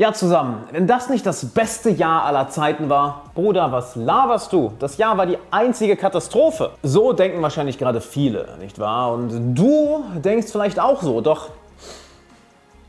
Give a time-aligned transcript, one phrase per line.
[0.00, 4.72] Ja, zusammen, wenn das nicht das beste Jahr aller Zeiten war, Bruder, was laberst du?
[4.78, 6.70] Das Jahr war die einzige Katastrophe.
[6.82, 9.12] So denken wahrscheinlich gerade viele, nicht wahr?
[9.12, 11.50] Und du denkst vielleicht auch so, doch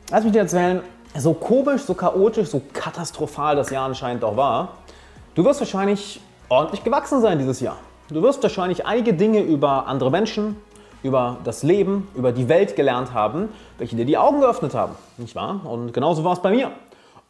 [0.10, 0.84] lass mich dir erzählen,
[1.18, 4.70] so komisch, so chaotisch, so katastrophal das Jahr anscheinend auch war,
[5.36, 7.76] du wirst wahrscheinlich ordentlich gewachsen sein dieses Jahr.
[8.08, 10.56] Du wirst wahrscheinlich einige Dinge über andere Menschen,
[11.04, 13.50] über das Leben, über die Welt gelernt haben,
[13.80, 15.60] welche dir die Augen geöffnet haben, nicht wahr?
[15.66, 16.72] Und genauso war es bei mir.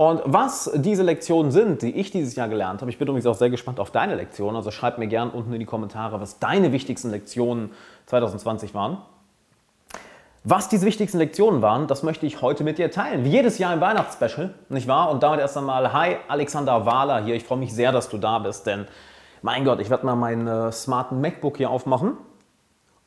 [0.02, 3.36] Und was diese Lektionen sind, die ich dieses Jahr gelernt habe, ich bin übrigens auch
[3.36, 6.72] sehr gespannt auf deine Lektionen, also schreib mir gerne unten in die Kommentare, was deine
[6.72, 7.70] wichtigsten Lektionen
[8.08, 8.98] 2020 waren.
[10.44, 13.26] Was diese wichtigsten Lektionen waren, das möchte ich heute mit dir teilen.
[13.26, 15.12] Wie jedes Jahr im Weihnachtsspecial, nicht wahr?
[15.12, 17.36] Und damit erst einmal, hi, Alexander Wahler hier.
[17.36, 18.88] Ich freue mich sehr, dass du da bist, denn
[19.44, 22.18] mein Gott, ich werde mal meinen äh, smarten MacBook hier aufmachen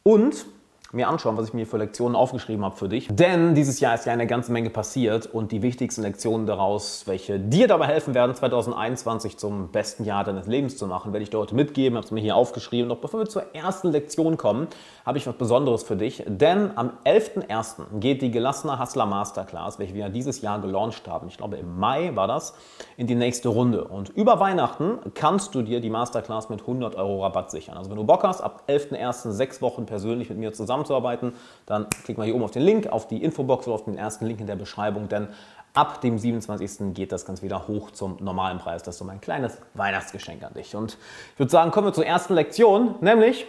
[0.04, 0.46] und
[0.94, 3.08] mir anschauen, was ich mir für Lektionen aufgeschrieben habe für dich.
[3.10, 7.38] Denn dieses Jahr ist ja eine ganze Menge passiert und die wichtigsten Lektionen daraus, welche
[7.38, 11.38] dir dabei helfen werden, 2021 zum besten Jahr deines Lebens zu machen, werde ich dir
[11.38, 11.96] heute mitgeben.
[11.96, 12.88] Habe es mir hier aufgeschrieben.
[12.88, 14.68] Doch bevor wir zur ersten Lektion kommen,
[15.04, 16.24] habe ich was Besonderes für dich.
[16.26, 17.98] Denn am 11.01.
[17.98, 21.28] geht die Gelassene Hustler Masterclass, welche wir dieses Jahr gelauncht haben.
[21.28, 22.54] Ich glaube, im Mai war das,
[22.96, 23.84] in die nächste Runde.
[23.84, 27.76] Und über Weihnachten kannst du dir die Masterclass mit 100 Euro Rabatt sichern.
[27.76, 29.32] Also wenn du Bock hast, ab 11.01.
[29.32, 31.32] sechs Wochen persönlich mit mir zusammen zusammenzuarbeiten,
[31.66, 34.26] dann klick mal hier oben auf den Link, auf die Infobox oder auf den ersten
[34.26, 35.28] Link in der Beschreibung, denn
[35.72, 36.94] ab dem 27.
[36.94, 38.82] geht das ganz wieder hoch zum normalen Preis.
[38.82, 40.76] Das ist so mein kleines Weihnachtsgeschenk an dich.
[40.76, 40.96] Und
[41.32, 43.46] ich würde sagen, kommen wir zur ersten Lektion, nämlich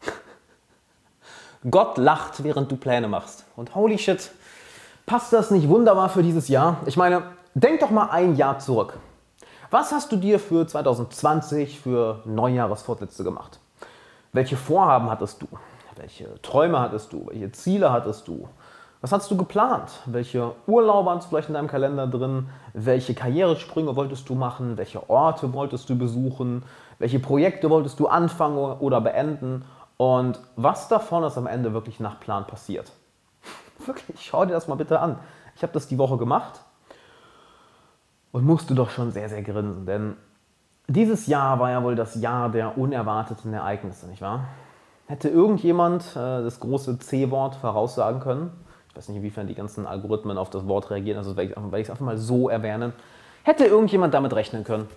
[1.70, 3.44] Gott lacht, während du Pläne machst.
[3.56, 4.30] Und holy shit,
[5.04, 6.76] passt das nicht wunderbar für dieses Jahr?
[6.86, 8.98] Ich meine, denk doch mal ein Jahr zurück.
[9.70, 13.58] Was hast du dir für 2020 für Neujahresvorsätze gemacht?
[14.32, 15.46] Welche Vorhaben hattest du?
[15.96, 17.26] Welche Träume hattest du?
[17.26, 18.48] Welche Ziele hattest du?
[19.00, 19.90] Was hast du geplant?
[20.06, 22.48] Welche Urlaube hast du vielleicht in deinem Kalender drin?
[22.72, 24.76] Welche Karrieresprünge wolltest du machen?
[24.76, 26.62] Welche Orte wolltest du besuchen?
[26.98, 29.64] Welche Projekte wolltest du anfangen oder beenden?
[29.96, 32.92] Und was davon ist am Ende wirklich nach Plan passiert?
[33.86, 35.18] Wirklich, schau dir das mal bitte an.
[35.56, 36.60] Ich habe das die Woche gemacht
[38.30, 40.16] und musste doch schon sehr, sehr grinsen, denn
[40.88, 44.46] dieses Jahr war ja wohl das Jahr der unerwarteten Ereignisse, nicht wahr?
[45.12, 48.50] Hätte irgendjemand äh, das große C-Wort voraussagen können?
[48.88, 51.90] Ich weiß nicht, inwiefern die ganzen Algorithmen auf das Wort reagieren, also werde ich es
[51.90, 52.94] einfach mal so erwähnen.
[53.42, 54.88] Hätte irgendjemand damit rechnen können?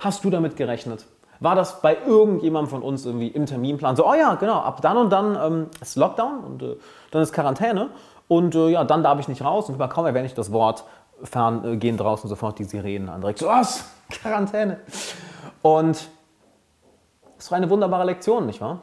[0.00, 1.06] Hast du damit gerechnet?
[1.40, 4.98] War das bei irgendjemandem von uns irgendwie im Terminplan so, oh ja, genau, ab dann
[4.98, 6.76] und dann ähm, ist Lockdown und äh,
[7.10, 7.88] dann ist Quarantäne
[8.28, 10.84] und äh, ja, dann darf ich nicht raus und kaum erwähne ich das Wort,
[11.22, 13.22] äh, gehen draußen sofort die Sirenen an.
[13.22, 13.88] Direkt so, was?
[14.10, 14.80] Quarantäne.
[15.62, 16.06] Und
[17.38, 18.80] das war eine wunderbare Lektion, nicht wahr?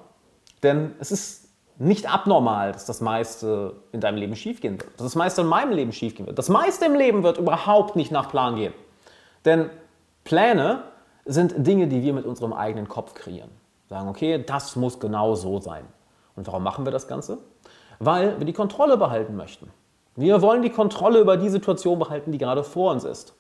[0.64, 4.92] Denn es ist nicht abnormal, dass das meiste in deinem Leben schiefgehen wird.
[4.98, 6.38] Dass das meiste in meinem Leben schiefgehen wird.
[6.38, 8.74] Das meiste im Leben wird überhaupt nicht nach Plan gehen.
[9.46, 9.70] Denn
[10.24, 10.84] Pläne
[11.26, 13.50] sind Dinge, die wir mit unserem eigenen Kopf kreieren.
[13.90, 15.86] Sagen, okay, das muss genau so sein.
[16.36, 17.40] Und warum machen wir das Ganze?
[18.00, 19.70] Weil wir die Kontrolle behalten möchten.
[20.16, 23.34] Wir wollen die Kontrolle über die Situation behalten, die gerade vor uns ist.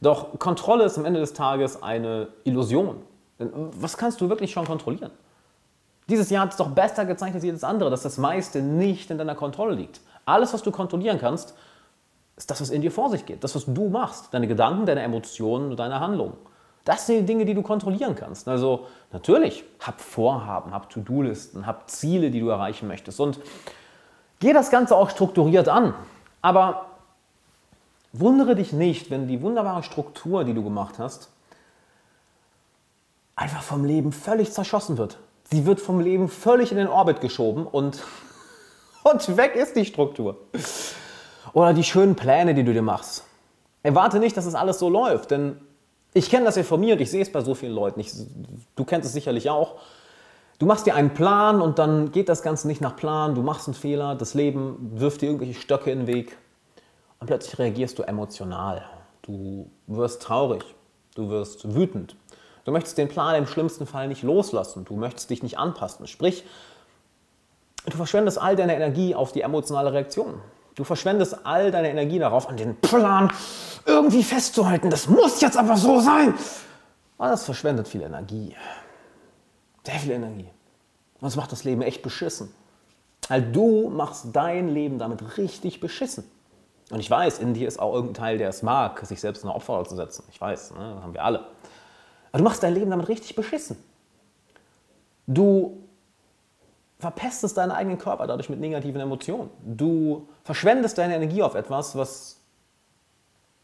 [0.00, 3.02] Doch Kontrolle ist am Ende des Tages eine Illusion.
[3.38, 3.50] Denn
[3.80, 5.10] was kannst du wirklich schon kontrollieren?
[6.08, 9.18] Dieses Jahr hat es doch besser gezeigt als jedes andere, dass das meiste nicht in
[9.18, 10.00] deiner Kontrolle liegt.
[10.24, 11.54] Alles, was du kontrollieren kannst,
[12.36, 13.44] ist das, was in dir vor sich geht.
[13.44, 14.32] Das, was du machst.
[14.32, 16.34] Deine Gedanken, deine Emotionen und deine Handlungen.
[16.84, 18.48] Das sind die Dinge, die du kontrollieren kannst.
[18.48, 23.20] Also natürlich, hab Vorhaben, hab To-Do-Listen, hab Ziele, die du erreichen möchtest.
[23.20, 23.40] Und
[24.38, 25.94] geh das Ganze auch strukturiert an.
[26.40, 26.86] Aber
[28.12, 31.28] wundere dich nicht, wenn die wunderbare Struktur, die du gemacht hast,
[33.36, 35.18] einfach vom Leben völlig zerschossen wird.
[35.50, 38.02] Sie wird vom Leben völlig in den Orbit geschoben und,
[39.02, 40.36] und weg ist die Struktur.
[41.54, 43.24] Oder die schönen Pläne, die du dir machst.
[43.82, 45.58] Erwarte nicht, dass es das alles so läuft, denn
[46.12, 48.00] ich kenne das ja von mir und ich sehe es bei so vielen Leuten.
[48.00, 48.12] Ich,
[48.76, 49.76] du kennst es sicherlich auch.
[50.58, 53.34] Du machst dir einen Plan und dann geht das Ganze nicht nach Plan.
[53.34, 56.36] Du machst einen Fehler, das Leben wirft dir irgendwelche Stöcke in den Weg
[57.20, 58.84] und plötzlich reagierst du emotional.
[59.22, 60.64] Du wirst traurig,
[61.14, 62.16] du wirst wütend,
[62.68, 64.84] Du möchtest den Plan im schlimmsten Fall nicht loslassen.
[64.84, 66.06] Du möchtest dich nicht anpassen.
[66.06, 66.44] Sprich,
[67.86, 70.42] du verschwendest all deine Energie auf die emotionale Reaktion.
[70.74, 73.32] Du verschwendest all deine Energie darauf, an den Plan
[73.86, 74.90] irgendwie festzuhalten.
[74.90, 76.34] Das muss jetzt aber so sein.
[77.16, 78.54] Und das verschwendet viel Energie.
[79.86, 80.50] Sehr viel Energie.
[81.14, 82.52] Und das macht das Leben echt beschissen.
[83.28, 86.30] Weil du machst dein Leben damit richtig beschissen.
[86.90, 89.48] Und ich weiß, in dir ist auch irgendein Teil, der es mag, sich selbst in
[89.48, 90.24] eine Opferrolle zu setzen.
[90.30, 90.92] Ich weiß, ne?
[90.96, 91.46] das haben wir alle.
[92.30, 93.76] Aber du machst dein Leben damit richtig beschissen.
[95.26, 95.82] Du
[96.98, 99.50] verpestest deinen eigenen Körper dadurch mit negativen Emotionen.
[99.64, 102.40] Du verschwendest deine Energie auf etwas, was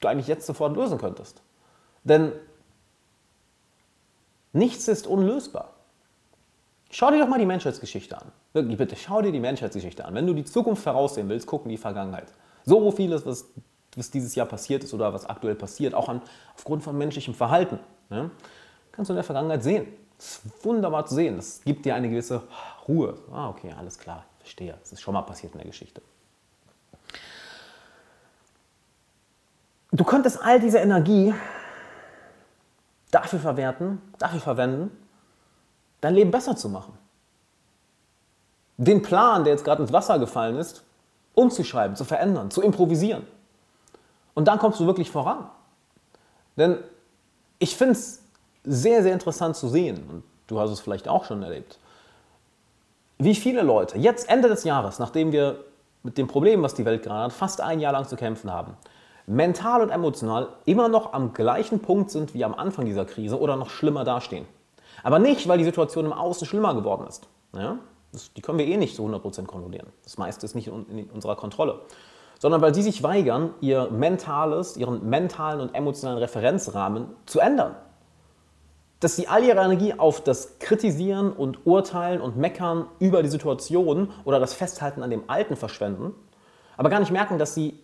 [0.01, 1.43] du eigentlich jetzt sofort lösen könntest.
[2.05, 2.33] Denn
[4.53, 5.71] nichts ist unlösbar.
[6.91, 8.31] Schau dir doch mal die Menschheitsgeschichte an.
[8.53, 10.15] Wirklich, bitte, schau dir die Menschheitsgeschichte an.
[10.15, 12.33] Wenn du die Zukunft voraussehen willst, guck in die Vergangenheit.
[12.65, 13.47] So vieles, was,
[13.97, 16.23] was dieses Jahr passiert ist oder was aktuell passiert, auch an,
[16.55, 18.31] aufgrund von menschlichem Verhalten, ja,
[18.93, 19.87] kannst du in der Vergangenheit sehen.
[20.17, 21.37] Das ist wunderbar zu sehen.
[21.37, 22.43] Das gibt dir eine gewisse
[22.87, 23.19] Ruhe.
[23.33, 24.77] Ah, okay, alles klar, verstehe.
[24.81, 26.01] Das ist schon mal passiert in der Geschichte.
[29.93, 31.33] Du könntest all diese Energie
[33.11, 34.91] dafür verwerten, dafür verwenden,
[36.01, 36.99] dein Leben besser zu machen.
[38.77, 40.83] Den Plan, der jetzt gerade ins Wasser gefallen ist,
[41.35, 43.25] umzuschreiben, zu verändern, zu improvisieren.
[44.35, 45.49] Und dann kommst du wirklich voran.
[46.57, 46.79] Denn
[47.59, 48.23] ich finde es
[48.65, 51.79] sehr, sehr interessant zu sehen, und du hast es vielleicht auch schon erlebt,
[53.19, 55.65] wie viele Leute jetzt Ende des Jahres, nachdem wir
[56.03, 58.77] mit dem Problem, was die Welt gerade hat, fast ein Jahr lang zu kämpfen haben,
[59.27, 63.57] mental und emotional immer noch am gleichen Punkt sind wie am Anfang dieser Krise oder
[63.57, 64.47] noch schlimmer dastehen.
[65.03, 67.27] Aber nicht, weil die Situation im Außen schlimmer geworden ist.
[67.55, 67.79] Ja?
[68.13, 69.89] Das, die können wir eh nicht zu 100% kontrollieren.
[70.03, 71.81] Das meiste ist nicht in, in unserer Kontrolle.
[72.39, 77.75] Sondern weil sie sich weigern, ihr mentales, ihren mentalen und emotionalen Referenzrahmen zu ändern.
[79.01, 84.11] Dass sie all ihre Energie auf das Kritisieren und Urteilen und Meckern über die Situation
[84.25, 86.15] oder das Festhalten an dem Alten verschwenden,
[86.77, 87.79] aber gar nicht merken, dass sie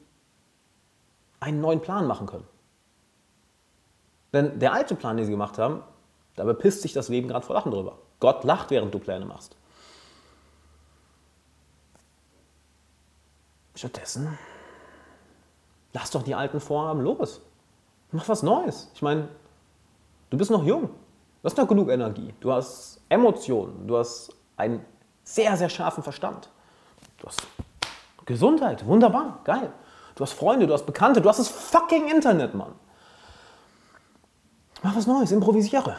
[1.40, 2.46] einen neuen Plan machen können.
[4.32, 5.82] Denn der alte Plan, den sie gemacht haben,
[6.36, 7.98] da bepisst sich das Leben gerade vor Lachen drüber.
[8.20, 9.56] Gott lacht, während du Pläne machst.
[13.80, 14.38] Stattdessen,
[15.94, 17.40] lass doch die alten Vorhaben los.
[18.12, 18.90] Mach was Neues.
[18.94, 19.28] Ich meine,
[20.28, 20.82] du bist noch jung.
[20.82, 22.34] Du hast noch genug Energie.
[22.40, 23.86] Du hast Emotionen.
[23.88, 24.84] Du hast einen
[25.24, 26.50] sehr, sehr scharfen Verstand.
[27.16, 27.40] Du hast
[28.26, 28.84] Gesundheit.
[28.84, 29.40] Wunderbar.
[29.44, 29.72] Geil.
[30.14, 32.74] Du hast Freunde, du hast Bekannte, du hast das fucking Internet, Mann.
[34.82, 35.96] Mach was Neues, improvisiere.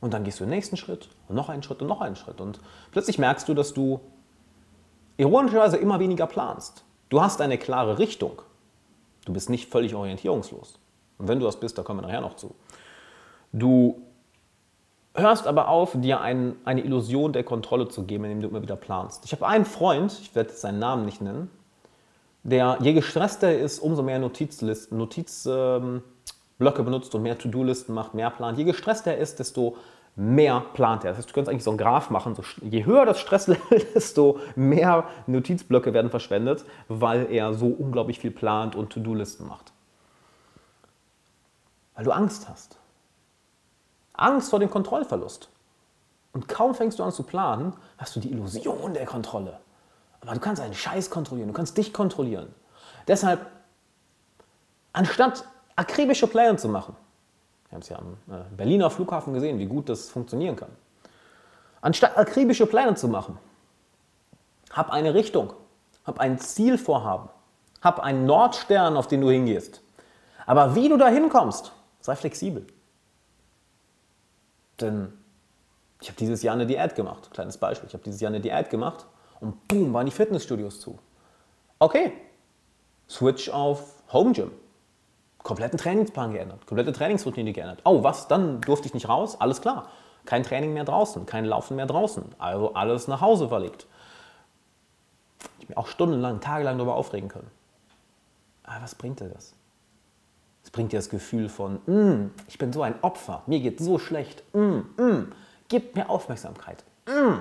[0.00, 2.40] Und dann gehst du den nächsten Schritt und noch einen Schritt und noch einen Schritt.
[2.40, 2.58] Und
[2.90, 4.00] plötzlich merkst du, dass du
[5.16, 6.84] ironischerweise immer weniger planst.
[7.08, 8.42] Du hast eine klare Richtung.
[9.24, 10.78] Du bist nicht völlig orientierungslos.
[11.18, 12.54] Und wenn du das bist, da kommen wir nachher noch zu.
[13.52, 14.02] Du
[15.14, 18.76] hörst aber auf, dir ein, eine Illusion der Kontrolle zu geben, indem du immer wieder
[18.76, 19.24] planst.
[19.24, 21.50] Ich habe einen Freund, ich werde seinen Namen nicht nennen,
[22.42, 26.02] der je gestresster er ist, umso mehr Notizlisten, Notizblöcke
[26.58, 28.58] benutzt und mehr To-Do-Listen macht, mehr plant.
[28.58, 29.76] Je gestresster er ist, desto
[30.14, 31.10] mehr plant er.
[31.10, 32.34] Das heißt, du könntest eigentlich so einen Graph machen.
[32.34, 38.30] So, je höher das Stresslevel, desto mehr Notizblöcke werden verschwendet, weil er so unglaublich viel
[38.30, 39.72] plant und To-Do-Listen macht.
[41.94, 42.78] Weil du Angst hast.
[44.12, 45.48] Angst vor dem Kontrollverlust.
[46.32, 49.60] Und kaum fängst du an zu planen, hast du die Illusion der Kontrolle.
[50.20, 52.54] Aber du kannst einen Scheiß kontrollieren, du kannst dich kontrollieren.
[53.08, 53.46] Deshalb,
[54.92, 55.44] anstatt
[55.76, 56.96] akribische Pläne zu machen,
[57.72, 60.68] wir haben es ja am äh, Berliner Flughafen gesehen, wie gut das funktionieren kann.
[61.80, 63.38] Anstatt akribische Pläne zu machen,
[64.70, 65.54] hab eine Richtung,
[66.04, 67.30] hab ein Zielvorhaben,
[67.80, 69.80] hab einen Nordstern, auf den du hingehst.
[70.44, 72.66] Aber wie du da hinkommst, sei flexibel.
[74.78, 75.14] Denn
[76.02, 77.30] ich habe dieses Jahr eine Diät gemacht.
[77.30, 77.88] Kleines Beispiel.
[77.88, 79.06] Ich habe dieses Jahr eine Diät gemacht
[79.40, 80.98] und boom, waren die Fitnessstudios zu.
[81.78, 82.12] Okay,
[83.08, 84.50] Switch auf Home Gym.
[85.42, 87.80] Kompletten Trainingsplan geändert, komplette Trainingsroutine geändert.
[87.84, 88.28] Oh, was?
[88.28, 89.40] Dann durfte ich nicht raus?
[89.40, 89.88] Alles klar.
[90.24, 92.24] Kein Training mehr draußen, kein Laufen mehr draußen.
[92.38, 93.86] Also alles nach Hause verlegt.
[95.58, 97.50] Ich mir auch stundenlang, tagelang darüber aufregen können.
[98.62, 99.54] Aber was bringt dir das?
[100.64, 103.98] Es bringt dir das Gefühl von, mm, ich bin so ein Opfer, mir geht so
[103.98, 105.32] schlecht, mm, mm,
[105.68, 106.84] gib mir Aufmerksamkeit.
[107.06, 107.40] Mm.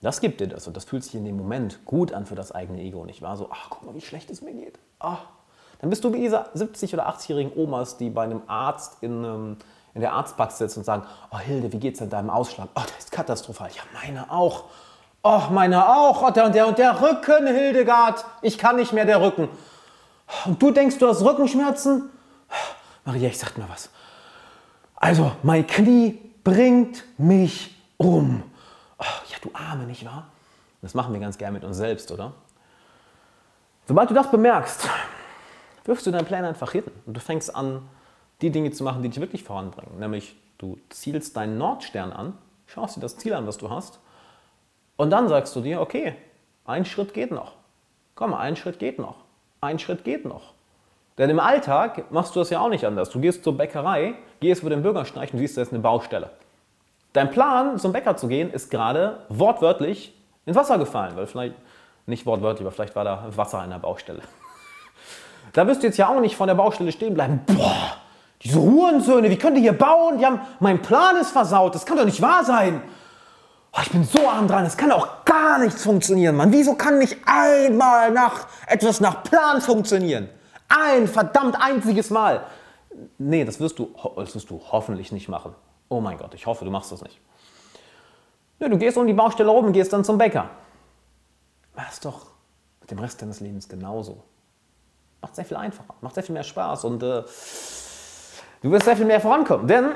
[0.00, 2.52] Das gibt dir das und das fühlt sich in dem Moment gut an für das
[2.52, 3.36] eigene Ego, nicht wahr?
[3.36, 4.78] So, ach, guck mal, wie schlecht es mir geht.
[4.98, 5.26] Ach.
[5.80, 9.56] Dann bist du wie diese 70- oder 80-jährigen Omas, die bei einem Arzt in, ähm,
[9.94, 12.68] in der Arztpraxis sitzen und sagen, oh Hilde, wie geht's denn deinem Ausschlag?
[12.74, 13.70] Oh, das ist katastrophal.
[13.74, 14.64] Ja, meine auch.
[15.22, 16.22] Oh, meine auch.
[16.22, 18.24] Oh, der und der und der Rücken, Hildegard.
[18.42, 19.48] Ich kann nicht mehr, der Rücken.
[20.44, 22.10] Und du denkst, du hast Rückenschmerzen?
[23.04, 23.90] Maria, ich sag mir was.
[24.96, 28.42] Also, mein Knie bringt mich um.
[28.98, 30.26] Oh, ja, du Arme, nicht wahr?
[30.82, 32.32] Das machen wir ganz gern mit uns selbst, oder?
[33.86, 34.88] Sobald du das bemerkst,
[35.90, 37.82] wirfst du deinen Plan einfach hin und du fängst an,
[38.42, 39.98] die Dinge zu machen, die dich wirklich voranbringen.
[39.98, 43.98] Nämlich, du zielst deinen Nordstern an, schaust dir das Ziel an, was du hast,
[44.96, 46.14] und dann sagst du dir, okay,
[46.64, 47.54] ein Schritt geht noch.
[48.14, 49.16] Komm, ein Schritt geht noch.
[49.60, 50.52] Ein Schritt geht noch.
[51.18, 53.10] Denn im Alltag machst du das ja auch nicht anders.
[53.10, 56.30] Du gehst zur Bäckerei, gehst über den Bürgersteig und siehst, da ist eine Baustelle.
[57.14, 60.14] Dein Plan, zum Bäcker zu gehen, ist gerade wortwörtlich
[60.46, 61.56] ins Wasser gefallen, weil vielleicht,
[62.06, 64.22] nicht wortwörtlich, aber vielleicht war da Wasser an der Baustelle.
[65.52, 67.40] Da wirst du jetzt ja auch nicht von der Baustelle stehen bleiben.
[67.46, 67.96] Boah,
[68.42, 70.18] diese Hurensöhne, wie könnt ihr hier bauen?
[70.18, 72.82] Die haben, mein Plan ist versaut, das kann doch nicht wahr sein.
[73.72, 76.52] Oh, ich bin so arm dran, es kann auch gar nichts funktionieren, Mann.
[76.52, 80.28] Wieso kann nicht einmal nach etwas nach Plan funktionieren?
[80.68, 82.42] Ein verdammt einziges Mal.
[83.18, 85.54] Nee, das wirst du, das wirst du hoffentlich nicht machen.
[85.88, 87.20] Oh mein Gott, ich hoffe, du machst das nicht.
[88.58, 90.50] Ja, du gehst um die Baustelle rum und gehst dann zum Bäcker.
[91.90, 92.26] Ist doch
[92.80, 94.22] mit dem Rest deines Lebens genauso.
[95.22, 97.22] Macht sehr viel einfacher, macht sehr viel mehr Spaß und äh,
[98.62, 99.66] du wirst sehr viel mehr vorankommen.
[99.66, 99.90] Denn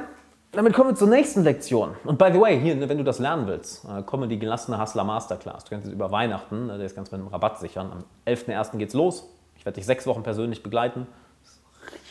[0.52, 1.97] damit kommen wir zur nächsten Lektion.
[2.04, 4.81] Und by the way, hier, ne, wenn du das lernen willst, äh, komme die gelassene
[4.81, 5.64] Hustler Masterclass.
[5.64, 7.90] Du kannst es über Weihnachten, äh, der ist ganz mit einem Rabatt sichern.
[7.90, 8.78] Am 11.01.
[8.78, 9.28] geht's los.
[9.57, 11.07] Ich werde dich sechs Wochen persönlich begleiten.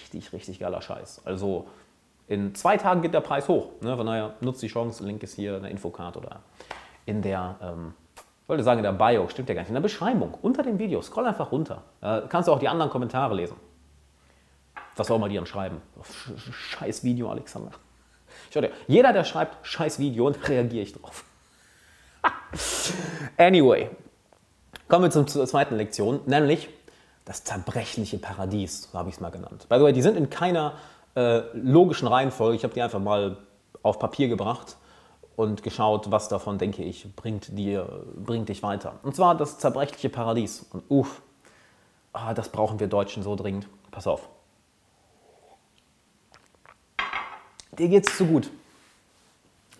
[0.01, 1.21] Richtig, richtig geiler Scheiß.
[1.25, 1.67] Also
[2.27, 3.69] in zwei Tagen geht der Preis hoch.
[3.81, 3.95] Ne?
[3.95, 5.03] Von daher nutzt die Chance.
[5.05, 6.41] Link ist hier in der Infocard oder
[7.05, 7.93] in der, ähm,
[8.43, 10.77] ich wollte sagen in der Bio, stimmt ja gar nicht, in der Beschreibung, unter dem
[10.77, 11.01] Video.
[11.01, 11.83] Scroll einfach runter.
[12.01, 13.55] Äh, kannst du auch die anderen Kommentare lesen.
[14.97, 15.81] Was soll man dir dann schreiben?
[16.51, 17.71] Scheiß Video, Alexander.
[18.53, 21.23] Schau dir, jeder, der schreibt scheiß Video, reagiere ich drauf.
[23.37, 23.89] anyway,
[24.89, 26.67] kommen wir zur, zur zweiten Lektion, nämlich
[27.23, 29.67] das zerbrechliche Paradies, so habe ich es mal genannt.
[29.69, 30.73] By the way, die sind in keiner
[31.15, 32.57] äh, logischen Reihenfolge.
[32.57, 33.37] Ich habe die einfach mal
[33.81, 34.75] auf Papier gebracht
[35.35, 38.99] und geschaut, was davon, denke ich, bringt, dir, bringt dich weiter.
[39.03, 40.65] Und zwar das zerbrechliche Paradies.
[40.71, 41.21] Und uff,
[42.13, 43.67] ah, das brauchen wir Deutschen so dringend.
[43.91, 44.29] Pass auf.
[47.77, 48.49] Dir geht's zu gut.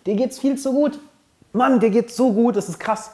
[0.06, 0.98] Dir geht's viel zu gut.
[1.52, 3.12] Mann, dir geht's so gut, es ist krass.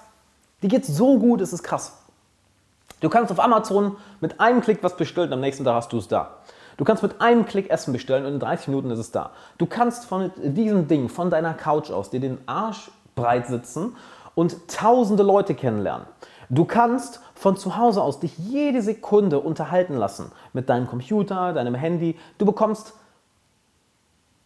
[0.62, 1.98] Dir geht's so gut, es ist krass.
[3.00, 6.08] Du kannst auf Amazon mit einem Klick was bestellen am nächsten Tag hast du es
[6.08, 6.38] da.
[6.80, 9.32] Du kannst mit einem Klick Essen bestellen und in 30 Minuten ist es da.
[9.58, 13.96] Du kannst von diesem Ding, von deiner Couch aus, dir den Arsch breit sitzen
[14.34, 16.06] und tausende Leute kennenlernen.
[16.48, 21.74] Du kannst von zu Hause aus dich jede Sekunde unterhalten lassen mit deinem Computer, deinem
[21.74, 22.18] Handy.
[22.38, 22.94] Du bekommst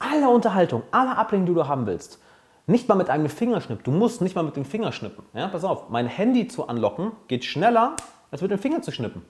[0.01, 2.19] alle Unterhaltung, alle Ablenkung, die du haben willst.
[2.67, 3.85] Nicht mal mit einem Fingerschnipp.
[3.85, 5.25] Du musst nicht mal mit dem Finger schnippen.
[5.35, 7.95] Ja, pass auf, mein Handy zu anlocken geht schneller,
[8.33, 9.23] als mit dem Finger zu schnippen.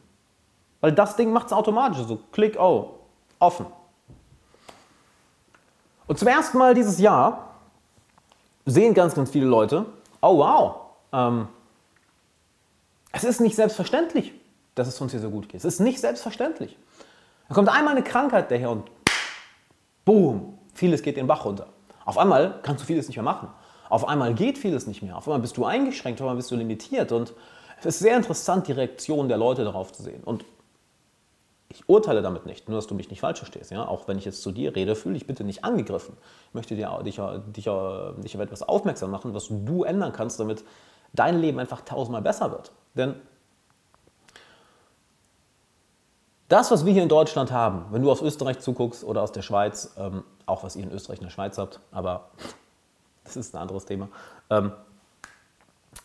[0.84, 2.02] Weil das Ding macht es automatisch.
[2.06, 2.90] So, klick, oh,
[3.38, 3.64] offen.
[6.06, 7.54] Und zum ersten Mal dieses Jahr
[8.66, 9.86] sehen ganz, ganz viele Leute,
[10.20, 10.74] oh wow,
[11.10, 11.48] ähm,
[13.12, 14.34] es ist nicht selbstverständlich,
[14.74, 15.60] dass es uns hier so gut geht.
[15.60, 16.76] Es ist nicht selbstverständlich.
[17.48, 18.90] Da kommt einmal eine Krankheit daher und
[20.04, 21.68] boom, vieles geht den Bach runter.
[22.04, 23.48] Auf einmal kannst du vieles nicht mehr machen.
[23.88, 25.16] Auf einmal geht vieles nicht mehr.
[25.16, 27.10] Auf einmal bist du eingeschränkt, auf einmal bist du limitiert.
[27.10, 27.32] Und
[27.78, 30.22] es ist sehr interessant, die Reaktion der Leute darauf zu sehen.
[30.22, 30.44] Und
[31.68, 33.71] ich urteile damit nicht, nur dass du mich nicht falsch verstehst.
[33.71, 33.87] Ja?
[33.87, 36.16] Auch wenn ich jetzt zu dir rede, fühle dich bitte nicht angegriffen.
[36.49, 40.64] Ich möchte dir, dich, dich, dich auf etwas aufmerksam machen, was du ändern kannst, damit
[41.12, 42.73] dein Leben einfach tausendmal besser wird.
[42.94, 43.16] Denn
[46.49, 49.42] das, was wir hier in Deutschland haben, wenn du aus Österreich zuguckst oder aus der
[49.42, 52.30] Schweiz, ähm, auch was ihr in Österreich und der Schweiz habt, aber
[53.25, 54.09] das ist ein anderes Thema.
[54.50, 54.73] Ähm,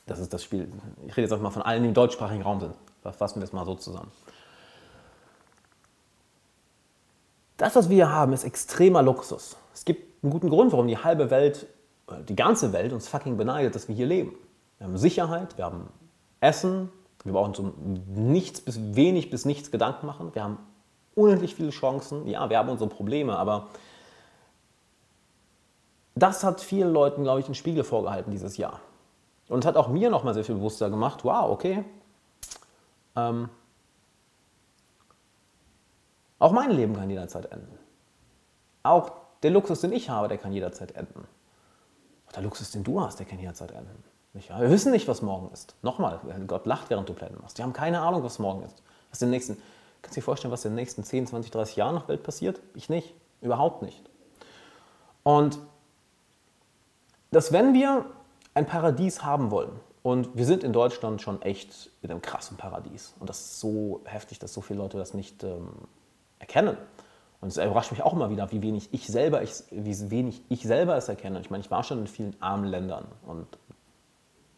[0.06, 0.72] das ist das Spiel.
[1.06, 2.74] Ich rede jetzt einfach mal von allen, die im deutschsprachigen Raum sind.
[3.16, 4.12] Fassen wir es mal so zusammen.
[7.60, 9.58] Das, was wir hier haben, ist extremer Luxus.
[9.74, 11.68] Es gibt einen guten Grund, warum die halbe Welt,
[12.30, 14.34] die ganze Welt uns fucking beneidet, dass wir hier leben.
[14.78, 15.89] Wir haben Sicherheit, wir haben
[16.39, 16.89] Essen,
[17.25, 17.74] wir brauchen uns um
[18.32, 20.34] nichts bis wenig bis nichts Gedanken machen.
[20.34, 20.58] Wir haben
[21.16, 22.25] unendlich viele Chancen.
[22.28, 23.68] Ja, wir haben unsere Probleme, aber
[26.16, 28.80] das hat vielen Leuten, glaube ich, einen Spiegel vorgehalten dieses Jahr.
[29.50, 31.84] Und hat auch mir nochmal sehr viel bewusster gemacht, wow, okay,
[33.18, 33.50] ähm,
[36.39, 37.77] auch mein Leben kann jederzeit enden.
[38.84, 39.12] Auch
[39.43, 41.27] der Luxus, den ich habe, der kann jederzeit enden.
[42.27, 44.03] Auch der Luxus, den du hast, der kann jederzeit enden.
[44.34, 45.75] Wir wissen nicht, was morgen ist.
[45.81, 47.58] Nochmal, Gott lacht, während du Pläne machst.
[47.58, 48.81] Die haben keine Ahnung, was morgen ist.
[49.10, 49.58] Was den nächsten,
[50.01, 52.62] kannst du dir vorstellen, was in den nächsten 10, 20, 30 Jahren nach Welt passiert?
[52.75, 53.13] Ich nicht.
[53.41, 54.03] Überhaupt nicht.
[55.24, 55.60] Und
[57.31, 58.05] dass wenn wir
[58.53, 63.13] ein Paradies haben wollen, und wir sind in Deutschland schon echt in einem krassen Paradies.
[63.19, 65.69] Und das ist so heftig, dass so viele Leute das nicht ähm,
[66.39, 66.77] erkennen.
[67.41, 70.63] Und es überrascht mich auch immer wieder, wie wenig ich selber, ich, wie wenig ich
[70.63, 71.39] selber es erkenne.
[71.39, 73.48] Ich meine, ich war schon in vielen armen Ländern und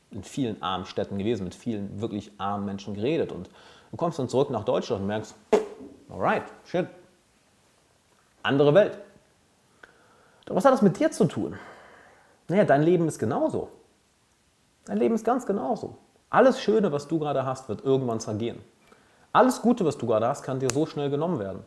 [0.09, 3.31] in vielen armen Städten gewesen, mit vielen wirklich armen Menschen geredet.
[3.31, 3.49] Und
[3.91, 5.35] du kommst dann zurück nach Deutschland und merkst,
[6.09, 6.87] alright, shit,
[8.43, 8.97] andere Welt.
[10.45, 11.57] Doch was hat das mit dir zu tun?
[12.47, 13.69] Naja, dein Leben ist genauso.
[14.85, 15.97] Dein Leben ist ganz genauso.
[16.29, 18.59] Alles Schöne, was du gerade hast, wird irgendwann zergehen.
[19.33, 21.63] Alles Gute, was du gerade hast, kann dir so schnell genommen werden.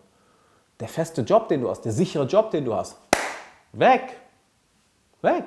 [0.80, 2.98] Der feste Job, den du hast, der sichere Job, den du hast,
[3.72, 4.20] weg.
[5.22, 5.44] Weg.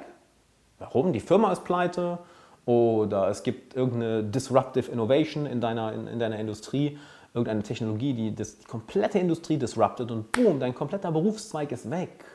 [0.79, 1.13] Warum?
[1.13, 2.19] Die Firma ist pleite
[2.65, 6.97] oder es gibt irgendeine Disruptive Innovation in deiner, in, in deiner Industrie.
[7.33, 12.25] irgendeine Technologie, die das, die komplette Industrie disruptet und boom, dein kompletter Berufszweig ist weg.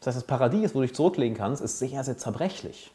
[0.00, 2.92] Das heißt, das Paradies, wo du dich zurücklegen kannst, ist sehr, sehr zerbrechlich,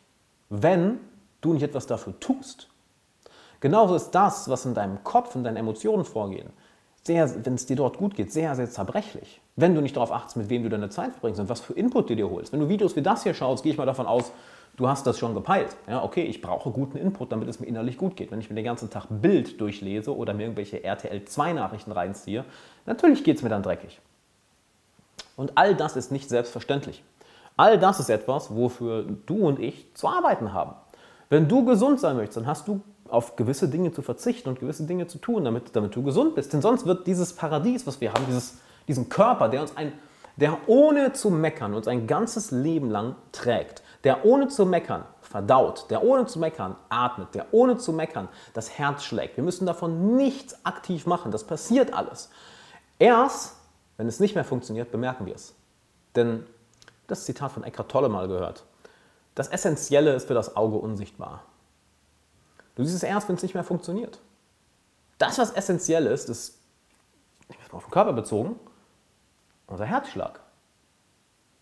[0.49, 0.99] wenn
[1.41, 2.70] du nicht etwas dafür tust.
[3.61, 6.47] Genauso ist das, was in deinem Kopf, in deinen Emotionen vorgeht,
[7.03, 9.39] sehr, wenn es dir dort gut geht, sehr, sehr zerbrechlich.
[9.55, 12.09] Wenn du nicht darauf achtest, mit wem du deine Zeit verbringst und was für Input
[12.09, 12.51] du dir holst.
[12.51, 14.31] Wenn du Videos wie das hier schaust, gehe ich mal davon aus,
[14.77, 15.75] du hast das schon gepeilt.
[15.87, 18.31] Ja, okay, ich brauche guten Input, damit es mir innerlich gut geht.
[18.31, 22.45] Wenn ich mir den ganzen Tag Bild durchlese oder mir irgendwelche RTL 2 Nachrichten reinziehe,
[22.85, 23.99] natürlich geht es mir dann dreckig.
[25.35, 27.03] Und all das ist nicht selbstverständlich.
[27.57, 30.73] All das ist etwas, wofür du und ich zu arbeiten haben.
[31.29, 34.85] Wenn du gesund sein möchtest, dann hast du auf gewisse Dinge zu verzichten und gewisse
[34.85, 36.53] Dinge zu tun, damit, damit du gesund bist.
[36.53, 39.93] Denn sonst wird dieses Paradies, was wir haben, dieses, diesen Körper, der uns ein,
[40.37, 45.85] der ohne zu meckern uns ein ganzes Leben lang trägt, der ohne zu meckern verdaut,
[45.89, 49.37] der ohne zu meckern atmet, der ohne zu meckern das Herz schlägt.
[49.37, 52.29] Wir müssen davon nichts aktiv machen, das passiert alles.
[52.99, 53.55] Erst,
[53.97, 55.53] wenn es nicht mehr funktioniert, bemerken wir es.
[56.15, 56.45] Denn
[57.07, 58.63] das Zitat von Eckhart Tolle mal gehört.
[59.35, 61.43] Das Essentielle ist für das Auge unsichtbar.
[62.75, 64.19] Du siehst es erst, wenn es nicht mehr funktioniert.
[65.17, 66.59] Das, was essentiell ist, ist,
[67.49, 68.59] ich bin auf den Körper bezogen,
[69.67, 70.39] unser Herzschlag.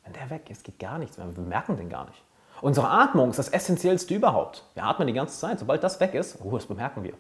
[0.04, 1.36] Wenn der weg ist, geht gar nichts mehr.
[1.36, 2.24] Wir merken den gar nicht.
[2.62, 4.66] Unsere Atmung ist das Essentiellste überhaupt.
[4.74, 5.60] Wir atmen die ganze Zeit.
[5.60, 7.14] Sobald das weg ist, oh, das bemerken wir.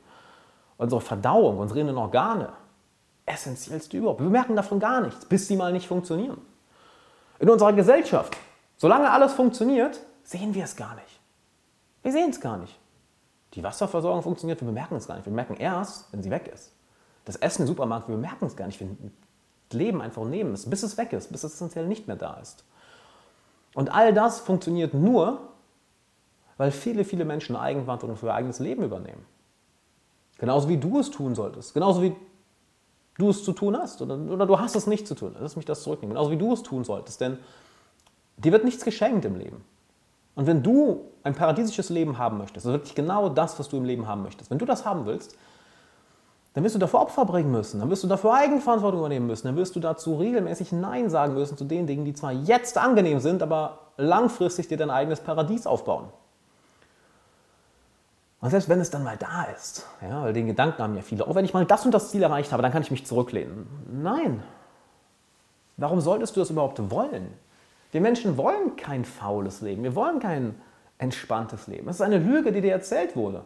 [0.78, 2.54] Unsere Verdauung, unsere inneren Organe,
[3.26, 4.22] essentiellste überhaupt.
[4.22, 6.42] Wir merken davon gar nichts, bis sie mal nicht funktionieren.
[7.40, 8.36] In unserer Gesellschaft,
[8.78, 11.20] solange alles funktioniert, sehen wir es gar nicht.
[12.02, 12.79] Wir sehen es gar nicht.
[13.54, 15.26] Die Wasserversorgung funktioniert, wir bemerken es gar nicht.
[15.26, 16.72] Wir merken erst, wenn sie weg ist.
[17.26, 18.80] Das Essen im Supermarkt, wir bemerken es gar nicht.
[18.80, 18.90] Wir
[19.72, 22.64] leben einfach nehmen es, bis es weg ist, bis es essentiell nicht mehr da ist.
[23.74, 25.40] Und all das funktioniert nur,
[26.58, 29.26] weil viele, viele Menschen Eigenverantwortung für ihr eigenes Leben übernehmen.
[30.38, 31.74] Genauso wie du es tun solltest.
[31.74, 32.16] Genauso wie
[33.18, 34.02] du es zu tun hast.
[34.02, 35.36] Oder, oder du hast es nicht zu tun.
[35.40, 36.16] Lass mich das zurücknehmen.
[36.16, 37.22] Genauso wie du es tun solltest.
[37.22, 37.38] Denn
[38.38, 39.64] dir wird nichts geschenkt im Leben.
[40.40, 43.84] Und wenn du ein paradiesisches Leben haben möchtest, also wirklich genau das, was du im
[43.84, 45.36] Leben haben möchtest, wenn du das haben willst,
[46.54, 49.58] dann wirst du dafür Opfer bringen müssen, dann wirst du dafür Eigenverantwortung übernehmen müssen, dann
[49.58, 53.44] wirst du dazu regelmäßig Nein sagen müssen zu den Dingen, die zwar jetzt angenehm sind,
[53.44, 56.06] aber langfristig dir dein eigenes Paradies aufbauen.
[58.40, 61.28] Und selbst wenn es dann mal da ist, ja, weil den Gedanken haben ja viele,
[61.28, 63.68] auch wenn ich mal das und das Ziel erreicht habe, dann kann ich mich zurücklehnen.
[63.92, 64.42] Nein.
[65.76, 67.28] Warum solltest du das überhaupt wollen?
[67.92, 70.56] Wir Menschen wollen kein faules Leben, wir wollen kein
[70.98, 71.88] entspanntes Leben.
[71.88, 73.46] Das ist eine Lüge, die dir erzählt wurde.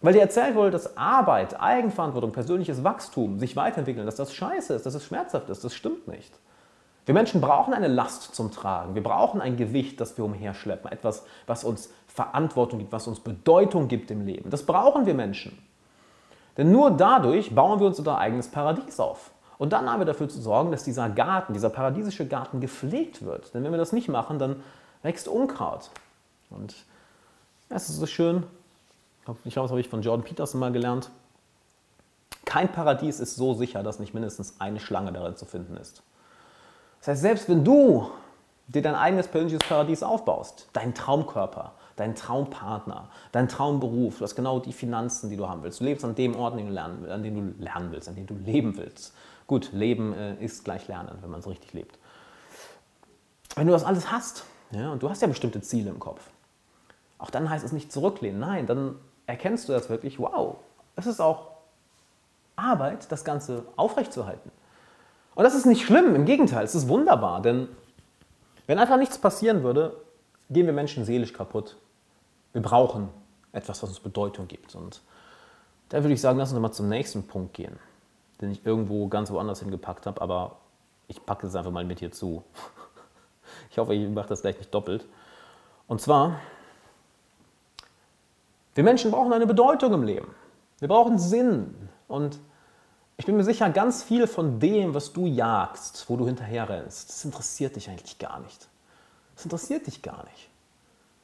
[0.00, 4.84] Weil dir erzählt wurde, dass Arbeit, Eigenverantwortung, persönliches Wachstum, sich weiterentwickeln, dass das scheiße ist,
[4.84, 5.64] dass es schmerzhaft ist.
[5.64, 6.32] Das stimmt nicht.
[7.06, 8.94] Wir Menschen brauchen eine Last zum Tragen.
[8.94, 10.90] Wir brauchen ein Gewicht, das wir umherschleppen.
[10.90, 14.50] Etwas, was uns Verantwortung gibt, was uns Bedeutung gibt im Leben.
[14.50, 15.58] Das brauchen wir Menschen.
[16.56, 19.32] Denn nur dadurch bauen wir uns unser eigenes Paradies auf.
[19.58, 23.54] Und dann haben wir dafür zu sorgen, dass dieser Garten, dieser paradiesische Garten gepflegt wird.
[23.54, 24.62] Denn wenn wir das nicht machen, dann
[25.02, 25.90] wächst Unkraut.
[26.50, 26.74] Und
[27.68, 28.44] es ist so schön,
[29.20, 31.10] ich glaube, das habe ich von Jordan Peterson mal gelernt.
[32.44, 36.02] Kein Paradies ist so sicher, dass nicht mindestens eine Schlange darin zu finden ist.
[37.00, 38.10] Das heißt, selbst wenn du
[38.68, 44.58] dir dein eigenes persönliches Paradies aufbaust, dein Traumkörper, dein Traumpartner, dein Traumberuf, du hast genau
[44.58, 45.80] die Finanzen, die du haben willst.
[45.80, 48.16] Du lebst an dem Ort, an dem du lernen, an dem du lernen willst, an
[48.16, 49.14] dem du leben willst.
[49.46, 51.98] Gut, Leben äh, ist gleich Lernen, wenn man es richtig lebt.
[53.56, 56.22] Wenn du das alles hast, ja, und du hast ja bestimmte Ziele im Kopf,
[57.18, 58.40] auch dann heißt es nicht zurücklehnen.
[58.40, 60.56] Nein, dann erkennst du das wirklich, wow,
[60.96, 61.52] es ist auch
[62.56, 64.50] Arbeit, das Ganze aufrechtzuerhalten.
[65.34, 67.68] Und das ist nicht schlimm, im Gegenteil, es ist wunderbar, denn
[68.66, 69.96] wenn einfach nichts passieren würde,
[70.48, 71.76] gehen wir Menschen seelisch kaputt.
[72.52, 73.08] Wir brauchen
[73.52, 74.74] etwas, was uns Bedeutung gibt.
[74.74, 75.02] Und
[75.90, 77.78] da würde ich sagen, lass uns mal zum nächsten Punkt gehen
[78.40, 80.56] den ich irgendwo ganz woanders hingepackt habe, aber
[81.08, 82.42] ich packe es einfach mal mit hier zu.
[83.70, 85.04] Ich hoffe, ich mache das gleich nicht doppelt.
[85.86, 86.40] Und zwar,
[88.74, 90.34] wir Menschen brauchen eine Bedeutung im Leben.
[90.78, 91.88] Wir brauchen Sinn.
[92.08, 92.38] Und
[93.16, 97.24] ich bin mir sicher, ganz viel von dem, was du jagst, wo du hinterherrennst, das
[97.24, 98.68] interessiert dich eigentlich gar nicht.
[99.34, 100.50] Das interessiert dich gar nicht.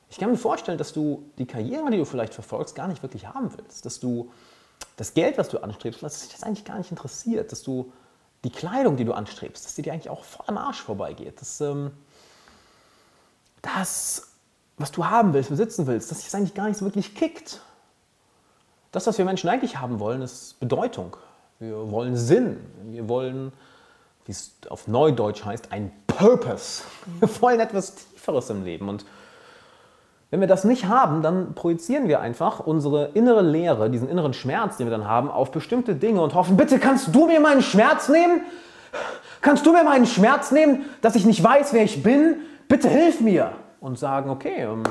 [0.09, 3.29] Ich kann mir vorstellen, dass du die Karriere, die du vielleicht verfolgst, gar nicht wirklich
[3.29, 3.87] haben willst.
[3.87, 4.31] Dass du
[4.97, 7.93] das Geld, was du anstrebst, dass dich das eigentlich gar nicht interessiert, dass du
[8.45, 11.41] die Kleidung, die du anstrebst, dass die dir eigentlich auch voll am Arsch vorbeigeht.
[11.41, 11.91] Dass, ähm,
[13.63, 14.29] das,
[14.79, 17.61] was du haben willst, besitzen willst, dass dich das eigentlich gar nicht so wirklich kickt.
[18.93, 21.17] Das, was wir Menschen eigentlich haben wollen, ist Bedeutung.
[21.59, 22.59] Wir wollen Sinn.
[22.91, 23.53] Wir wollen,
[24.25, 26.83] wie es auf Neudeutsch heißt, ein Purpose.
[27.21, 28.89] Wir wollen etwas Tieferes im Leben.
[28.89, 29.05] Und
[30.31, 34.77] Wenn wir das nicht haben, dann projizieren wir einfach unsere innere Leere, diesen inneren Schmerz,
[34.77, 38.09] den wir dann haben, auf bestimmte Dinge und hoffen, bitte kannst du mir meinen Schmerz
[38.09, 38.43] nehmen?
[39.41, 42.37] Kannst du mir meinen Schmerz nehmen, dass ich nicht weiß, wer ich bin?
[42.69, 43.53] Bitte hilf mir.
[43.81, 44.83] Und sagen, okay, ähm,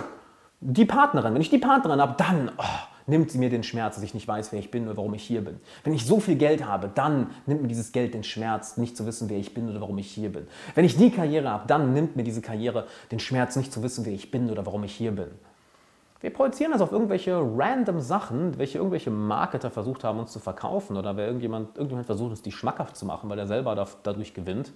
[0.61, 2.63] die Partnerin, wenn ich die Partnerin habe, dann, oh,
[3.09, 5.23] nimmt sie mir den Schmerz, dass ich nicht weiß, wer ich bin oder warum ich
[5.23, 5.59] hier bin.
[5.83, 9.05] Wenn ich so viel Geld habe, dann nimmt mir dieses Geld den Schmerz, nicht zu
[9.05, 10.47] wissen, wer ich bin oder warum ich hier bin.
[10.75, 14.05] Wenn ich die Karriere habe, dann nimmt mir diese Karriere den Schmerz, nicht zu wissen,
[14.05, 15.27] wer ich bin oder warum ich hier bin.
[16.21, 20.97] Wir projizieren das auf irgendwelche random Sachen, welche irgendwelche Marketer versucht haben, uns zu verkaufen
[20.97, 24.73] oder wer irgendjemand, irgendjemand versucht, uns die schmackhaft zu machen, weil er selber dadurch gewinnt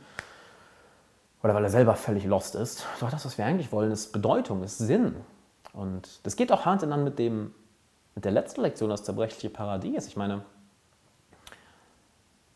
[1.43, 2.85] oder weil er selber völlig lost ist.
[3.01, 5.15] Doch das, was wir eigentlich wollen, ist Bedeutung, ist Sinn.
[5.73, 7.53] Und das geht auch Hand in Hand mit dem
[8.15, 10.07] mit der letzten Lektion, das zerbrechliche Paradies.
[10.07, 10.43] Ich meine,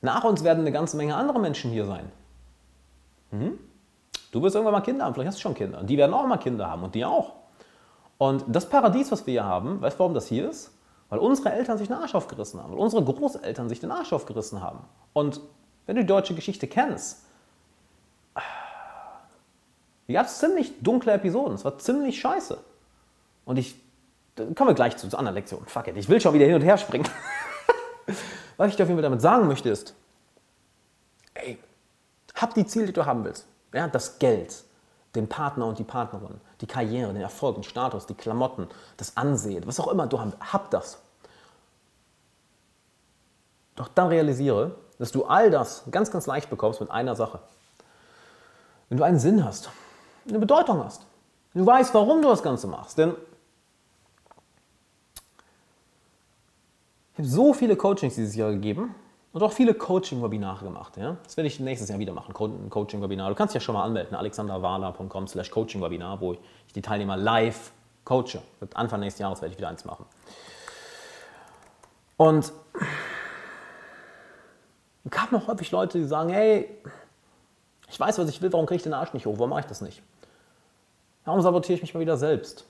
[0.01, 2.11] nach uns werden eine ganze Menge andere Menschen hier sein.
[3.31, 3.57] Mhm.
[4.31, 5.79] Du wirst irgendwann mal Kinder haben, vielleicht hast du schon Kinder.
[5.79, 7.33] Und die werden auch mal Kinder haben und die auch.
[8.17, 10.71] Und das Paradies, was wir hier haben, weißt du, warum das hier ist?
[11.09, 14.61] Weil unsere Eltern sich den Arsch aufgerissen haben, weil unsere Großeltern sich den Arsch aufgerissen
[14.61, 14.79] haben.
[15.13, 15.39] Und
[15.85, 17.23] wenn du die deutsche Geschichte kennst,
[20.05, 21.53] hier gab es ziemlich dunkle Episoden.
[21.55, 22.57] Es war ziemlich scheiße.
[23.45, 23.75] Und ich
[24.37, 25.67] kommen wir gleich zu, anderen Lektionen.
[25.67, 27.07] Fuck it, ich will schon wieder hin und her springen.
[28.57, 29.93] Was ich dir auf jeden Fall damit sagen möchte ist,
[31.33, 31.59] ey,
[32.35, 33.47] hab die Ziele, die du haben willst.
[33.73, 34.63] Ja, das Geld,
[35.15, 39.65] den Partner und die Partnerin, die Karriere, den Erfolg, den Status, die Klamotten, das Ansehen,
[39.67, 40.99] was auch immer du hast, hab das.
[43.75, 47.39] Doch dann realisiere, dass du all das ganz, ganz leicht bekommst mit einer Sache.
[48.89, 49.69] Wenn du einen Sinn hast,
[50.27, 51.05] eine Bedeutung hast,
[51.53, 52.97] du weißt, warum du das Ganze machst.
[52.97, 53.13] Denn
[57.17, 58.93] Ich habe so viele Coachings dieses Jahr gegeben
[59.33, 60.97] und auch viele Coaching-Webinare gemacht.
[60.97, 61.17] Ja?
[61.23, 63.29] Das werde ich nächstes Jahr wieder machen, ein Coaching-Webinar.
[63.29, 66.39] Du kannst dich ja schon mal anmelden, alexanderwala.com slash Coaching-Webinar, wo ich
[66.75, 67.71] die Teilnehmer live
[68.05, 68.39] coache.
[68.75, 70.05] Anfang nächsten Jahres werde ich wieder eins machen.
[72.17, 72.53] Und
[75.03, 76.69] es gab noch häufig Leute, die sagen, hey,
[77.89, 79.39] ich weiß, was ich will, warum kriege ich den Arsch nicht hoch?
[79.39, 80.03] Warum mache ich das nicht?
[81.25, 82.67] Warum sabotiere ich mich mal wieder selbst?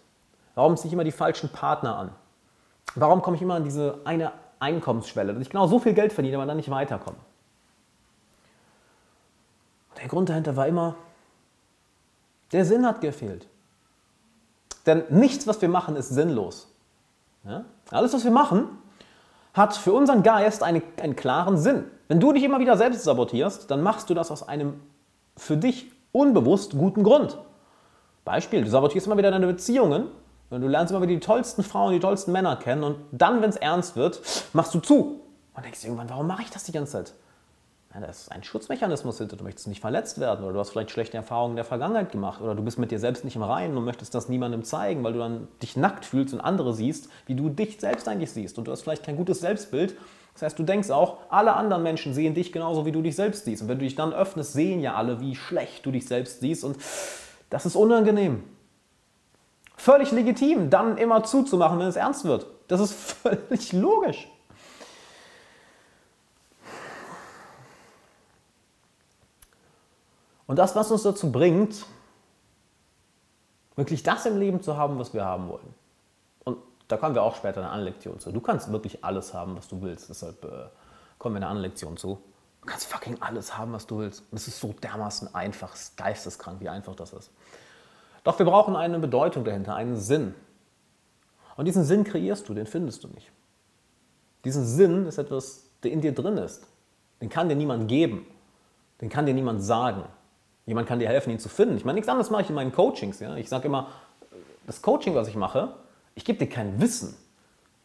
[0.56, 2.16] Warum ziehe ich immer die falschen Partner an?
[3.00, 6.38] Warum komme ich immer an diese eine Einkommensschwelle, dass ich genau so viel Geld verdiene,
[6.38, 7.18] aber dann nicht weiterkomme?
[10.02, 10.96] Der Grund dahinter war immer,
[12.52, 13.48] der Sinn hat gefehlt.
[14.88, 16.74] Denn nichts, was wir machen, ist sinnlos.
[17.44, 17.66] Ja?
[17.92, 18.68] Alles, was wir machen,
[19.54, 21.86] hat für unseren Geist eine, einen klaren Sinn.
[22.08, 24.80] Wenn du dich immer wieder selbst sabotierst, dann machst du das aus einem
[25.36, 27.38] für dich unbewusst guten Grund.
[28.26, 30.08] Beispiel, du sabotierst immer wieder deine Beziehungen,
[30.50, 33.50] und du lernst immer wieder die tollsten Frauen, die tollsten Männer kennen und dann, wenn
[33.50, 34.22] es ernst wird,
[34.54, 35.22] machst du zu.
[35.54, 37.14] Und denkst irgendwann, warum mache ich das die ganze Zeit?
[37.94, 39.38] Ja, da ist ein Schutzmechanismus hinter.
[39.38, 42.42] Du möchtest nicht verletzt werden oder du hast vielleicht schlechte Erfahrungen in der Vergangenheit gemacht
[42.42, 45.14] oder du bist mit dir selbst nicht im Reinen und möchtest das niemandem zeigen, weil
[45.14, 48.58] du dann dich nackt fühlst und andere siehst, wie du dich selbst eigentlich siehst.
[48.58, 49.96] Und du hast vielleicht kein gutes Selbstbild.
[50.34, 53.46] Das heißt, du denkst auch, alle anderen Menschen sehen dich genauso, wie du dich selbst
[53.46, 53.64] siehst.
[53.64, 56.64] Und wenn du dich dann öffnest, sehen ja alle, wie schlecht du dich selbst siehst.
[56.64, 56.78] Und
[57.50, 58.44] das ist unangenehm.
[59.78, 62.48] Völlig legitim, dann immer zuzumachen, wenn es ernst wird.
[62.68, 64.28] Das ist völlig logisch.
[70.48, 71.86] Und das, was uns dazu bringt,
[73.76, 75.74] wirklich das im Leben zu haben, was wir haben wollen.
[76.46, 78.32] Und da kommen wir auch später in einer Anlektion zu.
[78.32, 80.10] Du kannst wirklich alles haben, was du willst.
[80.10, 80.70] Deshalb äh,
[81.20, 82.20] kommen wir in einer Anlektion zu.
[82.62, 84.24] Du kannst fucking alles haben, was du willst.
[84.32, 87.30] Und es ist so dermaßen einfach, geisteskrank, wie einfach das ist.
[88.24, 90.36] Doch wir brauchen eine Bedeutung dahinter, einen Sinn.
[91.56, 93.32] Und diesen Sinn kreierst du, den findest du nicht.
[94.44, 96.68] Diesen Sinn ist etwas, der in dir drin ist.
[97.22, 98.28] Den kann dir niemand geben.
[99.02, 100.04] Den kann dir niemand sagen.
[100.66, 101.78] Jemand kann dir helfen, ihn zu finden.
[101.78, 103.20] Ich meine, nichts anderes mache ich in meinen Coachings.
[103.20, 103.36] Ja?
[103.36, 103.90] Ich sage immer,
[104.66, 105.74] das Coaching, was ich mache,
[106.14, 107.16] ich gebe dir kein Wissen.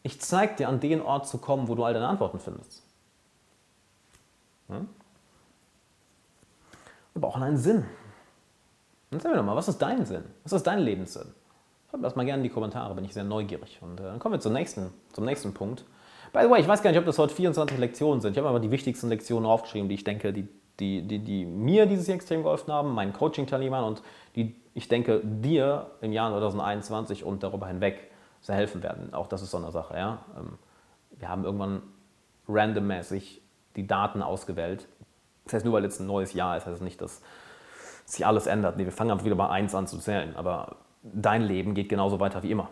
[0.03, 2.83] Ich zeige dir, an den Ort zu kommen, wo du all deine Antworten findest.
[4.69, 4.81] Ja?
[7.13, 7.85] Wir brauchen einen Sinn.
[9.13, 10.23] Dann sag mir doch mal, was ist dein Sinn?
[10.43, 11.27] Was ist dein Lebenssinn?
[11.89, 13.79] Schreib mir das mal gerne in die Kommentare, bin ich sehr neugierig.
[13.81, 15.85] Und äh, dann kommen wir zum nächsten, zum nächsten Punkt.
[16.31, 18.31] By the way, ich weiß gar nicht, ob das heute 24 Lektionen sind.
[18.31, 20.47] Ich habe aber die wichtigsten Lektionen aufgeschrieben, die ich denke, die,
[20.79, 24.01] die, die, die mir dieses Jahr extrem geholfen haben, meinen Coaching-Teilnehmern und
[24.35, 28.09] die ich denke, dir im Jahr 2021 und darüber hinweg
[28.41, 29.13] sehr helfen werden.
[29.13, 29.95] Auch das ist so eine Sache.
[29.95, 30.25] Ja?
[30.35, 30.57] Ähm,
[31.11, 31.83] wir haben irgendwann
[32.47, 33.43] randommäßig
[33.75, 34.87] die Daten ausgewählt.
[35.45, 37.21] Das heißt, nur weil jetzt ein neues Jahr ist, heißt es nicht, dass
[38.05, 38.77] sich alles ändert.
[38.77, 42.19] Nee, wir fangen einfach wieder bei 1 an zu zählen, aber dein Leben geht genauso
[42.19, 42.69] weiter wie immer.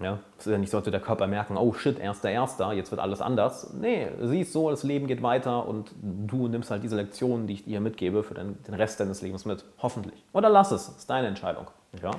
[0.00, 2.92] Ja, es ist ja nicht so, als der Körper merken, oh shit, erster, erster, jetzt
[2.92, 3.74] wird alles anders.
[3.74, 7.64] Nee, siehst so, das Leben geht weiter und du nimmst halt diese Lektionen, die ich
[7.64, 9.64] dir mitgebe, für den, den Rest deines Lebens mit.
[9.78, 10.24] Hoffentlich.
[10.32, 11.66] Oder lass es, ist deine Entscheidung.
[12.00, 12.12] Ja?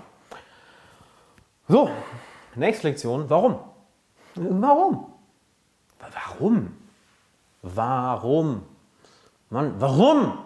[1.69, 1.89] So,
[2.55, 3.29] nächste Lektion.
[3.29, 3.59] Warum?
[4.35, 5.05] Warum?
[5.99, 6.77] Warum?
[7.61, 8.61] Warum?
[9.49, 10.37] Mann, warum?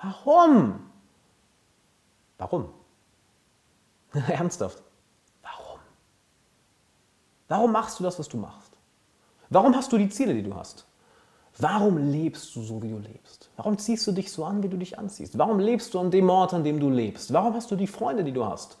[0.00, 0.83] Warum?
[2.38, 2.68] Warum?
[4.12, 4.82] Ernsthaft.
[5.42, 5.80] Warum?
[7.48, 8.76] Warum machst du das, was du machst?
[9.50, 10.86] Warum hast du die Ziele, die du hast?
[11.58, 13.48] Warum lebst du so, wie du lebst?
[13.56, 15.38] Warum ziehst du dich so an, wie du dich anziehst?
[15.38, 17.32] Warum lebst du an dem Ort, an dem du lebst?
[17.32, 18.76] Warum hast du die Freunde, die du hast?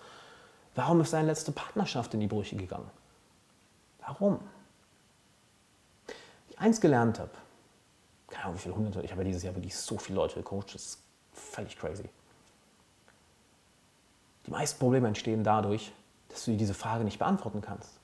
[0.74, 2.90] Warum ist deine letzte Partnerschaft in die Brüche gegangen?
[4.00, 4.40] Warum?
[6.48, 7.30] Ich eins gelernt habe,
[8.28, 10.74] keine Ahnung, wie viele hunderte, ich habe ja dieses Jahr wirklich so viele Leute gecoacht,
[10.74, 10.98] das ist
[11.32, 12.08] völlig crazy.
[14.46, 15.92] Die meisten Probleme entstehen dadurch,
[16.28, 17.98] dass du dir diese Frage nicht beantworten kannst.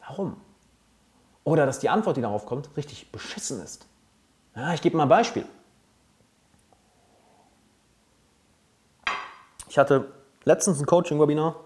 [0.00, 0.36] Warum?
[1.44, 3.86] Oder dass die Antwort, die darauf kommt, richtig beschissen ist.
[4.54, 5.46] Ja, ich gebe mal ein Beispiel.
[9.68, 10.12] Ich hatte
[10.44, 11.56] letztens ein Coaching-Webinar.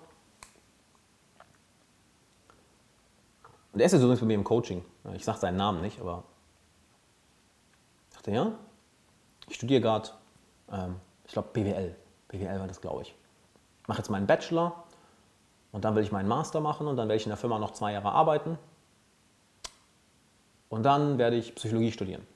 [3.73, 4.85] Und er ist jetzt übrigens bei mir im Coaching.
[5.15, 6.23] Ich sage seinen Namen nicht, aber
[8.09, 8.53] ich dachte, ja,
[9.49, 10.11] ich studiere gerade,
[10.71, 11.95] ähm, ich glaube BWL.
[12.29, 13.15] BWL war das, glaube ich.
[13.87, 14.85] Mache jetzt meinen Bachelor
[15.73, 17.73] und dann will ich meinen Master machen und dann werde ich in der Firma noch
[17.73, 18.59] zwei Jahre arbeiten.
[20.69, 22.27] Und dann werde ich Psychologie studieren.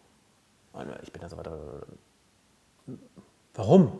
[1.02, 1.58] Ich bin da so weiter.
[3.54, 3.92] Warum?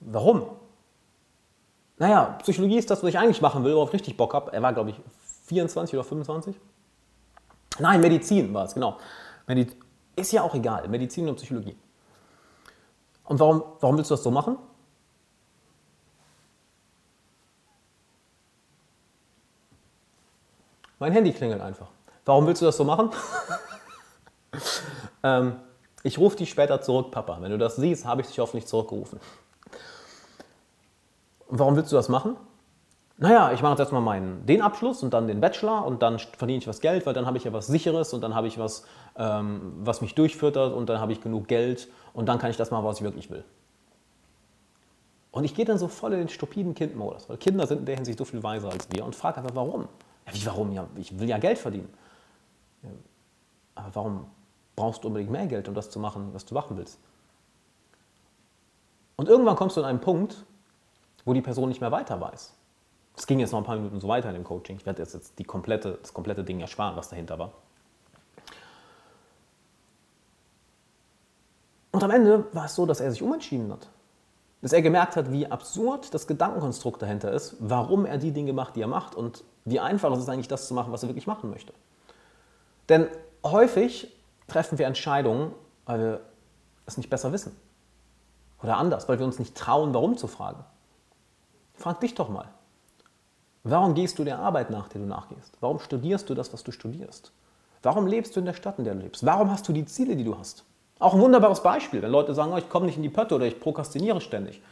[0.00, 0.46] Warum?
[1.98, 4.52] Naja, Psychologie ist das, was ich eigentlich machen will, worauf ich richtig Bock habe.
[4.52, 5.00] Er war, glaube ich,
[5.46, 6.56] 24 oder 25.
[7.78, 8.98] Nein, Medizin war es, genau.
[9.46, 9.76] Mediz
[10.16, 11.76] ist ja auch egal, Medizin und Psychologie.
[13.24, 14.58] Und warum, warum willst du das so machen?
[21.04, 21.88] Mein Handy klingelt einfach.
[22.24, 23.10] Warum willst du das so machen?
[25.22, 25.56] ähm,
[26.02, 27.36] ich rufe dich später zurück, Papa.
[27.42, 29.20] Wenn du das siehst, habe ich dich hoffentlich zurückgerufen.
[31.50, 32.36] Warum willst du das machen?
[33.18, 36.60] Naja, ich mache jetzt erstmal meinen, den Abschluss und dann den Bachelor und dann verdiene
[36.60, 38.86] ich was Geld, weil dann habe ich ja was Sicheres und dann habe ich was,
[39.18, 42.70] ähm, was mich durchfüttert und dann habe ich genug Geld und dann kann ich das
[42.70, 43.44] machen, was ich wirklich will.
[45.32, 47.96] Und ich gehe dann so voll in den stupiden Kindmodus, weil Kinder sind in der
[47.96, 49.86] Hinsicht so viel weiser als wir und frage einfach, warum?
[50.26, 50.72] Ja, wie warum?
[50.72, 51.92] Ja, ich will ja Geld verdienen.
[52.82, 52.90] Ja,
[53.74, 54.26] aber warum
[54.76, 56.98] brauchst du unbedingt mehr Geld, um das zu machen, was du machen willst?
[59.16, 60.44] Und irgendwann kommst du an einen Punkt,
[61.24, 62.54] wo die Person nicht mehr weiter weiß.
[63.16, 64.76] Es ging jetzt noch ein paar Minuten so weiter in dem Coaching.
[64.76, 67.52] Ich werde jetzt, jetzt die komplette, das komplette Ding ersparen, was dahinter war.
[71.92, 73.88] Und am Ende war es so, dass er sich umentschieden hat.
[74.62, 78.74] Dass er gemerkt hat, wie absurd das Gedankenkonstrukt dahinter ist, warum er die Dinge macht,
[78.74, 81.26] die er macht und wie einfach es ist eigentlich, das zu machen, was er wirklich
[81.26, 81.72] machen möchte.
[82.88, 83.08] Denn
[83.42, 84.12] häufig
[84.46, 85.52] treffen wir Entscheidungen,
[85.86, 86.20] weil wir
[86.86, 87.56] es nicht besser wissen.
[88.62, 90.64] Oder anders, weil wir uns nicht trauen, warum zu fragen.
[91.74, 92.48] Frag dich doch mal.
[93.62, 95.56] Warum gehst du der Arbeit nach, der du nachgehst?
[95.60, 97.32] Warum studierst du das, was du studierst?
[97.82, 99.24] Warum lebst du in der Stadt, in der du lebst?
[99.24, 100.64] Warum hast du die Ziele, die du hast?
[100.98, 103.46] Auch ein wunderbares Beispiel, wenn Leute sagen, oh, ich komme nicht in die Pötte oder
[103.46, 104.62] ich prokrastiniere ständig.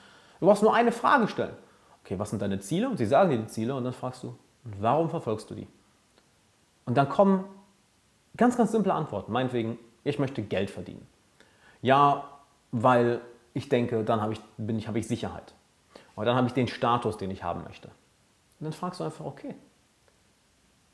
[0.40, 1.54] Du brauchst nur eine Frage stellen.
[2.04, 2.88] Okay, was sind deine Ziele?
[2.88, 5.66] Und sie sagen dir die Ziele und dann fragst du, warum verfolgst du die?
[6.84, 7.44] Und dann kommen
[8.36, 9.32] ganz, ganz simple Antworten.
[9.32, 11.06] Meinetwegen, ich möchte Geld verdienen.
[11.80, 12.24] Ja,
[12.72, 13.20] weil
[13.54, 15.54] ich denke, dann habe ich, bin ich, habe ich Sicherheit.
[16.16, 17.88] Oder dann habe ich den Status, den ich haben möchte.
[17.88, 19.54] Und dann fragst du einfach, okay,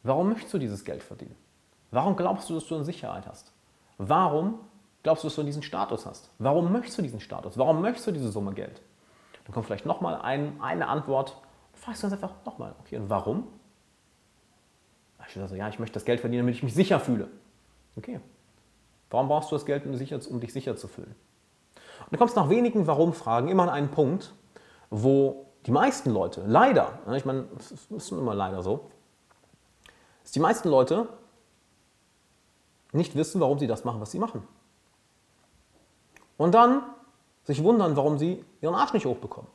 [0.02, 1.36] warum möchtest du dieses Geld verdienen?
[1.90, 3.52] Warum glaubst du, dass du eine Sicherheit hast?
[3.98, 4.60] Warum
[5.02, 6.30] glaubst du, dass du diesen Status hast?
[6.38, 7.56] Warum möchtest du diesen Status?
[7.58, 8.80] Warum möchtest du diese Summe Geld?
[9.44, 11.36] Dann kommt vielleicht nochmal ein, eine Antwort.
[11.72, 13.48] Dann fragst du uns einfach nochmal, okay, und warum?
[15.28, 17.28] Ich also, ja, ich möchte das Geld verdienen, damit ich mich sicher fühle.
[17.96, 18.20] Okay.
[19.10, 21.14] Warum brauchst du das Geld, um, dich sicher zu fühlen?
[22.00, 24.32] Und dann kommst du nach wenigen Warum-Fragen immer an einen Punkt,
[24.90, 28.90] wo die meisten Leute, leider, ich meine, es ist immer leider so,
[30.22, 31.08] dass die meisten Leute
[32.92, 34.46] nicht wissen, warum sie das machen, was sie machen.
[36.36, 36.82] Und dann
[37.44, 39.50] sich wundern, warum sie ihren Arsch nicht hochbekommen,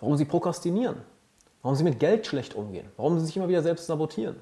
[0.00, 1.02] warum sie prokrastinieren,
[1.62, 4.36] warum sie mit Geld schlecht umgehen, warum sie sich immer wieder selbst sabotieren.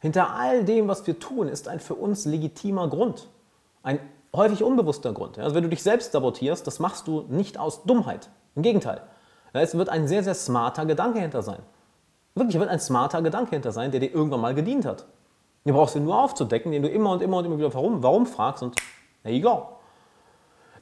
[0.00, 3.28] Hinter all dem, was wir tun, ist ein für uns legitimer Grund,
[3.82, 3.98] ein
[4.34, 5.38] häufig unbewusster Grund.
[5.38, 8.30] Also wenn du dich selbst sabotierst, das machst du nicht aus Dummheit.
[8.54, 9.00] Im Gegenteil,
[9.52, 11.60] es wird ein sehr, sehr smarter Gedanke hinter sein.
[12.34, 15.06] Wirklich, wird ein smarter Gedanke hinter sein, der dir irgendwann mal gedient hat.
[15.64, 18.26] Du brauchst ihn nur aufzudecken, indem du immer und immer und immer wieder warum, warum
[18.26, 18.76] fragst und
[19.22, 19.66] there you go.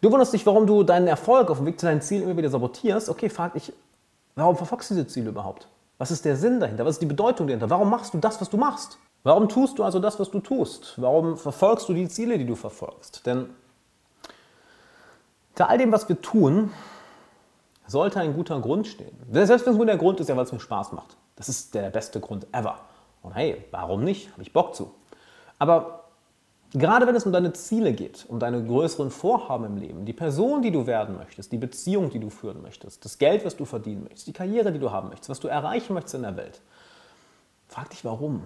[0.03, 2.51] Du wunderst dich, warum du deinen Erfolg auf dem Weg zu deinem Ziel immer wieder
[2.51, 3.09] sabotierst.
[3.09, 3.73] Okay, frag dich,
[4.35, 5.69] warum verfolgst du diese Ziele überhaupt?
[5.99, 6.85] Was ist der Sinn dahinter?
[6.85, 7.71] Was ist die Bedeutung dahinter?
[7.71, 8.99] Warum machst du das, was du machst?
[9.27, 10.95] Warum tust du also das, was du tust?
[10.99, 13.27] Warum verfolgst du die Ziele, die du verfolgst?
[13.27, 13.49] Denn
[15.49, 16.71] hinter all dem, was wir tun,
[17.89, 19.19] sollte ein guter Grund stehen.
[19.33, 21.17] Selbst wenn es nur der Grund ist, ja, weil es mir Spaß macht.
[21.35, 22.79] Das ist der beste Grund ever.
[23.25, 24.31] Und hey, warum nicht?
[24.31, 24.95] Habe ich Bock zu.
[25.59, 26.05] Aber
[26.73, 30.63] gerade wenn es um deine Ziele geht, um deine größeren Vorhaben im Leben, die Person,
[30.63, 34.05] die du werden möchtest, die Beziehung, die du führen möchtest, das Geld, was du verdienen
[34.05, 36.61] möchtest, die Karriere, die du haben möchtest, was du erreichen möchtest in der Welt,
[37.67, 38.45] frag dich warum.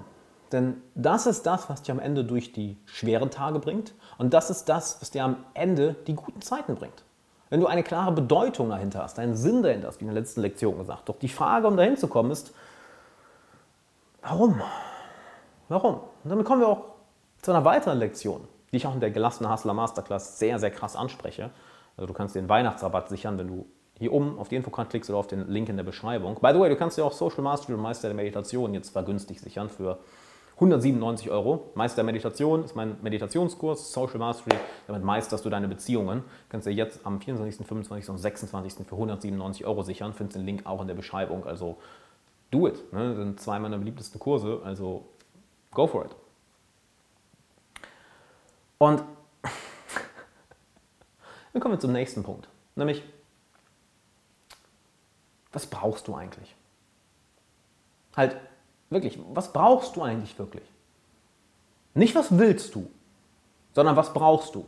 [0.52, 4.50] Denn das ist das, was dich am Ende durch die schweren Tage bringt und das
[4.50, 7.04] ist das, was dir am Ende die guten Zeiten bringt.
[7.50, 10.40] Wenn du eine klare Bedeutung dahinter hast, einen Sinn dahinter hast, wie in der letzten
[10.40, 11.08] Lektion gesagt.
[11.08, 12.52] Doch die Frage, um dahin zu kommen, ist,
[14.22, 14.60] warum?
[15.68, 15.94] Warum?
[15.94, 16.84] Und damit kommen wir auch
[17.42, 20.94] zu einer weiteren Lektion, die ich auch in der gelassenen Hustler Masterclass sehr, sehr krass
[20.94, 21.50] anspreche.
[21.96, 23.66] Also du kannst den Weihnachtsrabatt sichern, wenn du
[23.98, 26.36] hier oben auf die Infokarte klickst oder auf den Link in der Beschreibung.
[26.40, 29.40] By the way, du kannst dir auch Social Mastery und Meister der Meditation jetzt vergünstigt
[29.40, 29.98] sichern für
[30.60, 31.70] 197 Euro.
[31.74, 34.58] Meister Meditation ist mein Meditationskurs, Social Mastery.
[34.86, 36.22] Damit meisterst du deine Beziehungen.
[36.50, 38.10] Kannst du jetzt am 24., 25.
[38.10, 38.86] und 26.
[38.86, 40.12] für 197 Euro sichern.
[40.12, 41.46] Findest den Link auch in der Beschreibung.
[41.46, 41.78] Also
[42.50, 42.92] do it.
[42.92, 43.08] Ne?
[43.08, 44.60] Das sind zwei meiner beliebtesten Kurse.
[44.62, 45.06] Also
[45.72, 46.14] go for it.
[48.76, 49.02] Und
[51.54, 52.50] dann kommen wir zum nächsten Punkt.
[52.76, 53.02] Nämlich,
[55.52, 56.54] was brauchst du eigentlich?
[58.14, 58.36] Halt,
[58.90, 60.64] wirklich, was brauchst du eigentlich wirklich?
[61.94, 62.90] Nicht, was willst du,
[63.72, 64.66] sondern was brauchst du?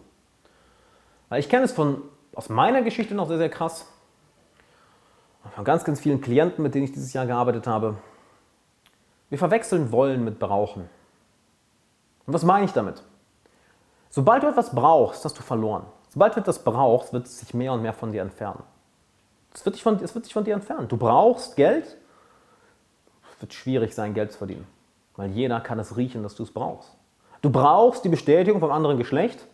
[1.28, 2.02] Weil ich kenne es von,
[2.34, 3.86] aus meiner Geschichte noch sehr, sehr krass.
[5.54, 7.96] Von ganz, ganz vielen Klienten, mit denen ich dieses Jahr gearbeitet habe.
[9.28, 10.88] Wir verwechseln wollen mit brauchen.
[12.26, 13.02] Und was meine ich damit?
[14.10, 15.84] Sobald du etwas brauchst, hast du verloren.
[16.10, 18.62] Sobald du etwas brauchst, wird es sich mehr und mehr von dir entfernen.
[19.54, 20.86] Es wird, dich wird sich von dir entfernen.
[20.88, 21.96] Du brauchst Geld,
[23.42, 24.66] wird schwierig sein, Geld zu verdienen.
[25.16, 26.96] Weil jeder kann es riechen, dass du es brauchst.
[27.42, 29.46] Du brauchst die Bestätigung vom anderen Geschlecht.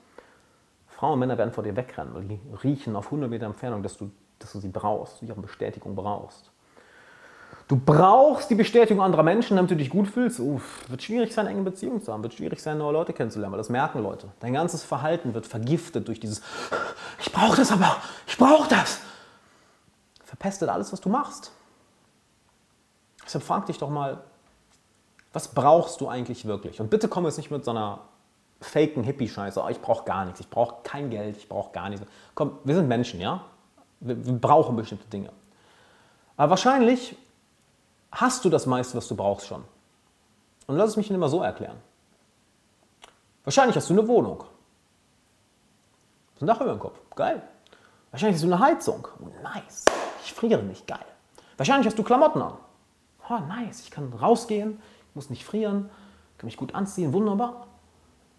[0.89, 3.97] Frauen und Männer werden vor dir wegrennen, weil die riechen auf 100 Meter Entfernung, dass
[3.97, 6.51] du, dass du sie brauchst, ihre Bestätigung brauchst.
[7.67, 10.41] Du brauchst die Bestätigung anderer Menschen, damit du dich gut fühlst.
[10.41, 13.59] Uff, wird schwierig sein, enge Beziehungen zu haben, wird schwierig sein, neue Leute kennenzulernen, weil
[13.59, 14.29] das merken Leute.
[14.41, 16.43] Dein ganzes Verhalten wird vergiftet durch dieses
[17.21, 17.97] Ich brauche das aber,
[18.27, 19.01] ich brauche das.
[20.25, 21.53] Verpestet alles, was du machst.
[23.29, 24.23] Deshalb frag dich doch mal,
[25.35, 26.81] was brauchst du eigentlich wirklich?
[26.81, 27.99] Und bitte komm jetzt nicht mit so einer
[28.63, 29.63] faken Hippie-Scheiße.
[29.63, 32.07] Oh, ich brauche gar nichts, ich brauche kein Geld, ich brauche gar nichts.
[32.35, 33.45] Komm, wir sind Menschen, ja?
[34.01, 35.29] Wir, wir brauchen bestimmte Dinge.
[36.39, 37.19] Aber wahrscheinlich
[38.13, 39.63] hast du das meiste, was du brauchst schon.
[40.67, 41.77] Und lass es mich immer so erklären.
[43.45, 44.45] Wahrscheinlich hast du eine Wohnung.
[46.41, 46.99] Ein Dach über dem Kopf.
[47.15, 47.43] Geil.
[48.11, 49.07] Wahrscheinlich hast du eine Heizung.
[49.21, 49.85] Oh, nice.
[50.25, 50.87] Ich friere nicht.
[50.87, 51.05] Geil.
[51.59, 52.55] Wahrscheinlich hast du Klamotten an.
[53.29, 53.81] Oh, nice.
[53.81, 54.81] Ich kann rausgehen.
[55.11, 55.91] Ich muss nicht frieren.
[56.39, 57.13] Kann mich gut anziehen.
[57.13, 57.67] Wunderbar.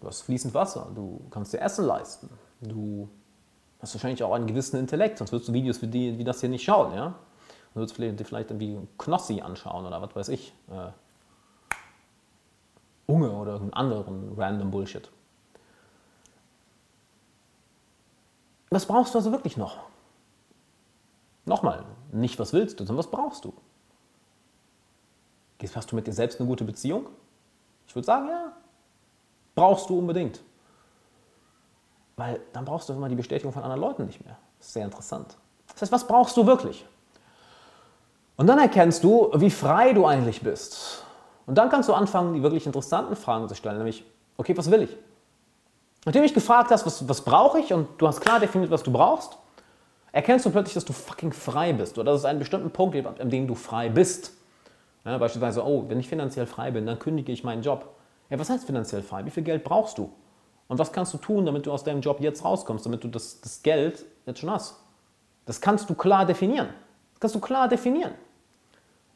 [0.00, 0.90] Du hast fließend Wasser.
[0.94, 2.30] Du kannst dir Essen leisten.
[2.60, 3.08] Du
[3.80, 5.18] hast wahrscheinlich auch einen gewissen Intellekt.
[5.18, 6.94] Sonst würdest du Videos wie, die, wie das hier nicht schauen.
[6.94, 7.14] Ja?
[7.72, 10.52] Du würdest vielleicht, vielleicht irgendwie Knossi anschauen oder was weiß ich.
[10.70, 10.90] Äh,
[13.06, 15.10] Unge oder irgendeinen anderen random Bullshit.
[18.70, 19.78] Was brauchst du also wirklich noch?
[21.44, 23.52] Nochmal, nicht was willst du, sondern was brauchst du?
[25.74, 27.06] Hast du mit dir selbst eine gute Beziehung?
[27.86, 28.52] Ich würde sagen, ja.
[29.54, 30.40] Brauchst du unbedingt.
[32.16, 34.36] Weil dann brauchst du immer die Bestätigung von anderen Leuten nicht mehr.
[34.58, 35.36] Das ist sehr interessant.
[35.72, 36.84] Das heißt, was brauchst du wirklich?
[38.36, 41.04] Und dann erkennst du, wie frei du eigentlich bist.
[41.46, 44.04] Und dann kannst du anfangen, die wirklich interessanten Fragen zu stellen, nämlich,
[44.36, 44.96] okay, was will ich?
[46.04, 48.82] Nachdem du dich gefragt hast, was, was brauche ich und du hast klar definiert, was
[48.82, 49.36] du brauchst,
[50.12, 53.20] erkennst du plötzlich, dass du fucking frei bist oder dass es einen bestimmten Punkt gibt,
[53.20, 54.32] an dem du frei bist.
[55.04, 57.94] Ja, beispielsweise, oh, wenn ich finanziell frei bin, dann kündige ich meinen Job.
[58.28, 59.24] Ja, was heißt finanziell frei?
[59.24, 60.10] Wie viel Geld brauchst du?
[60.68, 63.40] Und was kannst du tun, damit du aus deinem Job jetzt rauskommst, damit du das,
[63.40, 64.76] das Geld jetzt schon hast?
[65.46, 66.68] Das kannst du klar definieren.
[67.14, 68.12] Das kannst du klar definieren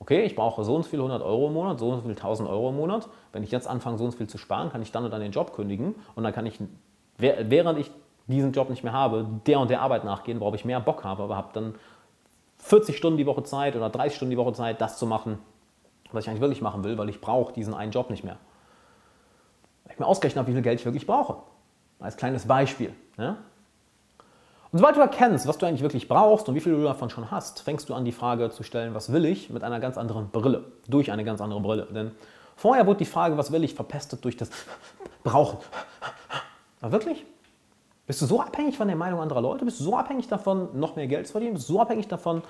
[0.05, 2.11] okay, ich brauche so und so viel 100 Euro im Monat, so und so viel
[2.11, 3.09] 1000 Euro im Monat.
[3.33, 5.21] Wenn ich jetzt anfange, so und so viel zu sparen, kann ich dann und dann
[5.23, 6.59] den Job kündigen und dann kann ich,
[7.17, 7.91] während ich
[8.27, 11.23] diesen Job nicht mehr habe, der und der Arbeit nachgehen, worauf ich mehr Bock habe,
[11.23, 11.75] aber habe dann
[12.59, 15.39] 40 Stunden die Woche Zeit oder 30 Stunden die Woche Zeit, das zu machen,
[16.15, 18.37] was ich eigentlich wirklich machen will, weil ich brauche diesen einen Job nicht mehr.
[19.85, 21.37] Weil ich mir ausgerechnet habe, wie viel Geld ich wirklich brauche.
[22.01, 22.95] Als kleines Beispiel.
[23.19, 23.37] Ja?
[24.73, 27.31] Und sobald du erkennst, was du eigentlich wirklich brauchst und wie viel du davon schon
[27.31, 30.31] hast, fängst du an, die Frage zu stellen, was will ich, mit einer ganz anderen
[30.31, 31.87] Brille, durch eine ganz andere Brille.
[31.95, 32.11] Denn
[32.57, 34.51] vorher wurde die Frage, was will ich, verpestet durch das
[35.23, 35.59] Brauchen.
[36.81, 37.25] Aber wirklich?
[38.07, 39.65] Bist du so abhängig von der Meinung anderer Leute?
[39.65, 41.55] Bist du so abhängig davon, noch mehr Geld zu verdienen?
[41.55, 42.43] Bist du so abhängig davon,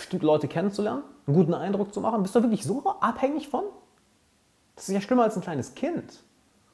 [0.00, 2.22] bestimmte Leute kennenzulernen, einen guten Eindruck zu machen?
[2.22, 3.64] Bist du wirklich so abhängig von?
[4.74, 6.20] Das ist ja schlimmer als ein kleines Kind.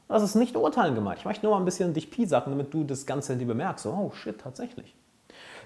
[0.09, 1.19] Das ist nicht urteilen gemeint.
[1.19, 3.87] Ich möchte nur mal ein bisschen dich piesacken, damit du das Ganze in dir bemerkst.
[3.87, 4.95] Oh shit, tatsächlich.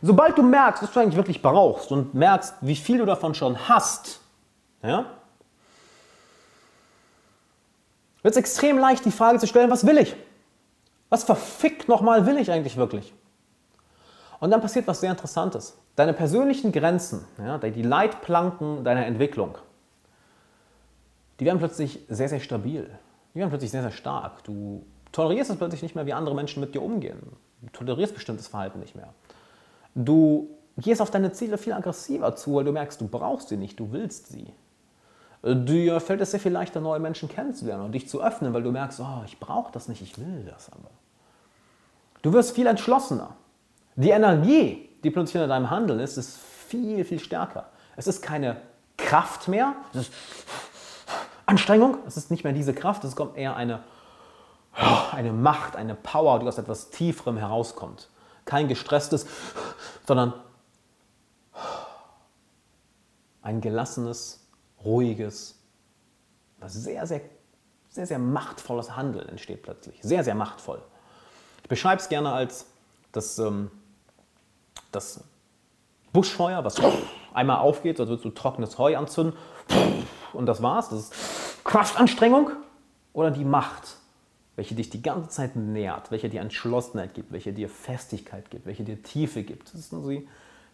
[0.00, 3.68] Sobald du merkst, was du eigentlich wirklich brauchst und merkst, wie viel du davon schon
[3.68, 4.20] hast,
[4.82, 5.04] ja,
[8.22, 10.16] wird es extrem leicht, die Frage zu stellen, was will ich?
[11.10, 13.12] Was verfickt nochmal will ich eigentlich wirklich?
[14.40, 15.78] Und dann passiert was sehr Interessantes.
[15.96, 19.58] Deine persönlichen Grenzen, ja, die Leitplanken deiner Entwicklung,
[21.38, 22.90] die werden plötzlich sehr, sehr stabil.
[23.34, 24.44] Die werden plötzlich sehr, sehr stark.
[24.44, 27.18] Du tolerierst es plötzlich nicht mehr, wie andere Menschen mit dir umgehen.
[27.62, 29.14] Du tolerierst bestimmtes Verhalten nicht mehr.
[29.94, 33.78] Du gehst auf deine Ziele viel aggressiver zu, weil du merkst, du brauchst sie nicht,
[33.78, 34.52] du willst sie.
[35.42, 38.72] Dir fällt es sehr viel leichter, neue Menschen kennenzulernen und dich zu öffnen, weil du
[38.72, 40.90] merkst, oh, ich brauche das nicht, ich will das aber.
[42.20, 43.36] Du wirst viel entschlossener.
[44.00, 47.68] Die Energie, die plötzlich in deinem Handeln ist, ist viel, viel stärker.
[47.96, 48.62] Es ist keine
[48.96, 50.12] Kraft mehr, es ist
[51.44, 53.82] Anstrengung, es ist nicht mehr diese Kraft, es kommt eher eine,
[55.12, 58.08] eine Macht, eine Power, die aus etwas Tieferem herauskommt.
[58.46, 59.26] Kein gestresstes,
[60.06, 60.32] sondern
[63.42, 64.48] ein gelassenes,
[64.82, 65.58] ruhiges,
[66.64, 67.20] sehr, sehr,
[67.90, 69.98] sehr, sehr machtvolles Handeln entsteht plötzlich.
[70.00, 70.80] Sehr, sehr machtvoll.
[71.62, 72.64] Ich beschreibe es gerne als
[73.12, 73.70] das, ähm,
[74.92, 75.24] das
[76.12, 76.76] Buschfeuer, was
[77.32, 79.38] einmal aufgeht, als würdest du trockenes Heu anzünden
[80.32, 80.88] und das war's.
[80.90, 82.50] Das ist Kraftanstrengung
[83.12, 83.96] oder die Macht,
[84.56, 88.84] welche dich die ganze Zeit nährt, welche dir Entschlossenheit gibt, welche dir Festigkeit gibt, welche
[88.84, 89.72] dir Tiefe gibt.
[89.72, 90.28] Das ist nur wie,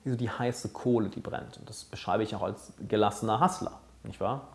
[0.04, 1.58] wie so die heiße Kohle, die brennt.
[1.58, 4.48] Und das beschreibe ich auch als gelassener Hustler, nicht wahr?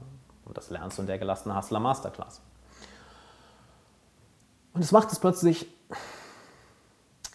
[0.46, 2.42] Und das lernst du in der gelassenen Hustler Masterclass.
[4.74, 5.68] Und es macht es plötzlich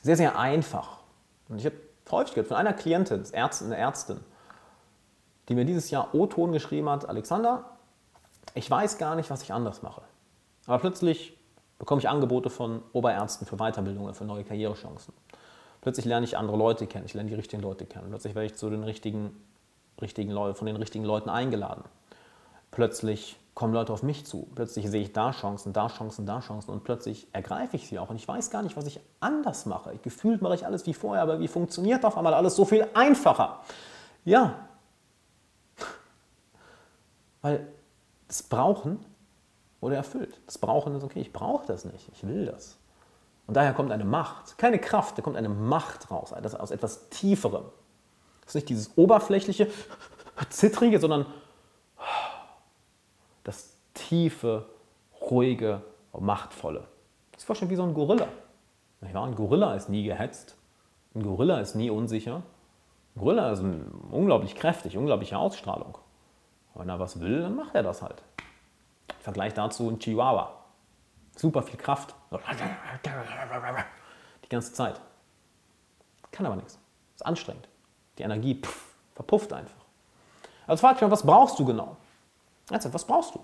[0.03, 0.99] sehr, sehr einfach.
[1.49, 1.77] Und ich habe
[2.11, 4.20] häufig gehört von einer Klientin, eine Ärztin,
[5.48, 7.64] die mir dieses Jahr O-Ton geschrieben hat, Alexander,
[8.54, 10.02] ich weiß gar nicht, was ich anders mache.
[10.66, 11.36] Aber plötzlich
[11.78, 15.12] bekomme ich Angebote von Oberärzten für Weiterbildungen, für neue Karrierechancen.
[15.80, 18.09] Plötzlich lerne ich andere Leute kennen, ich lerne die richtigen Leute kennen.
[18.09, 19.36] Plötzlich werde ich zu den richtigen,
[20.00, 21.84] richtigen von den richtigen Leuten eingeladen.
[22.70, 24.46] Plötzlich kommen Leute auf mich zu.
[24.54, 28.11] Plötzlich sehe ich da Chancen, da Chancen, da Chancen und plötzlich ergreife ich sie auch.
[28.11, 29.96] Und ich weiß gar nicht, was ich anders mache.
[30.02, 33.62] Gefühlt mache ich alles wie vorher, aber wie funktioniert auf einmal alles so viel einfacher?
[34.26, 34.68] Ja.
[37.40, 37.66] Weil
[38.28, 38.98] das Brauchen
[39.80, 40.38] wurde erfüllt.
[40.44, 42.76] Das Brauchen ist okay, ich brauche das nicht, ich will das.
[43.46, 47.64] Und daher kommt eine Macht, keine Kraft, da kommt eine Macht raus, aus etwas Tieferem.
[48.42, 49.68] Das ist nicht dieses oberflächliche,
[50.50, 51.24] zittrige, sondern
[53.47, 54.66] das tiefe,
[55.20, 55.82] ruhige,
[56.18, 56.88] machtvolle.
[57.32, 58.26] Das ist fast wie so ein Gorilla.
[59.01, 60.57] Ein Gorilla ist nie gehetzt,
[61.14, 62.42] ein Gorilla ist nie unsicher.
[63.14, 63.62] Ein Gorilla ist
[64.11, 65.97] unglaublich kräftig, unglaubliche Ausstrahlung.
[66.74, 68.22] Wenn er was will, dann macht er das halt.
[69.20, 70.53] Vergleich dazu ein Chihuahua.
[71.36, 72.14] Super viel Kraft.
[74.44, 75.01] Die ganze Zeit.
[76.32, 76.78] Kann aber nichts.
[77.14, 77.68] Ist anstrengend.
[78.18, 79.84] Die Energie pff, verpufft einfach.
[80.66, 81.97] Also frag dich mal, was brauchst du genau?
[82.71, 83.41] Ernsthaft, was brauchst du?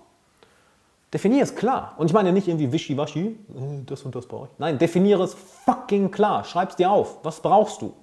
[1.13, 1.93] Definier es klar.
[1.97, 4.59] Und ich meine nicht irgendwie wischiwaschi, äh, das und das brauche ich.
[4.59, 6.43] Nein, definiere es fucking klar.
[6.43, 7.23] Schreib es dir auf.
[7.23, 7.93] Was brauchst du?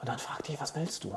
[0.00, 1.14] Und dann frag dich, was willst du?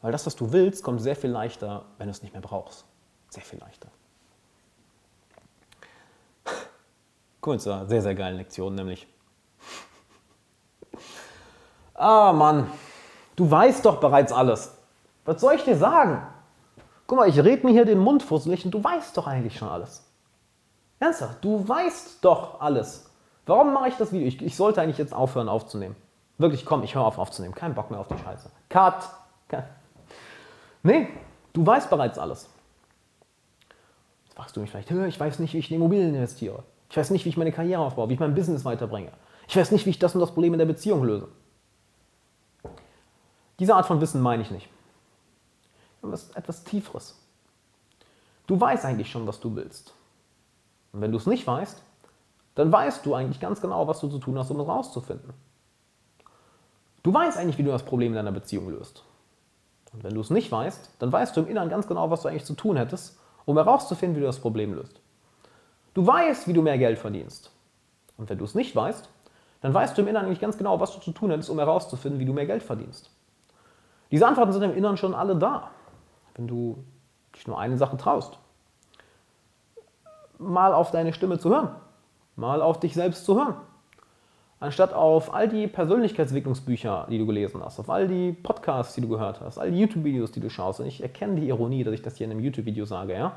[0.00, 2.84] Weil das, was du willst, kommt sehr viel leichter, wenn du es nicht mehr brauchst.
[3.28, 3.88] Sehr viel leichter.
[7.44, 9.06] Einer sehr, sehr geilen Lektion, nämlich.
[11.94, 12.70] Ah, Mann,
[13.36, 14.76] du weißt doch bereits alles.
[15.24, 16.26] Was soll ich dir sagen?
[17.12, 19.68] Guck mal, ich rede mir hier den Mund fusselig und du weißt doch eigentlich schon
[19.68, 20.02] alles.
[20.98, 23.10] Ernsthaft, du weißt doch alles.
[23.44, 24.26] Warum mache ich das Video?
[24.26, 25.94] Ich, ich sollte eigentlich jetzt aufhören aufzunehmen.
[26.38, 27.54] Wirklich, komm, ich höre auf aufzunehmen.
[27.54, 28.50] Kein Bock mehr auf die Scheiße.
[28.70, 29.10] Cut.
[29.48, 29.64] Cut.
[30.82, 31.06] Nee,
[31.52, 32.48] du weißt bereits alles.
[34.24, 36.62] Jetzt fragst du mich vielleicht, ich weiß nicht, wie ich in Immobilien investiere.
[36.88, 39.12] Ich weiß nicht, wie ich meine Karriere aufbaue, wie ich mein Business weiterbringe.
[39.48, 41.28] Ich weiß nicht, wie ich das und das Problem in der Beziehung löse.
[43.58, 44.70] Diese Art von Wissen meine ich nicht.
[46.10, 47.18] Ist etwas Tieferes.
[48.46, 49.94] Du weißt eigentlich schon, was du willst.
[50.92, 51.80] Und wenn du es nicht weißt,
[52.54, 55.32] dann weißt du eigentlich ganz genau, was du zu tun hast, um es rauszufinden.
[57.02, 59.04] Du weißt eigentlich, wie du das Problem in deiner Beziehung löst.
[59.92, 62.28] Und wenn du es nicht weißt, dann weißt du im Inneren ganz genau, was du
[62.28, 65.00] eigentlich zu tun hättest, um herauszufinden, wie du das Problem löst.
[65.94, 67.50] Du weißt, wie du mehr Geld verdienst.
[68.16, 69.08] Und wenn du es nicht weißt,
[69.60, 72.20] dann weißt du im Inneren eigentlich ganz genau, was du zu tun hättest, um herauszufinden,
[72.20, 73.10] wie du mehr Geld verdienst.
[74.10, 75.70] Diese Antworten sind im Inneren schon alle da,
[76.34, 76.84] wenn du
[77.34, 78.38] dich nur eine Sache traust.
[80.38, 81.70] Mal auf deine Stimme zu hören,
[82.36, 83.56] mal auf dich selbst zu hören
[84.62, 89.08] anstatt auf all die Persönlichkeitsentwicklungsbücher, die du gelesen hast, auf all die Podcasts, die du
[89.08, 90.78] gehört hast, all die YouTube-Videos, die du schaust.
[90.78, 93.32] Und ich erkenne die Ironie, dass ich das hier in einem YouTube-Video sage, ja?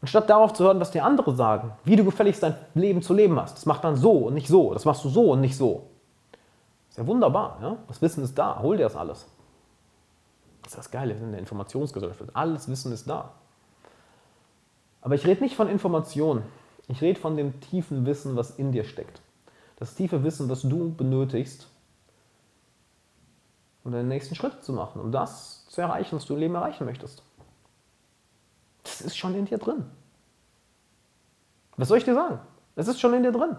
[0.00, 3.40] Anstatt darauf zu hören, was dir andere sagen, wie du gefälligst dein Leben zu leben
[3.40, 3.56] hast.
[3.56, 4.72] Das macht dann so und nicht so.
[4.72, 5.88] Das machst du so und nicht so.
[6.88, 7.58] Ist ja wunderbar.
[7.60, 7.76] Ja?
[7.88, 8.60] Das Wissen ist da.
[8.62, 9.26] Hol dir das alles.
[10.68, 12.36] Das ist das Geile in der Informationsgesellschaft.
[12.36, 13.32] Alles Wissen ist da.
[15.00, 16.42] Aber ich rede nicht von Informationen.
[16.88, 19.22] Ich rede von dem tiefen Wissen, was in dir steckt.
[19.76, 21.68] Das tiefe Wissen, was du benötigst,
[23.82, 26.84] um deinen nächsten Schritt zu machen, um das zu erreichen, was du im Leben erreichen
[26.84, 27.22] möchtest.
[28.82, 29.86] Das ist schon in dir drin.
[31.78, 32.40] Was soll ich dir sagen?
[32.76, 33.56] Es ist schon in dir drin.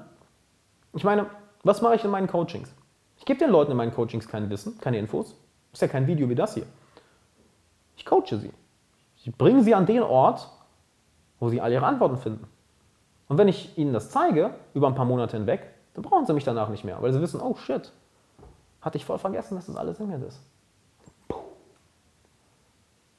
[0.94, 1.28] Ich meine,
[1.64, 2.72] was mache ich in meinen Coachings?
[3.18, 5.34] Ich gebe den Leuten in meinen Coachings kein Wissen, keine Infos.
[5.74, 6.68] Ist ja kein Video wie das hier.
[8.00, 8.54] Ich coache sie.
[9.18, 10.50] Ich bringe sie an den Ort,
[11.40, 12.48] wo sie all ihre Antworten finden.
[13.28, 16.46] Und wenn ich ihnen das zeige, über ein paar Monate hinweg, dann brauchen sie mich
[16.46, 17.92] danach nicht mehr, weil sie wissen, oh shit,
[18.82, 20.40] hatte ich voll vergessen, dass das alles in mir ist.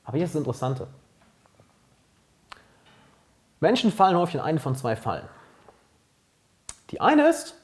[0.04, 0.86] Aber jetzt ist das Interessante.
[3.60, 5.28] Menschen fallen häufig in eine von zwei Fallen.
[6.88, 7.54] Die eine ist,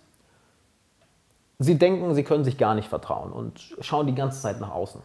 [1.58, 5.00] sie denken, sie können sich gar nicht vertrauen und schauen die ganze Zeit nach außen.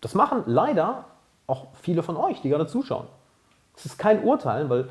[0.00, 1.04] Das machen leider
[1.46, 3.06] auch viele von euch, die gerade zuschauen.
[3.76, 4.88] Es ist kein Urteil, weil,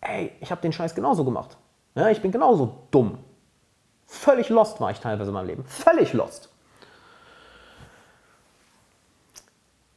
[0.00, 1.56] ey, ich habe den Scheiß genauso gemacht.
[1.94, 3.18] Ja, ich bin genauso dumm.
[4.06, 5.64] Völlig lost war ich teilweise in meinem Leben.
[5.64, 6.50] Völlig lost.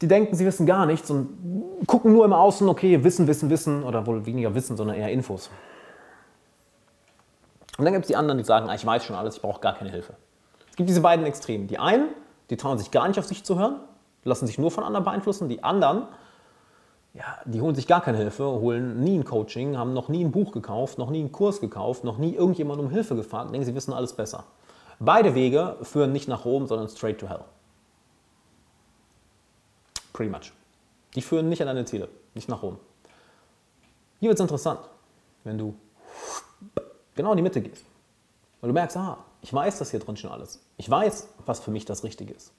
[0.01, 3.84] Die denken, sie wissen gar nichts und gucken nur im Außen, okay, Wissen, Wissen, Wissen
[3.84, 5.49] oder wohl weniger Wissen, sondern eher Infos.
[7.78, 9.59] Und dann gibt es die anderen, die sagen, ah, ich weiß schon alles, ich brauche
[9.59, 10.13] gar keine Hilfe.
[10.70, 11.67] Es gibt diese beiden Extremen.
[11.67, 12.09] Die einen,
[12.49, 13.82] die trauen sich gar nicht auf sich zu hören,
[14.24, 15.49] lassen sich nur von anderen beeinflussen.
[15.49, 16.03] Die anderen,
[17.13, 20.32] ja, die holen sich gar keine Hilfe, holen nie ein Coaching, haben noch nie ein
[20.32, 23.76] Buch gekauft, noch nie einen Kurs gekauft, noch nie irgendjemand um Hilfe gefragt, denken, sie
[23.76, 24.45] wissen alles besser.
[24.99, 27.45] Beide Wege führen nicht nach Rom, sondern straight to hell.
[30.11, 30.51] Pretty much.
[31.15, 32.78] Die führen nicht an deine Ziele, nicht nach Rom.
[34.20, 34.82] Hier wird es interessant,
[35.45, 35.74] wenn du
[37.15, 37.86] genau in die Mitte gehst.
[38.59, 40.59] Weil du merkst, ah, ich weiß das hier drin schon alles.
[40.78, 42.51] Ich weiß, was für mich das Richtige ist.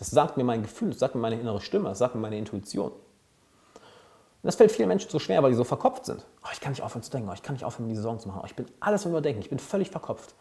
[0.00, 2.38] Das sagt mir mein Gefühl, das sagt mir meine innere Stimme, das sagt mir meine
[2.38, 2.90] Intuition.
[2.90, 6.24] Und das fällt vielen Menschen so schwer, weil die so verkopft sind.
[6.42, 8.28] Oh, ich kann nicht aufhören zu denken, oh, ich kann nicht aufhören, diese Sorgen zu
[8.28, 8.40] machen.
[8.42, 10.34] Oh, ich bin alles am Überdenken, ich bin völlig verkopft.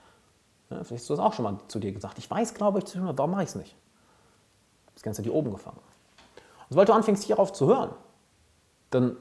[0.70, 2.18] Ja, vielleicht hast du das auch schon mal zu dir gesagt.
[2.20, 3.76] Ich weiß, glaube ich, warum mache ich es nicht?
[4.94, 5.76] Das Ganze hat die oben gefangen.
[5.76, 7.90] Und sobald du anfängst, hierauf zu hören,
[8.92, 9.18] dann,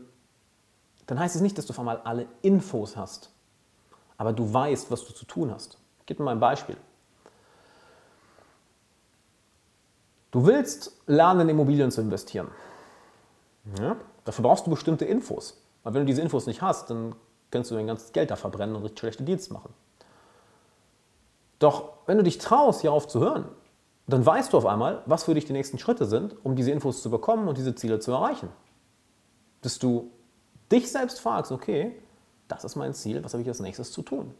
[1.08, 3.32] dann heißt es nicht, dass du auf einmal alle Infos hast,
[4.16, 5.78] aber du weißt, was du zu tun hast.
[5.98, 6.76] Ich gebe dir mal ein Beispiel.
[10.30, 12.48] Du willst lernen, in Immobilien zu investieren.
[13.78, 13.96] Ja?
[14.24, 15.62] Dafür brauchst du bestimmte Infos.
[15.82, 17.14] Weil wenn du diese Infos nicht hast, dann
[17.50, 19.72] kannst du dein ganzes Geld da verbrennen und richtig schlechte Deals machen.
[21.58, 23.46] Doch wenn du dich traust, hierauf zu hören,
[24.06, 27.02] dann weißt du auf einmal, was für dich die nächsten Schritte sind, um diese Infos
[27.02, 28.48] zu bekommen und diese Ziele zu erreichen.
[29.60, 30.10] Dass du
[30.70, 32.00] dich selbst fragst, okay,
[32.48, 34.34] das ist mein Ziel, was habe ich als nächstes zu tun?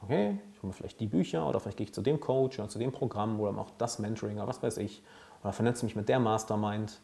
[0.00, 2.68] Okay, ich hole mir vielleicht die Bücher oder vielleicht gehe ich zu dem Coach oder
[2.68, 5.02] zu dem Programm oder auch das Mentoring oder was weiß ich
[5.42, 7.00] oder vernetze mich mit der Mastermind.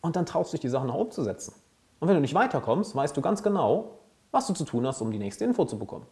[0.00, 1.54] Und dann traust du dich, die Sachen auch umzusetzen.
[1.98, 3.98] Und wenn du nicht weiterkommst, weißt du ganz genau,
[4.30, 6.06] was du zu tun hast, um die nächste Info zu bekommen.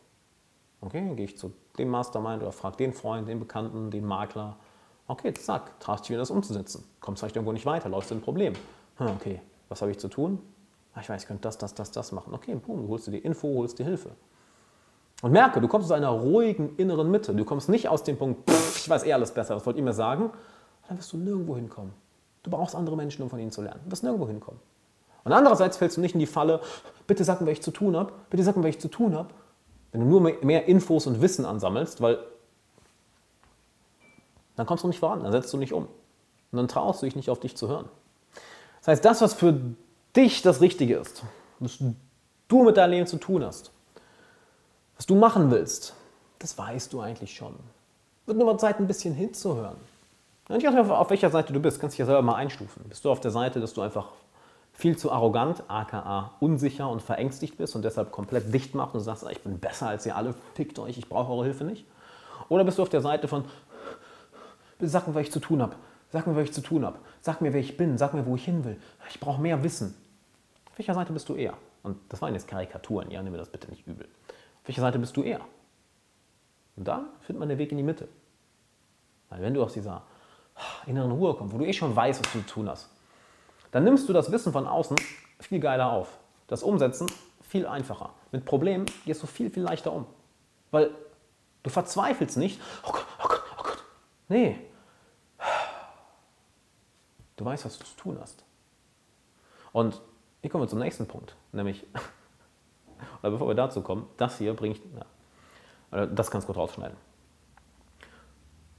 [0.81, 4.57] Okay, dann gehe ich zu dem Mastermind oder frage den Freund, den Bekannten, den Makler.
[5.07, 6.85] Okay, zack, traust dich wieder das umzusetzen.
[7.01, 8.55] Kommst vielleicht irgendwo nicht weiter, läufst in ein Problem.
[8.97, 10.41] Hm, okay, was habe ich zu tun?
[10.95, 12.35] Ah, ich weiß, ich könnte das, das, das, das machen.
[12.35, 14.11] Okay, boom, du holst dir die Info, holst dir Hilfe.
[15.23, 17.33] Und merke, du kommst aus einer ruhigen inneren Mitte.
[17.35, 19.83] Du kommst nicht aus dem Punkt, pff, ich weiß eh alles besser, was wollt ihr
[19.83, 20.31] mir sagen?
[20.89, 21.93] Dann wirst du nirgendwo hinkommen.
[22.43, 23.81] Du brauchst andere Menschen, um von ihnen zu lernen.
[23.85, 24.61] Du wirst nirgendwo hinkommen.
[25.25, 26.61] Und andererseits fällst du nicht in die Falle,
[27.07, 29.15] bitte sag mir, was ich zu tun habe, bitte sag mir, was ich zu tun
[29.15, 29.29] habe.
[29.93, 32.19] Wenn du nur mehr Infos und Wissen ansammelst, weil
[34.57, 35.85] dann kommst du nicht voran, dann setzt du nicht um.
[35.85, 37.89] Und dann traust du dich nicht auf dich zu hören.
[38.81, 39.61] Das heißt, das, was für
[40.17, 41.23] dich das Richtige ist,
[41.61, 41.79] was
[42.49, 43.72] du mit deinem Leben zu tun hast,
[45.03, 45.97] was du machen willst,
[46.39, 47.57] das weißt du eigentlich schon.
[48.25, 49.75] Wird nur mal Zeit, ein bisschen hinzuhören.
[50.49, 52.85] Und ich auf welcher Seite du bist, kannst dich ja selber mal einstufen.
[52.89, 54.11] Bist du auf der Seite, dass du einfach
[54.73, 59.27] viel zu arrogant, aka unsicher und verängstigt bist und deshalb komplett dicht machst und sagst,
[59.29, 61.85] ich bin besser als ihr alle, fickt euch, ich brauche eure Hilfe nicht?
[62.49, 63.45] Oder bist du auf der Seite von,
[64.79, 65.75] sag mir, was ich zu tun habe,
[66.13, 68.37] sag mir, was ich zu tun habe, sag mir, wer ich bin, sag mir, wo
[68.37, 68.81] ich hin will,
[69.11, 69.97] ich brauche mehr Wissen.
[70.71, 71.55] Auf welcher Seite bist du eher?
[71.83, 74.07] Und das waren jetzt Karikaturen, ja, nimm mir das bitte nicht übel.
[74.63, 75.41] Auf welcher Seite bist du eher?
[76.77, 78.09] Und dann findet man den Weg in die Mitte.
[79.29, 80.03] Weil wenn du aus dieser
[80.87, 82.89] inneren Ruhe kommst, wo du eh schon weißt, was du zu tun hast,
[83.73, 84.97] dann nimmst du das Wissen von außen
[85.41, 86.19] viel geiler auf.
[86.47, 87.11] Das Umsetzen
[87.41, 88.11] viel einfacher.
[88.31, 90.07] Mit Problemen gehst du viel, viel leichter um.
[90.71, 90.91] Weil
[91.63, 93.85] du verzweifelst nicht, oh Gott, oh Gott, oh Gott.
[94.29, 94.59] Nee.
[97.37, 98.45] Du weißt, was du zu tun hast.
[99.73, 100.01] Und
[100.41, 101.87] hier kommen wir zum nächsten Punkt, nämlich,
[103.21, 104.81] oder bevor wir dazu kommen, das hier bringt,
[105.91, 106.97] ja, das kannst du kurz rausschneiden.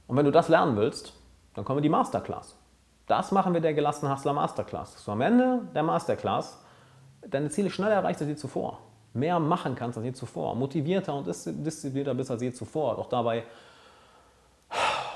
[0.06, 1.14] Und wenn du das lernen willst,
[1.54, 2.56] dann kommen wir die Masterclass.
[3.06, 4.94] Das machen wir der gelassene Hustler Masterclass.
[4.94, 6.62] Dass du am Ende der Masterclass
[7.26, 8.80] deine Ziele schneller erreichst als je zuvor.
[9.12, 10.54] Mehr machen kannst als je zuvor.
[10.54, 12.96] Motivierter und disziplinierter bist als je zuvor.
[12.96, 13.44] Doch dabei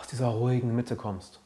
[0.00, 1.40] aus dieser ruhigen Mitte kommst.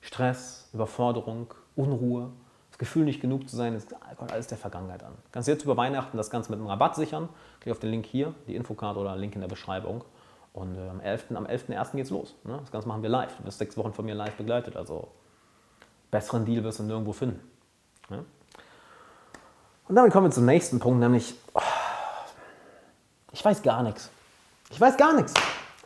[0.00, 2.30] Stress, Überforderung, Unruhe,
[2.74, 3.94] das Gefühl, nicht genug zu sein, ist
[4.32, 5.12] alles der Vergangenheit an.
[5.30, 7.28] Kannst jetzt über Weihnachten das Ganze mit einem Rabatt sichern.
[7.60, 10.02] Klick auf den Link hier, die Infokarte oder Link in der Beschreibung.
[10.52, 11.36] Und äh, am 11.1.
[11.36, 12.34] Am 11 geht's los.
[12.42, 12.58] Ne?
[12.58, 13.30] Das Ganze machen wir live.
[13.36, 14.76] Du wirst sechs Wochen von mir live begleitet.
[14.76, 15.06] Also
[16.10, 17.48] besseren Deal wirst du nirgendwo finden.
[18.08, 18.24] Ne?
[19.86, 21.60] Und damit kommen wir zum nächsten Punkt, nämlich oh,
[23.30, 24.10] ich weiß gar nichts.
[24.70, 25.32] Ich weiß gar nichts.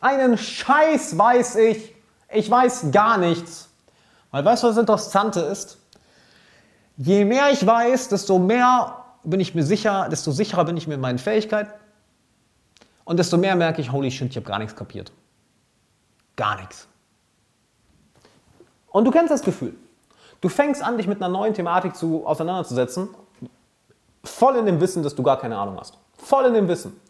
[0.00, 1.94] Einen Scheiß weiß ich.
[2.32, 3.68] Ich weiß gar nichts.
[4.30, 5.76] Weil weißt du, was Interessante ist?
[6.98, 10.94] Je mehr ich weiß, desto mehr bin ich mir sicher, desto sicherer bin ich mir
[10.94, 11.72] in meinen Fähigkeiten.
[13.04, 15.12] Und desto mehr merke ich, holy shit, ich habe gar nichts kapiert.
[16.34, 16.88] Gar nichts.
[18.90, 19.76] Und du kennst das Gefühl.
[20.40, 23.08] Du fängst an, dich mit einer neuen Thematik zu, auseinanderzusetzen,
[24.24, 25.96] voll in dem Wissen, dass du gar keine Ahnung hast.
[26.16, 27.00] Voll in dem Wissen.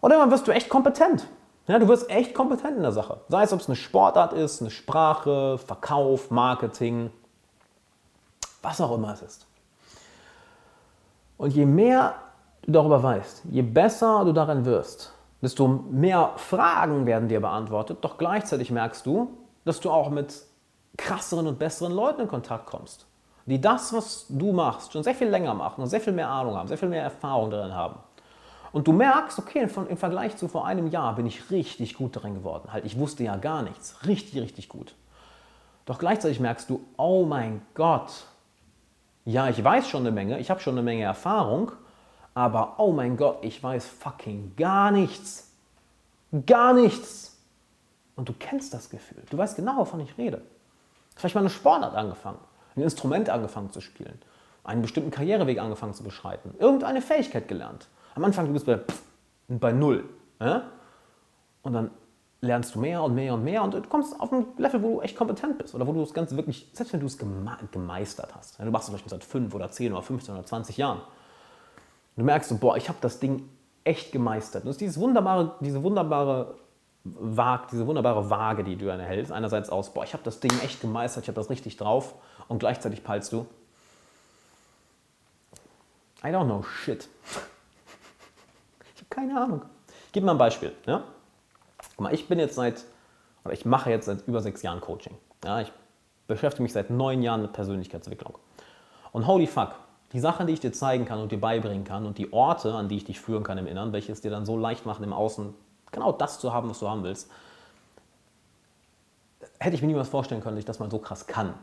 [0.00, 1.26] Und irgendwann wirst du echt kompetent.
[1.66, 3.20] Ja, du wirst echt kompetent in der Sache.
[3.28, 7.10] Sei es, ob es eine Sportart ist, eine Sprache, Verkauf, Marketing,
[8.66, 9.46] was auch immer es ist.
[11.36, 12.14] Und je mehr
[12.62, 18.18] du darüber weißt, je besser du darin wirst, desto mehr Fragen werden dir beantwortet, doch
[18.18, 19.30] gleichzeitig merkst du,
[19.64, 20.42] dass du auch mit
[20.96, 23.06] krasseren und besseren Leuten in Kontakt kommst,
[23.44, 26.56] die das, was du machst, schon sehr viel länger machen und sehr viel mehr Ahnung
[26.56, 28.00] haben, sehr viel mehr Erfahrung darin haben.
[28.72, 32.34] Und du merkst, okay, im Vergleich zu vor einem Jahr bin ich richtig gut darin
[32.34, 32.72] geworden.
[32.72, 33.96] Halt, ich wusste ja gar nichts.
[34.06, 34.94] Richtig, richtig gut.
[35.86, 38.26] Doch gleichzeitig merkst du, oh mein Gott,
[39.26, 41.72] ja, ich weiß schon eine Menge, ich habe schon eine Menge Erfahrung,
[42.32, 45.50] aber oh mein Gott, ich weiß fucking gar nichts.
[46.46, 47.36] Gar nichts.
[48.14, 49.22] Und du kennst das Gefühl.
[49.28, 50.42] Du weißt genau, wovon ich rede.
[51.16, 52.38] Vielleicht mal eine Sportart angefangen,
[52.76, 54.20] ein Instrument angefangen zu spielen,
[54.62, 57.88] einen bestimmten Karriereweg angefangen zu beschreiten, irgendeine Fähigkeit gelernt.
[58.14, 58.78] Am Anfang du bist bei,
[59.48, 60.04] bei null.
[60.40, 60.70] Ja?
[61.62, 61.90] Und dann
[62.40, 65.00] lernst du mehr und mehr und mehr und du kommst auf ein Level, wo du
[65.00, 68.58] echt kompetent bist oder wo du das Ganze wirklich, selbst wenn du es gemeistert hast,
[68.58, 71.00] du machst es vielleicht seit 5 oder 10 oder 15 oder 20 Jahren,
[72.16, 73.48] du merkst so, boah, ich habe das Ding
[73.84, 74.64] echt gemeistert.
[74.64, 76.56] Und es ist dieses wunderbare, diese wunderbare
[77.04, 79.32] Waage, diese wunderbare Waage, die du erhältst.
[79.32, 82.14] Einerseits aus, boah, ich habe das Ding echt gemeistert, ich habe das richtig drauf
[82.48, 83.46] und gleichzeitig peilst du,
[86.24, 87.08] I don't know shit.
[88.94, 89.62] ich habe keine Ahnung.
[90.06, 90.72] Ich gebe mal ein Beispiel.
[90.86, 91.04] Ja?
[91.96, 92.84] Guck mal, ich bin jetzt seit,
[93.44, 95.16] oder ich mache jetzt seit über sechs Jahren Coaching.
[95.44, 95.72] Ja, ich
[96.26, 98.36] beschäftige mich seit neun Jahren mit Persönlichkeitsentwicklung.
[99.12, 99.76] Und holy fuck,
[100.12, 102.88] die Sachen, die ich dir zeigen kann und dir beibringen kann und die Orte, an
[102.88, 105.12] die ich dich führen kann im Inneren, welche es dir dann so leicht machen, im
[105.12, 105.54] Außen
[105.90, 107.30] genau das zu haben, was du haben willst,
[109.58, 111.54] hätte ich mir niemals vorstellen können, dass ich das mal so krass kann.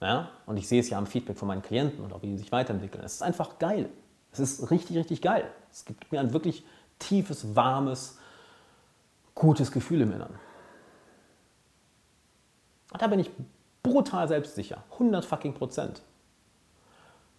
[0.00, 0.28] Ja?
[0.46, 2.52] Und ich sehe es ja am Feedback von meinen Klienten und auch wie sie sich
[2.52, 3.02] weiterentwickeln.
[3.04, 3.88] Es ist einfach geil.
[4.32, 5.44] Es ist richtig, richtig geil.
[5.72, 6.64] Es gibt mir ein wirklich
[6.98, 8.18] tiefes, warmes,
[9.38, 10.38] gutes Gefühl im Inneren.
[12.92, 13.30] Und da bin ich
[13.82, 16.02] brutal selbstsicher, 100 fucking Prozent.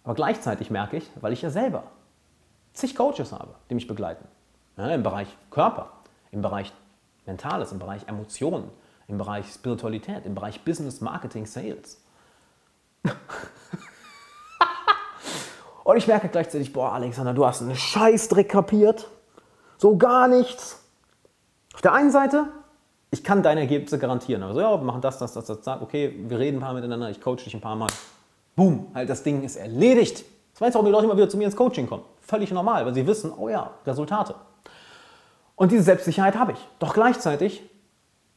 [0.04, 1.84] Aber gleichzeitig merke ich, weil ich ja selber
[2.72, 4.26] zig Coaches habe, die mich begleiten.
[4.76, 5.90] Ja, Im Bereich Körper,
[6.30, 6.72] im Bereich
[7.26, 8.70] Mentales, im Bereich Emotionen,
[9.08, 12.02] im Bereich Spiritualität, im Bereich Business, Marketing, Sales.
[15.84, 19.08] Und ich merke gleichzeitig, boah, Alexander, du hast einen Scheißdreck kapiert.
[19.76, 20.79] So gar nichts.
[21.74, 22.46] Auf der einen Seite,
[23.10, 24.42] ich kann deine Ergebnisse garantieren.
[24.42, 25.82] Also ja, wir machen das, das, das, das, das.
[25.82, 27.88] Okay, wir reden ein paar miteinander, ich coache dich ein paar Mal.
[28.56, 30.24] Boom, halt das Ding ist erledigt.
[30.52, 32.04] Das weiß auch, warum die Leute immer wieder zu mir ins Coaching kommen.
[32.20, 34.34] Völlig normal, weil sie wissen, oh ja, Resultate.
[35.56, 36.68] Und diese Selbstsicherheit habe ich.
[36.78, 37.62] Doch gleichzeitig,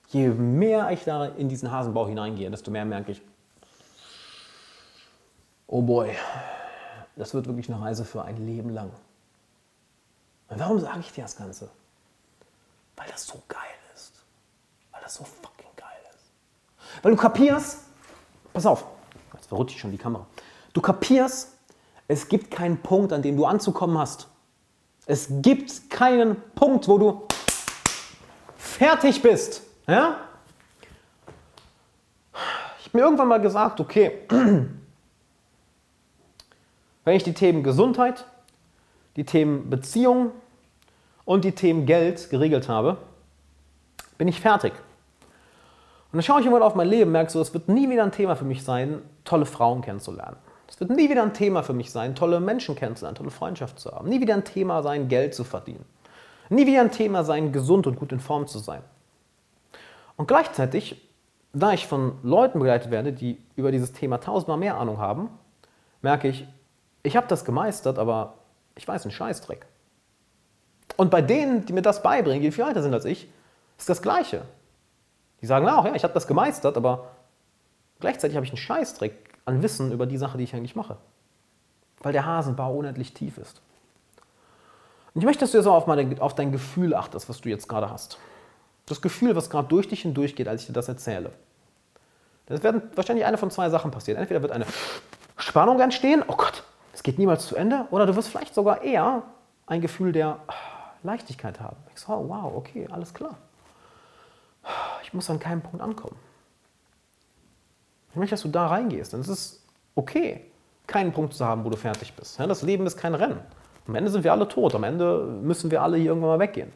[0.10, 3.22] je mehr ich da in diesen Hasenbau hineingehe, desto mehr merke ich,
[5.68, 6.12] oh boy,
[7.16, 8.92] das wird wirklich eine Reise für ein Leben lang.
[10.50, 11.70] Und warum sage ich dir das Ganze?
[12.96, 13.60] Weil das so geil
[13.96, 14.14] ist.
[14.92, 16.32] Weil das so fucking geil ist.
[17.04, 17.80] Weil du kapierst,
[18.54, 18.86] pass auf,
[19.34, 20.26] jetzt verrutscht schon die Kamera.
[20.74, 21.50] Du kapierst,
[22.08, 24.28] es gibt keinen Punkt, an dem du anzukommen hast.
[25.06, 27.28] Es gibt keinen Punkt, wo du
[28.58, 29.64] fertig bist.
[29.88, 30.18] Ja?
[32.80, 34.22] Ich habe mir irgendwann mal gesagt, okay,
[37.04, 38.26] wenn ich die Themen Gesundheit,
[39.16, 40.32] die Themen Beziehung
[41.26, 42.98] und die Themen Geld geregelt habe,
[44.18, 44.74] bin ich fertig.
[44.74, 48.12] Und dann schaue ich immer auf mein Leben, merke so, es wird nie wieder ein
[48.12, 50.38] Thema für mich sein, tolle Frauen kennenzulernen.
[50.68, 53.92] Es wird nie wieder ein Thema für mich sein, tolle Menschen kennenzulernen, tolle Freundschaft zu
[53.92, 54.10] haben.
[54.10, 55.86] Nie wieder ein Thema sein, Geld zu verdienen.
[56.50, 58.82] Nie wieder ein Thema sein, gesund und gut in Form zu sein.
[60.18, 61.02] Und gleichzeitig,
[61.54, 65.30] da ich von Leuten begleitet werde, die über dieses Thema tausendmal mehr Ahnung haben,
[66.02, 66.48] merke ich,
[67.02, 68.36] ich habe das gemeistert, aber
[68.76, 69.66] ich weiß einen Scheißdreck.
[70.98, 73.28] Und bei denen, die mir das beibringen, die viel weiter sind als ich,
[73.78, 74.44] ist das Gleiche.
[75.42, 77.08] Die sagen auch, ja, ich habe das gemeistert, aber
[78.00, 79.14] gleichzeitig habe ich einen Scheißdreck
[79.46, 80.98] an Wissen über die Sache, die ich eigentlich mache.
[82.02, 83.62] Weil der Hasenbau unendlich tief ist.
[85.14, 87.50] Und ich möchte, dass du jetzt auch auf, meine, auf dein Gefühl achtest, was du
[87.50, 88.18] jetzt gerade hast.
[88.86, 91.32] Das Gefühl, was gerade durch dich hindurchgeht, als ich dir das erzähle.
[92.48, 94.20] Es werden wahrscheinlich eine von zwei Sachen passieren.
[94.20, 94.66] Entweder wird eine
[95.38, 96.64] Spannung entstehen, oh Gott,
[96.94, 99.24] es geht niemals zu Ende, oder du wirst vielleicht sogar eher
[99.66, 100.40] ein Gefühl der
[101.04, 101.78] Leichtigkeit haben.
[101.94, 103.38] Ich so, oh, wow, okay, alles klar.
[105.04, 106.16] Ich muss an keinem Punkt ankommen.
[108.12, 109.14] Ich möchte, dass du da reingehst.
[109.14, 110.46] Denn es ist okay,
[110.88, 112.40] keinen Punkt zu haben, wo du fertig bist.
[112.40, 113.40] Das Leben ist kein Rennen.
[113.88, 114.76] Am Ende sind wir alle tot.
[114.76, 116.72] Am Ende müssen wir alle hier irgendwann mal weggehen.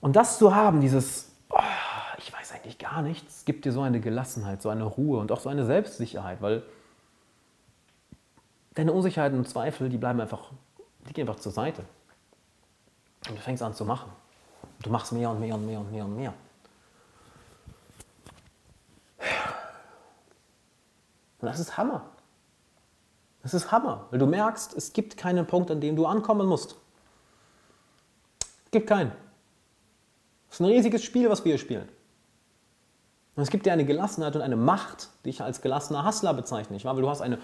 [0.00, 1.58] Und das zu haben, dieses, oh,
[2.18, 5.40] ich weiß eigentlich gar nichts, gibt dir so eine Gelassenheit, so eine Ruhe und auch
[5.40, 6.64] so eine Selbstsicherheit, weil
[8.74, 10.50] deine Unsicherheiten und Zweifel, die bleiben einfach,
[11.08, 11.84] die gehen einfach zur Seite.
[13.28, 14.10] Und du fängst an zu machen.
[14.82, 16.34] Du machst mehr und mehr und mehr und mehr und mehr.
[21.40, 22.02] Und das ist Hammer.
[23.42, 26.76] Das ist Hammer, weil du merkst, es gibt keinen Punkt, an dem du ankommen musst.
[28.66, 29.12] Es gibt keinen.
[30.48, 31.88] Es ist ein riesiges Spiel, was wir hier spielen.
[33.34, 36.76] Und es gibt dir eine Gelassenheit und eine Macht, die ich als gelassener Hassler bezeichne.
[36.76, 37.38] Ich weil du hast eine,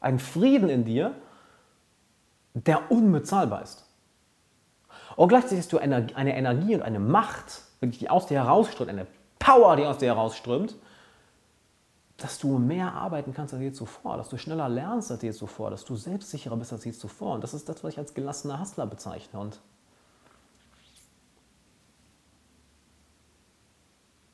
[0.00, 1.14] einen Frieden in dir,
[2.52, 3.86] der unbezahlbar ist.
[5.16, 9.06] Und gleichzeitig hast du eine, eine Energie und eine Macht, die aus dir herausströmt, eine
[9.38, 10.76] Power, die aus dir herausströmt,
[12.16, 15.70] dass du mehr arbeiten kannst als je zuvor, dass du schneller lernst als je zuvor,
[15.70, 17.34] dass du selbstsicherer bist als je zuvor.
[17.34, 19.40] Und das ist das, was ich als gelassener Hustler bezeichne.
[19.40, 19.60] Und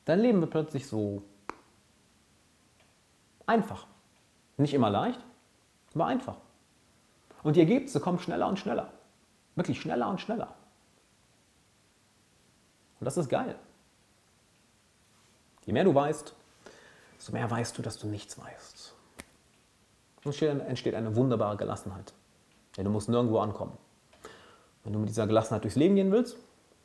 [0.03, 1.23] dein Leben wird plötzlich so
[3.45, 3.87] einfach.
[4.57, 5.19] Nicht immer leicht,
[5.93, 6.35] aber einfach.
[7.43, 8.91] Und die Ergebnisse kommen schneller und schneller.
[9.55, 10.56] Wirklich schneller und schneller.
[12.99, 13.55] Und das ist geil.
[15.65, 16.33] Je mehr du weißt,
[17.17, 18.93] desto mehr weißt du, dass du nichts weißt.
[20.23, 22.13] Und entsteht eine wunderbare Gelassenheit.
[22.75, 23.77] Denn du musst nirgendwo ankommen.
[24.83, 26.37] Wenn du mit dieser Gelassenheit durchs Leben gehen willst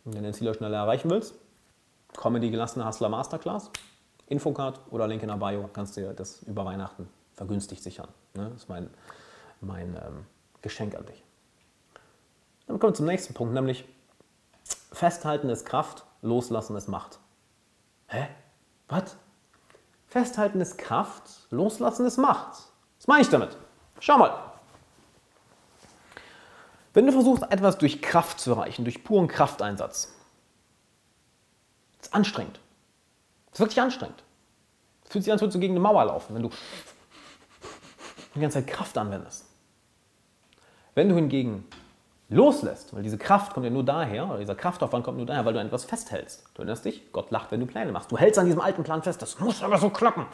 [0.05, 1.35] und deine Ziele schneller erreichen willst,
[2.17, 3.71] komme die gelassene Hustler Masterclass,
[4.27, 8.09] Infocard oder Link in der Bio, kannst du dir das über Weihnachten vergünstigt sichern.
[8.35, 8.51] Ne?
[8.51, 8.91] Das ist mein,
[9.61, 10.27] mein ähm,
[10.63, 11.23] Geschenk an dich.
[12.67, 13.85] Dann kommen wir zum nächsten Punkt, nämlich
[14.93, 17.19] Festhalten ist Kraft, Loslassen ist Macht.
[18.09, 18.29] Hä?
[18.89, 19.17] Was?
[20.07, 22.53] Festhalten ist Kraft, loslassen ist Macht.
[22.99, 23.57] Was meine ich damit?
[23.99, 24.53] Schau mal.
[26.93, 30.13] Wenn du versuchst, etwas durch Kraft zu erreichen, durch puren Krafteinsatz,
[31.99, 32.61] ist anstrengend.
[33.47, 34.23] Das ist wirklich anstrengend.
[35.05, 36.51] Es fühlt sich an, als würdest du gegen eine Mauer laufen, wenn du
[38.35, 39.47] die ganze Zeit Kraft anwendest.
[40.95, 41.67] Wenn du hingegen
[42.33, 45.53] loslässt, weil diese Kraft kommt ja nur daher, oder dieser Kraftaufwand kommt nur daher, weil
[45.53, 46.45] du an etwas festhältst.
[46.55, 48.11] Du erinnerst dich, Gott lacht, wenn du Pläne machst.
[48.11, 50.27] Du hältst an diesem alten Plan fest, das muss aber so klappen.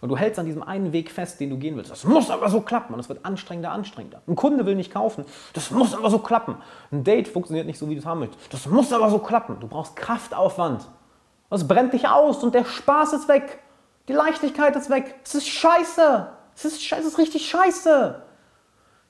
[0.00, 1.90] Und du hältst an diesem einen Weg fest, den du gehen willst.
[1.90, 2.94] Das muss aber so klappen.
[2.94, 4.22] Und es wird anstrengender, anstrengender.
[4.26, 5.26] Ein Kunde will nicht kaufen.
[5.52, 6.56] Das muss aber so klappen.
[6.90, 8.52] Ein Date funktioniert nicht so, wie du es haben möchtest.
[8.52, 9.60] Das muss aber so klappen.
[9.60, 10.88] Du brauchst Kraftaufwand.
[11.50, 13.58] Es brennt dich aus und der Spaß ist weg.
[14.08, 15.16] Die Leichtigkeit ist weg.
[15.22, 16.28] Es ist scheiße.
[16.54, 18.22] Es ist, es ist richtig scheiße.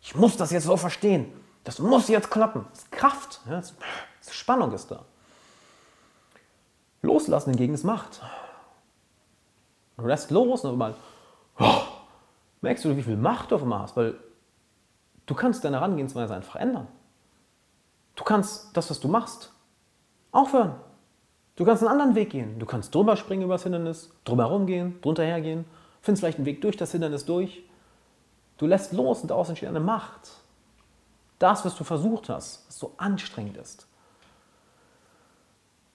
[0.02, 1.32] Ich muss das jetzt so verstehen.
[1.64, 2.66] Das muss jetzt klappen.
[2.70, 3.40] Das ist Kraft.
[3.46, 3.74] Ja, das
[4.20, 5.04] ist Spannung ist da.
[7.02, 8.20] Loslassen hingegen ist Macht.
[9.96, 10.94] Du lässt los und mal
[11.58, 11.82] oh,
[12.62, 14.14] merkst du, wie viel Macht du auf einmal hast, weil
[15.26, 16.88] du kannst deine Herangehensweise einfach ändern.
[18.16, 19.52] Du kannst das, was du machst,
[20.32, 20.74] aufhören.
[21.56, 22.58] Du kannst einen anderen Weg gehen.
[22.58, 25.66] Du kannst drüber springen über das Hindernis, drüber herumgehen, drunter hergehen,
[26.00, 27.62] findest vielleicht einen Weg durch das Hindernis durch.
[28.56, 30.39] Du lässt los und daraus entsteht eine Macht
[31.40, 33.88] das, was du versucht hast, was so anstrengend ist,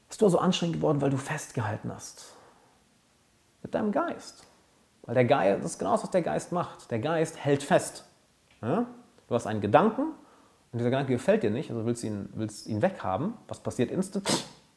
[0.10, 2.34] ist nur so anstrengend geworden, weil du festgehalten hast.
[3.64, 4.44] Mit deinem Geist.
[5.04, 6.90] Weil der Geist, das ist genau das, was der Geist macht.
[6.92, 8.06] Der Geist hält fest.
[8.62, 8.86] Ja?
[9.28, 10.14] Du hast einen Gedanken
[10.72, 13.34] und dieser Gedanke gefällt dir nicht, also willst du ihn, willst ihn weghaben.
[13.48, 14.28] Was passiert instant?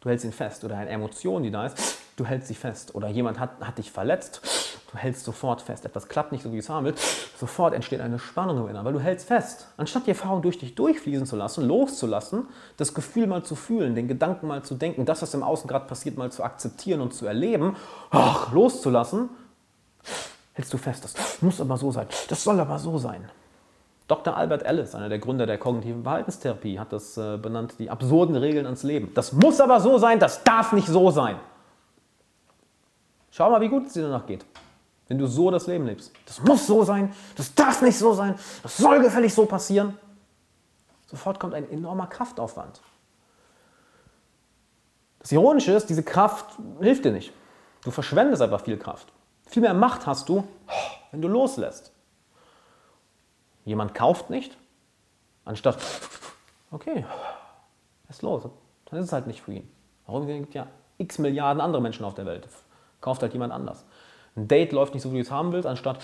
[0.01, 0.65] Du hältst ihn fest.
[0.65, 2.95] Oder eine Emotion, die da ist, du hältst sie fest.
[2.95, 4.43] Oder jemand hat, hat dich verletzt
[4.91, 5.85] Du hältst sofort fest.
[5.85, 7.39] Etwas klappt nicht so, wie es haben willst.
[7.39, 9.69] Sofort entsteht eine Spannung im Inneren, weil du hältst fest.
[9.77, 12.47] Anstatt die Erfahrung durch dich durchfließen zu lassen, loszulassen,
[12.79, 15.87] das Gefühl mal zu fühlen, den Gedanken mal zu denken, das, was im Außen gerade
[15.87, 17.77] passiert, mal zu akzeptieren und zu erleben,
[18.11, 19.29] ach, loszulassen,
[20.55, 21.05] hältst du fest.
[21.05, 22.07] Das muss aber so sein.
[22.31, 23.29] Das soll aber so sein.
[24.09, 24.35] Dr.
[24.35, 28.65] Albert Ellis, einer der Gründer der kognitiven Verhaltenstherapie, hat das äh, benannt, die absurden Regeln
[28.65, 29.13] ans Leben.
[29.15, 31.37] Das muss aber so sein, das darf nicht so sein.
[33.31, 34.47] Schau mal, wie gut es dir danach geht,
[35.09, 36.13] wenn du so das Leben lebst.
[36.27, 39.99] Das muss so sein, das darf nicht so sein, das soll gefällig so passieren.
[41.07, 42.81] Sofort kommt ein enormer Kraftaufwand.
[45.21, 47.33] Das Ironische ist, diese Kraft hilft dir nicht.
[47.83, 49.13] Du verschwendest einfach viel Kraft.
[49.47, 50.47] Viel mehr Macht hast du,
[51.11, 51.93] wenn du loslässt.
[53.65, 54.57] Jemand kauft nicht,
[55.45, 55.79] anstatt,
[56.71, 57.05] okay,
[58.09, 58.45] ist los,
[58.87, 59.71] dann ist es halt nicht für ihn.
[60.07, 60.67] Warum gibt ja
[60.99, 62.49] x Milliarden andere Menschen auf der Welt?
[63.01, 63.85] Kauft halt jemand anders.
[64.39, 65.99] Ein Date läuft nicht so, wie du es haben willst, anstatt,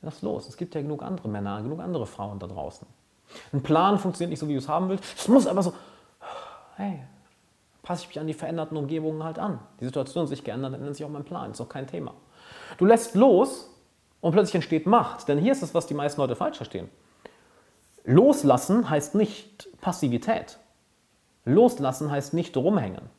[0.00, 0.48] lass los.
[0.48, 2.86] Es gibt ja genug andere Männer, genug andere Frauen da draußen.
[3.52, 5.04] Ein Plan funktioniert nicht so, wie du es haben willst.
[5.18, 5.74] Es muss aber so,
[6.76, 7.02] hey,
[7.82, 9.58] passe ich mich an die veränderten Umgebungen halt an.
[9.80, 11.50] Die Situation sich geändert, dann ändert sich auch mein Plan.
[11.50, 12.14] Ist doch kein Thema.
[12.78, 13.68] Du lässt los
[14.20, 15.26] und plötzlich entsteht Macht.
[15.26, 16.88] Denn hier ist es, was die meisten Leute falsch verstehen.
[18.04, 20.58] Loslassen heißt nicht Passivität.
[21.44, 23.10] Loslassen heißt nicht rumhängen.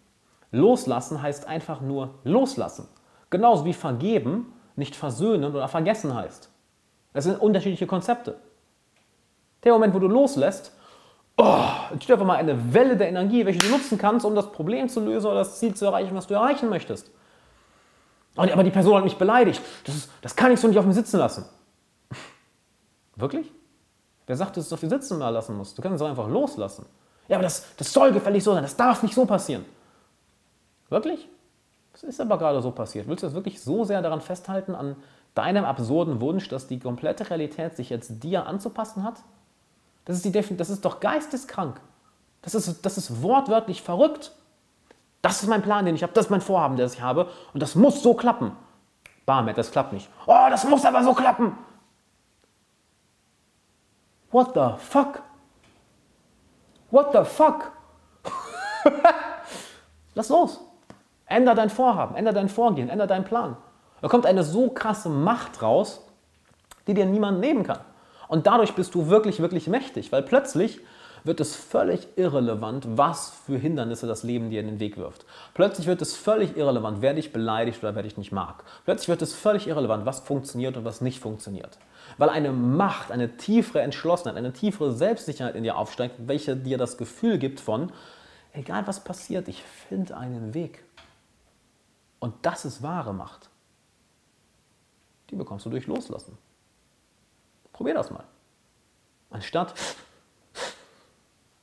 [0.52, 2.88] Loslassen heißt einfach nur loslassen.
[3.34, 6.52] Genauso wie vergeben nicht versöhnen oder vergessen heißt.
[7.14, 8.36] Das sind unterschiedliche Konzepte.
[9.64, 10.72] Der Moment, wo du loslässt,
[11.38, 14.88] oh, entsteht einfach mal eine Welle der Energie, welche du nutzen kannst, um das Problem
[14.88, 17.10] zu lösen oder das Ziel zu erreichen, was du erreichen möchtest.
[18.36, 19.64] Aber die Person hat mich beleidigt.
[19.86, 21.46] Das, ist, das kann ich so nicht auf mir sitzen lassen.
[23.16, 23.52] Wirklich?
[24.28, 25.76] Wer sagt, dass du es auf dir sitzen lassen musst?
[25.76, 26.86] Du kannst es auch einfach loslassen.
[27.28, 28.62] Ja, aber das, das soll gefällig so sein.
[28.62, 29.66] Das darf nicht so passieren.
[30.90, 31.28] Wirklich?
[32.08, 33.08] Ist aber gerade so passiert.
[33.08, 34.98] Willst du das wirklich so sehr daran festhalten, an
[35.36, 39.16] deinem absurden Wunsch, dass die komplette Realität sich jetzt dir anzupassen hat?
[40.06, 41.80] Das ist, die das ist doch geisteskrank.
[42.42, 44.34] Das ist, das ist wortwörtlich verrückt.
[45.22, 47.64] Das ist mein Plan, den ich habe, das ist mein Vorhaben, das ich habe und
[47.64, 48.52] das muss so klappen.
[49.26, 50.10] Barmet, das klappt nicht.
[50.26, 51.58] Oh, das muss aber so klappen.
[54.32, 55.22] What the fuck?
[56.92, 57.72] What the fuck?
[60.16, 60.60] Lass los.
[61.26, 63.58] Änder dein Vorhaben, änder dein Vorgehen, änder deinen Plan.
[64.02, 66.02] Da kommt eine so krasse Macht raus,
[66.88, 67.80] die dir niemand nehmen kann.
[68.28, 70.80] Und dadurch bist du wirklich, wirklich mächtig, weil plötzlich
[71.24, 75.26] wird es völlig irrelevant, was für Hindernisse das Leben dir in den Weg wirft.
[75.54, 78.64] Plötzlich wird es völlig irrelevant, wer dich beleidigt oder wer dich nicht mag.
[78.86, 81.78] Plötzlich wird es völlig irrelevant, was funktioniert und was nicht funktioniert.
[82.18, 86.98] Weil eine Macht, eine tiefere Entschlossenheit, eine tiefere Selbstsicherheit in dir aufsteigt, welche dir das
[86.98, 87.92] Gefühl gibt von,
[88.52, 90.84] egal was passiert, ich finde einen Weg.
[92.24, 93.50] Und das ist wahre Macht.
[95.30, 96.38] Die bekommst du durch Loslassen.
[97.74, 98.24] Probier das mal.
[99.30, 99.74] Anstatt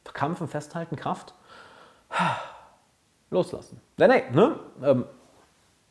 [0.05, 1.33] verkrampfen, festhalten, Kraft,
[3.31, 3.81] loslassen.
[3.97, 4.61] Nein, nein, ne?
[4.83, 5.07] Ähm,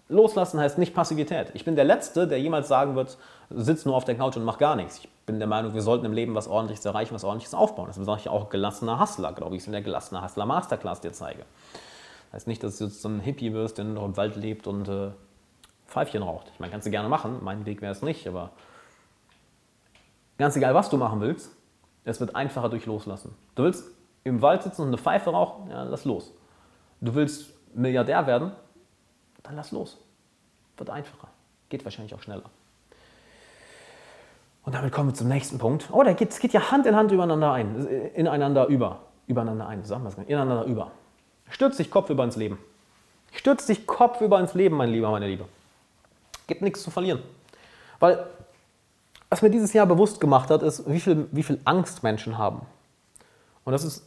[0.08, 1.50] loslassen heißt nicht Passivität.
[1.56, 3.18] Ich bin der Letzte, der jemals sagen wird,
[3.50, 5.00] sitz nur auf der Couch und mach gar nichts.
[5.00, 7.88] Ich bin der Meinung, wir sollten im Leben was Ordentliches erreichen, was Ordentliches aufbauen.
[7.88, 11.44] Das sage ich auch gelassener Hustler, glaube ich, in der gelassener Hustler Masterclass dir zeige.
[12.32, 14.68] Heißt nicht, dass du jetzt so ein Hippie wirst, der nur noch im Wald lebt
[14.68, 15.12] und äh,
[15.88, 16.52] Pfeifchen raucht.
[16.54, 18.52] Ich meine, kannst du gerne machen, mein Weg wäre es nicht, aber
[20.38, 21.52] ganz egal, was du machen willst,
[22.06, 23.36] es wird einfacher durch Loslassen.
[23.56, 23.86] Du willst
[24.24, 26.34] im Wald sitzen und eine Pfeife rauchen, ja, lass los.
[27.02, 28.52] Du willst Milliardär werden,
[29.44, 29.98] dann lass los.
[30.78, 31.28] Wird einfacher.
[31.70, 32.50] Geht wahrscheinlich auch schneller.
[34.64, 35.90] Und damit kommen wir zum nächsten Punkt.
[35.92, 39.84] Oh, da geht, es geht ja Hand in Hand übereinander ein, ineinander über, übereinander ein,
[39.84, 40.92] sagen wir es ineinander über.
[41.50, 42.58] Stürz dich Kopf über ins Leben.
[43.32, 45.45] Stürz dich Kopf über ins Leben, mein Lieber, meine Liebe.
[46.47, 47.22] Gibt nichts zu verlieren.
[48.00, 48.26] Weil,
[49.30, 52.62] was mir dieses Jahr bewusst gemacht hat, ist, wie viel, wie viel Angst Menschen haben.
[53.66, 54.04] Und das ist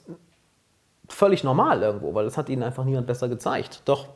[1.08, 3.82] völlig normal irgendwo, weil das hat ihnen einfach niemand besser gezeigt.
[3.84, 4.08] Doch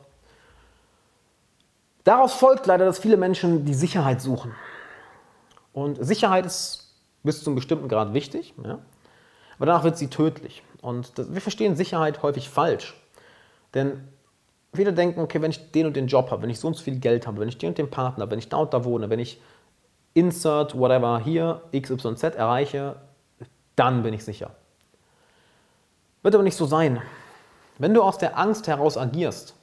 [2.03, 4.53] daraus folgt leider, dass viele Menschen die Sicherheit suchen.
[5.73, 8.79] Und Sicherheit ist bis zu einem bestimmten Grad wichtig, ja?
[9.57, 10.63] aber danach wird sie tödlich.
[10.81, 12.95] Und das, wir verstehen Sicherheit häufig falsch.
[13.77, 14.07] Denn
[14.73, 16.83] viele denken, okay, wenn ich den und den Job habe, wenn ich so und so
[16.83, 18.83] viel Geld habe, wenn ich den und den Partner habe, wenn ich da und da
[18.83, 19.39] wohne, wenn ich
[20.15, 22.95] insert whatever hier XYZ erreiche,
[23.75, 24.55] dann bin ich sicher.
[26.23, 27.03] Wird aber nicht so sein.
[27.77, 29.53] Wenn du aus der Angst heraus agierst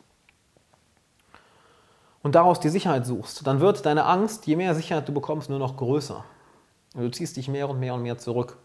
[2.22, 5.58] und daraus die Sicherheit suchst, dann wird deine Angst, je mehr Sicherheit du bekommst, nur
[5.58, 6.24] noch größer.
[6.94, 8.58] Und du ziehst dich mehr und mehr und mehr zurück.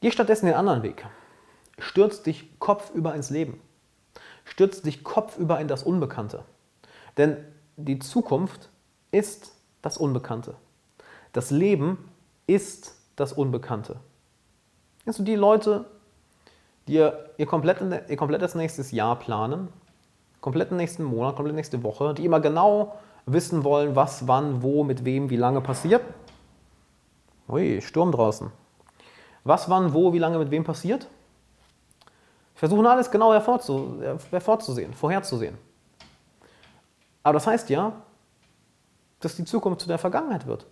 [0.00, 1.04] Geh stattdessen den anderen Weg.
[1.78, 3.60] Stürz dich kopfüber ins Leben.
[4.44, 6.44] Stürz dich kopfüber in das Unbekannte.
[7.16, 7.36] Denn
[7.76, 8.68] die Zukunft
[9.10, 9.52] ist
[9.82, 10.54] das Unbekannte.
[11.32, 12.10] Das Leben
[12.46, 13.96] ist das Unbekannte.
[15.06, 15.84] Also die Leute,
[16.86, 19.68] die ihr, ihr, komplett, ihr komplettes nächstes Jahr planen,
[20.40, 25.04] kompletten nächsten Monat, komplett nächste Woche, die immer genau wissen wollen, was, wann, wo, mit
[25.04, 26.02] wem, wie lange passiert,
[27.50, 28.52] Ui, Sturm draußen.
[29.42, 31.08] Was, wann, wo, wie lange, mit wem passiert?
[32.60, 35.56] Ich versuche alles genau hervorzu, hervorzusehen, vorherzusehen.
[37.22, 37.94] Aber das heißt ja,
[39.18, 40.66] dass die Zukunft zu der Vergangenheit wird.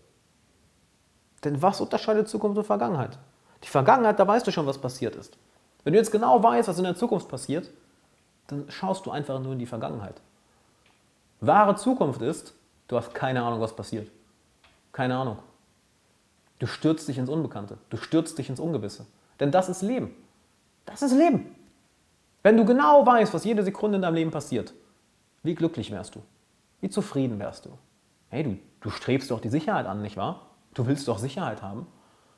[1.42, 3.18] Denn was unterscheidet Zukunft und Vergangenheit?
[3.64, 5.38] Die Vergangenheit, da weißt du schon, was passiert ist.
[5.82, 7.70] Wenn du jetzt genau weißt, was in der Zukunft passiert,
[8.48, 10.20] dann schaust du einfach nur in die Vergangenheit.
[11.40, 12.52] Wahre Zukunft ist,
[12.88, 14.10] du hast keine Ahnung, was passiert.
[14.92, 15.38] Keine Ahnung.
[16.58, 17.78] Du stürzt dich ins Unbekannte.
[17.88, 19.06] Du stürzt dich ins Ungewisse.
[19.40, 20.14] Denn das ist Leben.
[20.84, 21.54] Das ist Leben.
[22.48, 24.72] Wenn du genau weißt, was jede Sekunde in deinem Leben passiert,
[25.42, 26.22] wie glücklich wärst du?
[26.80, 27.76] Wie zufrieden wärst du?
[28.30, 30.46] Hey, du, du strebst doch die Sicherheit an, nicht wahr?
[30.72, 31.86] Du willst doch Sicherheit haben.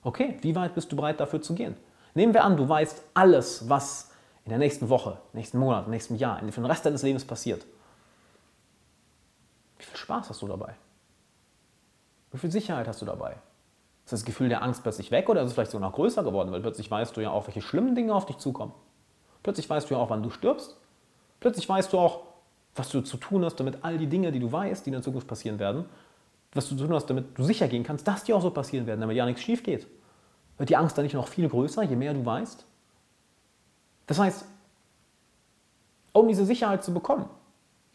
[0.03, 1.77] Okay, wie weit bist du bereit dafür zu gehen?
[2.15, 4.11] Nehmen wir an, du weißt alles, was
[4.45, 7.65] in der nächsten Woche, nächsten Monat, nächsten Jahr, für den Rest deines Lebens passiert.
[9.79, 10.75] Wie viel Spaß hast du dabei?
[12.33, 13.37] Wie viel Sicherheit hast du dabei?
[14.05, 16.51] Ist das Gefühl der Angst plötzlich weg oder ist es vielleicht sogar noch größer geworden?
[16.51, 18.73] Weil plötzlich weißt du ja auch, welche schlimmen Dinge auf dich zukommen.
[19.43, 20.77] Plötzlich weißt du ja auch, wann du stirbst.
[21.41, 22.23] Plötzlich weißt du auch,
[22.75, 25.03] was du zu tun hast, damit all die Dinge, die du weißt, die in der
[25.03, 25.87] Zukunft passieren werden,
[26.53, 28.87] was du zu tun hast, damit du sicher gehen kannst, dass die auch so passieren
[28.87, 29.87] werden, damit ja nichts schief geht.
[30.59, 32.67] Wird die Angst dann nicht noch viel größer, je mehr du weißt?
[34.07, 34.45] Das heißt,
[36.13, 37.29] um diese Sicherheit zu bekommen,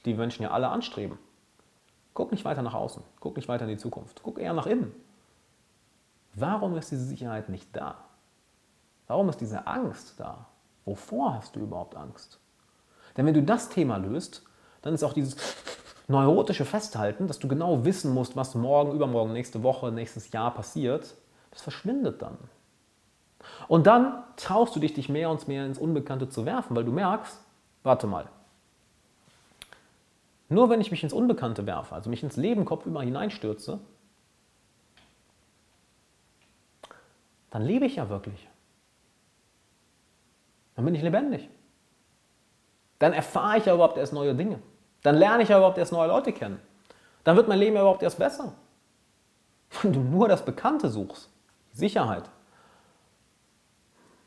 [0.05, 1.19] die Menschen ja alle anstreben,
[2.13, 4.93] guck nicht weiter nach außen, guck nicht weiter in die Zukunft, guck eher nach innen.
[6.33, 7.95] Warum ist diese Sicherheit nicht da?
[9.07, 10.47] Warum ist diese Angst da?
[10.85, 12.39] Wovor hast du überhaupt Angst?
[13.17, 14.43] Denn wenn du das Thema löst,
[14.81, 15.35] dann ist auch dieses
[16.07, 21.15] neurotische Festhalten, dass du genau wissen musst, was morgen, übermorgen, nächste Woche, nächstes Jahr passiert,
[21.51, 22.37] das verschwindet dann.
[23.67, 26.91] Und dann traust du dich, dich mehr und mehr ins Unbekannte zu werfen, weil du
[26.91, 27.39] merkst,
[27.83, 28.27] warte mal,
[30.49, 33.79] nur wenn ich mich ins Unbekannte werfe, also mich ins Leben kopfüber hineinstürze,
[37.49, 38.47] dann lebe ich ja wirklich.
[40.75, 41.49] Dann bin ich lebendig.
[42.99, 44.61] Dann erfahre ich ja überhaupt erst neue Dinge.
[45.03, 46.59] Dann lerne ich ja überhaupt erst neue Leute kennen.
[47.23, 48.53] Dann wird mein Leben ja überhaupt erst besser.
[49.81, 51.29] Wenn du nur das Bekannte suchst,
[51.73, 52.29] die Sicherheit,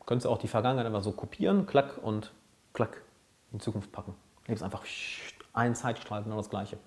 [0.06, 2.32] könntest du auch die Vergangenheit einfach so kopieren, klack und
[2.72, 3.02] klack
[3.52, 4.14] in Zukunft packen.
[4.46, 4.84] Lebst einfach
[5.52, 6.78] ein Zeitstrahl, genau das Gleiche.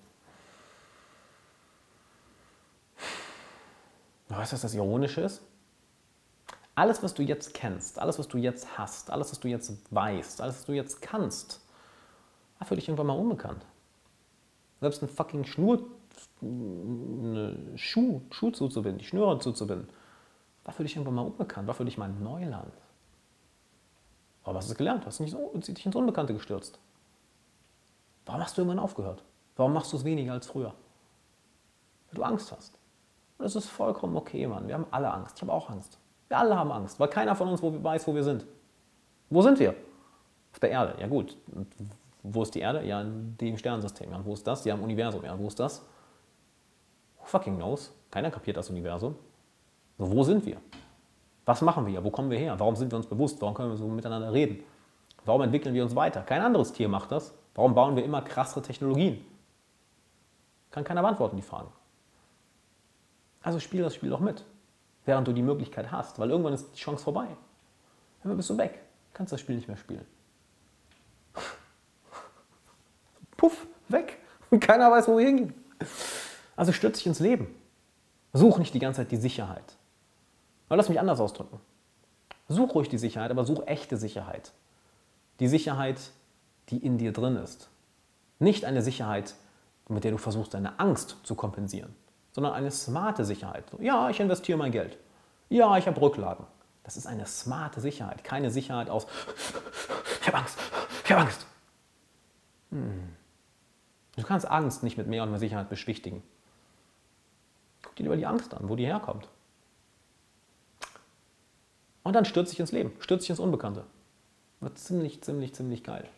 [4.28, 5.42] Weißt du, was das Ironische ist?
[6.74, 10.40] Alles, was du jetzt kennst, alles, was du jetzt hast, alles, was du jetzt weißt,
[10.40, 11.60] alles, was du jetzt kannst,
[12.58, 13.66] war für dich irgendwann mal unbekannt.
[14.80, 15.84] Selbst ein fucking Schnur,
[16.40, 19.88] eine Schuh, Schuh zuzubinden, die Schnüre zuzubinden,
[20.64, 22.72] war für dich irgendwann mal unbekannt, war für dich mal Neuland.
[24.44, 25.06] Aber hast du gelernt?
[25.06, 26.78] Hast du nicht so, dich ins Unbekannte gestürzt?
[28.26, 29.22] Warum hast du irgendwann aufgehört?
[29.56, 30.74] Warum machst du es weniger als früher?
[32.08, 32.78] Weil du Angst hast.
[33.38, 34.68] Das ist vollkommen okay, Mann.
[34.68, 35.36] Wir haben alle Angst.
[35.36, 35.98] Ich habe auch Angst.
[36.32, 38.46] Wir alle haben Angst, weil keiner von uns weiß, wo wir sind.
[39.28, 39.74] Wo sind wir?
[40.50, 40.94] Auf der Erde.
[40.98, 41.36] Ja gut.
[41.54, 41.66] Und
[42.22, 42.82] wo ist die Erde?
[42.86, 44.10] Ja, in dem Sternensystem.
[44.10, 44.64] Ja, wo ist das?
[44.64, 45.22] Ja, im Universum.
[45.26, 45.84] Ja, wo ist das?
[47.18, 47.92] Who fucking knows?
[48.10, 49.14] Keiner kapiert das Universum.
[49.98, 50.56] So, wo sind wir?
[51.44, 52.02] Was machen wir?
[52.02, 52.58] Wo kommen wir her?
[52.58, 53.38] Warum sind wir uns bewusst?
[53.42, 54.64] Warum können wir so miteinander reden?
[55.26, 56.22] Warum entwickeln wir uns weiter?
[56.22, 57.34] Kein anderes Tier macht das.
[57.54, 59.22] Warum bauen wir immer krassere Technologien?
[60.70, 61.70] Kann keiner beantworten, die Fragen.
[63.42, 64.46] Also spiel das Spiel doch mit,
[65.04, 67.28] während du die Möglichkeit hast, weil irgendwann ist die Chance vorbei.
[68.22, 68.80] Dann bist du weg,
[69.12, 70.06] kannst das Spiel nicht mehr spielen.
[73.36, 74.18] puff, weg.
[74.50, 75.54] Und keiner weiß, wo wir hingehen.
[76.54, 77.54] Also stürz dich ins Leben.
[78.32, 79.76] Such nicht die ganze Zeit die Sicherheit.
[80.68, 81.60] Aber lass mich anders ausdrücken.
[82.48, 84.52] Such ruhig die Sicherheit, aber such echte Sicherheit.
[85.40, 86.00] Die Sicherheit,
[86.68, 87.68] die in dir drin ist.
[88.38, 89.34] Nicht eine Sicherheit,
[89.88, 91.94] mit der du versuchst, deine Angst zu kompensieren,
[92.32, 93.64] sondern eine smarte Sicherheit.
[93.78, 94.98] Ja, ich investiere mein Geld.
[95.48, 96.46] Ja, ich habe Rücklagen.
[96.82, 99.06] Das ist eine smarte Sicherheit, keine Sicherheit aus,
[100.20, 100.58] ich habe Angst,
[101.04, 101.46] ich habe Angst.
[102.70, 103.16] Hm.
[104.16, 106.22] Du kannst Angst nicht mit mehr und mehr Sicherheit beschwichtigen.
[107.82, 109.28] Guck dir lieber die Angst an, wo die herkommt.
[112.02, 113.84] Und dann stürzt dich ins Leben, stürzt dich ins Unbekannte.
[114.60, 116.08] Wird ziemlich, ziemlich, ziemlich geil.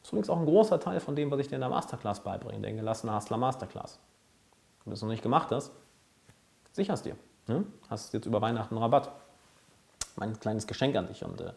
[0.00, 2.20] Das ist übrigens auch ein großer Teil von dem, was ich dir in der Masterclass
[2.20, 3.98] beibringe, der gelassene Hustler Masterclass.
[4.84, 5.72] Du es noch nicht gemacht hast,
[6.72, 7.16] sicher es dir.
[7.46, 7.64] Ne?
[7.88, 9.10] Hast jetzt über Weihnachten Rabatt.
[10.16, 11.24] Mein kleines Geschenk an dich.
[11.24, 11.52] Und äh,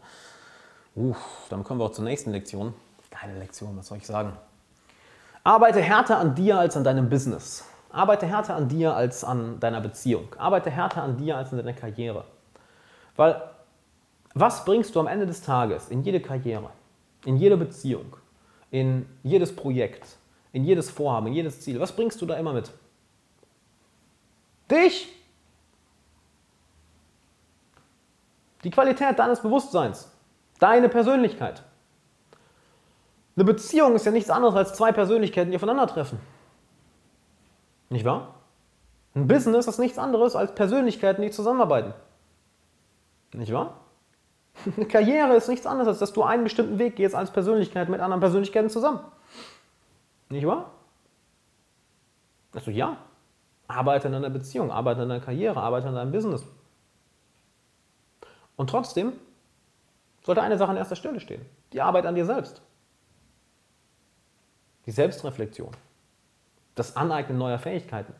[0.95, 1.15] uh,
[1.49, 2.73] dann kommen wir auch zur nächsten Lektion.
[3.09, 4.34] Geile Lektion, was soll ich sagen?
[5.43, 7.65] Arbeite härter an dir als an deinem Business.
[7.89, 10.28] Arbeite härter an dir als an deiner Beziehung.
[10.38, 12.25] Arbeite härter an dir als an deiner Karriere.
[13.15, 13.41] Weil
[14.34, 16.69] was bringst du am Ende des Tages in jede Karriere,
[17.25, 18.15] in jede Beziehung,
[18.71, 20.17] in jedes Projekt,
[20.51, 21.80] in jedes Vorhaben, in jedes Ziel?
[21.80, 22.71] Was bringst du da immer mit?
[24.70, 25.13] Dich!
[28.63, 30.11] Die Qualität deines Bewusstseins.
[30.59, 31.63] Deine Persönlichkeit.
[33.36, 36.20] Eine Beziehung ist ja nichts anderes als zwei Persönlichkeiten, die aufeinandertreffen.
[37.89, 38.34] Nicht wahr?
[39.15, 41.93] Ein Business ist nichts anderes als Persönlichkeiten, die zusammenarbeiten.
[43.34, 43.80] Nicht wahr?
[44.76, 48.01] Eine Karriere ist nichts anderes, als dass du einen bestimmten Weg gehst als Persönlichkeit mit
[48.01, 48.99] anderen Persönlichkeiten zusammen.
[50.30, 50.72] Nicht wahr?
[52.53, 52.97] Also ja,
[53.68, 56.43] arbeite in einer Beziehung, arbeite in einer Karriere, arbeite in deinem Business.
[58.55, 59.13] Und trotzdem
[60.24, 61.45] sollte eine Sache an erster Stelle stehen.
[61.74, 62.61] Die Arbeit an dir selbst.
[64.86, 65.72] Die Selbstreflexion.
[66.76, 68.13] Das Aneignen neuer Fähigkeiten.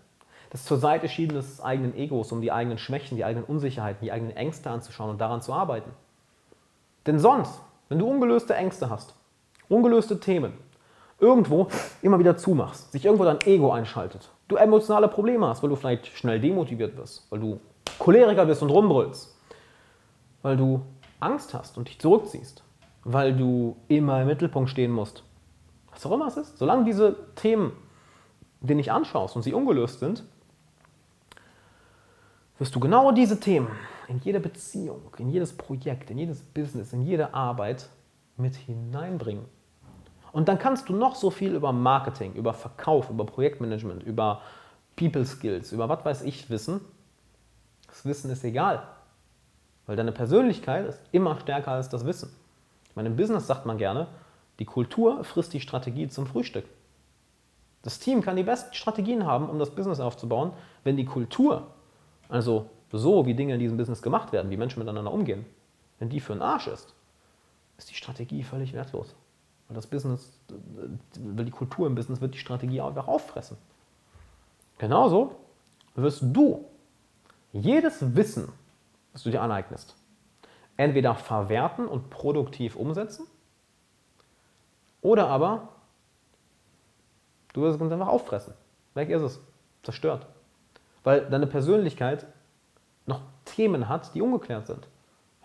[0.50, 4.12] Das zur Seite schieben des eigenen Egos, um die eigenen Schwächen, die eigenen Unsicherheiten, die
[4.12, 5.92] eigenen Ängste anzuschauen und daran zu arbeiten.
[7.06, 9.16] Denn sonst, wenn du ungelöste Ängste hast,
[9.70, 10.54] ungelöste Themen,
[11.20, 11.68] irgendwo
[12.02, 16.08] immer wieder zumachst, sich irgendwo dein Ego einschaltet, du emotionale Probleme hast, weil du vielleicht
[16.08, 17.60] schnell demotiviert wirst, weil du
[18.00, 19.36] Choleriker bist und rumbrüllst,
[20.42, 20.82] weil du
[21.20, 22.64] Angst hast und dich zurückziehst,
[23.04, 25.24] weil du immer im Mittelpunkt stehen musst.
[25.92, 26.58] Was auch immer es ist.
[26.58, 27.72] Solange diese Themen
[28.62, 30.24] dir nicht anschaust und sie ungelöst sind,
[32.60, 33.68] wirst du genau diese Themen
[34.08, 37.90] in jede Beziehung, in jedes Projekt, in jedes Business, in jede Arbeit
[38.38, 39.46] mit hineinbringen.
[40.38, 44.44] Und dann kannst du noch so viel über Marketing, über Verkauf, über Projektmanagement, über
[44.96, 46.80] People Skills, über was weiß ich wissen.
[47.88, 48.84] Das Wissen ist egal.
[49.88, 52.30] Weil deine Persönlichkeit ist immer stärker als das Wissen.
[52.88, 54.10] Ich meine, im Business sagt man gerne,
[54.60, 56.66] die Kultur frisst die Strategie zum Frühstück.
[57.82, 61.66] Das Team kann die besten Strategien haben, um das Business aufzubauen, wenn die Kultur,
[62.30, 65.48] also so wie Dinge in diesem Business gemacht werden, wie Menschen miteinander umgehen,
[65.98, 66.94] wenn die für einen Arsch ist,
[67.80, 69.16] ist die Strategie völlig wertlos.
[69.68, 70.40] Weil das Business,
[71.20, 73.58] weil die Kultur im Business wird die Strategie einfach auffressen.
[74.78, 75.36] Genauso
[75.96, 76.66] wirst du
[77.52, 78.52] jedes Wissen,
[79.14, 79.96] das du dir aneignest,
[80.78, 83.26] entweder verwerten und produktiv umsetzen
[85.02, 85.70] oder aber
[87.54, 88.54] du wirst es einfach auffressen.
[88.94, 89.40] Weg ist es.
[89.84, 90.28] Zerstört.
[91.04, 92.26] Weil deine Persönlichkeit
[93.06, 94.88] noch Themen hat, die ungeklärt sind.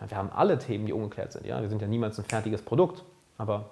[0.05, 1.45] Wir haben alle Themen, die ungeklärt sind.
[1.45, 1.61] Ja?
[1.61, 3.03] Wir sind ja niemals ein fertiges Produkt.
[3.37, 3.69] Aber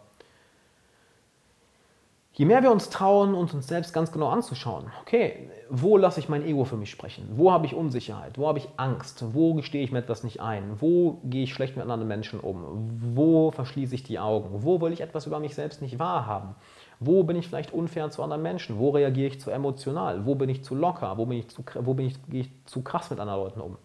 [2.34, 6.30] Je mehr wir uns trauen, uns uns selbst ganz genau anzuschauen, okay, wo lasse ich
[6.30, 7.28] mein Ego für mich sprechen?
[7.34, 8.38] Wo habe ich Unsicherheit?
[8.38, 9.34] Wo habe ich Angst?
[9.34, 10.80] Wo gestehe ich mir etwas nicht ein?
[10.80, 12.90] Wo gehe ich schlecht mit anderen Menschen um?
[13.16, 14.64] Wo verschließe ich die Augen?
[14.64, 16.56] Wo will ich etwas über mich selbst nicht wahrhaben?
[17.02, 18.80] Wo bin ich vielleicht unfair zu anderen Menschen?
[18.80, 20.26] Wo reagiere ich zu emotional?
[20.26, 21.18] Wo bin ich zu locker?
[21.18, 23.78] Wo bin ich zu, wo bin ich, gehe ich zu krass mit anderen Leuten um?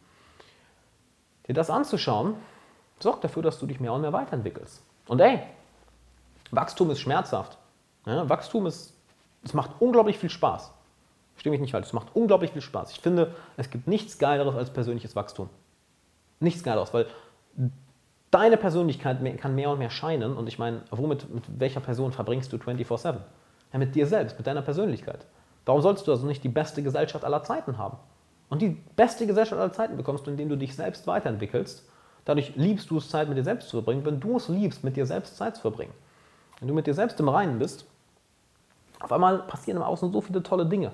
[1.48, 2.34] Dir das anzuschauen,
[3.00, 4.84] sorgt dafür, dass du dich mehr und mehr weiterentwickelst.
[5.08, 5.40] Und ey,
[6.52, 7.58] Wachstum ist schmerzhaft.
[8.06, 8.94] Ja, Wachstum ist,
[9.44, 10.72] es macht unglaublich viel Spaß.
[11.36, 12.92] Stimme ich nicht falsch, es macht unglaublich viel Spaß.
[12.92, 15.50] Ich finde, es gibt nichts Geileres als persönliches Wachstum.
[16.40, 17.06] Nichts Geileres, weil
[18.30, 20.36] deine Persönlichkeit kann mehr und mehr scheinen.
[20.36, 23.16] Und ich meine, womit, mit welcher Person verbringst du 24-7?
[23.72, 25.26] Ja, mit dir selbst, mit deiner Persönlichkeit.
[25.64, 27.98] Warum sollst du also nicht die beste Gesellschaft aller Zeiten haben?
[28.48, 31.88] Und die beste Gesellschaft aller Zeiten bekommst du, indem du dich selbst weiterentwickelst.
[32.24, 34.96] Dadurch liebst du es, Zeit mit dir selbst zu verbringen, wenn du es liebst, mit
[34.96, 35.92] dir selbst Zeit zu verbringen.
[36.60, 37.86] Wenn du mit dir selbst im Reinen bist,
[39.06, 40.90] auf einmal passieren im Außen so viele tolle Dinge.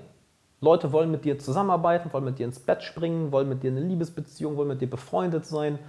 [0.61, 3.79] Leute wollen mit dir zusammenarbeiten, wollen mit dir ins Bett springen, wollen mit dir eine
[3.79, 5.79] Liebesbeziehung, wollen mit dir befreundet sein.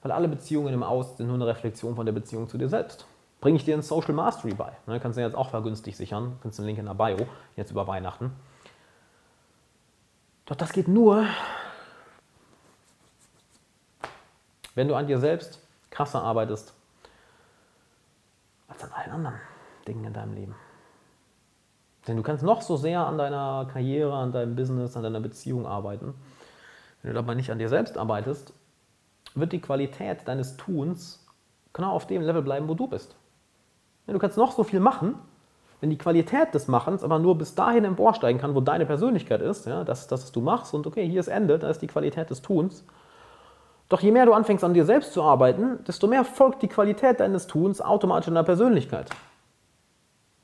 [0.00, 3.04] Weil alle Beziehungen im Außen sind nur eine Reflexion von der Beziehung zu dir selbst.
[3.40, 4.76] Bringe ich dir ein Social Mastery bei.
[4.86, 6.38] Ne, kannst du jetzt auch vergünstigt sichern.
[6.40, 7.26] Kannst den Link in der Bio,
[7.56, 8.30] jetzt über Weihnachten.
[10.46, 11.26] Doch das geht nur,
[14.76, 15.58] wenn du an dir selbst
[15.90, 16.72] krasser arbeitest
[18.68, 19.40] als an allen anderen
[19.88, 20.54] Dingen in deinem Leben.
[22.06, 25.66] Denn du kannst noch so sehr an deiner Karriere, an deinem Business, an deiner Beziehung
[25.66, 26.14] arbeiten.
[27.02, 28.52] Wenn du dabei nicht an dir selbst arbeitest,
[29.34, 31.26] wird die Qualität deines Tuns
[31.72, 33.16] genau auf dem Level bleiben, wo du bist.
[34.06, 35.14] Du kannst noch so viel machen,
[35.80, 39.66] wenn die Qualität des Machens aber nur bis dahin emporsteigen kann, wo deine Persönlichkeit ist,
[39.66, 42.30] ja, das das, was du machst und okay, hier ist Ende, da ist die Qualität
[42.30, 42.84] des Tuns.
[43.88, 47.20] Doch je mehr du anfängst an dir selbst zu arbeiten, desto mehr folgt die Qualität
[47.20, 49.10] deines Tuns automatisch in deiner Persönlichkeit.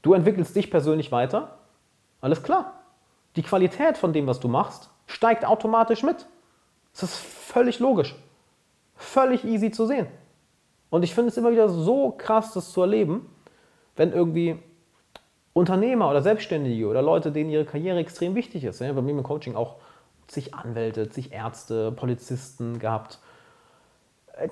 [0.02, 1.58] Du entwickelst dich persönlich weiter,
[2.20, 2.74] alles klar.
[3.36, 6.26] Die Qualität von dem, was du machst, steigt automatisch mit.
[6.92, 8.16] Das ist völlig logisch.
[8.96, 10.06] Völlig easy zu sehen.
[10.90, 13.30] Und ich finde es immer wieder so krass, das zu erleben,
[13.96, 14.60] wenn irgendwie
[15.52, 18.80] Unternehmer oder Selbstständige oder Leute, denen ihre Karriere extrem wichtig ist.
[18.80, 19.76] Ja, bei mir im Coaching auch
[20.26, 23.18] zig Anwälte, zig Ärzte, Polizisten gehabt,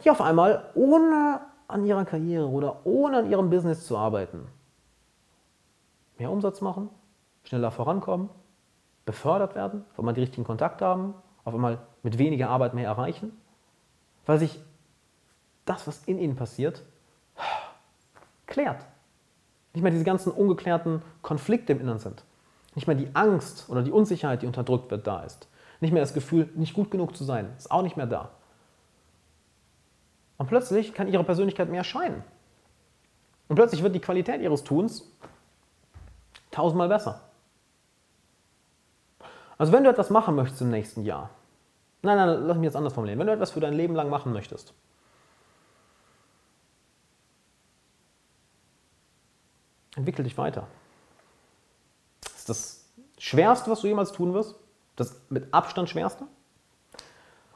[0.05, 4.47] die auf einmal ohne an ihrer Karriere oder ohne an ihrem Business zu arbeiten,
[6.19, 6.91] mehr Umsatz machen,
[7.45, 8.29] schneller vorankommen,
[9.07, 11.15] befördert werden, auf einmal die richtigen Kontakte haben,
[11.45, 13.33] auf einmal mit weniger Arbeit mehr erreichen,
[14.27, 14.61] weil sich
[15.65, 16.83] das, was in ihnen passiert,
[18.47, 18.85] klärt.
[19.73, 22.25] Nicht mehr diese ganzen ungeklärten Konflikte im Inneren sind.
[22.75, 25.49] Nicht mehr die Angst oder die Unsicherheit, die unterdrückt wird, da ist.
[25.81, 28.31] Nicht mehr das Gefühl, nicht gut genug zu sein, ist auch nicht mehr da.
[30.37, 32.23] Und plötzlich kann ihre Persönlichkeit mehr scheinen.
[33.49, 35.11] Und plötzlich wird die Qualität ihres Tuns
[36.51, 37.21] tausendmal besser.
[39.57, 41.31] Also wenn du etwas machen möchtest im nächsten Jahr,
[42.03, 44.33] nein, nein, lass mich jetzt anders formulieren, wenn du etwas für dein Leben lang machen
[44.33, 44.73] möchtest,
[49.97, 50.69] entwickel dich weiter.
[52.23, 52.85] Das ist das
[53.19, 54.55] Schwerste, was du jemals tun wirst,
[54.97, 56.27] das mit Abstand Schwerste.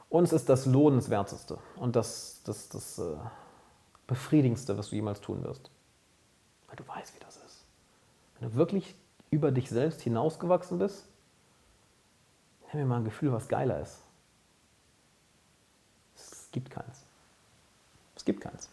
[0.09, 3.15] Und es ist das Lohnenswerteste und das, das, das äh,
[4.05, 5.71] Befriedigendste, was du jemals tun wirst.
[6.67, 7.42] Weil du weißt, wie das ist.
[8.51, 8.95] Wirklich
[9.31, 11.07] über dich selbst hinausgewachsen bist,
[12.71, 14.01] nimm mir mal ein Gefühl, was geiler ist.
[16.15, 17.03] Es gibt keins.
[18.15, 18.69] Es gibt keins.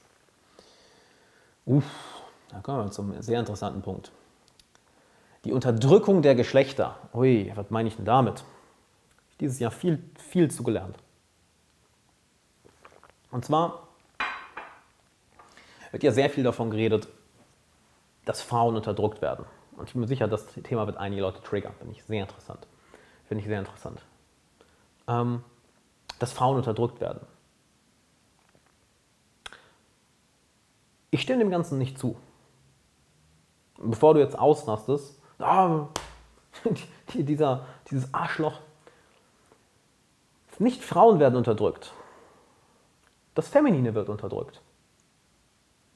[1.66, 1.84] Uff,
[2.48, 4.10] da kommen wir zum sehr interessanten Punkt.
[5.44, 6.98] Die Unterdrückung der Geschlechter.
[7.14, 8.44] Ui, was meine ich denn damit?
[9.40, 10.96] Dieses Jahr viel, viel zugelernt.
[13.30, 13.88] Und zwar
[15.90, 17.08] wird ja sehr viel davon geredet,
[18.24, 19.46] dass Frauen unterdrückt werden.
[19.80, 21.72] Und ich bin mir sicher, das Thema wird einige Leute triggern.
[21.78, 22.66] Finde ich sehr interessant.
[23.24, 24.02] Finde ich sehr interessant.
[25.08, 25.42] Ähm,
[26.18, 27.26] dass Frauen unterdrückt werden.
[31.10, 32.18] Ich stimme dem Ganzen nicht zu.
[33.78, 35.88] Bevor du jetzt ausrastest, oh,
[37.14, 38.60] dieser, dieses Arschloch.
[40.58, 41.94] Nicht Frauen werden unterdrückt.
[43.34, 44.60] Das Feminine wird unterdrückt.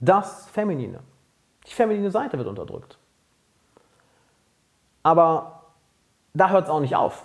[0.01, 1.01] Das Feminine.
[1.67, 2.99] Die feminine Seite wird unterdrückt.
[5.05, 5.63] Aber
[6.33, 7.23] da hört es auch nicht auf.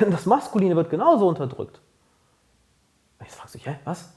[0.00, 1.80] Denn das Maskuline wird genauso unterdrückt.
[3.20, 4.14] Jetzt fragst du dich, hä, was?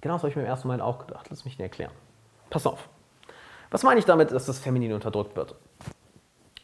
[0.00, 1.26] Genau das habe ich mir im ersten Moment auch gedacht.
[1.30, 1.92] Lass mich nicht erklären.
[2.50, 2.88] Pass auf.
[3.70, 5.54] Was meine ich damit, dass das Feminine unterdrückt wird?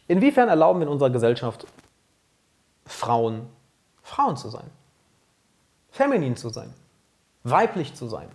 [0.09, 1.67] Inwiefern erlauben wir in unserer Gesellschaft
[2.85, 3.49] Frauen,
[4.03, 4.71] Frauen zu sein?
[5.91, 6.75] Feminin zu sein?
[7.45, 8.29] Weiblich zu sein?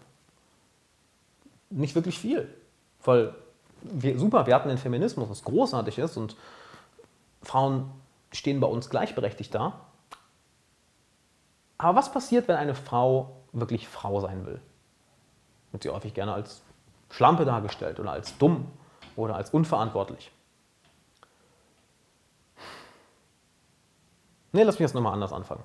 [1.69, 2.53] Nicht wirklich viel.
[3.03, 3.35] Weil,
[3.81, 6.35] wir, super, wir hatten den Feminismus, was großartig ist und
[7.41, 7.91] Frauen
[8.31, 9.81] stehen bei uns gleichberechtigt da.
[11.77, 14.61] Aber was passiert, wenn eine Frau wirklich Frau sein will?
[15.71, 16.61] Wird sie häufig gerne als
[17.09, 18.67] Schlampe dargestellt oder als dumm
[19.15, 20.31] oder als unverantwortlich.
[24.53, 25.63] Ne, lass mich jetzt nochmal anders anfangen.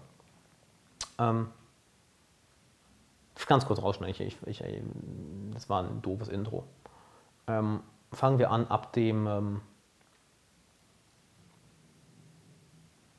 [1.18, 1.48] Ähm,
[3.46, 4.82] ganz kurz rausschneiden, ich, ich, ich,
[5.52, 6.64] das war ein doofes Intro.
[7.46, 7.80] Ähm,
[8.16, 9.26] fangen wir an ab dem.
[9.26, 9.60] Ähm,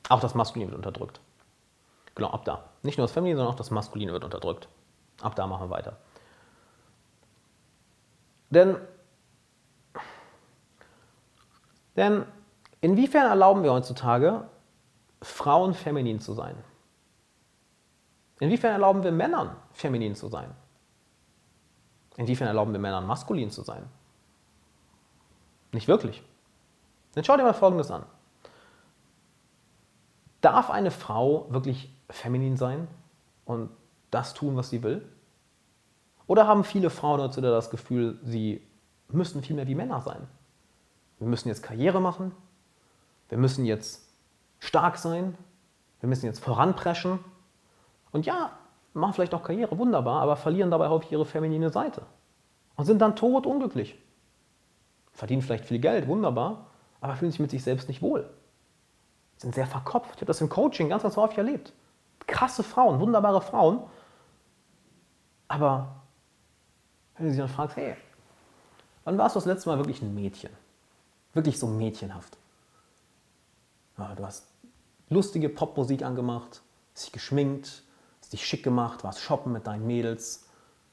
[0.08, 1.20] auch das Maskuline wird unterdrückt.
[2.14, 2.64] Genau, ab da.
[2.82, 4.68] Nicht nur das Feminine, sondern auch das Maskuline wird unterdrückt.
[5.20, 5.98] Ab da machen wir weiter.
[8.50, 8.76] Denn,
[11.96, 12.24] denn
[12.80, 14.48] inwiefern erlauben wir heutzutage,
[15.20, 16.56] Frauen feminin zu sein?
[18.40, 20.54] Inwiefern erlauben wir Männern feminin zu sein?
[22.16, 23.84] Inwiefern erlauben wir Männern maskulin zu sein?
[25.72, 26.22] Nicht wirklich.
[27.14, 28.04] Dann schau dir mal Folgendes an.
[30.40, 32.88] Darf eine Frau wirklich feminin sein
[33.44, 33.70] und
[34.10, 35.06] das tun, was sie will?
[36.26, 38.62] Oder haben viele Frauen heutzutage das Gefühl, sie
[39.08, 40.28] müssen viel mehr wie Männer sein?
[41.18, 42.32] Wir müssen jetzt Karriere machen,
[43.28, 44.06] wir müssen jetzt
[44.60, 45.36] stark sein,
[46.00, 47.18] wir müssen jetzt voranpreschen.
[48.12, 48.52] Und ja,
[48.94, 52.02] machen vielleicht auch Karriere, wunderbar, aber verlieren dabei häufig ihre feminine Seite.
[52.76, 53.98] Und sind dann tot unglücklich.
[55.18, 56.66] Verdienen vielleicht viel Geld, wunderbar,
[57.00, 58.30] aber fühlen sich mit sich selbst nicht wohl.
[59.36, 60.10] Sind sehr verkopft.
[60.14, 61.72] Ich habe das im Coaching ganz, ganz häufig erlebt.
[62.28, 63.80] Krasse Frauen, wunderbare Frauen,
[65.48, 66.02] aber
[67.16, 67.96] wenn du sie dann fragst, hey,
[69.02, 70.50] wann warst du das letzte Mal wirklich ein Mädchen?
[71.32, 72.36] Wirklich so mädchenhaft.
[73.96, 74.46] Ja, du hast
[75.08, 76.62] lustige Popmusik angemacht,
[76.94, 77.82] hast dich geschminkt,
[78.20, 80.46] hast dich schick gemacht, warst shoppen mit deinen Mädels,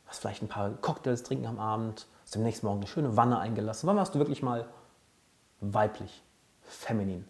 [0.08, 3.40] hast vielleicht ein paar Cocktails trinken am Abend, hast dem nächsten Morgen eine schöne Wanne
[3.40, 3.88] eingelassen.
[3.88, 4.68] Wann warst du wirklich mal
[5.62, 6.24] weiblich,
[6.64, 7.28] feminin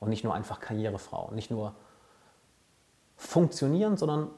[0.00, 1.74] und nicht nur einfach Karrierefrau, nicht nur
[3.16, 4.30] funktionieren, sondern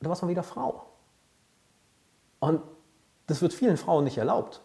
[0.00, 0.86] du warst mal wieder Frau.
[2.40, 2.62] Und
[3.26, 4.60] das wird vielen Frauen nicht erlaubt.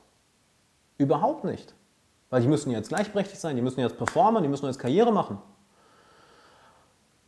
[0.97, 1.73] Überhaupt nicht.
[2.29, 5.41] Weil die müssen jetzt gleichberechtigt sein, die müssen jetzt performen, die müssen jetzt Karriere machen.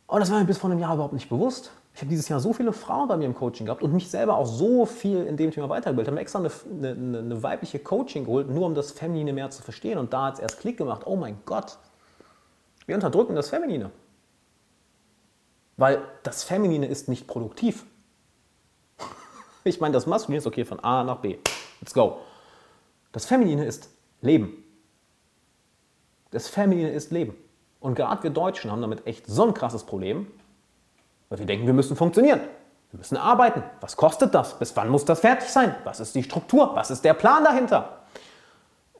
[0.06, 1.72] Und das war mir bis vor einem Jahr überhaupt nicht bewusst.
[1.94, 4.36] Ich habe dieses Jahr so viele Frauen bei mir im Coaching gehabt und mich selber
[4.36, 6.08] auch so viel in dem Thema weitergebildet.
[6.08, 9.62] Ich habe extra eine, eine, eine, weibliche Coaching geholt, nur um das Feminine mehr zu
[9.62, 9.98] verstehen.
[9.98, 11.02] Und da hat es erst Klick gemacht.
[11.06, 11.78] Oh mein Gott,
[12.84, 13.90] wir unterdrücken das Feminine.
[15.78, 17.84] Weil das Feminine ist nicht produktiv.
[19.64, 21.38] Ich meine, das Maskuline ist okay von A nach B.
[21.80, 22.18] Let's go.
[23.10, 23.88] Das Feminine ist
[24.20, 24.62] Leben.
[26.30, 27.34] Das Feminine ist Leben.
[27.86, 30.26] Und gerade wir Deutschen haben damit echt so ein krasses Problem,
[31.28, 32.40] weil wir denken, wir müssen funktionieren.
[32.90, 33.62] Wir müssen arbeiten.
[33.80, 34.58] Was kostet das?
[34.58, 35.72] Bis wann muss das fertig sein?
[35.84, 36.74] Was ist die Struktur?
[36.74, 38.00] Was ist der Plan dahinter?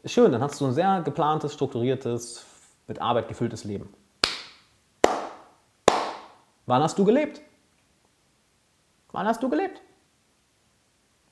[0.05, 2.47] Schön, dann hast du ein sehr geplantes, strukturiertes,
[2.87, 3.93] mit Arbeit gefülltes Leben.
[6.67, 7.41] Wann hast du gelebt?
[9.11, 9.83] Wann hast du gelebt?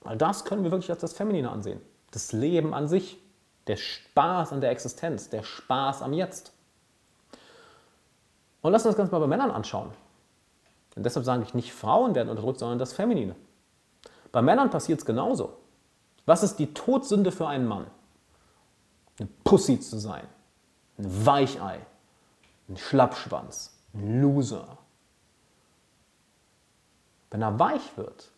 [0.00, 1.80] Weil das können wir wirklich als das Feminine ansehen.
[2.10, 3.16] Das Leben an sich,
[3.68, 6.53] der Spaß an der Existenz, der Spaß am Jetzt.
[8.64, 9.90] Und lass uns das Ganze mal bei Männern anschauen.
[10.96, 13.36] Und deshalb sage ich nicht, Frauen werden unterdrückt, sondern das Feminine.
[14.32, 15.58] Bei Männern passiert es genauso.
[16.24, 17.86] Was ist die Todsünde für einen Mann?
[19.18, 20.26] Eine Pussy zu sein,
[20.96, 21.78] ein Weichei,
[22.70, 24.78] ein Schlappschwanz, ein Loser.
[27.30, 28.30] Wenn er weich wird,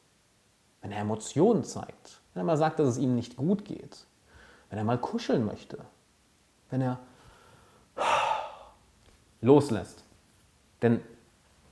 [0.83, 4.07] wenn er Emotionen zeigt, wenn er mal sagt, dass es ihm nicht gut geht,
[4.71, 5.79] wenn er mal kuscheln möchte,
[6.71, 6.99] wenn er
[9.41, 10.03] loslässt.
[10.83, 11.01] Denn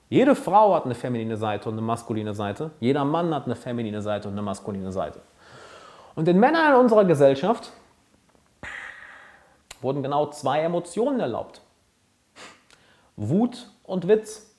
[0.09, 2.71] jede Frau hat eine feminine Seite und eine maskuline Seite.
[2.81, 5.21] Jeder Mann hat eine feminine Seite und eine maskuline Seite.
[6.15, 7.73] Und den Männern in unserer Gesellschaft
[9.81, 11.61] wurden genau zwei Emotionen erlaubt.
[13.17, 14.55] Wut und Witz.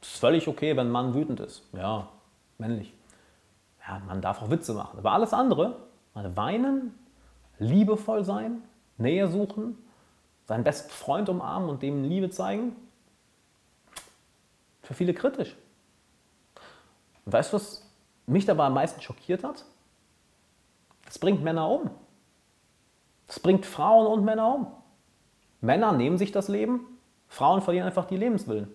[0.00, 1.62] Ist völlig okay, wenn ein Mann wütend ist.
[1.72, 2.08] Ja,
[2.58, 2.94] männlich.
[3.86, 4.98] Ja, man darf auch Witze machen.
[4.98, 5.76] Aber alles andere,
[6.14, 6.94] mal weinen,
[7.58, 8.62] liebevoll sein,
[8.96, 9.76] Nähe suchen,
[10.44, 12.74] seinen besten Freund umarmen und dem Liebe zeigen,
[14.90, 15.56] für viele kritisch.
[17.24, 17.88] Weißt du, was
[18.26, 19.64] mich dabei am meisten schockiert hat?
[21.04, 21.92] Das bringt Männer um.
[23.28, 24.66] Das bringt Frauen und Männer um.
[25.60, 26.80] Männer nehmen sich das Leben,
[27.28, 28.68] Frauen verlieren einfach die Lebenswillen.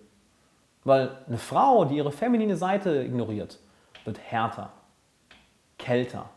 [0.84, 3.58] Weil eine Frau, die ihre feminine Seite ignoriert,
[4.06, 4.72] wird härter,
[5.76, 6.30] kälter,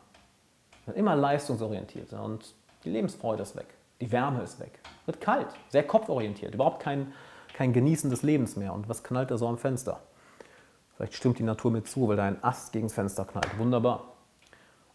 [0.88, 2.54] wird immer leistungsorientierter und
[2.84, 3.68] die Lebensfreude ist weg,
[4.02, 7.14] die Wärme ist weg, wird kalt, sehr kopforientiert, überhaupt kein
[7.60, 8.74] kein Genießen des Lebens mehr.
[8.74, 10.00] Und was knallt da so am Fenster?
[10.96, 13.60] Vielleicht stimmt die Natur mir zu, weil da ein Ast gegen das Fenster knallt.
[13.60, 14.14] Wunderbar.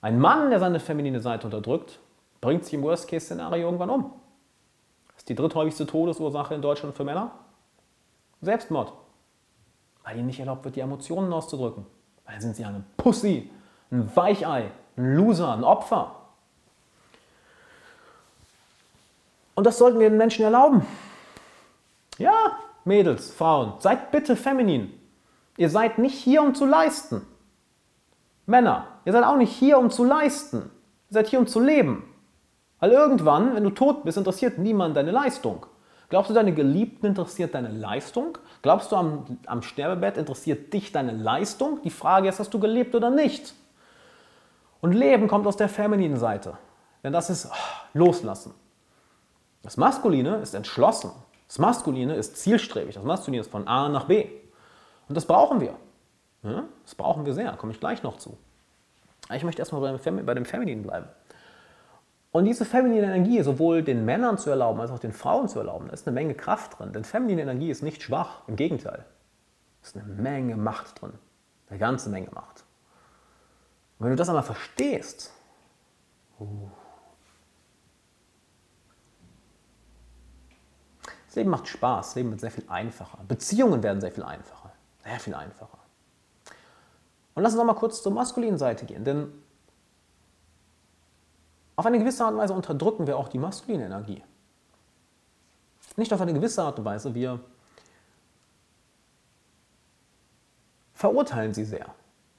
[0.01, 2.01] Ein Mann, der seine feminine Seite unterdrückt,
[2.41, 4.12] bringt sich im Worst-Case-Szenario irgendwann um.
[5.09, 7.32] Das ist die dritthäufigste Todesursache in Deutschland für Männer.
[8.41, 8.95] Selbstmord.
[10.03, 11.85] Weil ihnen nicht erlaubt wird, die Emotionen auszudrücken.
[12.24, 13.51] Weil sind sie eine Pussy,
[13.91, 16.16] ein Weichei, ein Loser, ein Opfer.
[19.55, 20.86] Und das sollten wir den Menschen erlauben.
[22.19, 24.93] Ja, Mädels, Frauen, seid bitte feminin.
[25.57, 27.27] Ihr seid nicht hier, um zu leisten.
[28.47, 30.70] Männer, ihr seid auch nicht hier, um zu leisten.
[31.09, 32.05] Ihr seid hier, um zu leben.
[32.81, 35.66] Weil irgendwann, wenn du tot bist, interessiert niemand deine Leistung.
[36.11, 38.36] Glaubst du, deine Geliebten interessiert deine Leistung?
[38.62, 41.81] Glaubst du, am, am Sterbebett interessiert dich deine Leistung?
[41.82, 43.55] Die Frage ist, hast du gelebt oder nicht?
[44.81, 46.59] Und Leben kommt aus der femininen Seite.
[47.03, 47.55] Denn das ist oh,
[47.95, 48.53] Loslassen.
[49.62, 51.11] Das Maskuline ist entschlossen.
[51.47, 52.95] Das Maskuline ist zielstrebig.
[52.95, 54.27] Das Maskuline ist von A nach B.
[55.09, 55.77] Und das brauchen wir.
[56.85, 57.51] Das brauchen wir sehr.
[57.51, 58.37] Da komme ich gleich noch zu.
[59.33, 61.09] Ich möchte erstmal bei dem, Femininen bleiben.
[62.33, 65.87] Und diese feminine Energie sowohl den Männern zu erlauben als auch den Frauen zu erlauben,
[65.87, 66.93] da ist eine Menge Kraft drin.
[66.93, 69.05] Denn feminine Energie ist nicht schwach, im Gegenteil.
[69.81, 71.12] Es ist eine Menge Macht drin.
[71.71, 72.65] Eine ganze Menge Macht.
[73.99, 75.33] Und wenn du das einmal verstehst,
[76.41, 76.69] uh,
[81.35, 83.19] Das Leben macht Spaß, das Leben wird sehr viel einfacher.
[83.27, 84.70] Beziehungen werden sehr viel einfacher.
[85.02, 85.78] Sehr viel einfacher.
[87.35, 89.32] Und lass uns noch mal kurz zur maskulinen Seite gehen, denn
[91.74, 94.23] auf eine gewisse Art und Weise unterdrücken wir auch die maskuline Energie.
[95.97, 97.40] Nicht auf eine gewisse Art und Weise, wir
[100.93, 101.86] verurteilen sie sehr.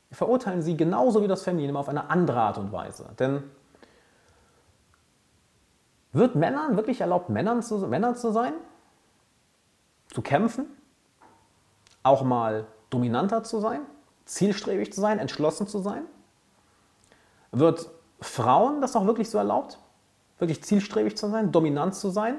[0.07, 3.09] Wir verurteilen sie genauso wie das Feminine, auf eine andere Art und Weise.
[3.19, 3.43] Denn
[6.13, 8.53] wird Männern wirklich erlaubt, Männern zu, Männer zu sein?
[10.13, 10.65] Zu kämpfen,
[12.03, 13.81] auch mal dominanter zu sein,
[14.25, 16.03] zielstrebig zu sein, entschlossen zu sein?
[17.51, 17.89] Wird
[18.21, 19.79] Frauen das auch wirklich so erlaubt?
[20.37, 22.35] Wirklich zielstrebig zu sein, dominant zu sein,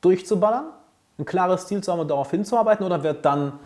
[0.00, 0.66] durchzuballern,
[1.18, 2.84] ein klares Ziel zu haben und darauf hinzuarbeiten?
[2.84, 3.58] Oder wird dann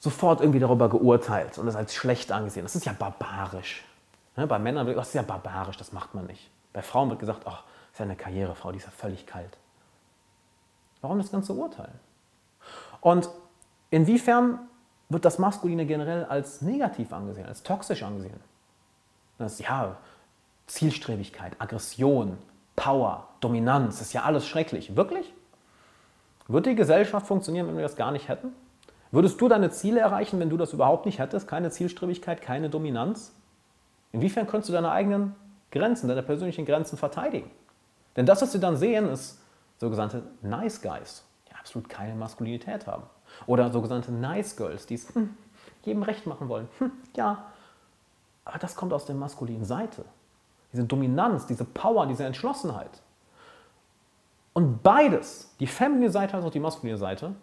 [0.00, 2.64] sofort irgendwie darüber geurteilt und das als schlecht angesehen?
[2.64, 3.84] Das ist ja barbarisch.
[4.36, 6.50] Ne, bei Männern wird das ist ja barbarisch, das macht man nicht.
[6.72, 9.56] Bei Frauen wird gesagt, ach, ist ja eine Karrierefrau, die ist ja völlig kalt.
[11.00, 11.98] Warum das ganze Urteilen?
[13.00, 13.28] Und
[13.90, 14.60] inwiefern
[15.08, 18.40] wird das Maskuline generell als negativ angesehen, als toxisch angesehen?
[19.38, 19.96] Das ja
[20.66, 22.38] Zielstrebigkeit, Aggression,
[22.76, 24.96] Power, Dominanz, ist ja alles schrecklich.
[24.96, 25.32] Wirklich?
[26.46, 28.52] Wird die Gesellschaft funktionieren, wenn wir das gar nicht hätten?
[29.10, 31.48] Würdest du deine Ziele erreichen, wenn du das überhaupt nicht hättest?
[31.48, 33.32] Keine Zielstrebigkeit, keine Dominanz?
[34.12, 35.34] Inwiefern könntest du deine eigenen
[35.70, 37.50] Grenzen, deine persönlichen Grenzen verteidigen?
[38.16, 39.40] Denn das, was wir dann sehen, ist
[39.78, 41.24] sogenannte Nice Guys,
[41.68, 43.02] absolut keine Maskulinität haben.
[43.46, 45.36] Oder sogenannte Nice Girls, die es hm,
[45.82, 46.66] jedem recht machen wollen.
[46.78, 47.44] Hm, ja,
[48.46, 50.06] aber das kommt aus der maskulinen Seite.
[50.72, 53.02] Diese Dominanz, diese Power, diese Entschlossenheit.
[54.54, 57.34] Und beides, die feminine Seite als auch die maskuline Seite,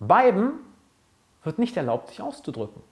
[0.00, 0.52] beiden
[1.44, 2.82] wird nicht erlaubt, sich auszudrücken.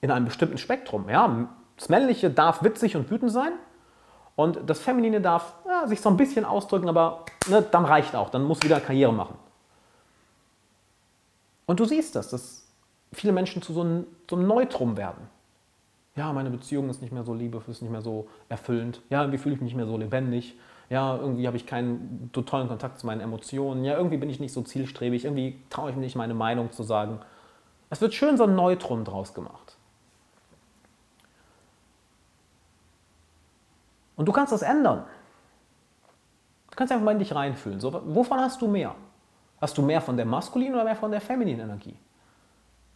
[0.00, 1.08] In einem bestimmten Spektrum.
[1.08, 3.52] Ja, das Männliche darf witzig und wütend sein
[4.38, 8.30] und das Feminine darf ja, sich so ein bisschen ausdrücken, aber ne, dann reicht auch,
[8.30, 9.34] dann muss wieder Karriere machen.
[11.66, 12.64] Und du siehst das, dass
[13.12, 15.28] viele Menschen zu so einem, so einem Neutrum werden.
[16.14, 19.02] Ja, meine Beziehung ist nicht mehr so liebevoll, ist nicht mehr so erfüllend.
[19.10, 20.56] Ja, irgendwie fühle ich mich nicht mehr so lebendig.
[20.88, 23.84] Ja, irgendwie habe ich keinen tollen Kontakt zu meinen Emotionen.
[23.84, 25.24] Ja, irgendwie bin ich nicht so zielstrebig.
[25.24, 27.18] Irgendwie traue ich mich nicht, meine Meinung zu sagen.
[27.90, 29.77] Es wird schön so ein Neutrum draus gemacht.
[34.18, 35.04] Und du kannst das ändern.
[36.70, 37.80] Du kannst einfach mal in dich reinfühlen.
[37.80, 38.94] So, wovon hast du mehr?
[39.60, 41.96] Hast du mehr von der maskulinen oder mehr von der femininen Energie?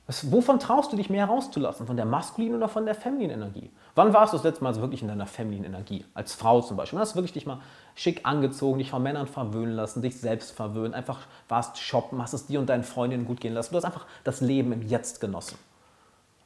[0.08, 1.86] Was, wovon traust du dich mehr rauszulassen?
[1.86, 3.70] Von der maskulinen oder von der femininen Energie?
[3.94, 6.04] Wann warst du das letzte Mal wirklich in deiner femininen Energie?
[6.12, 6.96] Als Frau zum Beispiel.
[6.96, 7.60] Wann hast du wirklich dich mal
[7.94, 12.46] schick angezogen, dich von Männern verwöhnen lassen, dich selbst verwöhnen, einfach warst shoppen, hast es
[12.46, 13.70] dir und deinen Freundinnen gut gehen lassen.
[13.72, 15.56] Du hast einfach das Leben im Jetzt genossen.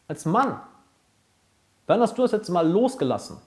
[0.07, 0.61] Als Mann,
[1.86, 3.39] wann hast du das letzte Mal losgelassen?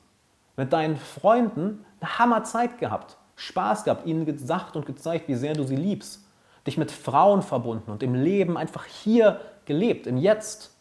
[0.59, 5.63] Mit deinen Freunden eine Hammerzeit gehabt, Spaß gehabt, ihnen gesagt und gezeigt, wie sehr du
[5.63, 6.25] sie liebst,
[6.67, 10.75] dich mit Frauen verbunden und im Leben einfach hier gelebt, im Jetzt.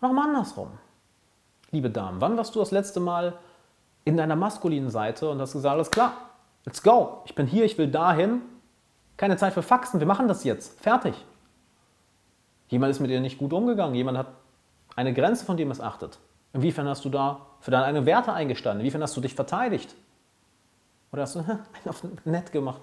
[0.00, 0.70] Nochmal andersrum.
[1.72, 3.34] Liebe Damen, wann warst du das letzte Mal
[4.06, 6.14] in deiner maskulinen Seite und hast gesagt, alles klar,
[6.64, 8.40] let's go, ich bin hier, ich will dahin,
[9.18, 11.14] keine Zeit für Faxen, wir machen das jetzt, fertig.
[12.68, 14.28] Jemand ist mit dir nicht gut umgegangen, jemand hat
[14.96, 16.18] eine Grenze von dir missachtet.
[16.52, 18.80] Inwiefern hast du da für deine eigenen Werte eingestanden?
[18.80, 19.94] Inwiefern hast du dich verteidigt?
[21.12, 22.82] Oder hast du einen auf nett gemacht?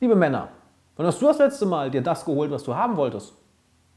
[0.00, 0.48] Liebe Männer,
[0.96, 3.34] wann hast du das letzte Mal dir das geholt, was du haben wolltest?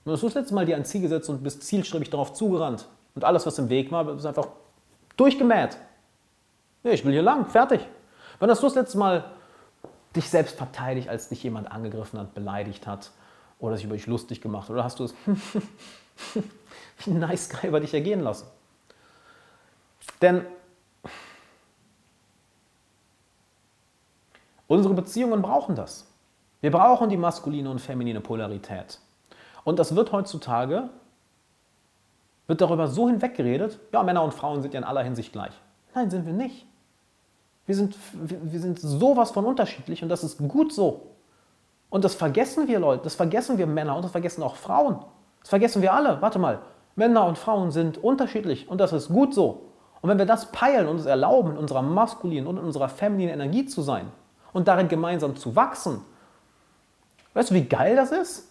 [0.03, 2.87] Wann hast du das letzte Mal dir ein Ziel gesetzt und bist zielstrebig darauf zugerannt?
[3.13, 4.47] Und alles, was im Weg war, ist einfach
[5.17, 5.77] durchgemäht.
[6.83, 7.85] Nee, ich will hier lang, fertig.
[8.39, 9.25] Wann hast du das letzte Mal
[10.15, 13.11] dich selbst verteidigt, als dich jemand angegriffen hat, beleidigt hat
[13.59, 14.69] oder sich über dich lustig gemacht?
[14.69, 15.13] Oder hast du es
[17.05, 18.47] wie Nice Guy über dich ergehen lassen?
[20.21, 20.45] Denn
[24.67, 26.07] unsere Beziehungen brauchen das.
[26.61, 28.99] Wir brauchen die maskuline und feminine Polarität.
[29.63, 30.89] Und das wird heutzutage,
[32.47, 35.53] wird darüber so hinweggeredet, ja, Männer und Frauen sind ja in aller Hinsicht gleich.
[35.93, 36.65] Nein, sind wir nicht.
[37.65, 41.07] Wir sind, wir sind sowas von unterschiedlich und das ist gut so.
[41.89, 45.03] Und das vergessen wir Leute, das vergessen wir Männer und das vergessen auch Frauen.
[45.41, 46.21] Das vergessen wir alle.
[46.21, 46.59] Warte mal,
[46.95, 49.67] Männer und Frauen sind unterschiedlich und das ist gut so.
[50.01, 53.35] Und wenn wir das peilen und uns erlauben, in unserer maskulinen und in unserer femininen
[53.35, 54.07] Energie zu sein
[54.53, 56.01] und darin gemeinsam zu wachsen,
[57.33, 58.49] weißt du, wie geil das ist?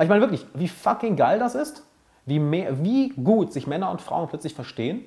[0.00, 1.84] Ich meine wirklich, wie fucking geil das ist,
[2.26, 5.06] wie, mehr, wie gut sich Männer und Frauen plötzlich verstehen,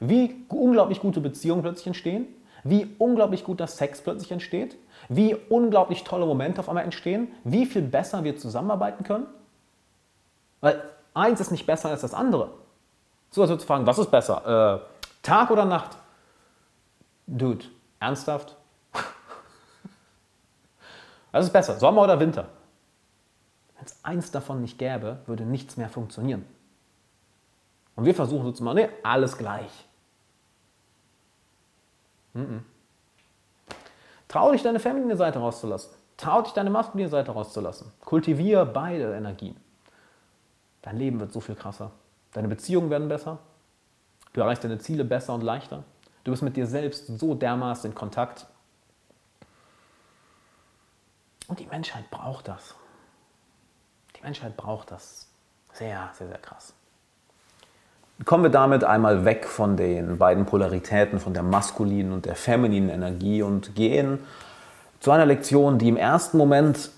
[0.00, 2.26] wie unglaublich gute Beziehungen plötzlich entstehen,
[2.64, 4.76] wie unglaublich guter Sex plötzlich entsteht,
[5.08, 9.26] wie unglaublich tolle Momente auf einmal entstehen, wie viel besser wir zusammenarbeiten können.
[10.64, 10.82] Weil
[11.12, 12.48] eins ist nicht besser als das andere.
[13.30, 14.80] So, als zu fragen, was ist besser?
[14.80, 14.80] Äh,
[15.22, 15.98] Tag oder Nacht?
[17.26, 17.66] Dude,
[18.00, 18.56] ernsthaft?
[21.32, 22.46] Was ist besser, Sommer oder Winter?
[23.76, 26.46] Wenn es eins davon nicht gäbe, würde nichts mehr funktionieren.
[27.96, 29.86] Und wir versuchen so zu machen, nee, alles gleich.
[32.32, 32.60] Mm -mm.
[34.28, 35.90] Trau dich, deine feminine Seite rauszulassen.
[36.16, 37.92] Trau dich, deine maskuline Seite rauszulassen.
[38.00, 39.56] Kultiviere beide Energien.
[40.84, 41.92] Dein Leben wird so viel krasser.
[42.34, 43.38] Deine Beziehungen werden besser.
[44.34, 45.82] Du erreichst deine Ziele besser und leichter.
[46.24, 48.46] Du bist mit dir selbst so dermaßen in Kontakt.
[51.48, 52.74] Und die Menschheit braucht das.
[54.14, 55.26] Die Menschheit braucht das.
[55.72, 56.74] Sehr, sehr, sehr krass.
[58.26, 62.90] Kommen wir damit einmal weg von den beiden Polaritäten, von der maskulinen und der femininen
[62.90, 64.18] Energie und gehen
[65.00, 66.90] zu einer Lektion, die im ersten Moment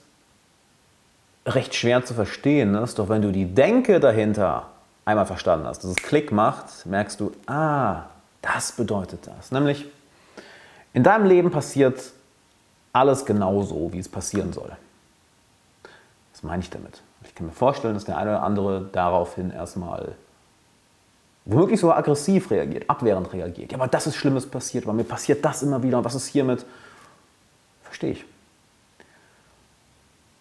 [1.46, 2.98] recht schwer zu verstehen ist.
[2.98, 4.70] Doch wenn du die Denke dahinter
[5.04, 8.04] einmal verstanden hast, dass es Klick macht, merkst du, ah,
[8.42, 9.52] das bedeutet das.
[9.52, 9.86] Nämlich,
[10.92, 12.12] in deinem Leben passiert
[12.92, 14.72] alles genauso, wie es passieren soll.
[16.32, 17.02] Was meine ich damit?
[17.24, 20.14] Ich kann mir vorstellen, dass der eine oder andere daraufhin erstmal
[21.44, 23.72] womöglich sogar aggressiv reagiert, abwehrend reagiert.
[23.72, 25.98] Ja, aber das ist Schlimmes passiert, aber mir passiert das immer wieder.
[25.98, 26.64] Und was ist hiermit?
[27.82, 28.24] Verstehe ich.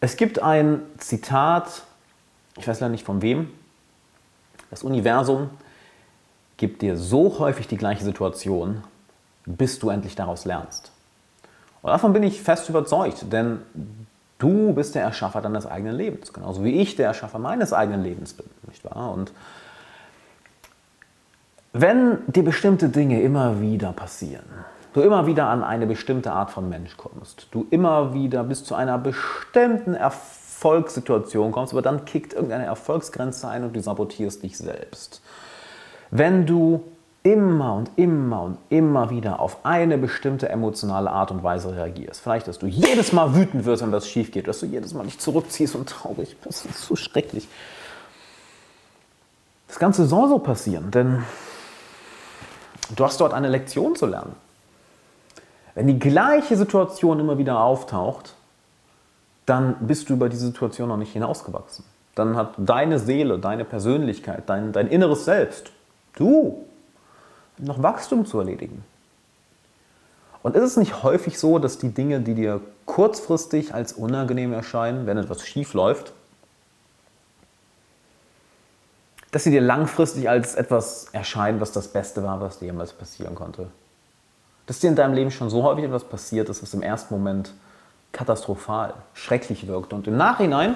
[0.05, 1.81] Es gibt ein Zitat,
[2.59, 3.49] ich weiß leider nicht von wem,
[4.69, 5.49] das Universum
[6.57, 8.83] gibt dir so häufig die gleiche Situation,
[9.47, 10.91] bis du endlich daraus lernst.
[11.81, 13.63] Und davon bin ich fest überzeugt, denn
[14.37, 18.35] du bist der Erschaffer deines eigenen Lebens, genauso wie ich der Erschaffer meines eigenen Lebens
[18.35, 19.11] bin, nicht wahr?
[19.11, 19.33] Und
[21.73, 24.45] wenn dir bestimmte Dinge immer wieder passieren,
[24.95, 28.75] du immer wieder an eine bestimmte Art von Mensch kommst, du immer wieder bis zu
[28.75, 35.21] einer bestimmten Erfolgssituation kommst, aber dann kickt irgendeine Erfolgsgrenze ein und du sabotierst dich selbst.
[36.11, 36.81] Wenn du
[37.23, 42.21] immer und immer und immer wieder auf eine bestimmte emotionale Art und Weise reagierst.
[42.21, 45.03] Vielleicht, dass du jedes Mal wütend wirst, wenn was schief geht, dass du jedes Mal
[45.03, 46.65] dich zurückziehst und traurig bist.
[46.65, 47.47] Das ist so schrecklich.
[49.67, 51.23] Das Ganze soll so passieren, denn
[52.95, 54.44] du hast dort eine Lektion zu lernen.
[55.75, 58.33] Wenn die gleiche Situation immer wieder auftaucht,
[59.45, 61.85] dann bist du über diese Situation noch nicht hinausgewachsen.
[62.15, 65.71] Dann hat deine Seele, deine Persönlichkeit, dein, dein inneres Selbst,
[66.15, 66.65] du
[67.57, 68.83] noch Wachstum zu erledigen.
[70.41, 75.07] Und ist es nicht häufig so, dass die Dinge, die dir kurzfristig als unangenehm erscheinen,
[75.07, 76.13] wenn etwas schief läuft,
[79.31, 83.35] dass sie dir langfristig als etwas erscheinen, was das Beste war, was dir jemals passieren
[83.35, 83.67] konnte?
[84.67, 87.53] Dass dir in deinem Leben schon so häufig etwas passiert ist, was im ersten Moment
[88.11, 90.75] katastrophal, schrecklich wirkt und im Nachhinein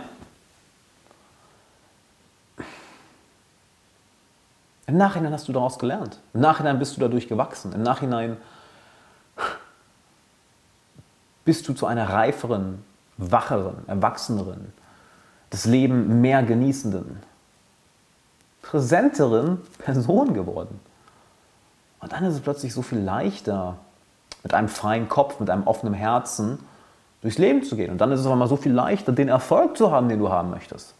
[4.89, 6.17] Im Nachhinein hast du daraus gelernt.
[6.33, 7.73] Im Nachhinein bist du dadurch gewachsen.
[7.73, 8.37] Im Nachhinein
[11.45, 12.83] bist du zu einer reiferen,
[13.17, 14.73] wacheren, erwachseneren,
[15.51, 17.19] das Leben mehr genießenden,
[18.63, 20.79] präsenteren Person geworden.
[21.99, 23.77] Und dann ist es plötzlich so viel leichter,
[24.43, 26.59] mit einem freien Kopf, mit einem offenen Herzen
[27.21, 27.91] durchs Leben zu gehen.
[27.91, 30.29] Und dann ist es auch mal so viel leichter, den Erfolg zu haben, den du
[30.29, 30.95] haben möchtest.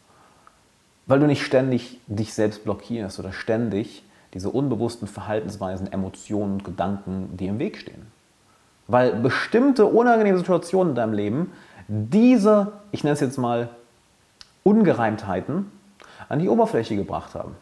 [1.06, 4.04] Weil du nicht ständig dich selbst blockierst oder ständig
[4.34, 8.12] diese unbewussten Verhaltensweisen, Emotionen und Gedanken dir im Weg stehen.
[8.88, 11.54] Weil bestimmte unangenehme Situationen in deinem Leben
[11.88, 13.70] diese, ich nenne es jetzt mal,
[14.64, 15.72] Ungereimtheiten
[16.28, 17.56] an die Oberfläche gebracht haben.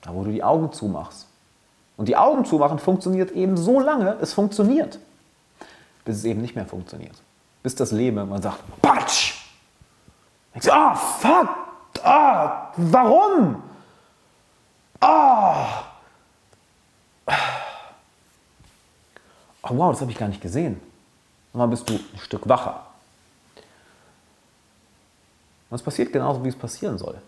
[0.00, 1.29] Da, wo du die Augen zumachst.
[2.00, 4.98] Und die Augen zumachen funktioniert eben so lange, es funktioniert,
[6.06, 7.12] bis es eben nicht mehr funktioniert.
[7.62, 9.34] Bis das Leben irgendwann sagt, Patsch!
[10.70, 11.48] Ah, oh, fuck,
[12.02, 13.62] Ah, warum?
[15.00, 15.84] Ah.
[19.62, 20.80] Oh, wow, das habe ich gar nicht gesehen.
[21.52, 22.86] Und dann bist du ein Stück wacher.
[25.68, 27.20] Und es passiert genauso, wie es passieren soll.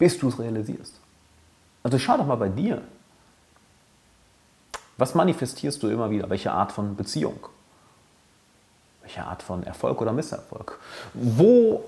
[0.00, 0.98] Bis du es realisierst.
[1.82, 2.82] Also schau doch mal bei dir.
[4.96, 6.28] Was manifestierst du immer wieder?
[6.28, 7.38] Welche Art von Beziehung?
[9.02, 10.78] Welche Art von Erfolg oder Misserfolg?
[11.14, 11.84] Wo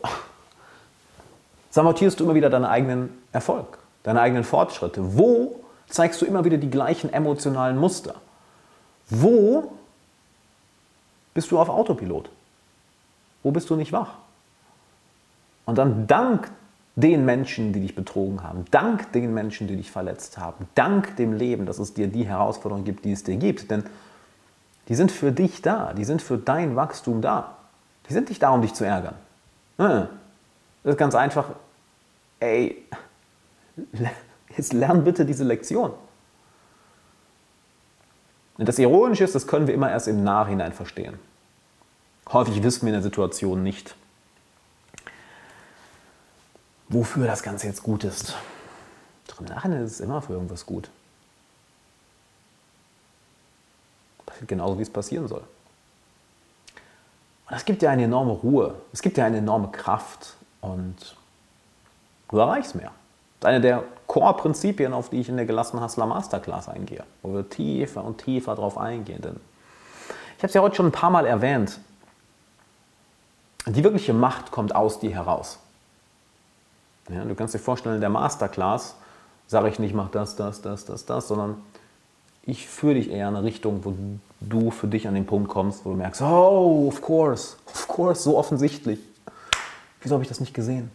[1.70, 5.18] sabotierst du immer wieder deinen eigenen Erfolg, deine eigenen Fortschritte?
[5.18, 8.14] Wo zeigst du immer wieder die gleichen emotionalen Muster?
[9.08, 9.72] Wo
[11.34, 12.30] bist du auf Autopilot?
[13.42, 14.10] Wo bist du nicht wach?
[15.66, 16.50] Und dann dank
[17.00, 21.32] den Menschen, die dich betrogen haben, dank den Menschen, die dich verletzt haben, dank dem
[21.32, 23.70] Leben, dass es dir die Herausforderung gibt, die es dir gibt.
[23.70, 23.84] Denn
[24.88, 27.56] die sind für dich da, die sind für dein Wachstum da.
[28.08, 29.14] Die sind nicht da, um dich zu ärgern.
[29.76, 30.08] Das
[30.84, 31.50] ist ganz einfach,
[32.40, 32.84] ey,
[34.56, 35.92] jetzt lern bitte diese Lektion.
[38.58, 41.18] Und das Ironische ist, das können wir immer erst im Nachhinein verstehen.
[42.30, 43.94] Häufig wissen wir in der Situation nicht,
[46.90, 48.34] wofür das Ganze jetzt gut ist.
[49.28, 50.90] Doch im Nachhinein ist es immer für irgendwas gut.
[54.26, 55.42] Passiert genauso, wie es passieren soll.
[57.46, 61.16] Und das gibt dir eine enorme Ruhe, es gibt dir eine enorme Kraft und
[62.28, 62.92] du erreichst mehr.
[63.38, 67.32] Das ist eine der Core-Prinzipien, auf die ich in der gelassenen Hustler Masterclass eingehe, wo
[67.32, 69.22] wir tiefer und tiefer darauf eingehen.
[69.22, 69.40] Denn
[70.36, 71.78] ich habe es ja heute schon ein paar Mal erwähnt,
[73.66, 75.58] die wirkliche Macht kommt aus dir heraus.
[77.12, 78.96] Ja, du kannst dir vorstellen, in der Masterclass
[79.46, 81.56] sage ich nicht, mach das, das, das, das, das, sondern
[82.42, 83.94] ich führe dich eher in eine Richtung, wo
[84.40, 88.22] du für dich an den Punkt kommst, wo du merkst, oh, of course, of course,
[88.22, 89.00] so offensichtlich.
[90.00, 90.90] Wieso habe ich das nicht gesehen?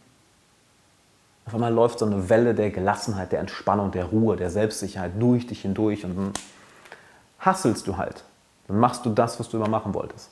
[1.46, 5.46] Auf einmal läuft so eine Welle der Gelassenheit, der Entspannung, der Ruhe, der Selbstsicherheit durch
[5.46, 6.34] dich hindurch und dann
[7.40, 8.24] hasselst du halt.
[8.68, 10.32] Dann machst du das, was du immer machen wolltest.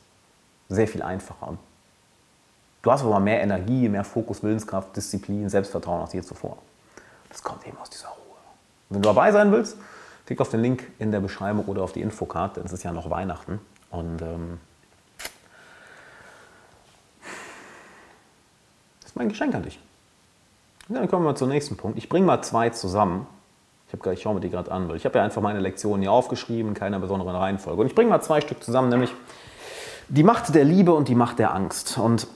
[0.70, 1.50] Sehr viel einfacher.
[1.50, 1.60] Und
[2.84, 6.58] du hast aber mehr Energie, mehr Fokus, Willenskraft, Disziplin, Selbstvertrauen als je zuvor.
[7.30, 8.38] Das kommt eben aus dieser Ruhe.
[8.90, 9.78] Und wenn du dabei sein willst,
[10.28, 12.92] klick auf den Link in der Beschreibung oder auf die Infokarte, denn es ist ja
[12.92, 13.60] noch Weihnachten.
[13.90, 14.60] Und ähm,
[19.04, 19.80] ist mein Geschenk an dich.
[20.90, 21.98] Und dann kommen wir zum nächsten Punkt.
[21.98, 23.28] Ich bringe mal zwei zusammen.
[23.88, 26.12] Ich, ich schaue mir die gerade an, weil ich habe ja einfach meine Lektionen hier
[26.12, 27.82] aufgeschrieben, in keiner besonderen Reihenfolge.
[27.82, 29.14] Und ich bringe mal zwei Stück zusammen, nämlich
[30.10, 31.98] die Macht der Liebe und die Macht der Angst.
[31.98, 32.28] Und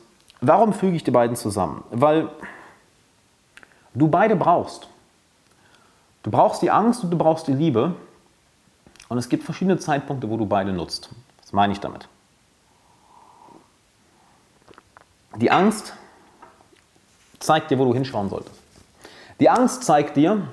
[0.42, 1.84] warum füge ich die beiden zusammen?
[1.92, 2.30] Weil
[3.94, 4.88] du beide brauchst.
[6.24, 7.96] Du brauchst die Angst und du brauchst die Liebe.
[9.10, 11.10] Und es gibt verschiedene Zeitpunkte, wo du beide nutzt.
[11.42, 12.08] Was meine ich damit?
[15.38, 15.94] Die Angst
[17.40, 18.56] zeigt dir, wo du hinschauen solltest.
[19.40, 20.48] Die Angst zeigt dir,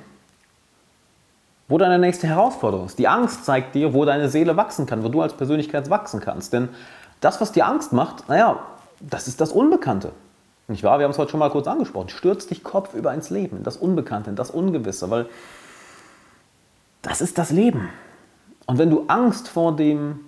[1.68, 2.98] wo deine nächste Herausforderung ist.
[2.98, 6.52] Die Angst zeigt dir, wo deine Seele wachsen kann, wo du als Persönlichkeit wachsen kannst.
[6.52, 6.68] Denn
[7.20, 8.58] das, was dir Angst macht, naja,
[9.00, 10.12] das ist das Unbekannte.
[10.68, 10.98] Nicht wahr?
[10.98, 12.08] Wir haben es heute schon mal kurz angesprochen.
[12.08, 15.26] Stürzt dich kopfüber ins Leben, in das Unbekannte, in das Ungewisse, weil
[17.02, 17.88] das ist das Leben.
[18.66, 20.20] Und wenn du Angst vor dem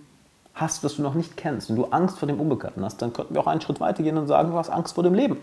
[0.55, 3.35] hast, was du noch nicht kennst, wenn du Angst vor dem Unbekannten hast, dann könnten
[3.35, 5.39] wir auch einen Schritt weiter gehen und sagen, du hast Angst vor dem Leben.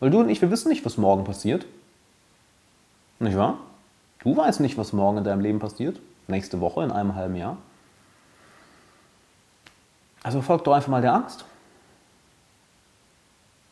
[0.00, 1.66] Weil du und ich, wir wissen nicht, was morgen passiert.
[3.18, 3.58] Nicht wahr?
[4.20, 6.00] Du weißt nicht, was morgen in deinem Leben passiert.
[6.28, 7.56] Nächste Woche, in einem halben Jahr.
[10.22, 11.44] Also folg doch einfach mal der Angst.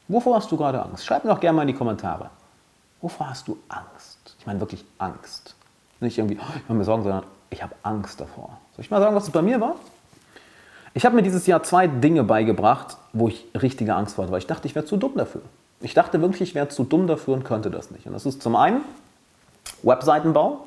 [0.09, 1.05] Wovor hast du gerade Angst?
[1.05, 2.31] Schreib mir doch gerne mal in die Kommentare.
[3.01, 4.37] Wovor hast du Angst?
[4.39, 5.55] Ich meine wirklich Angst.
[6.01, 8.59] Nicht irgendwie, oh, ich mache mir Sorgen, sondern ich habe Angst davor.
[8.77, 9.77] Soll ich mal sagen, was es bei mir war?
[10.93, 14.39] Ich habe mir dieses Jahr zwei Dinge beigebracht, wo ich richtige Angst vor hatte, weil
[14.39, 15.43] ich dachte, ich wäre zu dumm dafür.
[15.81, 18.07] Ich dachte wirklich, ich wäre zu dumm dafür und könnte das nicht.
[18.07, 18.83] Und das ist zum einen
[19.83, 20.61] Webseitenbau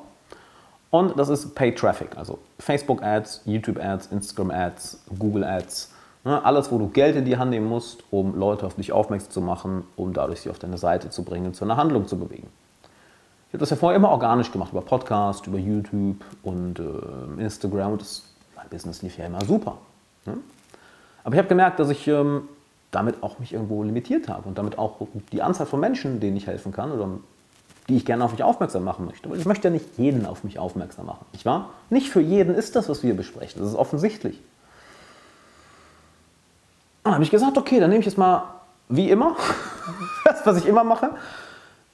[0.90, 5.92] und das ist Paid Traffic, also Facebook Ads, YouTube Ads, Instagram Ads, Google Ads.
[6.28, 9.30] Ne, alles, wo du Geld in die Hand nehmen musst, um Leute auf dich aufmerksam
[9.30, 12.48] zu machen, um dadurch sie auf deine Seite zu bringen, zu einer Handlung zu bewegen.
[13.46, 17.96] Ich habe das ja vorher immer organisch gemacht, über Podcast, über YouTube und äh, Instagram.
[17.96, 18.24] Das,
[18.54, 19.78] mein Business lief ja immer super.
[20.26, 20.36] Ne?
[21.24, 22.42] Aber ich habe gemerkt, dass ich ähm,
[22.90, 24.98] damit auch mich irgendwo limitiert habe und damit auch
[25.32, 27.08] die Anzahl von Menschen, denen ich helfen kann oder
[27.88, 29.30] die ich gerne auf mich aufmerksam machen möchte.
[29.30, 31.70] Aber ich möchte ja nicht jeden auf mich aufmerksam machen, nicht wahr?
[31.88, 33.62] Nicht für jeden ist das, was wir besprechen.
[33.62, 34.42] Das ist offensichtlich.
[37.08, 38.42] Dann habe ich gesagt, okay, dann nehme ich jetzt mal
[38.90, 39.34] wie immer,
[40.26, 41.08] das, was ich immer mache,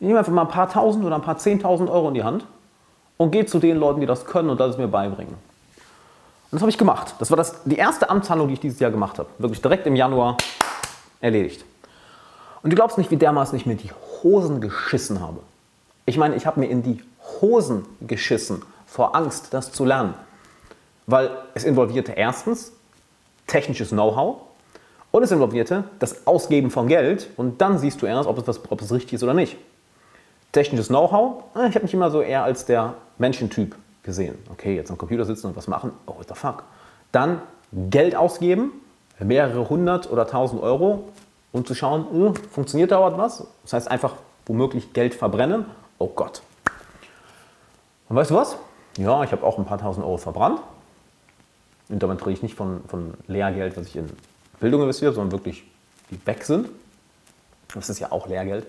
[0.01, 2.45] ich nehme einfach mal ein paar tausend oder ein paar zehntausend Euro in die Hand
[3.16, 5.35] und gehe zu den Leuten, die das können und das mir beibringen.
[5.35, 7.15] Und das habe ich gemacht.
[7.20, 9.28] Das war das, die erste Amtshandlung, die ich dieses Jahr gemacht habe.
[9.39, 10.36] Wirklich direkt im Januar
[11.20, 11.65] erledigt.
[12.65, 13.93] Und du glaubst nicht, wie dermaßen ich mir die
[14.24, 15.39] Hosen geschissen habe.
[16.07, 17.05] Ich meine, ich habe mir in die
[17.41, 20.15] Hosen geschissen vor Angst, das zu lernen.
[21.07, 22.73] Weil es involvierte erstens
[23.47, 24.39] technisches Know-how
[25.15, 28.61] und es involvierte das Ausgeben von Geld und dann siehst du erst, ob es, was,
[28.69, 29.57] ob es richtig ist oder nicht.
[30.51, 34.36] Technisches Know-how, äh, ich habe mich immer so eher als der Menschentyp gesehen.
[34.51, 36.65] Okay, jetzt am Computer sitzen und was machen, oh, what the fuck.
[37.12, 37.41] Dann
[37.91, 38.73] Geld ausgeben,
[39.20, 41.05] mehrere hundert oder tausend Euro
[41.53, 43.47] um zu schauen, äh, funktioniert da was?
[43.62, 44.15] Das heißt einfach
[44.47, 45.66] womöglich Geld verbrennen.
[45.99, 46.43] Oh Gott.
[48.09, 48.57] Und weißt du was?
[48.99, 50.61] Ja, ich habe auch ein paar tausend Euro verbrannt.
[51.89, 54.11] Und damit rede ich nicht von, von Lehrgeld, was ich in
[54.65, 55.62] Bildung investiere, sondern wirklich,
[56.11, 56.70] die weg sind.
[57.74, 58.66] Das ist ja auch Lehrgeld.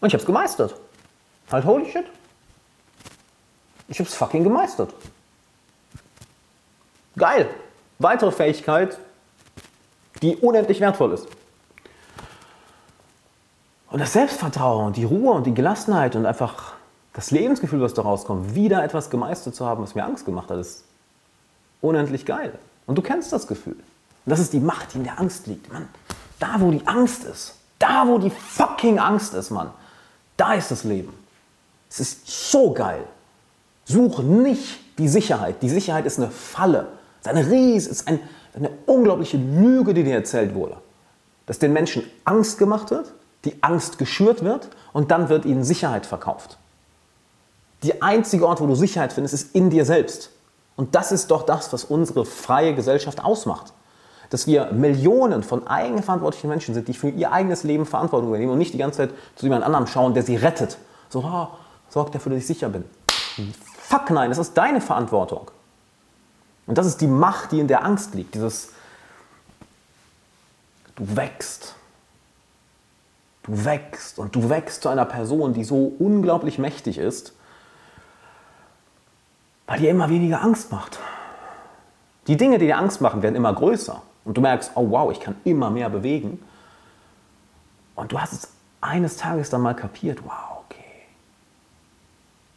[0.00, 0.74] Und ich habe es gemeistert.
[1.52, 2.06] Halt, holy shit.
[3.86, 4.92] Ich habe es fucking gemeistert.
[7.16, 7.48] Geil.
[8.00, 8.98] Weitere Fähigkeit,
[10.22, 11.28] die unendlich wertvoll ist.
[13.90, 16.74] Und das Selbstvertrauen und die Ruhe und die Gelassenheit und einfach
[17.12, 20.58] das Lebensgefühl, was daraus kommt, wieder etwas gemeistert zu haben, was mir Angst gemacht hat,
[20.58, 20.84] ist
[21.80, 22.58] unendlich geil.
[22.86, 23.76] Und du kennst das Gefühl.
[24.24, 25.72] Und das ist die Macht, die in der Angst liegt.
[25.72, 25.88] Mann,
[26.38, 29.70] da wo die Angst ist, da wo die fucking Angst ist, Mann,
[30.36, 31.12] da ist das Leben.
[31.88, 33.04] Es ist so geil.
[33.84, 35.62] Suche nicht die Sicherheit.
[35.62, 36.88] Die Sicherheit ist eine Falle.
[37.20, 38.20] Es ist eine Ries, ist ein,
[38.54, 40.76] eine unglaubliche Lüge, die dir erzählt wurde.
[41.46, 43.12] Dass den Menschen Angst gemacht wird
[43.44, 46.58] die Angst geschürt wird und dann wird ihnen Sicherheit verkauft.
[47.82, 50.30] Der einzige Ort, wo du Sicherheit findest, ist in dir selbst.
[50.76, 53.72] Und das ist doch das, was unsere freie Gesellschaft ausmacht.
[54.30, 58.58] Dass wir Millionen von eigenverantwortlichen Menschen sind, die für ihr eigenes Leben Verantwortung übernehmen und
[58.58, 60.78] nicht die ganze Zeit zu jemand anderem schauen, der sie rettet.
[61.08, 61.48] So, oh,
[61.88, 62.84] sorgt dafür, dass ich sicher bin.
[63.80, 65.50] Fuck nein, das ist deine Verantwortung.
[66.66, 68.34] Und das ist die Macht, die in der Angst liegt.
[68.34, 68.70] Dieses,
[70.94, 71.74] du wächst
[73.42, 77.32] Du wächst und du wächst zu einer Person, die so unglaublich mächtig ist,
[79.66, 80.98] weil dir immer weniger Angst macht.
[82.26, 84.02] Die Dinge, die dir Angst machen, werden immer größer.
[84.24, 86.42] Und du merkst, oh wow, ich kann immer mehr bewegen.
[87.94, 88.48] Und du hast es
[88.80, 90.84] eines Tages dann mal kapiert, wow, okay.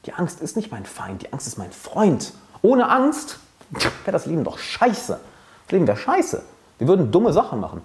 [0.06, 2.34] Die Angst ist nicht mein Feind, die Angst ist mein Freund.
[2.62, 5.20] Ohne Angst wäre das Leben doch scheiße.
[5.66, 6.44] Das Leben wäre scheiße.
[6.78, 7.82] Wir würden dumme Sachen machen.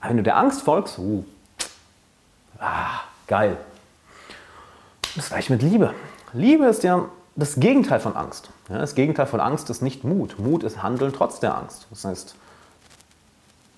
[0.00, 1.24] Aber wenn du der Angst folgst, uh,
[2.58, 3.56] Ah, geil.
[5.16, 5.92] Das gleiche mit Liebe.
[6.32, 7.06] Liebe ist ja
[7.36, 8.50] das Gegenteil von Angst.
[8.68, 10.38] Das Gegenteil von Angst ist nicht Mut.
[10.38, 11.86] Mut ist Handeln trotz der Angst.
[11.90, 12.34] Das heißt,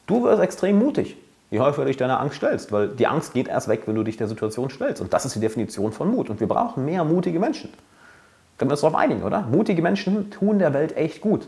[0.06, 1.16] du wirst extrem mutig,
[1.50, 4.02] je häufiger du dich deiner Angst stellst, weil die Angst geht erst weg, wenn du
[4.02, 5.00] dich der Situation stellst.
[5.00, 6.30] Und das ist die Definition von Mut.
[6.30, 7.70] Und wir brauchen mehr mutige Menschen.
[8.58, 9.42] Können wir uns darauf einigen, oder?
[9.42, 11.46] Mutige Menschen tun der Welt echt gut.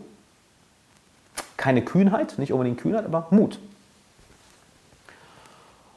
[1.57, 3.59] Keine Kühnheit, nicht unbedingt Kühnheit, aber Mut.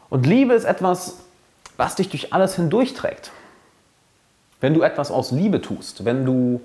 [0.09, 1.17] Und Liebe ist etwas,
[1.77, 3.31] was dich durch alles hindurchträgt.
[4.59, 6.61] Wenn du etwas aus Liebe tust, wenn du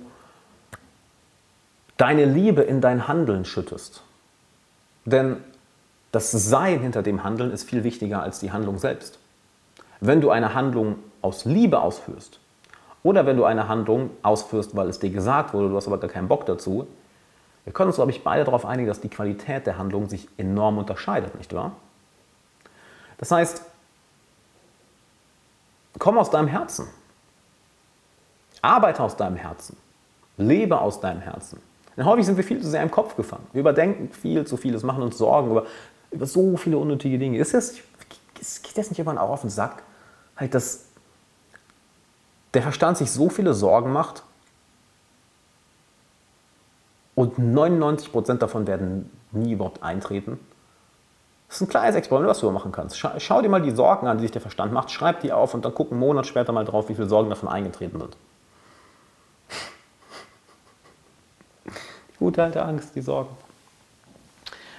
[1.97, 4.03] deine Liebe in dein Handeln schüttest.
[5.05, 5.37] Denn
[6.13, 9.19] das Sein hinter dem Handeln ist viel wichtiger als die Handlung selbst.
[10.01, 12.41] Wenn du eine Handlung aus Liebe ausführst
[13.03, 16.11] oder wenn du eine Handlung ausführst, weil es dir gesagt wurde, du hast aber gar
[16.11, 16.87] keinen Bock dazu,
[17.65, 20.79] wir können uns, glaube ich, beide darauf einigen, dass die Qualität der Handlung sich enorm
[20.79, 21.73] unterscheidet, nicht wahr?
[23.19, 23.63] Das heißt,
[25.99, 26.87] komm aus deinem Herzen.
[28.63, 29.77] Arbeite aus deinem Herzen.
[30.37, 31.61] Lebe aus deinem Herzen.
[31.97, 33.47] Denn häufig sind wir viel zu sehr im Kopf gefangen.
[33.53, 35.67] Wir überdenken viel zu vieles, machen uns Sorgen über,
[36.17, 37.39] über so viele unnötige Dinge.
[37.39, 39.83] Ist das, geht das nicht irgendwann auch auf den Sack?
[40.37, 40.87] Halt, dass
[42.55, 44.23] der Verstand sich so viele Sorgen macht
[47.15, 50.39] und 99% davon werden nie überhaupt eintreten.
[51.49, 52.99] Das ist ein kleines Experiment, was du machen kannst.
[52.99, 55.55] Schau, schau, dir mal die Sorgen an, die sich der Verstand macht, schreib die auf
[55.55, 58.17] und dann guck einen Monat später mal drauf, wie viele Sorgen davon eingetreten sind.
[61.67, 63.29] Die gute alte Angst, die Sorgen.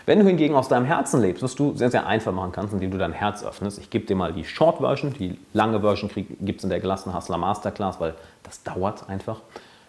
[0.07, 2.91] Wenn du hingegen aus deinem Herzen lebst, was du sehr, sehr einfach machen kannst, indem
[2.91, 3.77] du dein Herz öffnest.
[3.77, 6.09] Ich gebe dir mal die Short Version, die lange Version
[6.39, 9.41] gibt es in der gelassenen Hustler Masterclass, weil das dauert einfach.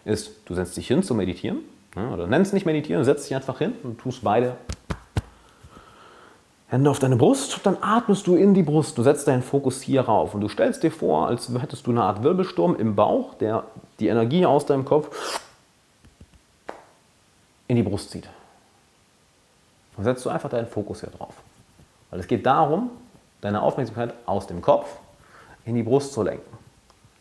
[0.05, 1.61] Ist, du setzt dich hin zu meditieren
[1.95, 4.57] ja, oder nennst nicht meditieren, setzt dich einfach hin und tust beide
[6.67, 8.99] Hände auf deine Brust, dann atmest du in die Brust.
[8.99, 12.03] Du setzt deinen Fokus hier rauf und du stellst dir vor, als hättest du eine
[12.03, 13.63] Art Wirbelsturm im Bauch, der
[14.01, 15.41] die Energie aus deinem Kopf
[17.69, 18.29] in die Brust zieht.
[19.99, 21.35] Dann setzt du einfach deinen Fokus hier drauf.
[22.11, 22.91] Weil es geht darum,
[23.41, 24.87] deine Aufmerksamkeit aus dem Kopf
[25.65, 26.57] in die Brust zu lenken.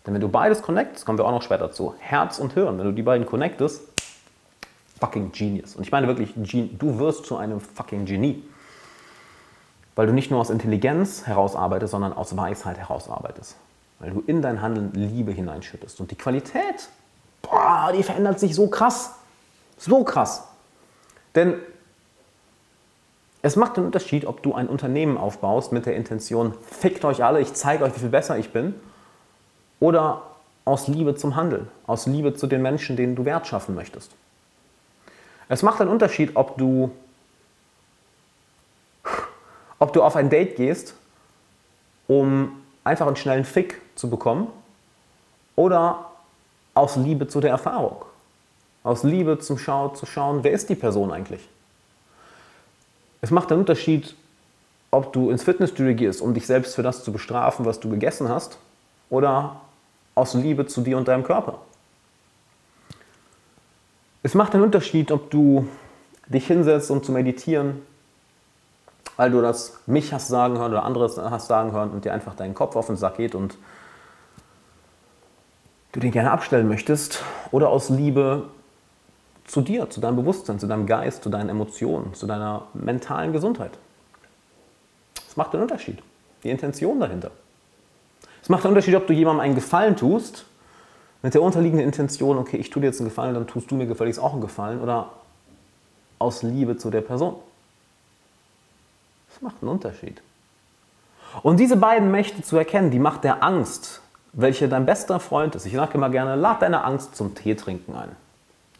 [0.06, 2.86] Denn wenn du beides connectest, kommen wir auch noch später zu, Herz und Hirn, wenn
[2.86, 3.82] du die beiden connectest,
[5.00, 5.76] fucking Genius.
[5.76, 8.44] Und ich meine wirklich, du wirst zu einem fucking Genie.
[9.96, 13.56] Weil du nicht nur aus Intelligenz herausarbeitest, sondern aus Weisheit herausarbeitest.
[13.98, 16.00] Weil du in dein Handeln Liebe hineinschüttest.
[16.00, 16.90] Und die Qualität,
[17.42, 19.16] boah, die verändert sich so krass.
[19.80, 20.48] So krass.
[21.34, 21.56] Denn
[23.42, 27.40] es macht einen Unterschied, ob du ein Unternehmen aufbaust mit der Intention, fickt euch alle,
[27.40, 28.74] ich zeige euch, wie viel besser ich bin,
[29.80, 30.24] oder
[30.66, 34.12] aus Liebe zum Handeln, aus Liebe zu den Menschen, denen du Wert schaffen möchtest.
[35.50, 36.92] Es macht einen Unterschied, ob du,
[39.80, 40.96] ob du auf ein Date gehst,
[42.08, 44.48] um einfach einen schnellen Fick zu bekommen,
[45.56, 46.12] oder
[46.74, 48.06] aus Liebe zu der Erfahrung.
[48.84, 51.48] Aus Liebe zum Schau, zu schauen, wer ist die Person eigentlich?
[53.22, 54.16] Es macht einen Unterschied,
[54.92, 58.30] ob du ins Fitnessstudio gehst, um dich selbst für das zu bestrafen, was du gegessen
[58.30, 58.58] hast,
[59.10, 59.62] oder
[60.16, 61.60] aus Liebe zu dir und deinem Körper.
[64.24, 65.68] Es macht einen Unterschied, ob du
[66.28, 67.82] dich hinsetzt, um zu meditieren,
[69.16, 72.36] weil du das mich hast sagen hören oder anderes hast sagen hören und dir einfach
[72.36, 73.58] deinen Kopf auf den Sack geht und
[75.94, 78.44] du den gerne abstellen möchtest, oder aus Liebe
[79.48, 83.72] zu dir, zu deinem Bewusstsein, zu deinem Geist, zu deinen Emotionen, zu deiner mentalen Gesundheit.
[85.28, 86.00] Es macht einen Unterschied,
[86.44, 87.32] die Intention dahinter.
[88.44, 90.46] Es macht einen Unterschied, ob du jemandem einen Gefallen tust
[91.24, 93.88] mit der unterliegenden Intention, okay, ich tue dir jetzt einen Gefallen, dann tust du mir
[93.88, 95.10] gefälligst auch einen Gefallen oder
[96.20, 97.36] aus Liebe zu der Person.
[99.30, 100.22] Das macht einen Unterschied.
[101.44, 104.02] Und diese beiden Mächte zu erkennen, die Macht der Angst,
[104.34, 105.66] welche dein bester Freund ist.
[105.66, 108.16] Ich sage immer gerne, lad deine Angst zum Tee trinken ein.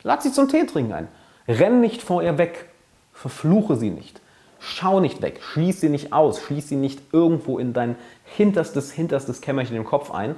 [0.08, 1.08] Lad sie zum Tee trinken ein.
[1.50, 2.70] Renn nicht vor ihr weg.
[3.14, 4.22] Verfluche sie nicht.
[4.58, 5.42] Schau nicht weg.
[5.44, 6.40] Schließ sie nicht aus.
[6.40, 10.38] Schließ sie nicht irgendwo in dein hinterstes, hinterstes Kämmerchen im Kopf ein.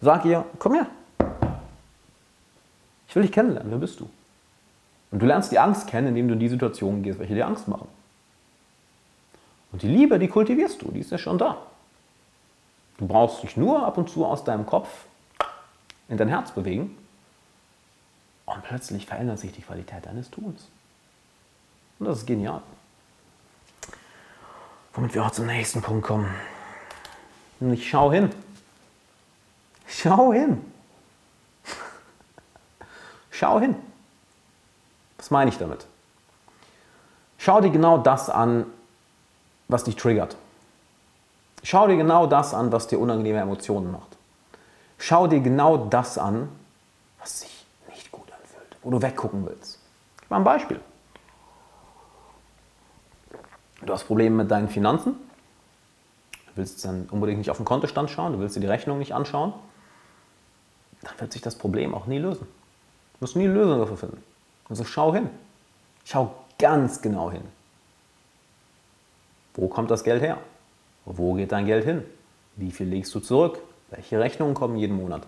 [0.00, 0.86] Sag ihr, komm her,
[3.08, 3.72] ich will dich kennenlernen.
[3.72, 4.08] Wer bist du?
[5.10, 7.66] Und du lernst die Angst kennen, indem du in die Situationen gehst, welche dir Angst
[7.66, 7.88] machen.
[9.72, 11.58] Und die Liebe, die kultivierst du, die ist ja schon da.
[12.98, 14.88] Du brauchst dich nur ab und zu aus deinem Kopf
[16.08, 16.96] in dein Herz bewegen
[18.54, 20.68] und plötzlich verändert sich die Qualität deines Tuns.
[21.98, 22.62] Und das ist genial.
[24.92, 26.34] Womit wir auch zum nächsten Punkt kommen.
[27.60, 28.30] Ich schau hin.
[29.86, 30.64] Schau hin.
[33.30, 33.76] Schau hin.
[35.18, 35.86] Was meine ich damit?
[37.38, 38.66] Schau dir genau das an,
[39.68, 40.36] was dich triggert.
[41.62, 44.16] Schau dir genau das an, was dir unangenehme Emotionen macht.
[44.98, 46.48] Schau dir genau das an,
[47.18, 47.49] was anfühlt,
[48.82, 49.78] wo du weggucken willst.
[50.22, 50.80] Ich mal ein Beispiel.
[53.82, 55.14] Du hast Probleme mit deinen Finanzen.
[56.32, 59.14] Du willst dann unbedingt nicht auf den Kontostand schauen, du willst dir die Rechnung nicht
[59.14, 59.52] anschauen.
[61.02, 62.46] Dann wird sich das Problem auch nie lösen.
[62.46, 64.22] Du musst nie eine Lösung dafür finden.
[64.68, 65.30] Also schau hin.
[66.04, 67.42] Schau ganz genau hin.
[69.54, 70.38] Wo kommt das Geld her?
[71.04, 72.04] Wo geht dein Geld hin?
[72.56, 73.58] Wie viel legst du zurück?
[73.90, 75.26] Welche Rechnungen kommen jeden Monat?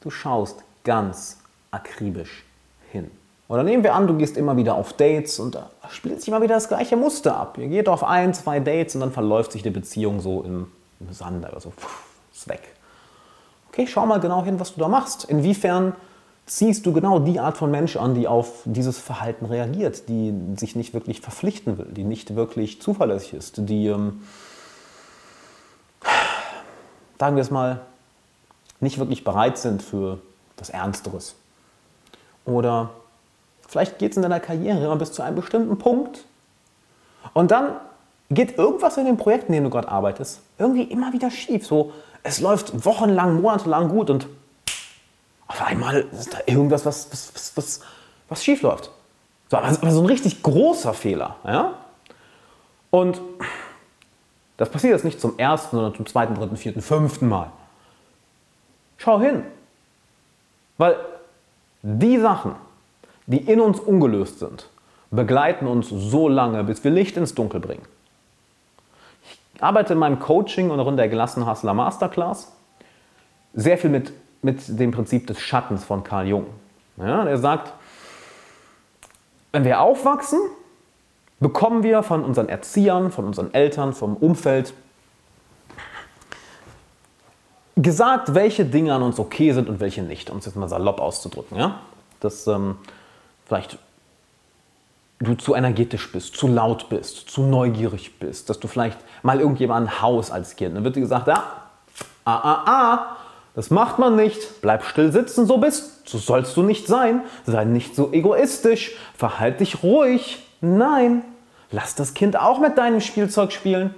[0.00, 1.38] Du schaust ganz
[1.70, 2.44] akribisch
[2.90, 3.10] hin.
[3.48, 6.40] Oder nehmen wir an, du gehst immer wieder auf Dates und da spielt sich immer
[6.40, 7.58] wieder das gleiche Muster ab.
[7.58, 10.68] Ihr geht auf ein, zwei Dates und dann verläuft sich die Beziehung so im,
[11.00, 11.72] im Sand, also
[12.32, 12.62] ist weg.
[13.70, 15.24] Okay, schau mal genau hin, was du da machst.
[15.24, 15.94] Inwiefern
[16.46, 20.74] ziehst du genau die Art von Mensch an, die auf dieses Verhalten reagiert, die sich
[20.74, 24.22] nicht wirklich verpflichten will, die nicht wirklich zuverlässig ist, die, ähm,
[27.18, 27.80] sagen wir es mal,
[28.80, 30.18] nicht wirklich bereit sind für
[30.56, 31.36] das Ernsteres.
[32.44, 32.90] Oder
[33.68, 36.24] vielleicht geht es in deiner Karriere immer bis zu einem bestimmten Punkt
[37.34, 37.76] und dann
[38.30, 41.66] geht irgendwas in dem Projekt, in dem du gerade arbeitest, irgendwie immer wieder schief.
[41.66, 41.92] So,
[42.22, 44.26] es läuft wochenlang, monatelang gut und
[45.46, 47.80] auf einmal ist da irgendwas, was, was, was, was,
[48.28, 48.90] was schief läuft.
[49.48, 51.36] So, aber so ein richtig großer Fehler.
[51.44, 51.74] Ja?
[52.90, 53.20] Und
[54.56, 57.50] das passiert jetzt nicht zum ersten, sondern zum zweiten, dritten, vierten, fünften Mal.
[58.98, 59.44] Schau hin.
[60.78, 60.96] Weil
[61.82, 62.54] die Sachen,
[63.26, 64.68] die in uns ungelöst sind,
[65.10, 67.84] begleiten uns so lange, bis wir Licht ins Dunkel bringen.
[69.54, 72.52] Ich arbeite in meinem Coaching und auch in der Gelassenhassler Masterclass
[73.52, 74.12] sehr viel mit
[74.42, 76.46] mit dem Prinzip des Schattens von Carl Jung.
[76.96, 77.72] Ja, er sagt,
[79.52, 80.38] wenn wir aufwachsen,
[81.40, 84.74] bekommen wir von unseren Erziehern, von unseren Eltern, vom Umfeld
[87.76, 91.00] gesagt, welche Dinge an uns okay sind und welche nicht, um es jetzt mal salopp
[91.00, 91.56] auszudrücken.
[91.56, 91.80] Ja?
[92.20, 92.76] Dass ähm,
[93.46, 93.78] vielleicht
[95.20, 100.00] du zu energetisch bist, zu laut bist, zu neugierig bist, dass du vielleicht mal irgendjemanden
[100.00, 100.76] haust als Kind.
[100.76, 101.44] Dann wird dir gesagt, ja,
[102.24, 103.16] ah, ah, ah,
[103.54, 104.62] das macht man nicht.
[104.62, 106.08] Bleib still sitzen, so bist.
[106.08, 107.22] So sollst du nicht sein.
[107.44, 108.96] Sei nicht so egoistisch.
[109.16, 110.42] Verhalt dich ruhig.
[110.60, 111.22] Nein.
[111.70, 113.94] Lass das Kind auch mit deinem Spielzeug spielen.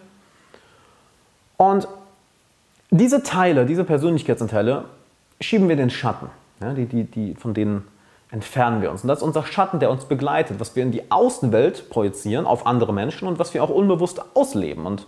[1.56, 1.86] Und
[2.93, 4.85] diese Teile, diese Persönlichkeitsanteile,
[5.40, 6.28] schieben wir den Schatten.
[6.60, 7.89] Ja, die, die, die, von denen
[8.31, 9.02] entfernen wir uns.
[9.02, 12.66] Und das ist unser Schatten, der uns begleitet, was wir in die Außenwelt projizieren auf
[12.66, 14.86] andere Menschen und was wir auch unbewusst ausleben.
[14.86, 15.06] Und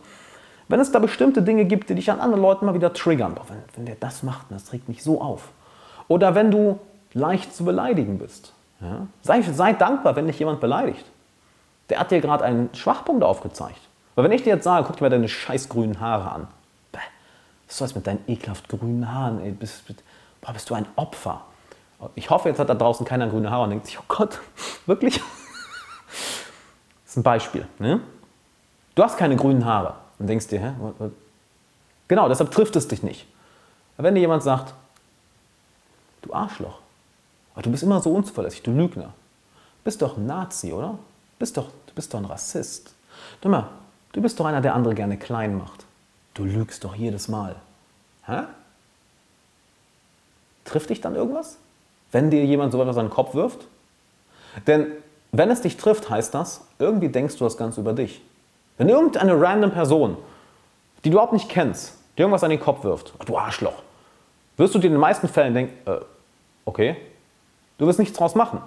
[0.68, 3.58] wenn es da bestimmte Dinge gibt, die dich an anderen Leuten mal wieder triggern, wenn,
[3.76, 5.50] wenn der das macht, das regt mich so auf.
[6.08, 6.78] Oder wenn du
[7.12, 8.54] leicht zu beleidigen bist.
[8.80, 9.06] Ja?
[9.22, 11.04] Sei, sei dankbar, wenn dich jemand beleidigt.
[11.90, 13.80] Der hat dir gerade einen Schwachpunkt aufgezeigt.
[14.14, 16.48] Weil wenn ich dir jetzt sage, guck dir mal deine scheiß grünen Haare an.
[17.74, 19.40] Was soll's mit deinen ekelhaft grünen Haaren?
[19.40, 20.04] Ey, bist, bist,
[20.40, 21.40] boah, bist du ein Opfer.
[22.14, 24.38] Ich hoffe, jetzt hat da draußen keiner grüne Haare und denkt sich, oh Gott,
[24.86, 25.16] wirklich?
[25.16, 27.66] Das ist ein Beispiel.
[27.80, 28.00] Ne?
[28.94, 30.72] Du hast keine grünen Haare und denkst dir, hä?
[32.06, 33.26] Genau, deshalb trifft es dich nicht.
[33.96, 34.72] Aber wenn dir jemand sagt,
[36.22, 36.78] du Arschloch,
[37.56, 39.14] du bist immer so unzuverlässig, du Lügner,
[39.82, 40.96] bist doch ein Nazi, oder?
[41.40, 42.94] Bist doch, du bist doch ein Rassist.
[43.40, 43.50] Du,
[44.12, 45.83] du bist doch einer, der andere gerne klein macht.
[46.34, 47.56] Du lügst doch jedes Mal.
[48.26, 48.42] Hä?
[50.64, 51.58] Trifft dich dann irgendwas?
[52.10, 53.66] Wenn dir jemand so etwas an den Kopf wirft?
[54.66, 54.92] Denn
[55.32, 58.20] wenn es dich trifft, heißt das, irgendwie denkst du das Ganze über dich.
[58.78, 60.16] Wenn irgendeine random Person,
[61.04, 63.82] die du überhaupt nicht kennst, dir irgendwas an den Kopf wirft, du Arschloch,
[64.56, 66.00] wirst du dir in den meisten Fällen denken, äh,
[66.64, 66.96] okay,
[67.78, 68.60] du wirst nichts draus machen.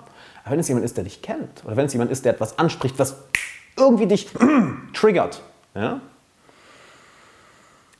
[0.43, 2.57] Aber wenn es jemand ist, der dich kennt, oder wenn es jemand ist, der etwas
[2.59, 3.17] anspricht, was
[3.77, 4.29] irgendwie dich
[4.93, 5.41] triggert,
[5.75, 6.01] ja,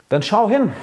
[0.10, 0.74] dann schau hin.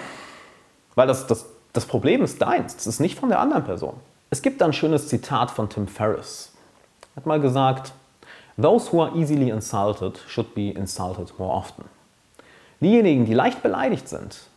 [0.95, 3.95] Weil das, das, das Problem ist deins, das ist nicht von der anderen Person.
[4.31, 6.53] Es gibt ein schönes Zitat von Tim Ferriss.
[7.15, 7.93] Er hat mal gesagt,
[8.61, 11.85] Those who are easily insulted should be insulted more often.
[12.81, 14.49] Diejenigen, die leicht beleidigt sind,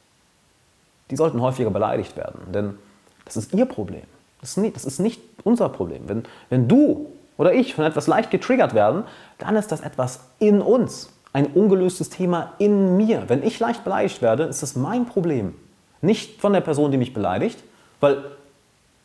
[1.09, 2.77] die sollten häufiger beleidigt werden, denn
[3.25, 4.03] das ist ihr Problem.
[4.41, 6.07] Das ist nicht, das ist nicht unser Problem.
[6.07, 7.07] Wenn, wenn du
[7.37, 9.03] oder ich von etwas leicht getriggert werden,
[9.37, 13.23] dann ist das etwas in uns, ein ungelöstes Thema in mir.
[13.27, 15.53] Wenn ich leicht beleidigt werde, ist das mein Problem,
[16.01, 17.63] nicht von der Person, die mich beleidigt,
[17.99, 18.23] weil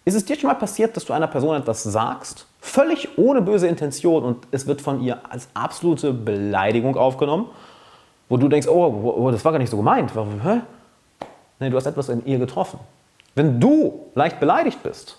[0.04, 3.68] ist es dir schon mal passiert, dass du einer Person etwas sagst, völlig ohne böse
[3.68, 7.46] Intention und es wird von ihr als absolute Beleidigung aufgenommen,
[8.28, 10.12] wo du denkst, oh, oh das war gar nicht so gemeint.
[10.14, 10.60] Hä?
[11.60, 12.80] Nee, du hast etwas in ihr getroffen.
[13.34, 15.18] Wenn du leicht beleidigt bist,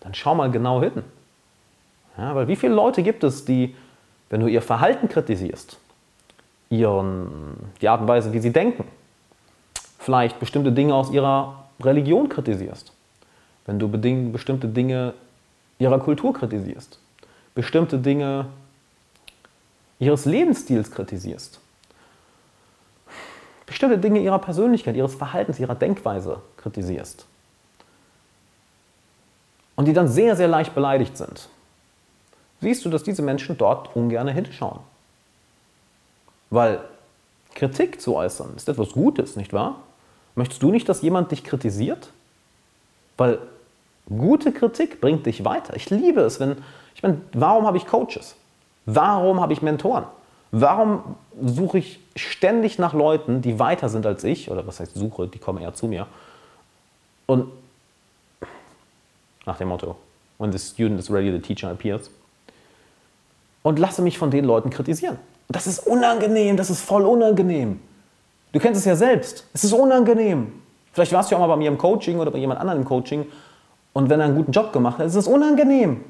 [0.00, 1.04] dann schau mal genau hin.
[2.18, 3.76] Ja, weil wie viele Leute gibt es, die,
[4.30, 5.78] wenn du ihr Verhalten kritisierst,
[6.70, 8.84] ihren, die Art und Weise, wie sie denken,
[9.98, 12.92] vielleicht bestimmte Dinge aus ihrer Religion kritisierst,
[13.66, 15.14] wenn du bestimmte Dinge
[15.78, 16.98] ihrer Kultur kritisierst,
[17.54, 18.46] bestimmte Dinge
[19.98, 21.60] ihres Lebensstils kritisierst,
[23.66, 27.26] bestimmte Dinge ihrer Persönlichkeit, ihres Verhaltens, ihrer Denkweise kritisierst.
[29.74, 31.48] Und die dann sehr, sehr leicht beleidigt sind,
[32.60, 34.80] siehst du, dass diese Menschen dort ungern hinschauen.
[36.50, 36.80] Weil
[37.54, 39.80] Kritik zu äußern ist etwas Gutes, nicht wahr?
[40.34, 42.10] Möchtest du nicht, dass jemand dich kritisiert?
[43.16, 43.38] Weil
[44.08, 45.74] gute Kritik bringt dich weiter.
[45.74, 46.56] Ich liebe es, wenn,
[46.94, 48.36] ich meine, warum habe ich Coaches?
[48.84, 50.04] Warum habe ich Mentoren?
[50.52, 54.50] Warum suche ich ständig nach Leuten, die weiter sind als ich?
[54.50, 56.06] Oder was heißt suche, die kommen eher zu mir.
[57.26, 57.50] Und
[59.44, 59.96] nach dem Motto,
[60.38, 62.10] when the student is ready, the teacher appears.
[63.66, 65.18] Und lasse mich von den Leuten kritisieren.
[65.48, 67.80] Das ist unangenehm, das ist voll unangenehm.
[68.52, 69.44] Du kennst es ja selbst.
[69.54, 70.52] Es ist unangenehm.
[70.92, 72.84] Vielleicht warst du ja auch mal bei mir im Coaching oder bei jemand anderem im
[72.84, 73.26] Coaching
[73.92, 76.04] und wenn er einen guten Job gemacht hat, ist es unangenehm.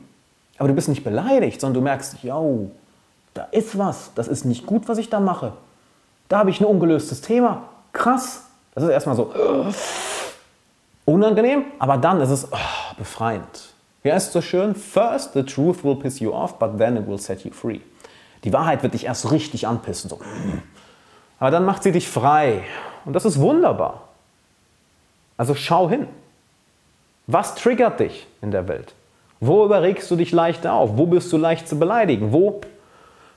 [0.58, 2.72] Aber du bist nicht beleidigt, sondern du merkst, yo,
[3.32, 4.10] da ist was.
[4.14, 5.54] Das ist nicht gut, was ich da mache.
[6.28, 7.62] Da habe ich ein ungelöstes Thema.
[7.94, 8.42] Krass.
[8.74, 9.72] Das ist erstmal so uh,
[11.06, 12.56] unangenehm, aber dann ist es uh,
[12.98, 13.72] befreiend.
[14.06, 14.76] Wie heißt es so schön?
[14.76, 17.80] First, the truth will piss you off, but then it will set you free.
[18.44, 20.08] Die Wahrheit wird dich erst richtig anpissen.
[20.08, 20.20] So.
[21.40, 22.62] Aber dann macht sie dich frei.
[23.04, 24.02] Und das ist wunderbar.
[25.36, 26.06] Also schau hin.
[27.26, 28.94] Was triggert dich in der Welt?
[29.40, 30.90] Wo überregst du dich leicht auf?
[30.96, 32.32] Wo bist du leicht zu beleidigen?
[32.32, 32.60] Wo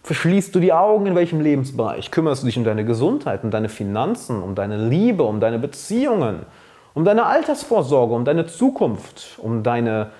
[0.04, 1.08] verschließt du die Augen?
[1.08, 2.12] In welchem Lebensbereich?
[2.12, 6.46] Kümmerst du dich um deine Gesundheit, um deine Finanzen, um deine Liebe, um deine Beziehungen,
[6.94, 10.12] um deine Altersvorsorge, um deine Zukunft, um deine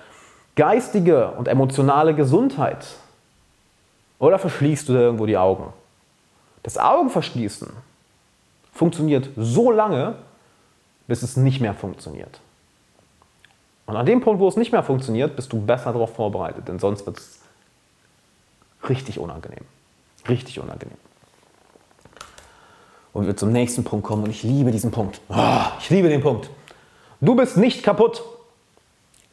[0.56, 2.86] geistige und emotionale Gesundheit?
[4.18, 5.72] Oder verschließt du irgendwo die Augen?
[6.62, 7.68] Das Augenverschließen
[8.72, 10.14] funktioniert so lange,
[11.06, 12.40] bis es nicht mehr funktioniert.
[13.86, 16.78] Und an dem Punkt, wo es nicht mehr funktioniert, bist du besser darauf vorbereitet, denn
[16.78, 17.40] sonst wird es
[18.88, 19.64] richtig unangenehm.
[20.28, 20.96] Richtig unangenehm.
[23.12, 25.20] Und wir zum nächsten Punkt kommen und ich liebe diesen Punkt.
[25.28, 26.50] Oh, ich liebe den Punkt.
[27.20, 28.22] Du bist nicht kaputt.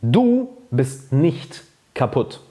[0.01, 1.63] Du bist nicht
[1.93, 2.41] kaputt.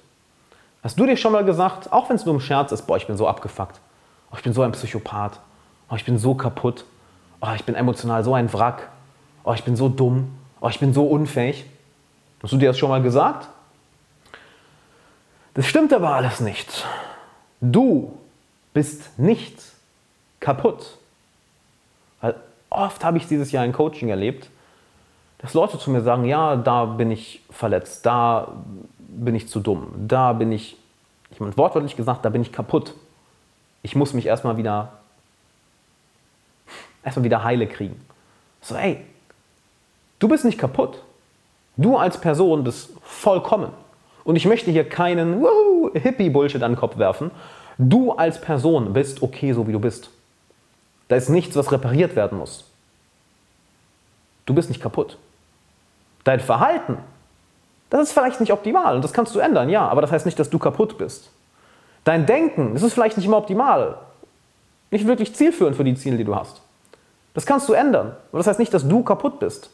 [0.83, 3.07] Hast du dir schon mal gesagt, auch wenn es nur im Scherz ist, boah, ich
[3.07, 3.81] bin so abgefuckt.
[4.31, 5.41] Oh, ich bin so ein Psychopath.
[5.91, 6.85] Oh, ich bin so kaputt.
[7.41, 8.89] Oh, ich bin emotional so ein Wrack.
[9.45, 10.37] Oh, ich bin so dumm.
[10.61, 11.65] Oh, ich bin so unfähig.
[12.43, 13.49] Hast du dir das schon mal gesagt?
[15.55, 16.85] Das stimmt aber alles nicht.
[17.61, 18.19] Du
[18.75, 19.57] bist nicht
[20.39, 20.99] kaputt.
[22.21, 22.35] Weil
[22.69, 24.51] oft habe ich dieses Jahr ein Coaching erlebt,
[25.39, 28.53] dass Leute zu mir sagen, ja, da bin ich verletzt, da
[28.99, 30.77] bin ich zu dumm, da bin ich,
[31.31, 32.95] ich meine wortwörtlich gesagt, da bin ich kaputt.
[33.83, 34.93] Ich muss mich erstmal wieder,
[37.05, 38.01] erstmal wieder heile kriegen.
[38.61, 39.05] So, ey,
[40.19, 41.03] du bist nicht kaputt.
[41.77, 43.71] Du als Person bist vollkommen.
[44.25, 45.45] Und ich möchte hier keinen
[45.95, 47.31] Hippie-Bullshit an den Kopf werfen.
[47.79, 50.11] Du als Person bist okay, so wie du bist.
[51.09, 52.65] Da ist nichts, was repariert werden muss.
[54.47, 55.19] Du bist nicht kaputt.
[56.27, 56.99] Dein Verhalten,
[57.89, 60.37] das ist vielleicht nicht optimal und das kannst du ändern, ja, aber das heißt nicht,
[60.41, 61.31] dass du kaputt bist.
[62.03, 63.99] Dein Denken, das ist vielleicht nicht immer optimal,
[64.91, 66.63] nicht wirklich zielführend für die Ziele, die du hast.
[67.33, 69.71] Das kannst du ändern, aber das heißt nicht, dass du kaputt bist.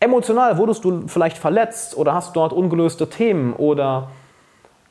[0.00, 4.08] Emotional wurdest du vielleicht verletzt oder hast dort ungelöste Themen oder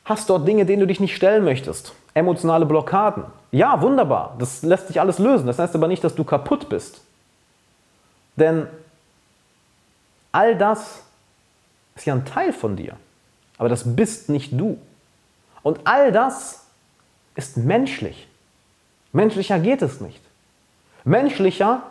[0.04, 1.94] hast dort Dinge, denen du dich nicht stellen möchtest.
[2.14, 3.24] Emotionale Blockaden.
[3.50, 5.48] Ja, wunderbar, das lässt sich alles lösen.
[5.48, 7.00] Das heißt aber nicht, dass du kaputt bist.
[8.36, 8.68] Denn
[10.32, 11.02] all das
[11.96, 12.96] ist ja ein Teil von dir,
[13.58, 14.78] aber das bist nicht du.
[15.62, 16.64] Und all das
[17.34, 18.28] ist menschlich.
[19.12, 20.20] Menschlicher geht es nicht.
[21.04, 21.82] Menschlicher,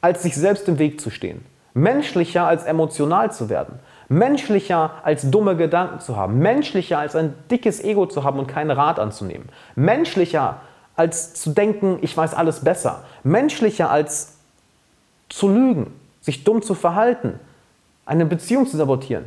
[0.00, 1.44] als sich selbst im Weg zu stehen.
[1.74, 3.78] Menschlicher als emotional zu werden.
[4.08, 6.38] Menschlicher als dumme Gedanken zu haben.
[6.38, 9.48] Menschlicher als ein dickes Ego zu haben und keinen Rat anzunehmen.
[9.76, 10.60] Menschlicher
[10.96, 13.04] als zu denken, ich weiß alles besser.
[13.22, 14.34] Menschlicher als
[15.28, 17.38] zu lügen, sich dumm zu verhalten,
[18.10, 19.26] eine Beziehung zu sabotieren.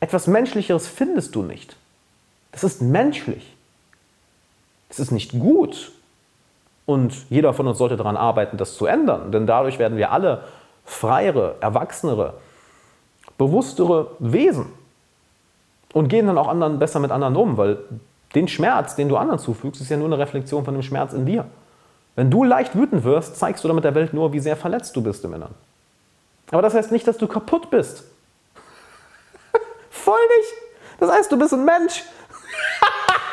[0.00, 1.76] Etwas Menschlicheres findest du nicht.
[2.50, 3.54] Das ist menschlich.
[4.88, 5.92] Das ist nicht gut.
[6.86, 9.30] Und jeder von uns sollte daran arbeiten, das zu ändern.
[9.30, 10.42] Denn dadurch werden wir alle
[10.84, 12.34] freiere, erwachsenere,
[13.38, 14.66] bewusstere Wesen
[15.92, 17.78] und gehen dann auch anderen besser mit anderen um, weil
[18.34, 21.26] den Schmerz, den du anderen zufügst, ist ja nur eine Reflexion von dem Schmerz in
[21.26, 21.44] dir.
[22.16, 25.02] Wenn du leicht wütend wirst, zeigst du damit der Welt nur, wie sehr verletzt du
[25.02, 25.54] bist im Inneren.
[26.50, 28.04] Aber das heißt nicht, dass du kaputt bist.
[29.90, 30.52] Voll nicht.
[31.00, 32.04] Das heißt, du bist ein Mensch.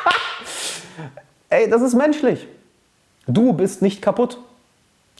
[1.48, 2.48] Ey, das ist menschlich.
[3.26, 4.38] Du bist nicht kaputt.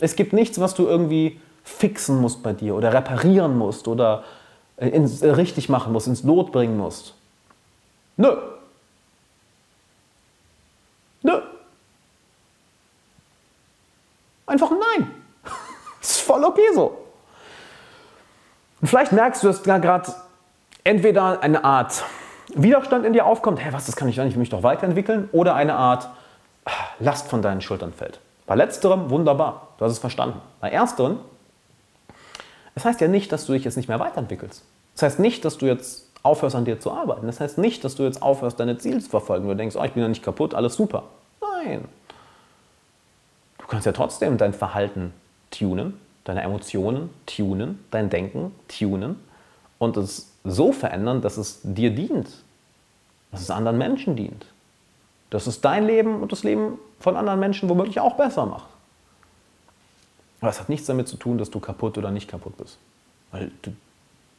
[0.00, 4.24] Es gibt nichts, was du irgendwie fixen musst bei dir oder reparieren musst oder
[4.76, 7.14] ins, äh, richtig machen musst, ins Lot bringen musst.
[8.16, 8.36] Nö.
[11.22, 11.40] Nö.
[14.46, 15.10] Einfach nein.
[16.00, 17.03] ist voll okay so.
[18.84, 20.12] Und vielleicht merkst du, dass da gerade
[20.84, 22.04] entweder eine Art
[22.54, 24.62] Widerstand in dir aufkommt, hey, was, das kann ich doch nicht, ich will mich doch
[24.62, 26.10] weiterentwickeln, oder eine Art
[26.66, 28.20] ah, Last von deinen Schultern fällt.
[28.44, 30.38] Bei letzterem wunderbar, du hast es verstanden.
[30.60, 31.18] Bei ersteren,
[32.74, 34.62] das heißt ja nicht, dass du dich jetzt nicht mehr weiterentwickelst.
[34.92, 37.24] Das heißt nicht, dass du jetzt aufhörst an dir zu arbeiten.
[37.24, 39.48] Das heißt nicht, dass du jetzt aufhörst, deine Ziele zu verfolgen.
[39.48, 41.04] Du denkst, oh, ich bin ja nicht kaputt, alles super.
[41.40, 41.86] Nein.
[43.56, 45.14] Du kannst ja trotzdem dein Verhalten
[45.50, 49.16] tunen, deine Emotionen tunen, dein Denken tunen
[49.78, 52.28] und es so verändern, dass es dir dient,
[53.30, 54.46] dass es anderen Menschen dient,
[55.30, 58.68] dass es dein Leben und das Leben von anderen Menschen womöglich auch besser macht.
[60.40, 62.78] Aber es hat nichts damit zu tun, dass du kaputt oder nicht kaputt bist.
[63.30, 63.74] Weil du,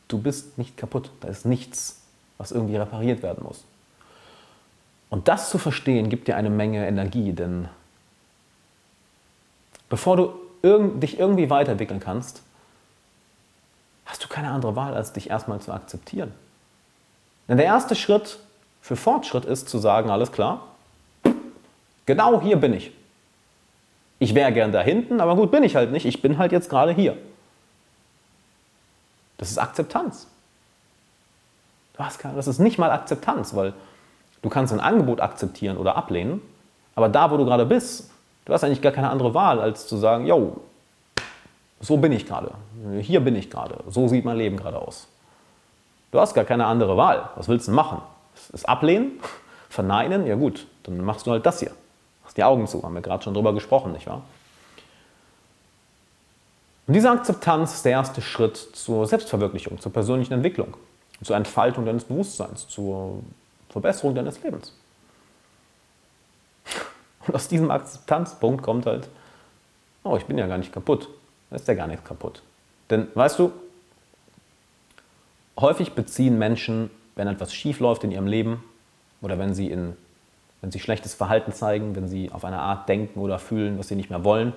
[0.07, 1.09] du bist nicht kaputt.
[1.21, 2.01] Da ist nichts,
[2.37, 3.63] was irgendwie repariert werden muss.
[5.09, 7.69] Und das zu verstehen, gibt dir eine Menge Energie, denn
[9.89, 10.33] bevor du
[10.99, 12.41] dich irgendwie weiterentwickeln kannst,
[14.05, 16.33] hast du keine andere Wahl, als dich erstmal zu akzeptieren.
[17.47, 18.39] Denn der erste Schritt
[18.81, 20.61] für Fortschritt ist zu sagen, alles klar,
[22.05, 22.91] genau hier bin ich.
[24.19, 26.05] Ich wäre gern da hinten, aber gut, bin ich halt nicht.
[26.05, 27.17] Ich bin halt jetzt gerade hier.
[29.37, 30.27] Das ist Akzeptanz.
[31.97, 33.73] das ist nicht mal Akzeptanz, weil
[34.41, 36.41] du kannst ein Angebot akzeptieren oder ablehnen,
[36.95, 38.09] aber da, wo du gerade bist,
[38.45, 40.61] Du hast eigentlich gar keine andere Wahl, als zu sagen, yo,
[41.79, 42.51] so bin ich gerade,
[43.01, 45.07] hier bin ich gerade, so sieht mein Leben gerade aus.
[46.11, 47.29] Du hast gar keine andere Wahl.
[47.35, 48.01] Was willst du machen?
[48.51, 49.19] Das ablehnen?
[49.69, 50.25] Verneinen?
[50.25, 51.71] Ja gut, dann machst du halt das hier.
[52.23, 54.21] Machst die Augen zu, haben wir gerade schon drüber gesprochen, nicht wahr?
[56.87, 60.75] Und diese Akzeptanz ist der erste Schritt zur Selbstverwirklichung, zur persönlichen Entwicklung,
[61.23, 63.19] zur Entfaltung deines Bewusstseins, zur
[63.69, 64.71] Verbesserung deines Lebens.
[67.27, 69.09] Und aus diesem Akzeptanzpunkt kommt halt,
[70.03, 71.09] oh, ich bin ja gar nicht kaputt.
[71.49, 72.41] Da ist ja gar nichts kaputt.
[72.89, 73.51] Denn weißt du,
[75.59, 78.63] häufig beziehen Menschen, wenn etwas schief läuft in ihrem Leben
[79.21, 79.95] oder wenn sie, in,
[80.61, 83.95] wenn sie schlechtes Verhalten zeigen, wenn sie auf eine Art denken oder fühlen, was sie
[83.95, 84.53] nicht mehr wollen,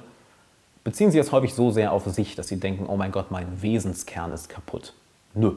[0.85, 3.63] beziehen sie es häufig so sehr auf sich, dass sie denken, oh mein Gott, mein
[3.63, 4.93] Wesenskern ist kaputt.
[5.35, 5.53] Nö.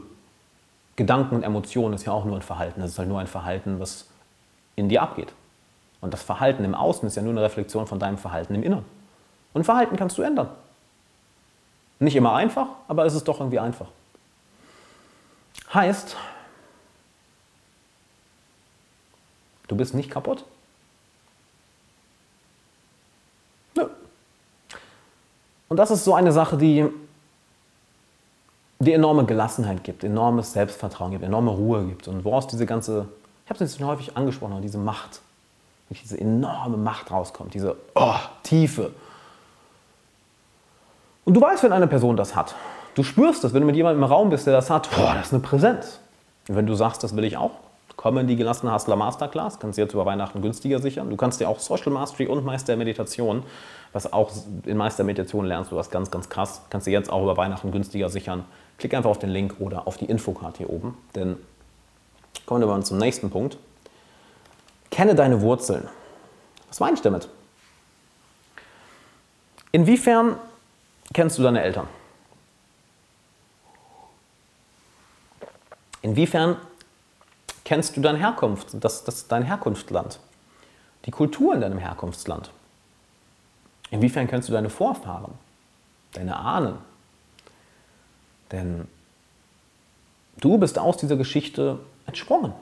[0.95, 2.81] Gedanken und Emotionen ist ja auch nur ein Verhalten.
[2.81, 4.07] Das ist halt nur ein Verhalten, was
[4.75, 5.33] in dir abgeht.
[6.02, 8.86] Und das Verhalten im Außen ist ja nur eine Reflexion von deinem Verhalten im Inneren.
[9.53, 10.49] Und Verhalten kannst du ändern.
[11.99, 13.88] Nicht immer einfach, aber es ist doch irgendwie einfach.
[15.72, 16.15] Heißt,
[19.68, 20.44] du bist nicht kaputt.
[23.76, 23.88] Nö.
[25.69, 26.90] Und das ist so eine Sache, die
[28.80, 33.07] die enorme Gelassenheit gibt, enormes Selbstvertrauen gibt, enorme Ruhe gibt und woraus diese ganze,
[33.45, 35.22] ich habe es jetzt schon häufig angesprochen, diese Macht
[35.99, 38.91] diese enorme Macht rauskommt, diese oh, Tiefe.
[41.26, 42.55] Und du weißt, wenn eine Person das hat.
[42.95, 44.89] Du spürst das, wenn du mit jemandem im Raum bist, der das hat.
[44.91, 45.99] Boah, das ist eine Präsenz.
[46.47, 47.51] Und wenn du sagst, das will ich auch,
[47.95, 51.09] komm in die gelassene Hustler Masterclass, kannst du jetzt über Weihnachten günstiger sichern.
[51.09, 53.43] Du kannst dir auch Social Mastery und Meister Meditation,
[53.93, 54.31] was auch
[54.65, 57.72] in Meister Meditation lernst du was ganz, ganz krass, kannst du jetzt auch über Weihnachten
[57.72, 58.43] günstiger sichern.
[58.77, 61.38] Klick einfach auf den Link oder auf die Infocard hier oben, denn
[62.45, 63.57] kommen wir mal zum nächsten Punkt.
[64.91, 65.88] Kenne deine Wurzeln.
[66.68, 67.27] Was meine ich damit?
[69.72, 70.38] Inwiefern
[71.13, 71.88] kennst du deine Eltern?
[76.01, 76.57] Inwiefern
[77.63, 80.19] kennst du deine Herkunft, das, das dein Herkunftsland,
[81.05, 82.51] die Kultur in deinem Herkunftsland?
[83.91, 85.34] Inwiefern kennst du deine Vorfahren,
[86.13, 86.77] deine Ahnen?
[88.51, 88.88] Denn
[90.38, 92.53] du bist aus dieser Geschichte entsprungen.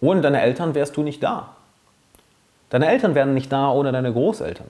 [0.00, 1.50] Ohne deine Eltern wärst du nicht da.
[2.70, 4.68] Deine Eltern wären nicht da ohne deine Großeltern.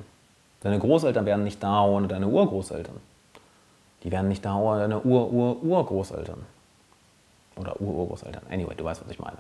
[0.62, 2.96] Deine Großeltern wären nicht da ohne deine Urgroßeltern.
[4.02, 6.44] Die wären nicht da ohne deine Ur-Ur-Urgroßeltern.
[7.56, 8.42] Oder Ur-Urgroßeltern.
[8.50, 9.38] Anyway, du weißt, was ich meine.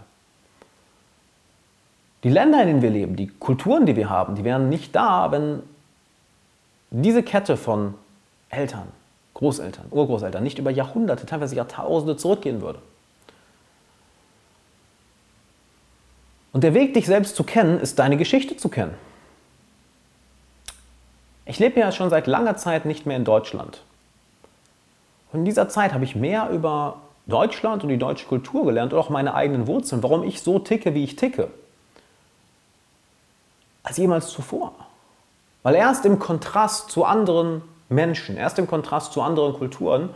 [2.22, 5.32] Die Länder, in denen wir leben, die Kulturen, die wir haben, die wären nicht da,
[5.32, 5.62] wenn
[6.90, 7.94] diese Kette von
[8.50, 8.88] Eltern,
[9.34, 12.80] Großeltern, Urgroßeltern nicht über Jahrhunderte, teilweise Jahrtausende zurückgehen würde.
[16.52, 18.94] Und der Weg, dich selbst zu kennen, ist deine Geschichte zu kennen.
[21.46, 23.82] Ich lebe ja schon seit langer Zeit nicht mehr in Deutschland.
[25.32, 28.98] Und in dieser Zeit habe ich mehr über Deutschland und die deutsche Kultur gelernt und
[28.98, 31.48] auch meine eigenen Wurzeln, warum ich so ticke, wie ich ticke,
[33.82, 34.74] als jemals zuvor.
[35.62, 40.10] Weil erst im Kontrast zu anderen Menschen, erst im Kontrast zu anderen Kulturen,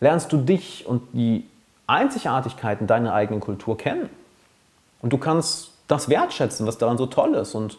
[0.00, 1.46] lernst du dich und die
[1.86, 4.08] Einzigartigkeiten deiner eigenen Kultur kennen.
[5.02, 7.54] Und du kannst das wertschätzen, was daran so toll ist.
[7.54, 7.78] Und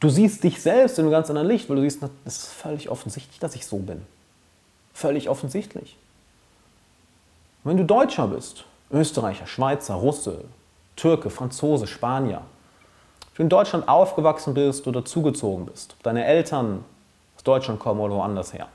[0.00, 2.90] du siehst dich selbst in einem ganz anderen Licht, weil du siehst, es ist völlig
[2.90, 4.04] offensichtlich, dass ich so bin.
[4.92, 5.96] Völlig offensichtlich.
[7.62, 10.44] Und wenn du Deutscher bist, Österreicher, Schweizer, Russe,
[10.96, 12.42] Türke, Franzose, Spanier,
[13.36, 16.84] wenn du in Deutschland aufgewachsen bist oder zugezogen bist, ob deine Eltern
[17.36, 18.68] aus Deutschland kommen oder woanders her,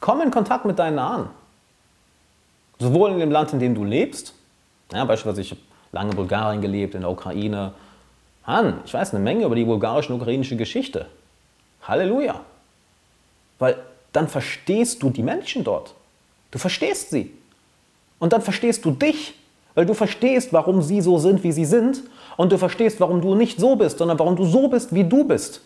[0.00, 1.28] komm in Kontakt mit deinen Ahnen.
[2.78, 4.34] Sowohl in dem Land, in dem du lebst,
[4.92, 5.60] ja, beispielsweise ich habe
[5.92, 7.72] lange in Bulgarien gelebt, in der Ukraine.
[8.46, 11.06] Mann, ich weiß eine Menge über die bulgarische und ukrainische Geschichte.
[11.82, 12.40] Halleluja.
[13.58, 13.76] Weil
[14.12, 15.94] dann verstehst du die Menschen dort.
[16.50, 17.32] Du verstehst sie.
[18.18, 19.34] Und dann verstehst du dich,
[19.74, 22.02] weil du verstehst, warum sie so sind, wie sie sind.
[22.36, 25.24] Und du verstehst, warum du nicht so bist, sondern warum du so bist, wie du
[25.24, 25.60] bist.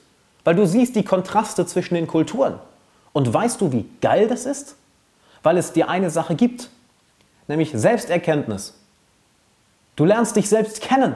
[0.45, 2.55] Weil du siehst die Kontraste zwischen den Kulturen.
[3.13, 4.77] Und weißt du, wie geil das ist?
[5.43, 6.71] Weil es dir eine Sache gibt,
[7.51, 8.75] nämlich Selbsterkenntnis.
[9.97, 11.15] Du lernst dich selbst kennen.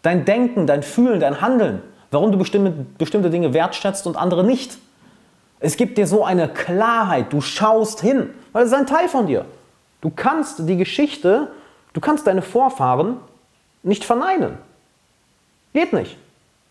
[0.00, 1.82] Dein Denken, dein Fühlen, dein Handeln.
[2.10, 4.78] Warum du bestimmte, bestimmte Dinge wertschätzt und andere nicht.
[5.60, 7.32] Es gibt dir so eine Klarheit.
[7.32, 9.44] Du schaust hin, weil es ist ein Teil von dir.
[10.00, 11.48] Du kannst die Geschichte,
[11.92, 13.18] du kannst deine Vorfahren
[13.82, 14.58] nicht verneinen.
[15.72, 16.16] Geht nicht.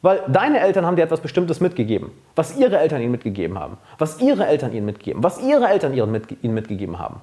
[0.02, 4.20] Weil deine Eltern haben dir etwas Bestimmtes mitgegeben, was ihre Eltern ihnen mitgegeben haben, was
[4.20, 7.22] ihre Eltern ihnen mitgeben, was ihre Eltern ihnen mitgegeben haben.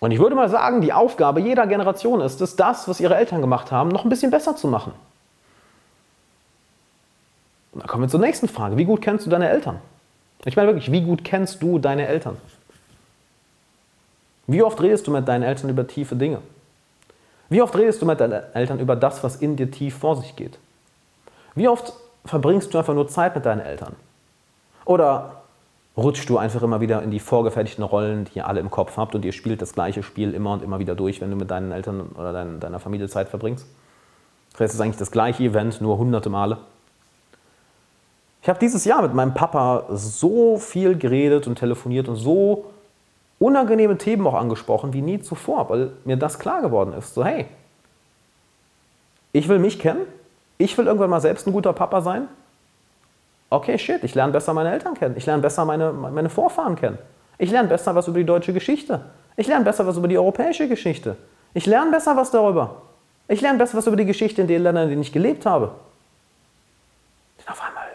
[0.00, 3.40] Und ich würde mal sagen, die Aufgabe jeder Generation ist es, das, was ihre Eltern
[3.40, 4.92] gemacht haben, noch ein bisschen besser zu machen.
[7.72, 8.76] Und dann kommen wir zur nächsten Frage.
[8.76, 9.80] Wie gut kennst du deine Eltern?
[10.44, 12.36] Ich meine wirklich, wie gut kennst du deine Eltern?
[14.46, 16.40] Wie oft redest du mit deinen Eltern über tiefe Dinge?
[17.50, 20.36] Wie oft redest du mit deinen Eltern über das, was in dir tief vor sich
[20.36, 20.58] geht?
[21.54, 21.92] Wie oft
[22.24, 23.96] verbringst du einfach nur Zeit mit deinen Eltern?
[24.84, 25.37] Oder
[25.98, 29.16] rutschst du einfach immer wieder in die vorgefertigten Rollen, die ihr alle im Kopf habt
[29.16, 31.72] und ihr spielt das gleiche Spiel immer und immer wieder durch, wenn du mit deinen
[31.72, 33.66] Eltern oder dein, deiner Familie Zeit verbringst?
[34.52, 36.58] Das heißt, es ist eigentlich das gleiche Event, nur hunderte Male.
[38.42, 42.66] Ich habe dieses Jahr mit meinem Papa so viel geredet und telefoniert und so
[43.40, 47.14] unangenehme Themen auch angesprochen wie nie zuvor, weil mir das klar geworden ist.
[47.14, 47.46] So, hey,
[49.32, 50.02] ich will mich kennen,
[50.58, 52.28] ich will irgendwann mal selbst ein guter Papa sein.
[53.50, 55.16] Okay, shit, ich lerne besser meine Eltern kennen.
[55.16, 56.98] Ich lerne besser meine, meine Vorfahren kennen.
[57.38, 59.04] Ich lerne besser was über die deutsche Geschichte.
[59.36, 61.16] Ich lerne besser was über die europäische Geschichte.
[61.54, 62.82] Ich lerne besser was darüber.
[63.28, 65.70] Ich lerne besser was über die Geschichte in den Ländern, in denen ich gelebt habe.
[67.38, 67.86] Und auf einmal,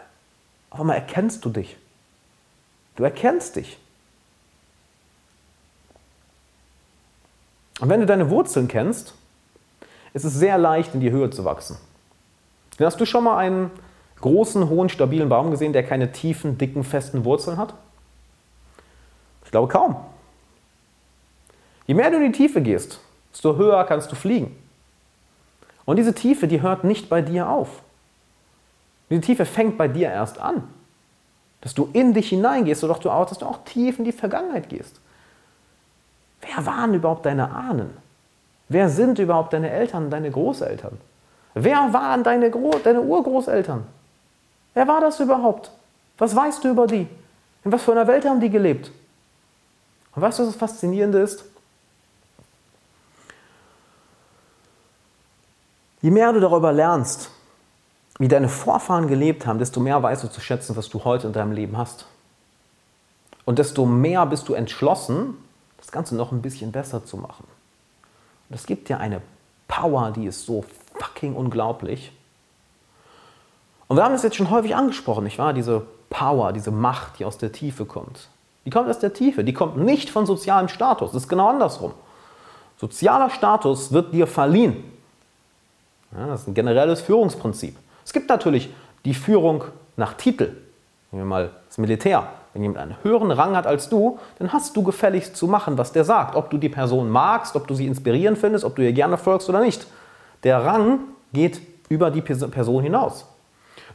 [0.70, 1.76] auf einmal erkennst du dich.
[2.96, 3.78] Du erkennst dich.
[7.80, 9.14] Und wenn du deine Wurzeln kennst,
[10.14, 11.76] ist es sehr leicht, in die Höhe zu wachsen.
[12.78, 13.70] Hast du schon mal einen
[14.20, 17.74] großen, hohen, stabilen Baum gesehen, der keine tiefen, dicken, festen Wurzeln hat?
[19.44, 19.96] Ich glaube kaum.
[21.86, 23.00] Je mehr du in die Tiefe gehst,
[23.32, 24.56] desto höher kannst du fliegen.
[25.84, 27.82] Und diese Tiefe, die hört nicht bei dir auf.
[29.10, 30.64] Diese Tiefe fängt bei dir erst an.
[31.60, 34.68] Dass du in dich hineingehst, doch du auch, dass du auch tief in die Vergangenheit
[34.68, 35.00] gehst.
[36.40, 37.90] Wer waren überhaupt deine Ahnen?
[38.68, 40.98] Wer sind überhaupt deine Eltern, deine Großeltern?
[41.54, 43.86] Wer waren deine, Gro deine Urgroßeltern?
[44.74, 45.70] Wer war das überhaupt?
[46.18, 47.08] Was weißt du über die?
[47.64, 48.90] In was für einer Welt haben die gelebt?
[50.14, 51.44] Und weißt du, was das Faszinierende ist?
[56.02, 57.30] Je mehr du darüber lernst,
[58.18, 61.32] wie deine Vorfahren gelebt haben, desto mehr weißt du zu schätzen, was du heute in
[61.32, 62.06] deinem Leben hast.
[63.44, 65.38] Und desto mehr bist du entschlossen,
[65.78, 67.46] das Ganze noch ein bisschen besser zu machen.
[68.48, 69.22] Und es gibt dir eine
[69.66, 70.64] Power, die ist so
[70.98, 72.12] fucking unglaublich.
[73.94, 75.52] Und wir haben es jetzt schon häufig angesprochen, nicht wahr?
[75.52, 78.26] Diese Power, diese Macht, die aus der Tiefe kommt.
[78.64, 81.92] Die kommt aus der Tiefe, die kommt nicht von sozialem Status, das ist genau andersrum.
[82.76, 84.82] Sozialer Status wird dir verliehen.
[86.10, 87.76] Ja, das ist ein generelles Führungsprinzip.
[88.04, 88.68] Es gibt natürlich
[89.04, 89.62] die Führung
[89.96, 90.56] nach Titel.
[91.12, 92.26] Nehmen wir mal das Militär.
[92.52, 95.92] Wenn jemand einen höheren Rang hat als du, dann hast du gefälligst zu machen, was
[95.92, 96.34] der sagt.
[96.34, 99.48] Ob du die Person magst, ob du sie inspirieren findest, ob du ihr gerne folgst
[99.48, 99.86] oder nicht.
[100.42, 100.98] Der Rang
[101.32, 103.26] geht über die Person hinaus.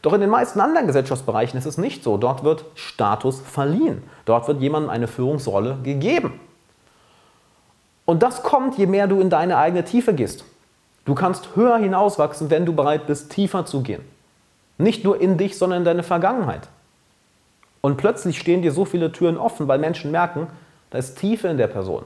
[0.01, 2.17] Doch in den meisten anderen Gesellschaftsbereichen ist es nicht so.
[2.17, 4.03] Dort wird Status verliehen.
[4.25, 6.39] Dort wird jemandem eine Führungsrolle gegeben.
[8.05, 10.45] Und das kommt, je mehr du in deine eigene Tiefe gehst.
[11.05, 14.03] Du kannst höher hinauswachsen, wenn du bereit bist, tiefer zu gehen.
[14.77, 16.69] Nicht nur in dich, sondern in deine Vergangenheit.
[17.81, 20.47] Und plötzlich stehen dir so viele Türen offen, weil Menschen merken,
[20.89, 22.03] da ist Tiefe in der Person.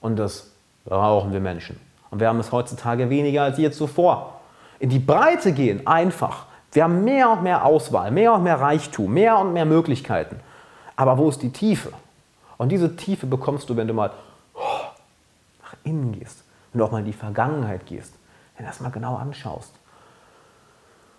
[0.00, 0.52] Und das
[0.84, 1.80] brauchen wir Menschen.
[2.10, 4.40] Und wir haben es heutzutage weniger als je zuvor.
[4.78, 6.46] In die Breite gehen, einfach.
[6.74, 10.40] Wir haben mehr und mehr Auswahl, mehr und mehr Reichtum, mehr und mehr Möglichkeiten.
[10.96, 11.92] Aber wo ist die Tiefe?
[12.58, 14.10] Und diese Tiefe bekommst du, wenn du mal
[15.62, 16.42] nach innen gehst,
[16.72, 18.12] wenn du auch mal in die Vergangenheit gehst,
[18.56, 19.70] wenn du das mal genau anschaust.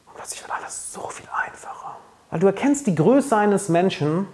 [0.08, 1.96] Und plötzlich wird alles so viel einfacher.
[2.32, 4.28] Weil du erkennst die Größe eines Menschen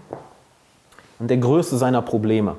[1.20, 2.56] und der Größe seiner Probleme.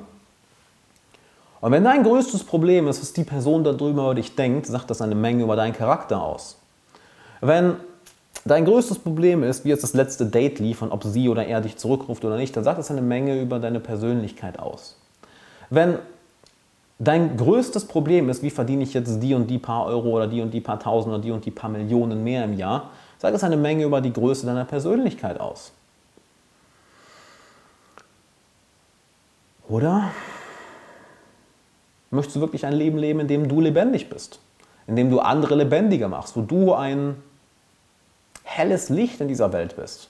[1.59, 4.89] Und wenn dein größtes Problem ist, was die Person da drüben über dich denkt, sagt
[4.89, 6.57] das eine Menge über deinen Charakter aus.
[7.41, 7.75] Wenn
[8.45, 11.61] dein größtes Problem ist, wie jetzt das letzte Date lief und ob sie oder er
[11.61, 14.97] dich zurückruft oder nicht, dann sagt das eine Menge über deine Persönlichkeit aus.
[15.69, 15.97] Wenn
[16.99, 20.41] dein größtes Problem ist, wie verdiene ich jetzt die und die paar Euro oder die
[20.41, 23.43] und die paar Tausend oder die und die paar Millionen mehr im Jahr, sagt das
[23.43, 25.71] eine Menge über die Größe deiner Persönlichkeit aus.
[29.69, 30.11] Oder
[32.13, 34.39] Möchtest du wirklich ein Leben leben, in dem du lebendig bist?
[34.85, 37.15] In dem du andere lebendiger machst, wo du ein
[38.43, 40.09] helles Licht in dieser Welt bist?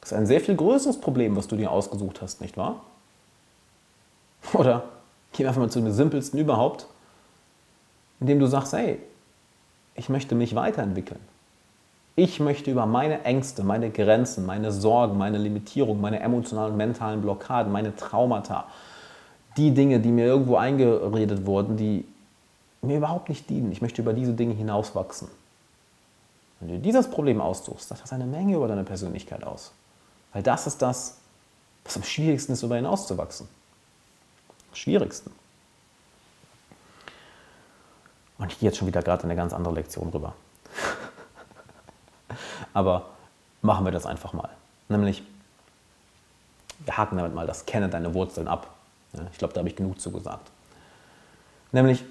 [0.00, 2.80] Das ist ein sehr viel größeres Problem, was du dir ausgesucht hast, nicht wahr?
[4.52, 4.84] Oder
[5.32, 6.86] gehen wir einfach mal zu dem simpelsten überhaupt,
[8.20, 8.98] indem du sagst, hey,
[9.94, 11.20] ich möchte mich weiterentwickeln.
[12.16, 17.22] Ich möchte über meine Ängste, meine Grenzen, meine Sorgen, meine Limitierungen, meine emotionalen und mentalen
[17.22, 18.66] Blockaden, meine Traumata,
[19.56, 22.04] die Dinge, die mir irgendwo eingeredet wurden, die
[22.82, 23.72] mir überhaupt nicht dienen.
[23.72, 25.28] Ich möchte über diese Dinge hinauswachsen.
[26.64, 29.72] Wenn du dieses Problem aussuchst, sagt das eine Menge über deine Persönlichkeit aus.
[30.32, 31.18] Weil das ist das,
[31.84, 33.46] was am schwierigsten ist, darüber hinauszuwachsen.
[34.70, 35.30] Am schwierigsten.
[38.38, 40.34] Und ich gehe jetzt schon wieder gerade in eine ganz andere Lektion rüber.
[42.72, 43.10] Aber
[43.60, 44.48] machen wir das einfach mal.
[44.88, 45.22] Nämlich,
[46.78, 48.74] wir haken damit mal das Kenne deine Wurzeln ab.
[49.32, 50.50] Ich glaube, da habe ich genug zu gesagt.
[51.72, 52.02] Nämlich,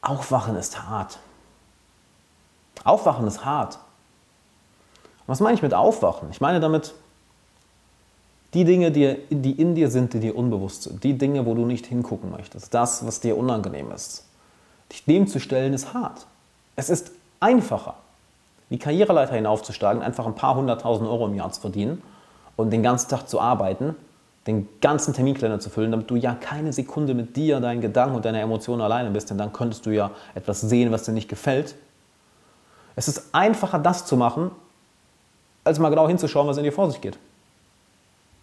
[0.00, 1.18] Aufwachen ist hart.
[2.82, 3.78] Aufwachen ist hart.
[5.26, 6.28] Was meine ich mit Aufwachen?
[6.30, 6.94] Ich meine damit
[8.52, 11.02] die Dinge, die, die in dir sind, die dir unbewusst sind.
[11.02, 12.72] Die Dinge, wo du nicht hingucken möchtest.
[12.72, 14.24] Das, was dir unangenehm ist.
[14.92, 16.26] Dich dem zu stellen, ist hart.
[16.76, 17.10] Es ist
[17.40, 17.94] einfacher,
[18.70, 22.02] die Karriereleiter hinaufzusteigen, einfach ein paar hunderttausend Euro im Jahr zu verdienen
[22.56, 23.96] und den ganzen Tag zu arbeiten,
[24.46, 28.24] den ganzen Terminkalender zu füllen, damit du ja keine Sekunde mit dir, deinen Gedanken und
[28.24, 31.74] deiner Emotionen alleine bist, denn dann könntest du ja etwas sehen, was dir nicht gefällt.
[32.96, 34.50] Es ist einfacher, das zu machen,
[35.64, 37.18] als mal genau hinzuschauen, was in dir vor sich geht.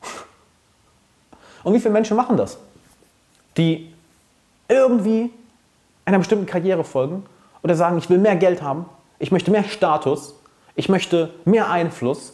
[1.64, 2.57] Und wie viele Menschen machen das?
[3.57, 3.94] Die
[4.68, 5.32] irgendwie
[6.06, 7.26] einer bestimmten Karriere folgen
[7.64, 8.86] oder sagen, ich will mehr Geld haben,
[9.19, 10.34] ich möchte mehr Status,
[10.76, 12.34] ich möchte mehr Einfluss